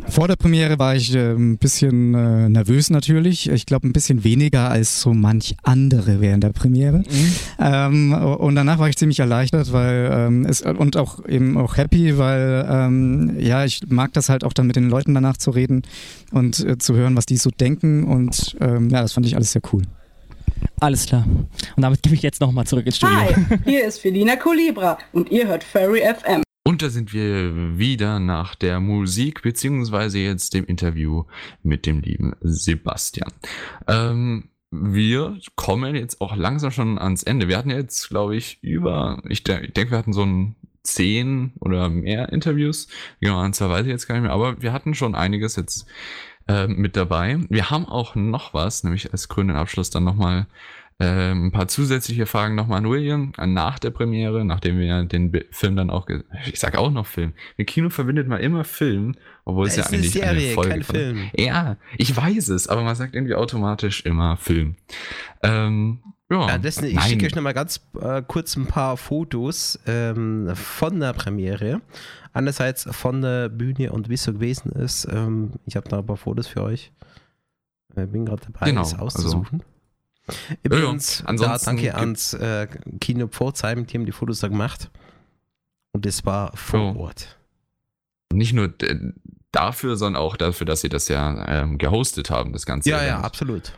Vor 0.07 0.27
der 0.27 0.35
Premiere 0.35 0.79
war 0.79 0.95
ich 0.95 1.13
äh, 1.13 1.31
ein 1.31 1.57
bisschen 1.57 2.13
äh, 2.13 2.47
nervös 2.49 2.89
natürlich. 2.89 3.49
Ich 3.49 3.65
glaube, 3.65 3.87
ein 3.87 3.93
bisschen 3.93 4.23
weniger 4.23 4.69
als 4.69 5.01
so 5.01 5.13
manch 5.13 5.55
andere 5.63 6.21
während 6.21 6.43
der 6.43 6.51
Premiere. 6.51 6.99
Mhm. 6.99 7.35
Ähm, 7.59 8.13
und 8.13 8.55
danach 8.55 8.79
war 8.79 8.87
ich 8.87 8.97
ziemlich 8.97 9.19
erleichtert, 9.19 9.73
weil 9.73 10.09
ähm, 10.11 10.45
es 10.45 10.61
und 10.61 10.95
auch 10.97 11.25
eben 11.25 11.57
auch 11.57 11.77
happy, 11.77 12.17
weil 12.17 12.65
ähm, 12.69 13.35
ja, 13.39 13.65
ich 13.65 13.81
mag 13.89 14.13
das 14.13 14.29
halt 14.29 14.43
auch 14.43 14.53
dann 14.53 14.67
mit 14.67 14.75
den 14.75 14.89
Leuten 14.89 15.13
danach 15.13 15.37
zu 15.37 15.51
reden 15.51 15.83
und 16.31 16.59
äh, 16.59 16.77
zu 16.77 16.95
hören, 16.95 17.17
was 17.17 17.25
die 17.25 17.37
so 17.37 17.49
denken. 17.49 18.03
Und 18.05 18.55
ähm, 18.61 18.89
ja, 18.89 19.01
das 19.01 19.13
fand 19.13 19.25
ich 19.25 19.35
alles 19.35 19.51
sehr 19.51 19.61
cool. 19.73 19.83
Alles 20.79 21.05
klar. 21.05 21.25
Und 21.75 21.81
damit 21.81 22.01
gebe 22.03 22.15
ich 22.15 22.21
jetzt 22.21 22.41
nochmal 22.41 22.65
zurück 22.65 22.85
ins 22.85 22.97
Studio. 22.97 23.17
Hi, 23.17 23.33
hier 23.65 23.85
ist 23.85 23.99
Felina 23.99 24.35
Colibra 24.35 24.97
und 25.13 25.31
ihr 25.31 25.47
hört 25.47 25.63
Furry 25.63 26.01
FM. 26.01 26.44
Und 26.67 26.81
da 26.81 26.89
sind 26.89 27.13
wir 27.13 27.77
wieder 27.77 28.19
nach 28.19 28.55
der 28.55 28.79
Musik, 28.79 29.43
beziehungsweise 29.43 30.17
jetzt 30.17 30.55
dem 30.55 30.65
Interview 30.65 31.25
mit 31.61 31.85
dem 31.85 31.99
lieben 31.99 32.35
Sebastian. 32.41 33.31
Ähm, 33.87 34.49
wir 34.71 35.37
kommen 35.55 35.93
jetzt 35.93 36.21
auch 36.21 36.35
langsam 36.35 36.71
schon 36.71 36.97
ans 36.97 37.21
Ende. 37.21 37.47
Wir 37.47 37.57
hatten 37.57 37.69
jetzt, 37.69 38.09
glaube 38.09 38.35
ich, 38.35 38.57
über, 38.63 39.21
ich, 39.29 39.43
de 39.43 39.63
ich 39.63 39.73
denke, 39.73 39.91
wir 39.91 39.97
hatten 39.99 40.11
so 40.11 40.23
ein 40.23 40.55
zehn 40.81 41.53
oder 41.59 41.89
mehr 41.89 42.33
Interviews. 42.33 42.87
Genau, 43.19 43.37
Anzahl 43.37 43.69
weiß 43.69 43.85
ich 43.85 43.91
jetzt 43.91 44.07
gar 44.07 44.15
nicht 44.15 44.23
mehr, 44.23 44.33
aber 44.33 44.59
wir 44.61 44.73
hatten 44.73 44.95
schon 44.95 45.13
einiges 45.13 45.55
jetzt 45.57 45.85
äh, 46.47 46.67
mit 46.67 46.95
dabei. 46.95 47.39
Wir 47.47 47.69
haben 47.69 47.85
auch 47.85 48.15
noch 48.15 48.55
was, 48.55 48.83
nämlich 48.83 49.11
als 49.11 49.27
grünen 49.27 49.55
Abschluss 49.55 49.91
dann 49.91 50.03
nochmal 50.03 50.47
ein 50.97 51.51
paar 51.51 51.67
zusätzliche 51.67 52.25
Fragen 52.25 52.55
nochmal 52.55 52.77
an 52.77 52.89
William, 52.89 53.33
nach 53.37 53.79
der 53.79 53.89
Premiere, 53.89 54.45
nachdem 54.45 54.79
wir 54.79 55.03
den 55.03 55.31
Film 55.51 55.75
dann 55.75 55.89
auch, 55.89 56.07
ich 56.45 56.57
sag 56.59 56.77
auch 56.77 56.89
noch 56.89 57.05
Film. 57.05 57.33
Mit 57.57 57.67
Kino 57.67 57.89
verbindet 57.89 58.29
man 58.29 58.39
immer 58.39 58.63
Film, 58.63 59.15
obwohl 59.43 59.67
es, 59.67 59.77
es 59.77 59.77
ja 59.77 59.83
eigentlich 59.85 60.23
eine, 60.23 60.39
Serie, 60.39 60.45
eine 60.45 60.53
Folge 60.53 60.69
kein 60.69 60.83
Film. 60.83 61.29
Ja, 61.35 61.75
ich 61.97 62.15
weiß 62.15 62.47
es, 62.49 62.69
aber 62.69 62.83
man 62.83 62.95
sagt 62.95 63.13
irgendwie 63.13 63.35
automatisch 63.35 64.05
immer 64.05 64.37
Film. 64.37 64.77
Ähm, 65.43 65.99
ja, 66.31 66.47
ja 66.47 66.57
das, 66.57 66.81
ich 66.81 66.99
schicke 67.01 67.25
euch 67.25 67.35
nochmal 67.35 67.53
ganz 67.53 67.81
äh, 67.99 68.21
kurz 68.25 68.55
ein 68.55 68.65
paar 68.65 68.95
Fotos 68.95 69.77
ähm, 69.85 70.49
von 70.55 71.01
der 71.01 71.11
Premiere. 71.11 71.81
Einerseits 72.31 72.87
von 72.91 73.21
der 73.21 73.49
Bühne 73.49 73.91
und 73.91 74.09
wie 74.09 74.15
es 74.15 74.23
so 74.23 74.33
gewesen 74.33 74.71
ist. 74.71 75.07
Ähm, 75.11 75.51
ich 75.65 75.75
habe 75.75 75.87
da 75.89 75.99
ein 75.99 76.05
paar 76.05 76.17
Fotos 76.17 76.47
für 76.47 76.63
euch. 76.63 76.91
Ich 77.91 77.97
äh, 77.97 78.07
bin 78.07 78.25
gerade 78.25 78.43
dabei, 78.45 78.65
genau, 78.65 78.81
das 78.81 78.93
also 78.93 79.05
auszusuchen. 79.05 79.61
Also 79.61 79.74
Übrigens, 80.63 81.23
ja, 81.27 81.33
da 81.33 81.57
danke 81.57 81.95
ans 81.95 82.33
äh, 82.33 82.67
Kino 82.99 83.27
Pforzheim, 83.27 83.85
die 83.85 83.97
haben 83.97 84.05
die 84.05 84.11
Fotos 84.11 84.39
da 84.39 84.47
gemacht. 84.47 84.89
Und 85.91 86.05
es 86.05 86.25
war 86.25 86.55
vor 86.55 86.95
oh. 86.95 86.99
Ort. 86.99 87.37
Nicht 88.33 88.53
nur 88.53 88.73
dafür, 89.51 89.95
sondern 89.95 90.21
auch 90.21 90.35
dafür, 90.35 90.65
dass 90.65 90.81
sie 90.81 90.89
das 90.89 91.07
ja 91.07 91.47
ähm, 91.47 91.77
gehostet 91.77 92.29
haben, 92.29 92.53
das 92.53 92.65
Ganze. 92.65 92.89
Ja, 92.89 92.97
Event. 92.97 93.09
ja, 93.09 93.21
absolut. 93.21 93.77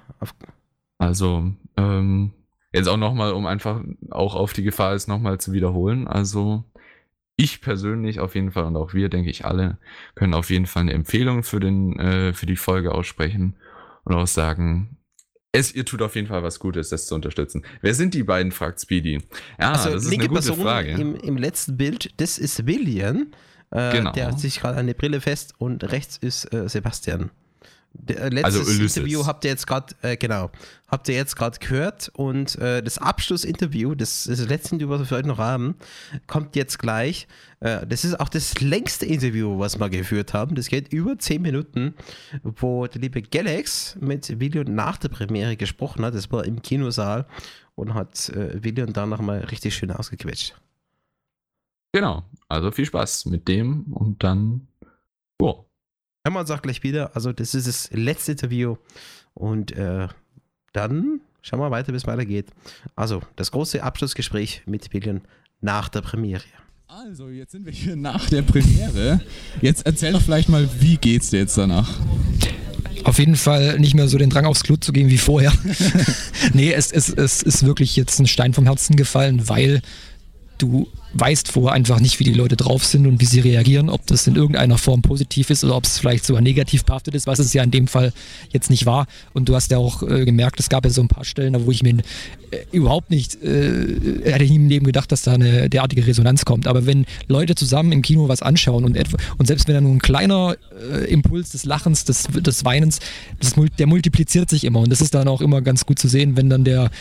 Also, 0.98 1.52
ähm, 1.78 2.32
jetzt 2.74 2.88
auch 2.88 2.98
nochmal, 2.98 3.34
um 3.34 3.46
einfach 3.46 3.82
auch 4.10 4.36
auf 4.36 4.54
die 4.54 4.64
Gefahr 4.64 4.96
ist, 4.96 5.08
nochmal 5.08 5.40
zu 5.40 5.52
wiederholen. 5.52 6.08
Also, 6.08 6.64
ich 7.36 7.62
persönlich 7.62 8.20
auf 8.20 8.34
jeden 8.34 8.52
Fall 8.52 8.66
und 8.66 8.76
auch 8.76 8.96
wir, 8.96 9.10
denke 9.10 9.30
ich, 9.30 9.46
alle, 9.46 9.78
können 10.16 10.34
auf 10.34 10.50
jeden 10.50 10.66
Fall 10.66 10.82
eine 10.82 10.94
Empfehlung 10.94 11.44
für, 11.44 11.60
den, 11.60 12.00
äh, 12.00 12.34
für 12.34 12.48
die 12.48 12.56
Folge 12.56 12.94
aussprechen 12.94 13.56
und 14.06 14.16
auch 14.16 14.26
sagen, 14.26 14.98
es, 15.52 15.74
ihr 15.74 15.86
tut 15.86 16.02
auf 16.02 16.16
jeden 16.16 16.28
Fall 16.28 16.44
was 16.44 16.60
Gutes, 16.60 16.90
das 16.90 17.06
zu 17.08 17.16
unterstützen. 17.16 17.64
Wer 17.82 17.94
sind 17.94 18.14
die 18.14 18.24
beiden, 18.24 18.52
fragt 18.52 18.82
Speedy. 18.82 19.24
Ja, 19.60 19.72
also, 19.74 19.92
das 19.92 20.06
ist 20.06 20.14
eine 20.14 20.28
gute 20.28 20.34
Person 20.34 20.62
Frage. 20.62 20.92
Im, 20.92 21.16
Im 21.16 21.38
letzten 21.38 21.78
Bild, 21.78 22.12
das 22.18 22.38
ist 22.38 22.68
William. 22.68 23.32
Äh, 23.72 23.92
genau. 23.92 24.12
Der 24.12 24.28
hat 24.28 24.40
sich 24.40 24.60
gerade 24.60 24.78
eine 24.78 24.94
Brille 24.94 25.20
fest 25.22 25.54
und 25.58 25.84
rechts 25.92 26.18
ist 26.18 26.54
äh, 26.54 26.70
Sebastian. 26.70 27.32
Äh, 28.08 28.30
letztes 28.30 28.44
also 28.44 28.60
Ulysses. 28.60 28.98
Interview 28.98 29.26
habt 29.26 29.44
ihr 29.44 29.52
jetzt 29.52 29.68
gerade, 29.68 29.96
äh, 30.02 30.18
genau, 30.18 30.52
habt 30.88 31.10
ihr 31.10 31.16
jetzt 31.16 31.36
gerade 31.36 31.58
gehört 31.60 32.10
und 32.14 32.56
äh, 32.58 32.82
das 32.82 32.98
Abschlussinterview, 32.98 33.96
das, 33.96 34.26
das 34.26 34.48
letzte 34.48 34.76
Interview, 34.76 34.90
was 34.90 35.10
wir 35.10 35.18
heute 35.18 35.28
noch 35.28 35.38
haben, 35.38 35.76
kommt 36.28 36.56
jetzt 36.56 36.80
gleich. 36.80 37.28
Äh, 37.60 37.86
das 37.88 38.06
ist 38.06 38.20
auch 38.20 38.30
das 38.30 38.60
längste 38.62 39.06
Interview, 39.06 39.60
was 39.60 39.80
wir 39.80 39.90
geführt 39.90 40.34
haben. 40.34 40.56
Das 40.56 40.68
geht 40.68 40.94
über 40.94 41.18
10 41.18 41.42
Minuten, 41.42 41.94
wo 42.44 42.88
der 42.88 43.02
liebe 43.02 43.22
Galax 43.22 43.98
mit 44.00 44.40
William 44.40 44.74
nach 44.74 44.98
der 44.98 45.10
Premiere 45.10 45.58
gesprochen 45.58 46.06
hat. 46.06 46.16
Das 46.16 46.32
war 46.32 46.46
im 46.46 46.62
Kinosaal 46.62 47.26
und 47.76 47.94
hat 47.94 48.30
äh, 48.30 48.64
William 48.64 48.94
da 48.94 49.06
nochmal 49.06 49.40
richtig 49.40 49.76
schön 49.76 49.92
ausgequetscht. 49.92 50.56
Genau, 51.94 52.24
also 52.50 52.72
viel 52.72 52.86
Spaß 52.86 53.26
mit 53.26 53.48
dem 53.48 53.86
und 53.94 54.24
dann, 54.24 54.68
oh 55.40 55.67
hören 56.28 56.34
wir 56.34 56.40
uns 56.42 56.52
auch 56.52 56.62
gleich 56.62 56.84
wieder. 56.84 57.16
Also, 57.16 57.32
das 57.32 57.56
ist 57.56 57.68
das 57.68 57.90
letzte 57.94 58.34
Interview. 58.34 58.76
Und 59.34 59.72
äh, 59.72 60.08
dann 60.74 61.22
schauen 61.42 61.60
wir 61.60 61.72
weiter, 61.72 61.94
wie 61.94 61.98
es 61.98 62.06
weitergeht. 62.06 62.48
Also, 62.98 63.22
das 63.38 63.52
große 63.52 63.82
Abschlussgespräch 63.82 64.64
mit 64.66 64.90
Billion 64.90 65.22
nach 65.62 65.88
der 65.88 66.02
Premiere. 66.02 66.44
Also, 66.88 67.30
jetzt 67.30 67.54
sind 67.54 67.66
wir 67.66 67.72
hier 67.72 67.96
nach 67.96 68.30
der 68.30 68.42
Premiere. 68.42 69.22
Jetzt 69.62 69.86
erzähl 69.86 70.12
doch 70.12 70.22
vielleicht 70.22 70.50
mal, 70.50 70.68
wie 70.80 70.98
geht's 70.98 71.30
dir 71.30 71.40
jetzt 71.40 71.58
danach? 71.58 71.98
Auf 73.06 73.20
jeden 73.20 73.38
Fall 73.38 73.80
nicht 73.80 73.94
mehr 73.94 74.10
so 74.10 74.18
den 74.18 74.30
Drang 74.30 74.46
aufs 74.46 74.64
Klut 74.64 74.84
zu 74.84 74.92
gehen 74.92 75.10
wie 75.10 75.18
vorher. 75.18 75.54
nee, 76.54 76.74
es, 76.74 76.92
es, 76.92 77.08
es 77.08 77.42
ist 77.42 77.66
wirklich 77.66 77.96
jetzt 77.96 78.20
ein 78.20 78.28
Stein 78.28 78.54
vom 78.54 78.66
Herzen 78.66 78.98
gefallen, 78.98 79.48
weil 79.48 79.82
du 80.58 80.90
weißt 81.14 81.52
vorher 81.52 81.74
einfach 81.74 82.00
nicht, 82.00 82.20
wie 82.20 82.24
die 82.24 82.34
Leute 82.34 82.56
drauf 82.56 82.86
sind 82.86 83.08
und 83.08 83.22
wie 83.22 83.26
sie 83.26 83.40
reagieren, 83.40 83.90
ob 83.90 84.06
das 84.08 84.28
in 84.28 84.36
irgendeiner 84.36 84.78
Form 84.78 85.02
positiv 85.02 85.50
ist 85.50 85.64
oder 85.64 85.76
ob 85.76 85.86
es 85.86 86.00
vielleicht 86.00 86.26
sogar 86.26 86.42
negativ 86.42 86.84
behaftet 86.84 87.16
ist, 87.16 87.28
was 87.28 87.40
es 87.40 87.54
ja 87.54 87.64
in 87.64 87.72
dem 87.72 87.88
Fall 87.88 88.14
jetzt 88.52 88.70
nicht 88.70 88.86
war. 88.86 89.08
Und 89.34 89.50
du 89.50 89.56
hast 89.56 89.72
ja 89.72 89.78
auch 89.78 90.04
äh, 90.04 90.26
gemerkt, 90.26 90.60
es 90.60 90.70
gab 90.70 90.86
ja 90.86 90.92
so 90.92 91.02
ein 91.02 91.08
paar 91.08 91.26
Stellen, 91.26 91.66
wo 91.66 91.72
ich 91.72 91.82
mir 91.84 91.98
äh, 92.52 92.58
überhaupt 92.72 93.10
nicht, 93.10 93.42
äh, 93.42 94.22
hätte 94.24 94.44
ich 94.44 94.50
nie 94.50 94.58
im 94.58 94.68
Leben 94.68 94.86
gedacht, 94.86 95.12
dass 95.12 95.22
da 95.22 95.34
eine 95.34 95.70
derartige 95.70 96.06
Resonanz 96.06 96.46
kommt. 96.46 96.68
Aber 96.68 96.86
wenn 96.86 97.06
Leute 97.28 97.56
zusammen 97.56 97.92
im 97.92 98.02
Kino 98.02 98.28
was 98.28 98.42
anschauen 98.42 98.86
und, 98.86 98.98
und 99.38 99.46
selbst 99.46 99.68
wenn 99.68 99.76
da 99.76 99.82
nur 99.82 99.94
ein 99.94 100.00
kleiner 100.00 100.56
äh, 100.92 101.06
Impuls 101.12 101.52
des 101.52 101.66
Lachens, 101.66 102.04
des, 102.06 102.28
des 102.34 102.66
Weinens, 102.66 103.00
das, 103.40 103.56
der 103.78 103.88
multipliziert 103.88 104.50
sich 104.50 104.64
immer 104.66 104.80
und 104.80 104.92
das 104.92 105.02
ist 105.02 105.14
dann 105.14 105.28
auch 105.28 105.42
immer 105.42 105.62
ganz 105.62 105.86
gut 105.86 106.00
zu 106.00 106.08
sehen, 106.08 106.36
wenn 106.36 106.50
dann 106.50 106.64
der 106.64 106.92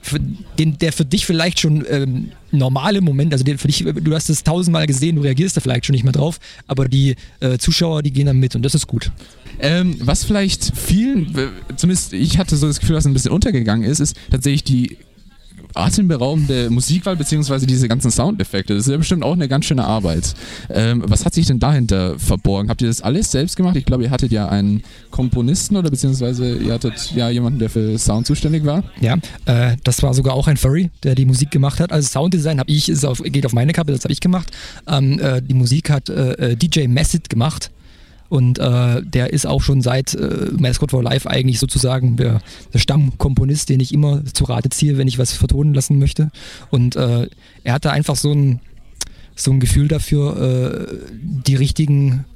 für 0.00 0.18
den, 0.58 0.78
der 0.78 0.92
für 0.92 1.04
dich 1.04 1.26
vielleicht 1.26 1.60
schon 1.60 1.84
ähm, 1.88 2.32
normale 2.50 3.00
Moment, 3.00 3.32
also 3.32 3.44
den 3.44 3.58
für 3.58 3.68
dich, 3.68 3.84
du 3.84 4.14
hast 4.14 4.30
es 4.30 4.44
tausendmal 4.44 4.86
gesehen, 4.86 5.16
du 5.16 5.22
reagierst 5.22 5.56
da 5.56 5.60
vielleicht 5.60 5.86
schon 5.86 5.94
nicht 5.94 6.04
mehr 6.04 6.12
drauf, 6.12 6.38
aber 6.66 6.88
die 6.88 7.16
äh, 7.40 7.58
Zuschauer, 7.58 8.02
die 8.02 8.12
gehen 8.12 8.26
dann 8.26 8.38
mit 8.38 8.56
und 8.56 8.62
das 8.62 8.74
ist 8.74 8.86
gut. 8.86 9.10
Ähm, 9.60 9.96
was 10.00 10.24
vielleicht 10.24 10.72
vielen, 10.76 11.34
zumindest 11.76 12.12
ich 12.12 12.38
hatte 12.38 12.56
so 12.56 12.66
das 12.66 12.80
Gefühl, 12.80 12.94
dass 12.94 13.06
ein 13.06 13.12
bisschen 13.12 13.32
untergegangen 13.32 13.88
ist, 13.88 14.00
ist 14.00 14.16
tatsächlich 14.30 14.64
die 14.64 14.98
atemberaubende 15.78 16.70
Musikwahl 16.70 17.16
beziehungsweise 17.16 17.66
diese 17.66 17.88
ganzen 17.88 18.10
Soundeffekte. 18.10 18.74
Das 18.74 18.86
ist 18.86 18.90
ja 18.90 18.96
bestimmt 18.96 19.22
auch 19.22 19.32
eine 19.32 19.48
ganz 19.48 19.66
schöne 19.66 19.84
Arbeit. 19.84 20.34
Ähm, 20.70 21.02
was 21.06 21.24
hat 21.24 21.34
sich 21.34 21.46
denn 21.46 21.58
dahinter 21.58 22.18
verborgen? 22.18 22.68
Habt 22.68 22.82
ihr 22.82 22.88
das 22.88 23.00
alles 23.00 23.30
selbst 23.30 23.56
gemacht? 23.56 23.76
Ich 23.76 23.84
glaube, 23.84 24.04
ihr 24.04 24.10
hattet 24.10 24.32
ja 24.32 24.48
einen 24.48 24.82
Komponisten 25.10 25.76
oder 25.76 25.90
beziehungsweise 25.90 26.56
ihr 26.56 26.72
hattet 26.72 27.12
ja 27.14 27.30
jemanden, 27.30 27.58
der 27.58 27.70
für 27.70 27.98
Sound 27.98 28.26
zuständig 28.26 28.64
war. 28.64 28.82
Ja, 29.00 29.16
äh, 29.46 29.76
das 29.84 30.02
war 30.02 30.14
sogar 30.14 30.34
auch 30.34 30.46
ein 30.46 30.56
Furry, 30.56 30.90
der 31.02 31.14
die 31.14 31.24
Musik 31.24 31.50
gemacht 31.50 31.80
hat. 31.80 31.92
Also 31.92 32.08
Sounddesign 32.08 32.58
habe 32.58 32.70
ich, 32.70 33.04
auf, 33.04 33.22
geht 33.22 33.46
auf 33.46 33.52
meine 33.52 33.72
Kappe, 33.72 33.92
das 33.92 34.04
habe 34.04 34.12
ich 34.12 34.20
gemacht. 34.20 34.50
Ähm, 34.86 35.18
äh, 35.20 35.40
die 35.42 35.54
Musik 35.54 35.90
hat 35.90 36.08
äh, 36.08 36.52
äh 36.52 36.56
DJ 36.56 36.88
Messit 36.88 37.28
gemacht. 37.28 37.70
Und 38.28 38.58
äh, 38.58 39.02
der 39.02 39.32
ist 39.32 39.46
auch 39.46 39.62
schon 39.62 39.80
seit 39.80 40.14
äh, 40.14 40.50
Mascot 40.58 40.90
for 40.90 41.02
Life 41.02 41.28
eigentlich 41.28 41.58
sozusagen 41.58 42.16
der, 42.16 42.40
der, 42.72 42.78
Stammkomponist, 42.78 43.68
den 43.68 43.80
ich 43.80 43.94
immer 43.94 44.24
zu 44.26 44.44
Rate 44.44 44.68
ziehe, 44.68 44.98
wenn 44.98 45.08
ich 45.08 45.18
was 45.18 45.32
vertonen 45.32 45.72
lassen 45.72 45.98
möchte. 45.98 46.30
Und 46.70 46.96
äh, 46.96 47.28
er 47.64 47.72
hatte 47.72 47.90
einfach 47.90 48.16
so 48.16 48.32
ein, 48.32 48.60
so 49.34 49.50
ein 49.50 49.60
Gefühl 49.60 49.88
dafür, 49.88 50.88
äh, 50.90 50.94
die 51.12 51.54
richtigen 51.54 52.26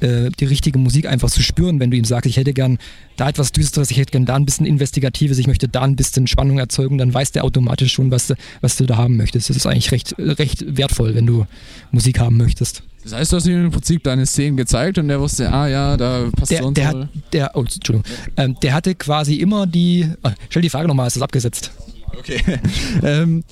äh, 0.00 0.30
die 0.38 0.44
richtige 0.44 0.78
Musik 0.78 1.06
einfach 1.06 1.30
zu 1.30 1.42
spüren, 1.42 1.80
wenn 1.80 1.90
du 1.90 1.96
ihm 1.96 2.04
sagst, 2.04 2.26
ich 2.26 2.36
hätte 2.36 2.52
gern 2.52 2.78
da 3.16 3.28
etwas 3.28 3.52
Düsteres, 3.52 3.90
ich 3.90 3.98
hätte 3.98 4.12
gern 4.12 4.26
da 4.26 4.36
ein 4.36 4.44
bisschen 4.44 4.66
Investigatives, 4.66 5.38
ich 5.38 5.46
möchte 5.46 5.68
da 5.68 5.82
ein 5.82 5.96
bisschen 5.96 6.26
Spannung 6.26 6.58
erzeugen, 6.58 6.98
dann 6.98 7.12
weiß 7.12 7.32
der 7.32 7.44
automatisch 7.44 7.92
schon, 7.92 8.10
was, 8.10 8.32
was 8.60 8.76
du 8.76 8.86
da 8.86 8.96
haben 8.96 9.16
möchtest. 9.16 9.50
Das 9.50 9.56
ist 9.56 9.66
eigentlich 9.66 9.92
recht, 9.92 10.14
recht 10.18 10.76
wertvoll, 10.76 11.14
wenn 11.14 11.26
du 11.26 11.46
Musik 11.90 12.18
haben 12.18 12.36
möchtest. 12.36 12.82
Das 13.06 13.12
heißt, 13.12 13.32
du 13.32 13.36
hast 13.36 13.46
ihm 13.46 13.66
im 13.66 13.70
Prinzip 13.70 14.02
deine 14.02 14.26
Szenen 14.26 14.56
gezeigt 14.56 14.98
und 14.98 15.06
der 15.06 15.20
wusste, 15.20 15.52
ah 15.52 15.68
ja, 15.68 15.96
da 15.96 16.28
passt 16.36 16.50
der, 16.50 16.62
so 16.62 16.66
und 16.66 16.76
der 16.76 16.90
so. 16.90 17.00
Hat, 17.00 17.08
der, 17.32 17.50
oh, 17.54 17.60
Entschuldigung. 17.60 18.02
Ähm, 18.36 18.56
der 18.62 18.74
hatte 18.74 18.96
quasi 18.96 19.36
immer 19.36 19.66
die. 19.66 20.10
Oh, 20.24 20.30
stell 20.48 20.62
die 20.62 20.70
Frage 20.70 20.88
nochmal, 20.88 21.06
ist 21.06 21.14
das 21.14 21.22
abgesetzt? 21.22 21.70
Okay. 22.18 22.42
ähm, 23.04 23.44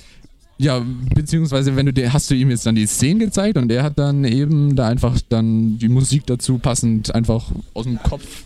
ja, 0.58 0.82
beziehungsweise 1.14 1.74
wenn 1.76 1.86
du 1.86 2.12
hast 2.12 2.30
du 2.30 2.34
ihm 2.34 2.50
jetzt 2.50 2.66
dann 2.66 2.74
die 2.74 2.86
Szenen 2.86 3.20
gezeigt 3.20 3.58
und 3.58 3.68
der 3.68 3.82
hat 3.82 3.98
dann 3.98 4.24
eben 4.24 4.76
da 4.76 4.88
einfach 4.88 5.18
dann 5.28 5.78
die 5.78 5.88
Musik 5.88 6.26
dazu 6.26 6.58
passend 6.58 7.14
einfach 7.14 7.50
aus 7.74 7.84
dem 7.84 8.00
Kopf 8.02 8.44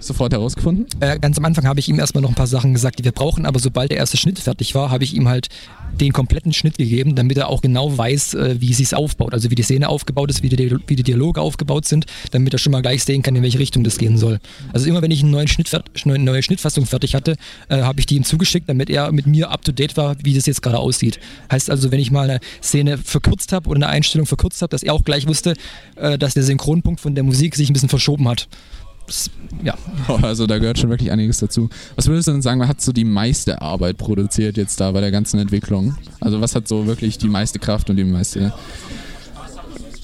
sofort 0.00 0.32
herausgefunden? 0.32 0.86
Äh, 1.00 1.18
ganz 1.18 1.38
am 1.38 1.44
Anfang 1.44 1.66
habe 1.66 1.80
ich 1.80 1.88
ihm 1.88 1.98
erstmal 1.98 2.22
noch 2.22 2.30
ein 2.30 2.34
paar 2.34 2.46
Sachen 2.46 2.74
gesagt, 2.74 2.98
die 2.98 3.04
wir 3.04 3.12
brauchen, 3.12 3.46
aber 3.46 3.58
sobald 3.58 3.90
der 3.90 3.98
erste 3.98 4.16
Schnitt 4.16 4.38
fertig 4.38 4.74
war, 4.74 4.90
habe 4.90 5.04
ich 5.04 5.14
ihm 5.14 5.28
halt 5.28 5.48
den 6.00 6.12
kompletten 6.12 6.52
Schnitt 6.52 6.78
gegeben, 6.78 7.14
damit 7.14 7.38
er 7.38 7.48
auch 7.48 7.62
genau 7.62 7.96
weiß, 7.96 8.34
äh, 8.34 8.56
wie 8.60 8.72
sie 8.72 8.82
es 8.82 8.92
aufbaut. 8.92 9.32
Also 9.32 9.50
wie 9.50 9.54
die 9.54 9.62
Szene 9.62 9.88
aufgebaut 9.88 10.30
ist, 10.30 10.42
wie 10.42 10.48
die, 10.48 10.76
wie 10.86 10.96
die 10.96 11.02
Dialoge 11.02 11.40
aufgebaut 11.40 11.86
sind, 11.86 12.06
damit 12.32 12.52
er 12.52 12.58
schon 12.58 12.72
mal 12.72 12.82
gleich 12.82 13.04
sehen 13.04 13.22
kann, 13.22 13.34
in 13.36 13.42
welche 13.42 13.58
Richtung 13.58 13.84
das 13.84 13.98
gehen 13.98 14.18
soll. 14.18 14.38
Also 14.72 14.88
immer 14.88 15.02
wenn 15.02 15.10
ich 15.10 15.22
einen 15.22 15.30
neuen 15.30 15.48
Schnitt, 15.48 15.70
eine 16.04 16.18
neue 16.18 16.42
Schnittfassung 16.42 16.86
fertig 16.86 17.14
hatte, 17.14 17.36
äh, 17.68 17.82
habe 17.82 18.00
ich 18.00 18.06
die 18.06 18.16
ihm 18.16 18.24
zugeschickt, 18.24 18.68
damit 18.68 18.90
er 18.90 19.10
mit 19.12 19.26
mir 19.26 19.50
up 19.50 19.64
to 19.64 19.72
date 19.72 19.96
war, 19.96 20.16
wie 20.22 20.34
das 20.34 20.46
jetzt 20.46 20.62
gerade 20.62 20.78
aussieht. 20.78 21.18
Heißt 21.50 21.70
also, 21.70 21.90
wenn 21.90 22.00
ich 22.00 22.10
mal 22.10 22.28
eine 22.28 22.40
Szene 22.62 22.98
verkürzt 22.98 23.52
habe 23.52 23.68
oder 23.68 23.78
eine 23.78 23.88
Einstellung 23.88 24.26
verkürzt 24.26 24.62
habe, 24.62 24.70
dass 24.70 24.82
er 24.82 24.92
auch 24.92 25.04
gleich 25.04 25.26
wusste, 25.26 25.54
äh, 25.96 26.18
dass 26.18 26.34
der 26.34 26.42
Synchronpunkt 26.42 27.00
von 27.00 27.14
der 27.14 27.24
Musik 27.24 27.54
sich 27.56 27.70
ein 27.70 27.72
bisschen 27.72 27.88
verschoben 27.88 28.28
hat. 28.28 28.48
Ja. 29.62 29.74
Also 30.22 30.46
da 30.46 30.58
gehört 30.58 30.78
schon 30.78 30.90
wirklich 30.90 31.10
einiges 31.10 31.38
dazu. 31.38 31.68
Was 31.94 32.06
würdest 32.06 32.28
du 32.28 32.32
denn 32.32 32.42
sagen, 32.42 32.60
wer 32.60 32.68
hat 32.68 32.80
so 32.80 32.92
die 32.92 33.04
meiste 33.04 33.60
Arbeit 33.60 33.96
produziert 33.98 34.56
jetzt 34.56 34.80
da 34.80 34.92
bei 34.92 35.00
der 35.00 35.10
ganzen 35.10 35.38
Entwicklung? 35.38 35.96
Also 36.20 36.40
was 36.40 36.54
hat 36.54 36.68
so 36.68 36.86
wirklich 36.86 37.18
die 37.18 37.28
meiste 37.28 37.58
Kraft 37.58 37.90
und 37.90 37.96
die 37.96 38.04
meiste 38.04 38.52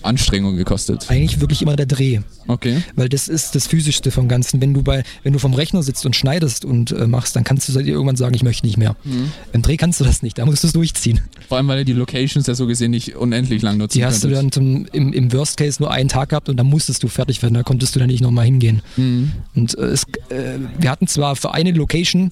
Anstrengung 0.03 0.57
gekostet? 0.57 1.07
Eigentlich 1.09 1.41
wirklich 1.41 1.63
immer 1.63 1.77
der 1.77 1.87
Dreh. 1.87 2.21
Okay. 2.49 2.83
Weil 2.97 3.09
das 3.09 3.29
ist 3.29 3.55
das 3.55 3.67
Physischste 3.67 4.11
vom 4.11 4.29
Ganzen. 4.29 4.61
Wenn 4.61 4.75
du 4.75 4.83
bei, 4.83 5.05
wenn 5.23 5.33
du 5.33 5.39
vom 5.39 5.55
Rechner 5.55 5.83
sitzt 5.83 6.05
und 6.07 6.17
schneidest 6.17 6.65
und 6.65 6.93
äh, 6.93 7.07
machst, 7.07 7.37
dann 7.37 7.45
kannst 7.45 7.69
du 7.69 7.73
dir 7.73 7.93
irgendwann 7.93 8.17
sagen, 8.17 8.35
ich 8.35 8.43
möchte 8.43 8.67
nicht 8.67 8.77
mehr. 8.79 8.97
Mhm. 9.05 9.31
Im 9.53 9.63
Dreh 9.63 9.77
kannst 9.77 10.01
du 10.01 10.05
das 10.05 10.23
nicht, 10.23 10.39
da 10.39 10.47
musst 10.47 10.63
du 10.63 10.67
es 10.67 10.73
durchziehen. 10.73 11.21
Vor 11.49 11.59
allem, 11.59 11.69
weil 11.69 11.79
du 11.79 11.85
die 11.85 11.93
Locations 11.93 12.47
ja 12.47 12.55
so 12.55 12.67
gesehen 12.67 12.91
nicht 12.91 13.17
unendlich 13.17 13.63
lang 13.63 13.77
nutzen 13.79 13.99
Die 13.99 14.05
hast 14.05 14.23
könntest. 14.23 14.31
du 14.33 14.43
dann 14.43 14.53
zum, 14.53 14.87
im, 14.93 15.13
im 15.13 15.33
Worst 15.33 15.57
Case 15.57 15.81
nur 15.81 15.91
einen 15.91 16.09
Tag 16.09 16.31
gehabt 16.31 16.49
und 16.49 16.57
dann 16.57 16.67
musstest 16.67 17.03
du 17.03 17.09
fertig 17.09 17.43
werden, 17.43 17.55
da 17.55 17.63
konntest 17.63 17.95
du 17.95 17.99
dann 17.99 18.09
nicht 18.09 18.23
nochmal 18.23 18.45
hingehen. 18.45 18.83
Mhm. 18.97 19.33
Und 19.55 19.77
äh, 19.79 19.83
es, 19.83 20.05
äh, 20.29 20.59
wir 20.79 20.91
hatten 20.91 21.07
zwar 21.07 21.37
für 21.37 21.55
eine 21.55 21.73
Location 21.73 22.31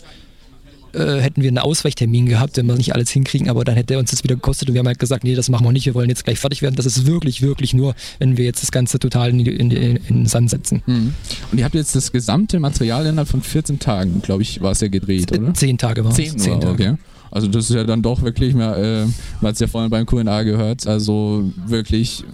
äh, 0.92 1.20
hätten 1.20 1.42
wir 1.42 1.48
einen 1.48 1.58
Ausweichtermin 1.58 2.26
gehabt, 2.26 2.56
wenn 2.56 2.66
wir 2.66 2.74
nicht 2.74 2.94
alles 2.94 3.10
hinkriegen, 3.10 3.48
aber 3.48 3.64
dann 3.64 3.74
hätte 3.74 3.94
er 3.94 4.00
uns 4.00 4.10
das 4.10 4.24
wieder 4.24 4.34
gekostet 4.34 4.68
und 4.68 4.74
wir 4.74 4.80
haben 4.80 4.86
halt 4.86 4.98
gesagt, 4.98 5.24
nee, 5.24 5.34
das 5.34 5.48
machen 5.48 5.66
wir 5.66 5.72
nicht, 5.72 5.86
wir 5.86 5.94
wollen 5.94 6.08
jetzt 6.08 6.24
gleich 6.24 6.38
fertig 6.38 6.62
werden. 6.62 6.76
Das 6.76 6.86
ist 6.86 7.06
wirklich, 7.06 7.42
wirklich 7.42 7.74
nur, 7.74 7.94
wenn 8.18 8.36
wir 8.36 8.44
jetzt 8.44 8.62
das 8.62 8.70
Ganze 8.70 8.98
total 8.98 9.30
in, 9.30 9.40
in, 9.40 9.70
in, 9.70 9.96
in 9.96 10.00
den 10.08 10.26
Sand 10.26 10.50
setzen. 10.50 10.82
Mhm. 10.86 11.14
Und 11.50 11.58
ihr 11.58 11.64
habt 11.64 11.74
jetzt 11.74 11.94
das 11.94 12.12
gesamte 12.12 12.60
Material 12.60 13.06
innerhalb 13.06 13.28
von 13.28 13.42
14 13.42 13.78
Tagen, 13.78 14.22
glaube 14.22 14.42
ich, 14.42 14.60
war 14.60 14.72
es 14.72 14.80
ja 14.80 14.88
gedreht, 14.88 15.32
oder? 15.32 15.54
Zehn 15.54 15.78
Tage 15.78 16.04
war 16.04 16.10
es. 16.10 16.16
Zehn, 16.16 16.38
Zehn 16.38 16.60
Tage. 16.60 16.72
Okay. 16.72 16.94
Also 17.30 17.46
das 17.46 17.70
ist 17.70 17.76
ja 17.76 17.84
dann 17.84 18.02
doch 18.02 18.22
wirklich, 18.22 18.54
mehr, 18.54 18.76
äh, 18.76 19.04
man 19.40 19.48
hat 19.48 19.54
es 19.54 19.60
ja 19.60 19.66
vorhin 19.68 19.90
beim 19.90 20.04
QA 20.04 20.42
gehört, 20.42 20.86
also 20.86 21.50
wirklich 21.66 22.24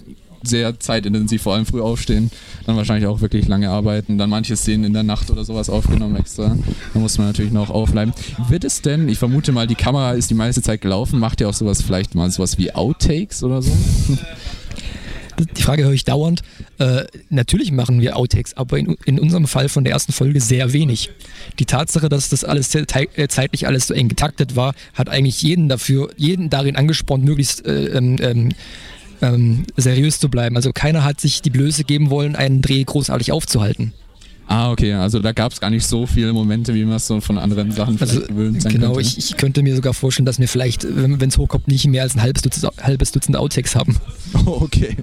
sehr 0.49 0.79
zeitintensiv, 0.81 1.43
vor 1.43 1.55
allem 1.55 1.67
früh 1.67 1.81
aufstehen, 1.81 2.31
dann 2.67 2.77
wahrscheinlich 2.77 3.07
auch 3.07 3.21
wirklich 3.21 3.49
lange 3.49 3.71
arbeiten, 3.71 4.19
dann 4.19 4.31
manche 4.31 4.57
Szenen 4.57 4.85
in 4.85 4.93
der 4.93 5.03
Nacht 5.03 5.31
oder 5.31 5.45
sowas 5.45 5.71
aufgenommen 5.71 6.17
extra. 6.17 6.57
Da 6.95 7.01
muss 7.01 7.19
man 7.19 7.29
natürlich 7.29 7.53
noch 7.53 7.71
aufbleiben. 7.71 8.15
Wird 8.49 8.65
es 8.65 8.83
denn, 8.83 9.09
ich 9.09 9.19
vermute 9.19 9.53
mal, 9.53 9.67
die 9.67 9.75
Kamera 9.75 10.13
ist 10.13 10.31
die 10.31 10.35
meiste 10.35 10.63
Zeit 10.63 10.81
gelaufen, 10.81 11.19
macht 11.19 11.41
ihr 11.41 11.49
auch 11.49 11.55
sowas 11.55 11.83
vielleicht 11.83 12.15
mal 12.15 12.31
sowas 12.31 12.59
wie 12.59 12.73
Outtakes 12.75 13.43
oder 13.43 13.63
so? 13.63 13.73
Die 15.57 15.63
Frage 15.63 15.85
höre 15.85 15.93
ich 15.93 16.05
dauernd. 16.05 16.43
Äh, 16.79 17.05
natürlich 17.29 17.71
machen 17.71 18.01
wir 18.01 18.17
Outtakes, 18.17 18.57
aber 18.57 18.79
in, 18.79 18.97
in, 19.05 19.19
unserem 19.19 19.47
Fall 19.47 19.69
von 19.69 19.85
der 19.85 19.93
ersten 19.93 20.13
Folge 20.13 20.41
sehr 20.41 20.73
wenig. 20.73 21.11
Die 21.59 21.67
Tatsache, 21.67 22.09
dass 22.09 22.31
das 22.31 22.45
alles 22.45 22.75
äh, 22.75 22.87
zeitlich 23.29 23.67
alles 23.67 23.87
so 23.87 23.95
eng 23.95 24.09
getaktet 24.09 24.57
war, 24.57 24.75
hat 24.95 25.09
eigentlich 25.09 25.43
jeden 25.43 25.69
dafür, 25.69 26.11
jeden 26.17 26.49
darin 26.49 26.77
angespornt, 26.77 27.25
möglichst 27.25 27.67
äh, 27.67 27.87
ähm, 27.89 28.53
ähm 29.23 29.65
seriös 29.77 30.19
zu 30.19 30.29
bleiben. 30.29 30.57
Also 30.57 30.73
keiner 30.73 31.05
hat 31.05 31.21
sich 31.21 31.43
die 31.43 31.51
Blöße 31.51 31.85
geben 31.85 32.11
wollen, 32.11 32.37
einen 32.37 32.63
Dreh 32.63 32.83
großartig 32.85 33.33
aufzuhalten. 33.33 33.93
Ah, 34.49 34.71
okay, 34.71 34.93
also 34.93 35.19
da 35.19 35.33
gab 35.33 35.51
es 35.53 35.61
gar 35.61 35.71
nicht 35.71 35.85
so 35.85 36.07
viele 36.07 36.33
Momente, 36.33 36.73
wie 36.73 36.85
man 36.85 36.97
es 36.97 37.07
so 37.09 37.21
von 37.21 37.37
anderen 37.37 37.73
Sachen 37.73 38.01
also, 38.01 38.21
gewöhnt 38.21 38.63
sein 38.63 38.73
Genau, 38.73 38.95
könnte. 38.95 39.09
Ich, 39.09 39.19
ich 39.19 39.37
könnte 39.37 39.63
mir 39.63 39.75
sogar 39.75 39.93
vorstellen, 39.93 40.27
dass 40.27 40.39
wir 40.39 40.47
vielleicht, 40.47 40.87
wenn 40.89 41.21
es 41.21 41.37
hochkommt, 41.37 41.67
nicht 41.67 41.87
mehr 41.89 42.03
als 42.03 42.15
ein 42.15 42.23
halbes 42.23 42.43
Dutzend, 42.43 42.71
halbes 42.81 43.11
Dutzend 43.11 43.37
Outtakes 43.37 43.75
haben. 43.75 43.97
Oh, 44.47 44.59
okay. 44.61 44.97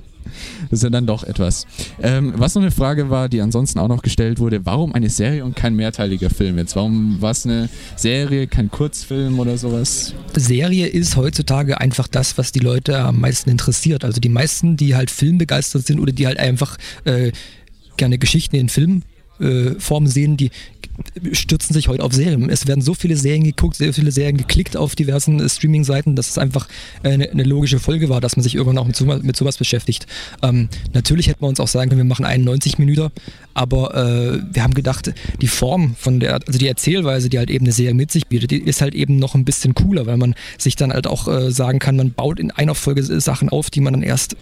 Das 0.69 0.79
ist 0.79 0.83
ja 0.83 0.89
dann 0.89 1.05
doch 1.05 1.23
etwas. 1.23 1.65
Ähm, 2.01 2.33
was 2.37 2.55
noch 2.55 2.61
eine 2.61 2.71
Frage 2.71 3.09
war, 3.09 3.29
die 3.29 3.41
ansonsten 3.41 3.79
auch 3.79 3.87
noch 3.87 4.01
gestellt 4.01 4.39
wurde, 4.39 4.65
warum 4.65 4.93
eine 4.93 5.09
Serie 5.09 5.45
und 5.45 5.55
kein 5.55 5.75
mehrteiliger 5.75 6.29
Film 6.29 6.57
jetzt? 6.57 6.75
Warum 6.75 7.21
war 7.21 7.31
es 7.31 7.45
eine 7.45 7.69
Serie, 7.95 8.47
kein 8.47 8.69
Kurzfilm 8.69 9.39
oder 9.39 9.57
sowas? 9.57 10.13
Serie 10.35 10.87
ist 10.87 11.15
heutzutage 11.15 11.79
einfach 11.79 12.07
das, 12.07 12.37
was 12.37 12.51
die 12.51 12.59
Leute 12.59 12.99
am 12.99 13.19
meisten 13.19 13.49
interessiert. 13.49 14.05
Also 14.05 14.19
die 14.19 14.29
meisten, 14.29 14.77
die 14.77 14.95
halt 14.95 15.11
filmbegeistert 15.11 15.85
sind 15.85 15.99
oder 15.99 16.11
die 16.11 16.27
halt 16.27 16.39
einfach 16.39 16.77
äh, 17.05 17.31
gerne 17.97 18.17
Geschichten 18.17 18.55
in 18.55 18.69
Filmen 18.69 19.03
äh, 19.39 19.71
Form 19.79 20.07
sehen, 20.07 20.37
die 20.37 20.51
stürzen 21.31 21.73
sich 21.73 21.87
heute 21.87 22.03
auf 22.03 22.13
Serien. 22.13 22.49
Es 22.49 22.67
werden 22.67 22.81
so 22.81 22.93
viele 22.93 23.15
Serien 23.15 23.43
geguckt, 23.43 23.75
sehr 23.75 23.93
viele 23.93 24.11
Serien 24.11 24.37
geklickt 24.37 24.77
auf 24.77 24.95
diversen 24.95 25.39
äh, 25.39 25.49
Streaming-Seiten, 25.49 26.15
dass 26.15 26.29
es 26.29 26.37
einfach 26.37 26.67
eine, 27.01 27.29
eine, 27.29 27.43
logische 27.43 27.79
Folge 27.79 28.09
war, 28.09 28.21
dass 28.21 28.35
man 28.35 28.43
sich 28.43 28.55
irgendwann 28.55 28.77
auch 28.77 28.85
mit, 28.85 28.95
sowas, 28.95 29.23
mit 29.23 29.35
sowas 29.35 29.57
beschäftigt. 29.57 30.05
Ähm, 30.41 30.69
natürlich 30.93 31.27
hätten 31.27 31.41
wir 31.41 31.47
uns 31.47 31.59
auch 31.59 31.67
sagen 31.67 31.89
können, 31.89 32.01
wir 32.01 32.05
machen 32.05 32.25
91 32.25 32.77
Minuten, 32.77 33.09
aber 33.53 33.95
äh, 33.95 34.39
wir 34.51 34.63
haben 34.63 34.73
gedacht, 34.73 35.13
die 35.41 35.47
Form 35.47 35.95
von 35.97 36.19
der, 36.19 36.39
also 36.45 36.59
die 36.59 36.67
Erzählweise, 36.67 37.29
die 37.29 37.39
halt 37.39 37.49
eben 37.49 37.65
eine 37.65 37.73
Serie 37.73 37.95
mit 37.95 38.11
sich 38.11 38.27
bietet, 38.27 38.51
die 38.51 38.59
ist 38.59 38.81
halt 38.81 38.93
eben 38.93 39.17
noch 39.17 39.35
ein 39.35 39.45
bisschen 39.45 39.73
cooler, 39.73 40.05
weil 40.05 40.17
man 40.17 40.35
sich 40.57 40.75
dann 40.75 40.93
halt 40.93 41.07
auch 41.07 41.27
äh, 41.27 41.51
sagen 41.51 41.79
kann, 41.79 41.95
man 41.95 42.13
baut 42.13 42.39
in 42.39 42.51
einer 42.51 42.75
Folge 42.75 43.03
Sachen 43.03 43.49
auf, 43.49 43.69
die 43.69 43.81
man 43.81 43.93
dann 43.93 44.03
erst 44.03 44.35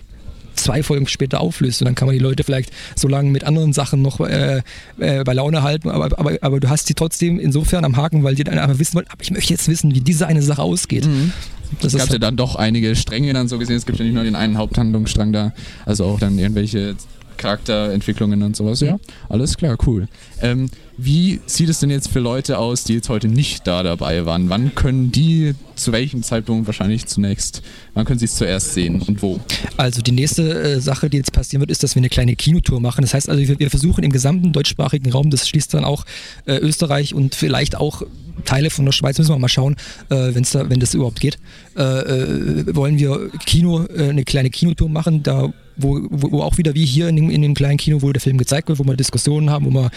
zwei 0.62 0.84
Folgen 0.84 1.08
später 1.08 1.42
auflöst. 1.42 1.82
Und 1.82 1.86
dann 1.86 1.96
kann 1.96 2.08
man 2.08 2.14
die 2.14 2.24
Leute 2.24 2.44
vielleicht 2.44 2.72
so 2.96 3.08
lange 3.08 3.30
mit 3.32 3.44
anderen 3.44 3.74
Sachen 3.74 4.02
noch 4.02 4.20
äh, 4.20 4.62
äh, 5.00 5.24
bei 5.24 5.34
Laune 5.34 5.64
halten, 5.64 5.90
aber, 5.90 6.18
aber, 6.18 6.38
aber 6.42 6.60
du 6.60 6.70
hast 6.70 6.88
sie 6.88 6.94
trotzdem 6.94 7.40
insofern 7.40 7.86
am 7.86 7.98
Haken, 7.98 8.24
weil 8.24 8.36
die 8.36 8.44
dann 8.44 8.58
einfach 8.58 8.80
wissen 8.80 8.96
wollen, 8.96 9.08
aber 9.10 9.22
ich 9.22 9.32
möchte 9.32 9.54
jetzt 9.54 9.68
wissen, 9.68 9.94
wie 9.94 10.02
diese 10.02 10.28
eine 10.28 10.42
Sache 10.42 10.62
ausgeht. 10.62 11.06
Mhm. 11.06 11.34
Das 11.80 11.94
es 11.94 12.00
gab 12.00 12.10
ja 12.10 12.20
dann 12.20 12.36
doch 12.36 12.56
einige 12.56 12.96
Stränge 12.96 13.34
dann 13.34 13.48
so 13.48 13.58
gesehen. 13.58 13.78
Es 13.78 13.86
gibt 13.86 13.98
ja 13.98 14.06
nicht 14.06 14.14
nur 14.14 14.24
den 14.24 14.36
einen 14.36 14.58
Haupthandlungsstrang 14.58 15.32
da, 15.32 15.54
also 15.86 16.06
auch 16.06 16.20
dann 16.20 16.38
irgendwelche 16.38 16.96
Charakterentwicklungen 17.42 18.44
und 18.44 18.56
sowas. 18.56 18.80
Ja, 18.82 19.00
alles 19.28 19.58
klar, 19.58 19.78
cool. 19.86 20.08
Ähm, 20.42 20.70
wie 20.98 21.40
sieht 21.48 21.70
es 21.70 21.80
denn 21.80 21.90
jetzt 21.90 22.10
für 22.10 22.20
Leute 22.20 22.60
aus, 22.60 22.84
die 22.84 22.94
jetzt 22.94 23.10
heute 23.10 23.28
nicht 23.28 23.66
da 23.66 23.82
dabei 23.82 24.26
waren? 24.26 24.50
Wann 24.50 24.76
können 24.76 25.12
die 25.12 25.56
zu 25.76 25.92
welchem 25.92 26.22
Zeitpunkt 26.22 26.68
wahrscheinlich 26.68 27.08
zunächst, 27.08 27.64
wann 27.96 28.06
können 28.06 28.20
sie 28.20 28.26
es 28.26 28.36
zuerst 28.36 28.76
sehen 28.76 29.02
und 29.02 29.24
wo? 29.24 29.40
Also 29.78 30.04
die 30.04 30.12
nächste 30.12 30.44
äh, 30.62 30.80
Sache, 30.80 31.10
die 31.10 31.18
jetzt 31.18 31.34
passieren 31.34 31.62
wird, 31.62 31.72
ist, 31.72 31.82
dass 31.82 31.96
wir 31.96 32.02
eine 32.02 32.10
kleine 32.10 32.36
Kinotour 32.36 32.80
machen. 32.80 33.02
Das 33.02 33.16
heißt 33.16 33.30
also, 33.30 33.42
wir, 33.42 33.58
wir 33.58 33.72
versuchen 33.72 34.04
im 34.04 34.12
gesamten 34.12 34.54
deutschsprachigen 34.54 35.12
Raum, 35.12 35.32
das 35.32 35.50
schließt 35.50 35.74
dann 35.74 35.84
auch 35.84 36.06
äh, 36.46 36.58
Österreich 36.58 37.16
und 37.16 37.34
vielleicht 37.34 37.76
auch 37.76 38.04
Teile 38.46 38.70
von 38.70 38.86
der 38.86 38.92
Schweiz, 38.92 39.18
müssen 39.18 39.34
wir 39.34 39.40
mal 39.40 39.50
schauen, 39.50 39.76
äh, 40.10 40.34
wenn's 40.34 40.52
da, 40.52 40.70
wenn 40.70 40.80
das 40.80 40.94
überhaupt 40.94 41.20
geht, 41.20 41.38
äh, 41.77 41.81
äh, 41.81 42.76
wollen 42.76 42.99
wir 42.99 43.30
Kino, 43.45 43.85
äh, 43.85 44.10
eine 44.10 44.23
kleine 44.23 44.49
Kinotour 44.49 44.89
machen, 44.89 45.23
da 45.23 45.53
wo, 45.77 46.02
wo, 46.10 46.41
auch 46.41 46.57
wieder 46.57 46.76
wie 46.76 46.85
hier 46.85 47.07
in 47.07 47.15
dem, 47.15 47.30
in 47.30 47.41
dem 47.41 47.53
kleinen 47.53 47.77
Kino, 47.77 48.02
wo 48.02 48.11
der 48.11 48.22
Film 48.22 48.38
gezeigt 48.38 48.68
wird, 48.68 48.80
wo 48.80 48.84
wir 48.84 48.95
Diskussionen 48.95 49.49
haben, 49.49 49.65
wo 49.65 49.72
wir 49.72 49.91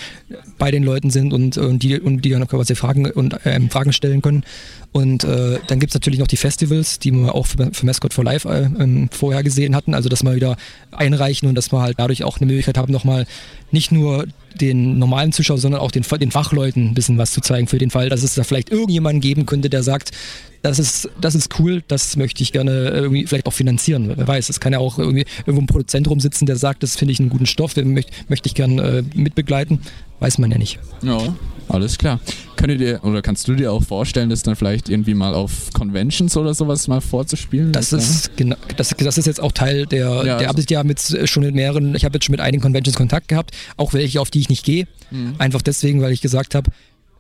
bei 0.59 0.71
den 0.71 0.85
Leuten 0.85 1.11
sind 1.11 1.33
und, 1.33 1.59
und 1.59 1.83
die, 1.83 1.99
und 1.99 2.25
die 2.25 2.31
dann 2.31 2.47
quasi 2.47 2.75
Fragen 2.75 3.11
und 3.11 3.37
ähm, 3.45 3.71
Fragen 3.71 3.93
stellen 3.93 4.23
können. 4.23 4.45
Und 4.93 5.25
äh, 5.25 5.59
dann 5.67 5.81
gibt 5.81 5.91
es 5.91 5.95
natürlich 5.95 6.21
noch 6.21 6.27
die 6.27 6.37
Festivals, 6.37 6.99
die 6.99 7.11
wir 7.11 7.35
auch 7.35 7.47
für, 7.47 7.71
für 7.73 7.87
Mascot 7.87 8.15
for 8.15 8.25
Life 8.25 8.49
äh, 8.49 8.83
ähm, 8.83 9.09
vorher 9.11 9.43
gesehen 9.43 9.75
hatten, 9.75 9.95
also 9.95 10.09
dass 10.09 10.23
wir 10.23 10.35
wieder 10.35 10.57
einreichen 10.93 11.49
und 11.49 11.55
dass 11.57 11.73
wir 11.73 11.81
halt 11.81 11.99
dadurch 11.99 12.25
auch 12.25 12.39
eine 12.39 12.47
Möglichkeit 12.47 12.79
haben, 12.79 12.93
nochmal 12.93 13.27
nicht 13.71 13.91
nur 13.91 14.27
den 14.61 14.99
normalen 14.99 15.33
Zuschauern, 15.33 15.59
sondern 15.59 15.81
auch 15.81 15.91
den, 15.91 16.05
den 16.21 16.31
Fachleuten 16.31 16.91
ein 16.91 16.95
bisschen 16.95 17.19
was 17.19 17.33
zu 17.33 17.41
zeigen 17.41 17.67
für 17.67 17.79
den 17.79 17.91
Fall, 17.91 18.09
dass 18.09 18.23
es 18.23 18.35
da 18.35 18.45
vielleicht 18.45 18.71
irgendjemanden 18.71 19.21
geben 19.21 19.47
könnte, 19.47 19.69
der 19.69 19.83
sagt, 19.83 20.13
das 20.65 20.79
ist, 20.79 21.11
das 21.21 21.35
ist 21.35 21.59
cool, 21.59 21.83
das 21.89 22.17
möchte 22.17 22.43
ich 22.43 22.51
gerne 22.51 22.89
irgendwie 22.89 23.27
vielleicht 23.27 23.47
auch 23.47 23.53
finanzieren. 23.53 24.11
Wer 24.17 24.27
weiß, 24.27 24.49
es 24.49 24.61
kann 24.61 24.73
ja 24.73 24.79
auch 24.79 24.99
irgendwie 24.99 25.27
irgendwo 25.41 25.61
ein 25.61 25.67
Produzent 25.67 26.09
rumsitzen, 26.09 26.47
der 26.47 26.57
sagt, 26.57 26.83
das 26.83 26.97
finde 26.97 27.13
ich 27.13 27.21
einen 27.21 27.29
guten 27.29 27.45
Stoff, 27.45 27.75
den 27.75 27.93
möchte, 27.93 28.13
möchte 28.29 28.49
ich 28.49 28.55
gerne 28.55 28.83
äh, 28.83 29.03
mitbegleiten. 29.15 29.81
Weiß 30.21 30.39
man 30.39 30.51
ja 30.51 30.57
nicht. 30.57 30.79
Ja, 31.03 31.19
alles 31.69 31.99
klar. 31.99 32.19
Könntet 32.57 32.81
ihr 32.81 33.05
oder 33.05 33.21
kannst 33.21 33.47
du 33.47 33.55
dir 33.55 33.73
auch 33.73 33.83
vorstellen, 33.83 34.31
das 34.31 34.43
dann 34.43 34.57
vielleicht 34.57 34.89
irgendwie 34.89 35.13
mal 35.13 35.35
auf 35.35 35.71
Conventions 35.75 36.35
oder 36.35 36.55
sowas 36.55 36.89
mal 36.89 37.03
vorzuspielen? 37.03 37.73
Das 37.73 37.93
ist 37.93 38.35
genau, 38.39 38.57
das, 38.79 38.95
das 38.97 39.19
ist 39.19 39.27
jetzt 39.27 39.43
auch 39.43 39.53
Teil 39.53 39.85
der, 39.85 39.99
ja, 40.07 40.23
der 40.23 40.37
also 40.37 40.47
Absicht 40.47 40.71
ja 40.71 40.83
mit 40.83 40.99
schon 41.29 41.43
mit 41.43 41.55
mehreren, 41.55 41.95
ich 41.95 42.07
habe 42.07 42.15
jetzt 42.15 42.25
schon 42.25 42.33
mit 42.33 42.41
einigen 42.41 42.63
Conventions 42.63 42.97
Kontakt 42.97 43.29
gehabt, 43.29 43.51
auch 43.77 43.93
welche, 43.93 44.19
auf 44.19 44.31
die 44.31 44.41
ich 44.41 44.49
nicht 44.49 44.65
gehe. 44.65 44.87
Mhm. 45.11 45.35
Einfach 45.37 45.61
deswegen, 45.61 46.01
weil 46.01 46.13
ich 46.13 46.23
gesagt 46.23 46.55
habe, 46.55 46.71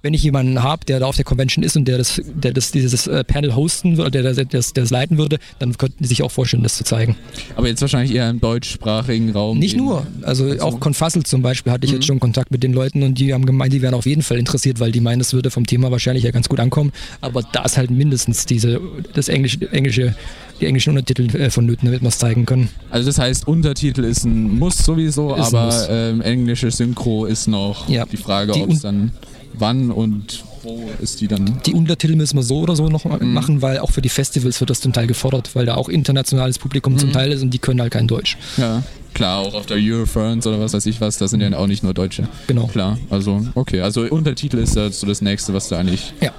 wenn 0.04 0.12
ich 0.12 0.22
jemanden 0.22 0.62
habe, 0.62 0.84
der 0.84 1.00
da 1.00 1.06
auf 1.06 1.16
der 1.16 1.24
Convention 1.24 1.64
ist 1.64 1.78
und 1.78 1.86
der 1.88 1.96
das, 1.96 2.20
der 2.26 2.52
das 2.52 2.70
dieses 2.70 3.06
äh, 3.06 3.24
Panel 3.24 3.56
hosten 3.56 3.96
würde, 3.96 4.22
der, 4.22 4.34
der, 4.34 4.44
das, 4.44 4.74
der 4.74 4.82
das 4.82 4.90
leiten 4.90 5.16
würde, 5.16 5.38
dann 5.58 5.76
könnten 5.78 5.96
die 6.02 6.06
sich 6.06 6.22
auch 6.22 6.30
vorstellen, 6.30 6.62
das 6.62 6.76
zu 6.76 6.84
zeigen. 6.84 7.16
Aber 7.56 7.68
jetzt 7.68 7.80
wahrscheinlich 7.80 8.14
eher 8.14 8.28
im 8.28 8.38
deutschsprachigen 8.38 9.30
Raum. 9.30 9.58
Nicht 9.58 9.78
nur. 9.78 10.06
Also, 10.20 10.44
also 10.44 10.62
auch 10.62 10.78
Confassel 10.78 11.22
zum 11.22 11.40
Beispiel 11.40 11.72
hatte 11.72 11.86
ich 11.86 11.92
mhm. 11.92 11.96
jetzt 11.96 12.06
schon 12.06 12.20
Kontakt 12.20 12.50
mit 12.50 12.62
den 12.62 12.74
Leuten 12.74 13.02
und 13.02 13.18
die 13.18 13.32
haben 13.32 13.46
gemeint, 13.46 13.72
die 13.72 13.80
wären 13.80 13.94
auf 13.94 14.04
jeden 14.04 14.20
Fall 14.20 14.36
interessiert, 14.36 14.78
weil 14.78 14.92
die 14.92 15.00
meinen, 15.00 15.20
das 15.20 15.32
würde 15.32 15.50
vom 15.50 15.66
Thema 15.66 15.90
wahrscheinlich 15.90 16.24
ja 16.24 16.32
ganz 16.32 16.50
gut 16.50 16.60
ankommen. 16.60 16.92
Aber 17.22 17.40
da 17.40 17.64
ist 17.64 17.78
halt 17.78 17.90
mindestens 17.90 18.44
diese, 18.44 18.82
das 19.14 19.28
englische, 19.28 19.72
englische 19.72 20.14
die 20.60 20.66
englischen 20.66 20.90
Untertitel 20.90 21.34
äh, 21.34 21.50
vonnöten, 21.50 21.86
damit 21.86 22.02
wir 22.02 22.08
es 22.08 22.18
zeigen 22.18 22.46
können. 22.46 22.68
Also 22.90 23.08
das 23.08 23.18
heißt, 23.18 23.48
Untertitel 23.48 24.04
ist 24.04 24.24
ein 24.24 24.58
Muss 24.58 24.76
sowieso, 24.78 25.34
ist 25.34 25.52
aber 25.52 25.88
ähm, 25.90 26.20
englische 26.20 26.70
Synchro 26.70 27.24
ist 27.24 27.48
noch 27.48 27.88
ja. 27.88 28.04
die 28.04 28.16
Frage, 28.16 28.54
ob 28.54 28.70
es 28.70 28.82
dann 28.82 29.10
wann 29.58 29.90
und 29.90 30.44
wo 30.62 30.88
ist 31.00 31.20
die 31.20 31.28
dann? 31.28 31.60
Die 31.66 31.74
Untertitel 31.74 32.16
müssen 32.16 32.36
wir 32.36 32.42
so 32.42 32.60
oder 32.60 32.76
so 32.76 32.88
noch 32.88 33.04
mhm. 33.04 33.32
machen, 33.32 33.62
weil 33.62 33.78
auch 33.78 33.90
für 33.90 34.02
die 34.02 34.08
Festivals 34.08 34.60
wird 34.60 34.70
das 34.70 34.80
zum 34.80 34.92
Teil 34.92 35.06
gefordert, 35.06 35.50
weil 35.54 35.66
da 35.66 35.74
auch 35.74 35.88
internationales 35.88 36.58
Publikum 36.58 36.94
mhm. 36.94 36.98
zum 36.98 37.12
Teil 37.12 37.32
ist 37.32 37.42
und 37.42 37.50
die 37.50 37.58
können 37.58 37.80
halt 37.80 37.92
kein 37.92 38.08
Deutsch. 38.08 38.36
Ja. 38.56 38.82
Klar, 39.12 39.38
auch 39.38 39.54
auf 39.54 39.66
der 39.66 39.76
Eurofurence 39.76 40.44
oder 40.48 40.58
was 40.58 40.72
weiß 40.72 40.86
ich 40.86 41.00
was, 41.00 41.18
da 41.18 41.28
sind 41.28 41.40
ja 41.40 41.56
auch 41.56 41.68
nicht 41.68 41.84
nur 41.84 41.94
Deutsche. 41.94 42.26
Genau. 42.48 42.66
Klar, 42.66 42.98
also 43.10 43.46
okay, 43.54 43.80
also 43.80 44.02
Untertitel 44.02 44.58
ist 44.58 44.72
so 44.72 45.06
das 45.06 45.20
nächste, 45.20 45.54
was 45.54 45.68
da 45.68 45.78
eigentlich 45.78 46.12
ja 46.20 46.32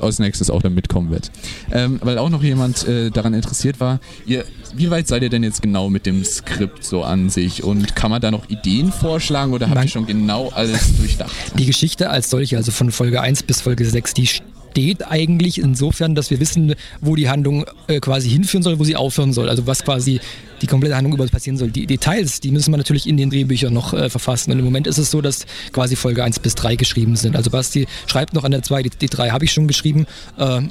als 0.00 0.18
nächstes 0.18 0.50
auch 0.50 0.62
dann 0.62 0.74
mitkommen 0.74 1.10
wird. 1.10 1.30
Ähm, 1.72 2.00
weil 2.02 2.18
auch 2.18 2.30
noch 2.30 2.42
jemand 2.42 2.86
äh, 2.86 3.10
daran 3.10 3.34
interessiert 3.34 3.80
war, 3.80 4.00
ihr, 4.26 4.44
wie 4.74 4.90
weit 4.90 5.08
seid 5.08 5.22
ihr 5.22 5.30
denn 5.30 5.42
jetzt 5.42 5.62
genau 5.62 5.90
mit 5.90 6.06
dem 6.06 6.24
Skript 6.24 6.84
so 6.84 7.02
an 7.02 7.30
sich 7.30 7.64
und 7.64 7.96
kann 7.96 8.10
man 8.10 8.20
da 8.20 8.30
noch 8.30 8.48
Ideen 8.48 8.92
vorschlagen 8.92 9.52
oder 9.52 9.68
habt 9.68 9.84
ihr 9.84 9.88
schon 9.88 10.06
genau 10.06 10.50
alles 10.50 10.96
durchdacht? 10.98 11.32
Die 11.58 11.66
Geschichte 11.66 12.10
als 12.10 12.30
solche, 12.30 12.56
also 12.56 12.72
von 12.72 12.90
Folge 12.90 13.20
1 13.20 13.42
bis 13.42 13.60
Folge 13.60 13.84
6, 13.84 14.14
die 14.14 14.26
steht 14.26 15.06
eigentlich 15.10 15.58
insofern, 15.58 16.14
dass 16.14 16.30
wir 16.30 16.40
wissen, 16.40 16.74
wo 17.00 17.16
die 17.16 17.28
Handlung 17.28 17.64
äh, 17.86 18.00
quasi 18.00 18.28
hinführen 18.28 18.62
soll, 18.62 18.78
wo 18.78 18.84
sie 18.84 18.96
aufhören 18.96 19.32
soll. 19.32 19.48
Also 19.48 19.66
was 19.66 19.84
quasi 19.84 20.20
die 20.62 20.66
komplette 20.66 20.96
Handlung 20.96 21.14
über 21.14 21.26
passieren 21.26 21.56
soll. 21.56 21.70
Die 21.70 21.86
Details, 21.86 22.40
die 22.40 22.50
müssen 22.50 22.72
wir 22.72 22.78
natürlich 22.78 23.08
in 23.08 23.16
den 23.16 23.30
Drehbüchern 23.30 23.72
noch 23.72 23.92
äh, 23.92 24.10
verfassen. 24.10 24.52
Und 24.52 24.58
im 24.58 24.64
Moment 24.64 24.86
ist 24.86 24.98
es 24.98 25.10
so, 25.10 25.20
dass 25.20 25.46
quasi 25.72 25.96
Folge 25.96 26.24
1 26.24 26.38
bis 26.40 26.54
3 26.54 26.76
geschrieben 26.76 27.16
sind. 27.16 27.36
Also 27.36 27.50
Basti 27.50 27.86
schreibt 28.06 28.34
noch 28.34 28.44
an 28.44 28.50
der 28.50 28.62
2, 28.62 28.82
die, 28.82 28.90
die 28.90 29.08
3 29.08 29.30
habe 29.30 29.44
ich 29.44 29.52
schon 29.52 29.66
geschrieben. 29.66 30.06
Äh, 30.36 30.62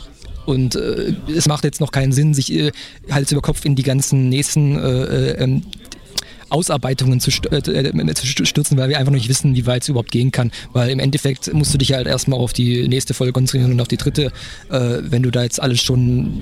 und 0.45 0.75
äh, 0.75 1.13
es 1.35 1.47
macht 1.47 1.65
jetzt 1.65 1.81
noch 1.81 1.91
keinen 1.91 2.13
Sinn, 2.13 2.33
sich 2.33 2.53
äh, 2.53 2.71
Hals 3.11 3.31
über 3.31 3.41
Kopf 3.41 3.65
in 3.65 3.75
die 3.75 3.83
ganzen 3.83 4.29
nächsten 4.29 4.77
äh, 4.77 5.03
äh 5.03 5.43
ähm, 5.43 5.63
Ausarbeitungen 6.49 7.19
zu, 7.19 7.31
äh, 7.51 7.57
äh 7.57 8.13
zu 8.13 8.45
stürzen, 8.45 8.77
weil 8.77 8.89
wir 8.89 8.99
einfach 8.99 9.11
nicht 9.11 9.29
wissen, 9.29 9.55
wie 9.55 9.65
weit 9.65 9.83
es 9.83 9.89
überhaupt 9.89 10.11
gehen 10.11 10.31
kann. 10.31 10.51
Weil 10.73 10.89
im 10.89 10.99
Endeffekt 10.99 11.53
musst 11.53 11.73
du 11.73 11.77
dich 11.77 11.93
halt 11.93 12.07
erstmal 12.07 12.39
auf 12.39 12.53
die 12.53 12.87
nächste 12.87 13.13
Folge 13.13 13.33
konzentrieren 13.33 13.71
und 13.71 13.81
auf 13.81 13.87
die 13.87 13.97
dritte. 13.97 14.31
Äh, 14.69 14.99
wenn 15.01 15.23
du 15.23 15.31
da 15.31 15.43
jetzt 15.43 15.61
alles 15.61 15.81
schon 15.81 16.41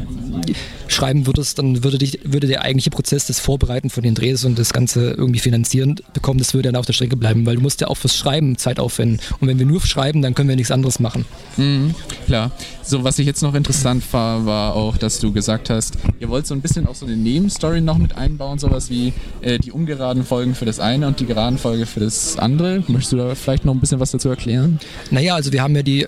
schreiben 0.87 1.27
würdest, 1.27 1.59
dann 1.59 1.83
würde, 1.83 1.97
dich, 1.97 2.19
würde 2.23 2.47
der 2.47 2.61
eigentliche 2.61 2.89
Prozess 2.89 3.27
des 3.27 3.39
Vorbereiten 3.39 3.89
von 3.89 4.03
den 4.03 4.15
Drehs 4.15 4.45
und 4.45 4.57
das 4.59 4.73
Ganze 4.73 5.11
irgendwie 5.11 5.39
finanzieren 5.39 5.95
bekommen, 6.13 6.39
das 6.39 6.53
würde 6.53 6.69
dann 6.69 6.79
auf 6.79 6.85
der 6.85 6.93
Strecke 6.93 7.17
bleiben, 7.17 7.45
weil 7.45 7.55
du 7.55 7.61
musst 7.61 7.81
ja 7.81 7.87
auch 7.87 7.97
fürs 7.97 8.15
Schreiben 8.15 8.57
Zeit 8.57 8.79
aufwenden. 8.79 9.19
Und 9.39 9.47
wenn 9.47 9.59
wir 9.59 9.65
nur 9.65 9.81
schreiben, 9.81 10.21
dann 10.21 10.33
können 10.33 10.49
wir 10.49 10.55
nichts 10.55 10.71
anderes 10.71 10.99
machen. 10.99 11.25
Mhm, 11.57 11.95
klar. 12.25 12.51
So, 12.87 13.03
was 13.03 13.17
ich 13.17 13.25
jetzt 13.25 13.41
noch 13.41 13.55
interessant 13.55 14.03
war, 14.13 14.45
war 14.45 14.75
auch, 14.75 14.95
dass 14.97 15.19
du 15.19 15.33
gesagt 15.33 15.71
hast, 15.71 15.97
ihr 16.19 16.29
wollt 16.29 16.45
so 16.45 16.53
ein 16.53 16.61
bisschen 16.61 16.85
auch 16.85 16.93
so 16.93 17.07
eine 17.07 17.17
Nebenstory 17.17 17.81
noch 17.81 17.97
mit 17.97 18.15
einbauen, 18.15 18.59
sowas 18.59 18.91
wie 18.91 19.11
äh, 19.41 19.57
die 19.57 19.71
ungeraden 19.71 20.23
Folgen 20.23 20.53
für 20.53 20.65
das 20.65 20.79
eine 20.79 21.07
und 21.07 21.19
die 21.19 21.25
geraden 21.25 21.57
Folge 21.57 21.87
für 21.87 21.99
das 21.99 22.37
andere. 22.37 22.83
Möchtest 22.87 23.13
du 23.13 23.17
da 23.17 23.33
vielleicht 23.33 23.65
noch 23.65 23.73
ein 23.73 23.79
bisschen 23.79 23.99
was 23.99 24.11
dazu 24.11 24.29
erklären? 24.29 24.79
Naja, 25.09 25.33
also 25.33 25.51
wir 25.51 25.63
haben 25.63 25.75
ja 25.75 25.81
die 25.81 26.05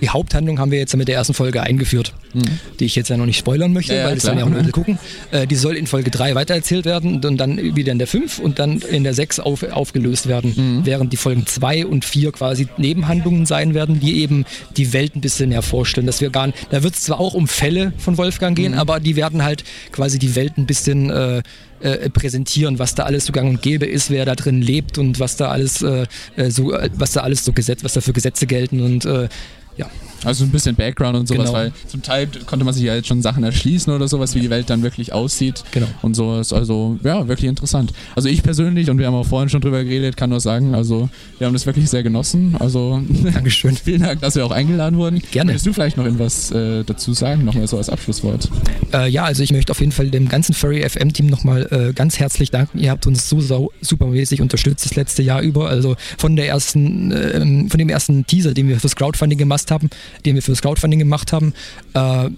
die 0.00 0.08
Haupthandlung 0.08 0.58
haben 0.58 0.70
wir 0.70 0.78
jetzt 0.78 0.96
mit 0.96 1.08
der 1.08 1.16
ersten 1.16 1.34
Folge 1.34 1.62
eingeführt, 1.62 2.14
mhm. 2.34 2.42
die 2.80 2.84
ich 2.86 2.96
jetzt 2.96 3.08
ja 3.08 3.16
noch 3.16 3.26
nicht 3.26 3.38
spoilern 3.38 3.72
möchte, 3.72 3.94
ja, 3.94 4.06
weil 4.06 4.14
das 4.14 4.24
dann 4.24 4.38
ja 4.38 4.44
auch 4.44 4.48
ein 4.48 4.54
bisschen 4.54 4.72
gucken. 4.72 4.98
Äh, 5.30 5.46
die 5.46 5.56
soll 5.56 5.76
in 5.76 5.86
Folge 5.86 6.10
3 6.10 6.34
weitererzählt 6.34 6.84
werden 6.84 7.24
und 7.24 7.36
dann 7.38 7.76
wieder 7.76 7.92
in 7.92 7.98
der 7.98 8.06
5 8.06 8.38
und 8.38 8.58
dann 8.58 8.78
in 8.78 9.04
der 9.04 9.14
6 9.14 9.40
auf, 9.40 9.62
aufgelöst 9.62 10.28
werden, 10.28 10.54
mhm. 10.56 10.86
während 10.86 11.12
die 11.12 11.16
Folgen 11.16 11.46
2 11.46 11.86
und 11.86 12.04
4 12.04 12.32
quasi 12.32 12.68
Nebenhandlungen 12.76 13.46
sein 13.46 13.74
werden, 13.74 14.00
die 14.00 14.20
eben 14.20 14.44
die 14.76 14.92
Welt 14.92 15.16
ein 15.16 15.20
bisschen 15.20 15.50
näher 15.50 15.62
vorstellen. 15.62 16.06
Dass 16.06 16.20
wir 16.20 16.30
gar 16.30 16.46
nicht, 16.48 16.58
da 16.70 16.82
wird 16.82 16.94
es 16.94 17.02
zwar 17.02 17.20
auch 17.20 17.34
um 17.34 17.48
Fälle 17.48 17.92
von 17.98 18.16
Wolfgang 18.18 18.56
gehen, 18.56 18.72
mhm. 18.72 18.78
aber 18.78 19.00
die 19.00 19.16
werden 19.16 19.44
halt 19.44 19.64
quasi 19.92 20.18
die 20.18 20.34
Welt 20.34 20.58
ein 20.58 20.66
bisschen 20.66 21.10
äh, 21.10 21.42
äh, 21.80 22.08
präsentieren, 22.10 22.78
was 22.78 22.94
da 22.94 23.04
alles 23.04 23.26
so 23.26 23.32
gang 23.32 23.50
und 23.50 23.62
gäbe 23.62 23.86
ist, 23.86 24.10
wer 24.10 24.24
da 24.24 24.34
drin 24.34 24.62
lebt 24.62 24.98
und 24.98 25.20
was 25.20 25.36
da 25.36 25.48
alles 25.48 25.82
äh, 25.82 26.06
äh 26.36 26.50
so, 26.50 26.72
äh, 26.72 26.88
was 26.94 27.12
da 27.12 27.20
alles 27.20 27.44
so 27.44 27.52
Gesetz, 27.52 27.84
was 27.84 27.92
da 27.92 28.00
für 28.00 28.12
Gesetze 28.12 28.46
gelten 28.46 28.80
und 28.80 29.04
äh, 29.04 29.28
ja. 29.76 29.90
Also 30.24 30.44
ein 30.44 30.50
bisschen 30.50 30.74
Background 30.74 31.16
und 31.16 31.28
sowas, 31.28 31.46
genau. 31.46 31.52
weil 31.58 31.72
zum 31.86 32.02
Teil 32.02 32.28
konnte 32.46 32.64
man 32.64 32.74
sich 32.74 32.84
ja 32.84 32.94
jetzt 32.94 33.08
schon 33.08 33.22
Sachen 33.22 33.44
erschließen 33.44 33.92
oder 33.92 34.08
sowas, 34.08 34.34
wie 34.34 34.40
die 34.40 34.50
Welt 34.50 34.70
dann 34.70 34.82
wirklich 34.82 35.12
aussieht. 35.12 35.62
Genau. 35.72 35.86
Und 36.02 36.14
so 36.14 36.38
ist 36.38 36.52
also, 36.52 36.98
ja, 37.02 37.28
wirklich 37.28 37.48
interessant. 37.48 37.92
Also 38.14 38.28
ich 38.28 38.42
persönlich, 38.42 38.90
und 38.90 38.98
wir 38.98 39.06
haben 39.06 39.14
auch 39.14 39.26
vorhin 39.26 39.48
schon 39.48 39.60
drüber 39.60 39.84
geredet, 39.84 40.16
kann 40.16 40.30
nur 40.30 40.40
sagen, 40.40 40.74
also 40.74 41.08
wir 41.38 41.46
haben 41.46 41.54
das 41.54 41.66
wirklich 41.66 41.88
sehr 41.88 42.02
genossen. 42.02 42.56
Also 42.58 43.02
Dankeschön. 43.32 43.76
vielen 43.76 44.02
Dank, 44.02 44.20
dass 44.20 44.34
wir 44.34 44.44
auch 44.44 44.50
eingeladen 44.50 44.96
wurden. 44.96 45.20
Gerne. 45.30 45.52
Würdest 45.52 45.66
du 45.66 45.72
vielleicht 45.72 45.96
noch 45.96 46.06
etwas 46.06 46.50
äh, 46.50 46.84
dazu 46.84 47.12
sagen, 47.14 47.44
nochmal 47.44 47.66
so 47.66 47.76
als 47.76 47.88
Abschlusswort? 47.88 48.48
Äh, 48.92 49.10
ja, 49.10 49.24
also 49.24 49.42
ich 49.42 49.52
möchte 49.52 49.72
auf 49.72 49.80
jeden 49.80 49.92
Fall 49.92 50.10
dem 50.10 50.28
ganzen 50.28 50.54
Furry 50.54 50.88
FM 50.88 51.12
Team 51.12 51.26
nochmal 51.26 51.66
äh, 51.70 51.92
ganz 51.92 52.18
herzlich 52.18 52.50
danken. 52.50 52.78
Ihr 52.78 52.90
habt 52.90 53.06
uns 53.06 53.28
so 53.28 53.40
sau 53.40 53.70
supermäßig 53.80 54.40
unterstützt 54.40 54.84
das 54.84 54.96
letzte 54.96 55.22
Jahr 55.22 55.42
über. 55.42 55.68
Also 55.68 55.96
von 56.18 56.36
der 56.36 56.48
ersten, 56.48 57.12
äh, 57.12 57.40
von 57.68 57.78
dem 57.78 57.88
ersten 57.88 58.26
Teaser, 58.26 58.54
den 58.54 58.68
wir 58.68 58.80
fürs 58.80 58.96
Crowdfunding 58.96 59.38
gemacht 59.38 59.70
haben, 59.70 59.90
den 60.24 60.34
wir 60.34 60.42
fürs 60.42 60.62
Crowdfunding 60.62 60.98
gemacht 60.98 61.32
haben. 61.32 61.52
Äh, 61.94 62.30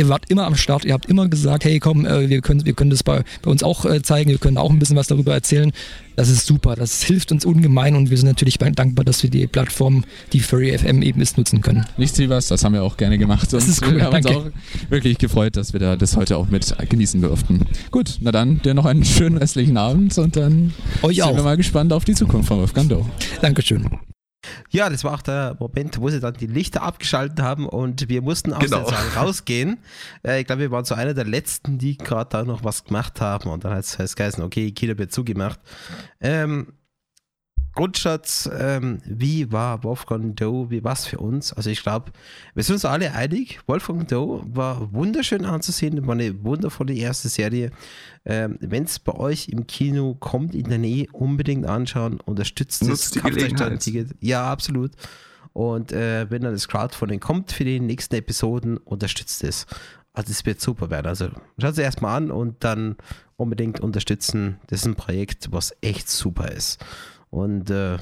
ihr 0.00 0.08
wart 0.08 0.24
immer 0.28 0.46
am 0.46 0.56
Start, 0.56 0.84
ihr 0.84 0.94
habt 0.94 1.06
immer 1.06 1.28
gesagt, 1.28 1.64
hey 1.64 1.78
komm, 1.78 2.06
äh, 2.06 2.28
wir, 2.28 2.40
können, 2.40 2.64
wir 2.64 2.72
können 2.72 2.90
das 2.90 3.02
bei, 3.02 3.22
bei 3.42 3.50
uns 3.50 3.62
auch 3.62 3.84
äh, 3.84 4.02
zeigen, 4.02 4.30
wir 4.30 4.38
können 4.38 4.56
auch 4.56 4.70
ein 4.70 4.78
bisschen 4.78 4.96
was 4.96 5.08
darüber 5.08 5.34
erzählen. 5.34 5.72
Das 6.16 6.28
ist 6.28 6.46
super, 6.46 6.74
das 6.74 7.02
hilft 7.02 7.32
uns 7.32 7.44
ungemein 7.44 7.94
und 7.96 8.10
wir 8.10 8.16
sind 8.16 8.26
natürlich 8.26 8.58
dankbar, 8.58 9.04
dass 9.04 9.22
wir 9.22 9.30
die 9.30 9.46
Plattform, 9.46 10.04
die 10.32 10.40
Furry 10.40 10.76
FM 10.76 11.02
eben 11.02 11.20
ist, 11.20 11.38
nutzen 11.38 11.60
können. 11.60 11.86
Nichts 11.96 12.18
wie 12.18 12.28
was, 12.28 12.48
das 12.48 12.64
haben 12.64 12.74
wir 12.74 12.82
auch 12.82 12.96
gerne 12.96 13.18
gemacht. 13.18 13.52
Das 13.52 13.68
ist 13.68 13.82
cool, 13.86 13.96
wir 13.96 14.04
haben 14.04 14.12
danke. 14.12 14.38
uns 14.38 14.46
auch 14.48 14.90
wirklich 14.90 15.18
gefreut, 15.18 15.56
dass 15.56 15.72
wir 15.72 15.80
da 15.80 15.96
das 15.96 16.16
heute 16.16 16.36
auch 16.36 16.48
mit 16.48 16.74
genießen 16.88 17.20
durften. 17.20 17.66
Gut, 17.90 18.18
na 18.20 18.32
dann 18.32 18.60
dir 18.62 18.74
noch 18.74 18.86
einen 18.86 19.04
schönen 19.04 19.36
restlichen 19.36 19.76
Abend 19.76 20.16
und 20.18 20.36
dann 20.36 20.72
Euch 21.02 21.16
sind 21.16 21.24
auch. 21.24 21.36
wir 21.36 21.42
mal 21.42 21.56
gespannt 21.56 21.92
auf 21.92 22.04
die 22.04 22.14
Zukunft 22.14 22.48
von 22.48 22.58
Wolfgang 22.58 22.88
Do. 22.88 23.06
Dankeschön. 23.40 23.86
Ja, 24.70 24.88
das 24.88 25.04
war 25.04 25.14
auch 25.14 25.22
der 25.22 25.56
Moment, 25.60 26.00
wo 26.00 26.08
sie 26.08 26.20
dann 26.20 26.34
die 26.34 26.46
Lichter 26.46 26.82
abgeschaltet 26.82 27.40
haben 27.40 27.68
und 27.68 28.08
wir 28.08 28.22
mussten 28.22 28.52
aus 28.52 28.64
Genau. 28.64 28.84
dem 28.84 28.88
Saal 28.88 29.08
rausgehen. 29.24 29.78
Äh, 30.22 30.40
ich 30.40 30.46
glaube, 30.46 30.60
wir 30.62 30.70
waren 30.70 30.84
so 30.84 30.94
einer 30.94 31.14
der 31.14 31.24
letzten, 31.24 31.78
die 31.78 31.96
gerade 31.96 32.28
da 32.30 32.44
noch 32.44 32.62
was 32.64 32.84
gemacht 32.84 33.20
haben 33.20 33.48
und 33.50 33.64
dann 33.64 33.72
hat 33.74 33.84
es 33.98 34.16
geheißen, 34.16 34.42
okay, 34.44 34.70
Kino 34.72 34.96
wird 34.98 35.12
zugemacht. 35.12 35.58
Ähm, 36.20 36.74
Grundschatz, 37.72 38.50
ähm, 38.58 39.00
wie 39.04 39.52
war 39.52 39.84
Wolfgang 39.84 40.36
Doe, 40.36 40.70
wie 40.70 40.82
war 40.82 40.92
es 40.92 41.06
für 41.06 41.18
uns? 41.18 41.52
Also 41.52 41.70
ich 41.70 41.82
glaube, 41.82 42.12
wir 42.54 42.62
sind 42.62 42.74
uns 42.74 42.84
alle 42.84 43.12
einig, 43.12 43.60
Wolfgang 43.66 44.06
Doe 44.08 44.42
war 44.46 44.92
wunderschön 44.92 45.44
anzusehen, 45.44 46.06
war 46.06 46.14
eine 46.14 46.42
wundervolle 46.42 46.94
erste 46.94 47.28
Serie. 47.28 47.70
Ähm, 48.24 48.58
Wenn 48.60 48.84
es 48.84 48.98
bei 48.98 49.14
euch 49.14 49.48
im 49.48 49.66
Kino 49.66 50.14
kommt, 50.14 50.54
in 50.54 50.68
der 50.68 50.78
Nähe, 50.78 51.06
unbedingt 51.12 51.66
anschauen, 51.66 52.20
unterstützt 52.20 52.82
es, 52.82 52.88
Nutzt 52.88 53.14
die 53.14 53.20
kauft 53.20 53.36
euch 53.36 53.54
da 53.54 53.66
ein 53.66 53.78
Gelegenheit. 53.78 53.80
Ticket. 53.80 54.16
Ja, 54.20 54.50
absolut. 54.50 54.92
Und 55.52 55.92
äh, 55.92 56.30
wenn 56.30 56.42
dann 56.42 56.52
das 56.52 56.68
Crowdfunding 56.68 57.20
kommt 57.20 57.52
für 57.52 57.64
die 57.64 57.80
nächsten 57.80 58.14
Episoden, 58.14 58.76
unterstützt 58.78 59.42
es. 59.44 59.66
Also 60.12 60.32
es 60.32 60.44
wird 60.44 60.60
super 60.60 60.90
werden. 60.90 61.06
Also 61.06 61.28
schaut 61.58 61.72
es 61.72 61.78
erstmal 61.78 62.16
an 62.16 62.30
und 62.30 62.62
dann 62.64 62.96
unbedingt 63.36 63.80
unterstützen. 63.80 64.58
Das 64.66 64.80
ist 64.80 64.86
ein 64.86 64.96
Projekt, 64.96 65.52
was 65.52 65.74
echt 65.80 66.08
super 66.08 66.50
ist. 66.50 66.84
Und 67.30 67.70
äh, 67.70 67.98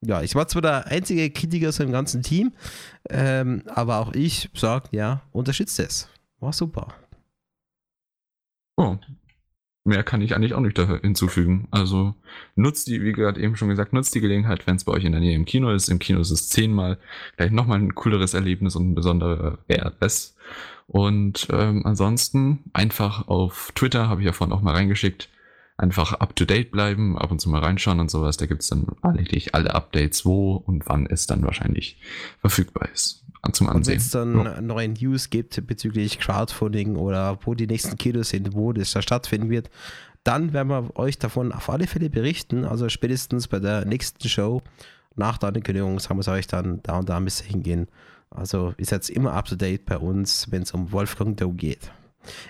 ja, 0.00 0.22
ich 0.22 0.34
war 0.34 0.48
zwar 0.48 0.62
der 0.62 0.86
einzige 0.86 1.30
Kritiker 1.30 1.72
so 1.72 1.82
im 1.82 1.92
ganzen 1.92 2.22
Team, 2.22 2.52
ähm, 3.08 3.62
aber 3.66 3.98
auch 3.98 4.14
ich 4.14 4.48
sage, 4.54 4.88
ja, 4.92 5.22
unterstützt 5.32 5.78
es. 5.78 6.08
War 6.40 6.52
super. 6.52 6.88
Oh. 8.76 8.96
Mehr 9.84 10.02
kann 10.02 10.20
ich 10.20 10.34
eigentlich 10.34 10.54
auch 10.54 10.60
nicht 10.60 10.76
da 10.76 10.98
hinzufügen. 11.00 11.66
Also 11.70 12.14
nutzt 12.54 12.86
die, 12.86 13.02
wie 13.02 13.12
gerade 13.12 13.40
eben 13.40 13.56
schon 13.56 13.70
gesagt, 13.70 13.92
nutzt 13.92 14.14
die 14.14 14.20
Gelegenheit, 14.20 14.66
wenn 14.66 14.76
es 14.76 14.84
bei 14.84 14.92
euch 14.92 15.04
in 15.04 15.12
der 15.12 15.20
Nähe 15.20 15.34
im 15.34 15.46
Kino 15.46 15.70
ist. 15.70 15.88
Im 15.88 15.98
Kino 15.98 16.20
ist 16.20 16.30
es 16.30 16.48
zehnmal 16.50 16.98
gleich 17.36 17.50
nochmal 17.50 17.78
ein 17.78 17.94
cooleres 17.94 18.34
Erlebnis 18.34 18.76
und 18.76 18.90
ein 18.90 18.94
besonderer 18.94 19.58
Wert. 19.68 19.96
Und 20.86 21.48
ähm, 21.50 21.86
ansonsten 21.86 22.64
einfach 22.72 23.28
auf 23.28 23.72
Twitter, 23.74 24.08
habe 24.08 24.20
ich 24.20 24.26
ja 24.26 24.32
vorhin 24.32 24.54
auch 24.54 24.60
mal 24.60 24.74
reingeschickt, 24.74 25.28
einfach 25.80 26.12
up 26.14 26.36
to 26.36 26.44
date 26.44 26.70
bleiben, 26.70 27.18
ab 27.18 27.30
und 27.30 27.40
zu 27.40 27.48
mal 27.48 27.60
reinschauen 27.60 28.00
und 28.00 28.10
sowas. 28.10 28.36
Da 28.36 28.46
gibt 28.46 28.62
es 28.62 28.68
dann 28.68 28.86
eigentlich 29.02 29.54
alle 29.54 29.74
Updates, 29.74 30.24
wo 30.24 30.54
und 30.56 30.86
wann 30.86 31.06
es 31.06 31.26
dann 31.26 31.42
wahrscheinlich 31.42 31.98
verfügbar 32.40 32.88
ist. 32.92 33.24
Zum 33.52 33.66
Und 33.68 33.72
wenn 33.72 33.76
Ansehen. 33.78 33.96
es 33.96 34.10
dann 34.10 34.34
Ja. 34.44 34.60
neue 34.60 34.88
News 34.88 35.30
gibt 35.30 35.66
bezüglich 35.66 36.18
Crowdfunding 36.18 36.96
oder 36.96 37.38
wo 37.44 37.54
die 37.54 37.66
nächsten 37.66 37.96
Kinos 37.96 38.28
sind, 38.28 38.52
wo 38.54 38.72
das 38.74 38.92
da 38.92 39.00
stattfinden 39.00 39.48
wird, 39.48 39.70
dann 40.24 40.52
werden 40.52 40.68
wir 40.68 40.96
euch 40.96 41.18
davon 41.18 41.50
auf 41.52 41.70
alle 41.70 41.86
Fälle 41.86 42.10
berichten. 42.10 42.66
Also 42.66 42.90
spätestens 42.90 43.48
bei 43.48 43.58
der 43.58 43.86
nächsten 43.86 44.28
Show 44.28 44.60
nach 45.16 45.38
der 45.38 45.48
Ankündigung 45.48 45.98
sagen 46.00 46.16
wir 46.16 46.20
es 46.20 46.28
euch 46.28 46.46
dann, 46.46 46.80
da 46.82 46.98
und 46.98 47.08
da 47.08 47.18
müsst 47.18 47.42
ihr 47.42 47.48
hingehen. 47.48 47.88
Also 48.28 48.74
ihr 48.76 48.84
seid 48.84 49.08
immer 49.08 49.32
up 49.32 49.46
to 49.46 49.56
date 49.56 49.86
bei 49.86 49.96
uns, 49.96 50.48
wenn 50.50 50.62
es 50.62 50.72
um 50.72 50.92
Wolfgang 50.92 51.36
Doe 51.38 51.54
geht. 51.54 51.90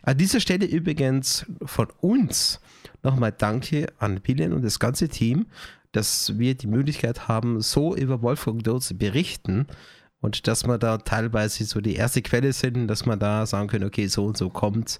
An 0.03 0.19
dieser 0.19 0.41
Stelle 0.41 0.67
übrigens 0.67 1.47
von 1.65 1.87
uns 2.01 2.61
nochmal 3.03 3.33
Danke 3.33 3.87
an 3.99 4.21
Pillen 4.21 4.53
und 4.53 4.63
das 4.63 4.79
ganze 4.79 5.09
Team, 5.09 5.47
dass 5.93 6.39
wir 6.39 6.55
die 6.55 6.67
Möglichkeit 6.67 7.29
haben, 7.29 7.61
so 7.61 7.97
über 7.97 8.23
Wolfgang 8.23 8.63
Doe 8.63 8.81
zu 8.81 8.97
berichten 8.97 9.67
und 10.21 10.47
dass 10.47 10.67
wir 10.67 10.79
da 10.79 10.99
teilweise 10.99 11.65
so 11.65 11.81
die 11.81 11.95
erste 11.95 12.23
Quelle 12.23 12.53
sind, 12.53 12.89
dass 12.89 13.07
man 13.07 13.19
da 13.19 13.47
sagen 13.47 13.69
können, 13.69 13.87
okay, 13.87 14.07
so 14.07 14.27
und 14.27 14.37
so 14.37 14.51
kommt. 14.51 14.99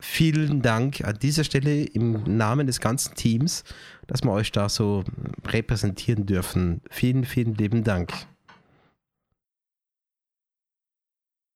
Vielen 0.00 0.62
Dank 0.62 1.04
an 1.04 1.18
dieser 1.20 1.44
Stelle 1.44 1.84
im 1.84 2.24
Namen 2.36 2.66
des 2.66 2.80
ganzen 2.80 3.14
Teams, 3.14 3.62
dass 4.06 4.22
wir 4.22 4.32
euch 4.32 4.50
da 4.50 4.68
so 4.68 5.04
repräsentieren 5.46 6.26
dürfen. 6.26 6.80
Vielen, 6.90 7.24
vielen 7.24 7.54
lieben 7.54 7.84
Dank. 7.84 8.12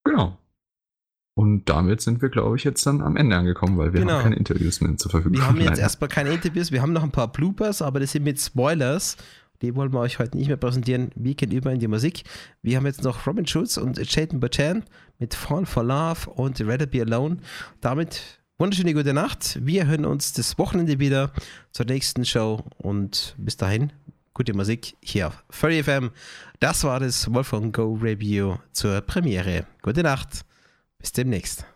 Genau. 0.04 0.38
Und 1.36 1.66
damit 1.66 2.00
sind 2.00 2.22
wir, 2.22 2.30
glaube 2.30 2.56
ich, 2.56 2.64
jetzt 2.64 2.86
dann 2.86 3.02
am 3.02 3.14
Ende 3.14 3.36
angekommen, 3.36 3.76
weil 3.76 3.92
wir 3.92 4.00
genau. 4.00 4.14
haben 4.14 4.22
keine 4.22 4.36
Interviews 4.36 4.80
mehr 4.80 4.96
zur 4.96 5.10
Verfügung. 5.10 5.36
Wir 5.36 5.46
haben 5.46 5.60
jetzt 5.60 5.78
erstmal 5.78 6.08
keine 6.08 6.30
Interviews, 6.30 6.72
wir 6.72 6.80
haben 6.80 6.94
noch 6.94 7.02
ein 7.02 7.10
paar 7.10 7.30
Bloopers, 7.30 7.82
aber 7.82 8.00
das 8.00 8.12
sind 8.12 8.24
mit 8.24 8.40
Spoilers. 8.40 9.18
Die 9.60 9.74
wollen 9.74 9.92
wir 9.92 10.00
euch 10.00 10.18
heute 10.18 10.38
nicht 10.38 10.48
mehr 10.48 10.56
präsentieren. 10.56 11.10
Wir 11.14 11.34
gehen 11.34 11.50
über 11.50 11.70
in 11.70 11.78
die 11.78 11.88
Musik. 11.88 12.24
Wir 12.62 12.78
haben 12.78 12.86
jetzt 12.86 13.04
noch 13.04 13.26
Robin 13.26 13.46
Schulz 13.46 13.76
und 13.76 13.98
Jayden 13.98 14.40
Bachan 14.40 14.84
mit 15.18 15.34
Fall 15.34 15.66
for 15.66 15.84
Love 15.84 16.30
und 16.30 16.58
Rather 16.62 16.86
Be 16.86 17.02
Alone. 17.02 17.36
Damit 17.82 18.40
wunderschöne 18.56 18.94
gute 18.94 19.12
Nacht. 19.12 19.58
Wir 19.62 19.86
hören 19.86 20.06
uns 20.06 20.32
das 20.32 20.56
Wochenende 20.56 20.98
wieder 20.98 21.32
zur 21.70 21.84
nächsten 21.84 22.24
Show 22.24 22.64
und 22.78 23.34
bis 23.36 23.58
dahin 23.58 23.92
gute 24.32 24.54
Musik 24.54 24.96
hier 25.02 25.28
auf 25.28 25.44
Furry 25.50 25.82
FM. 25.82 26.12
Das 26.60 26.82
war 26.84 26.98
das 26.98 27.30
Wolfgang 27.30 27.76
Go 27.76 27.92
Review 27.92 28.56
zur 28.72 29.02
Premiere. 29.02 29.66
Gute 29.82 30.02
Nacht. 30.02 30.46
Bis 30.98 31.12
demnächst. 31.12 31.66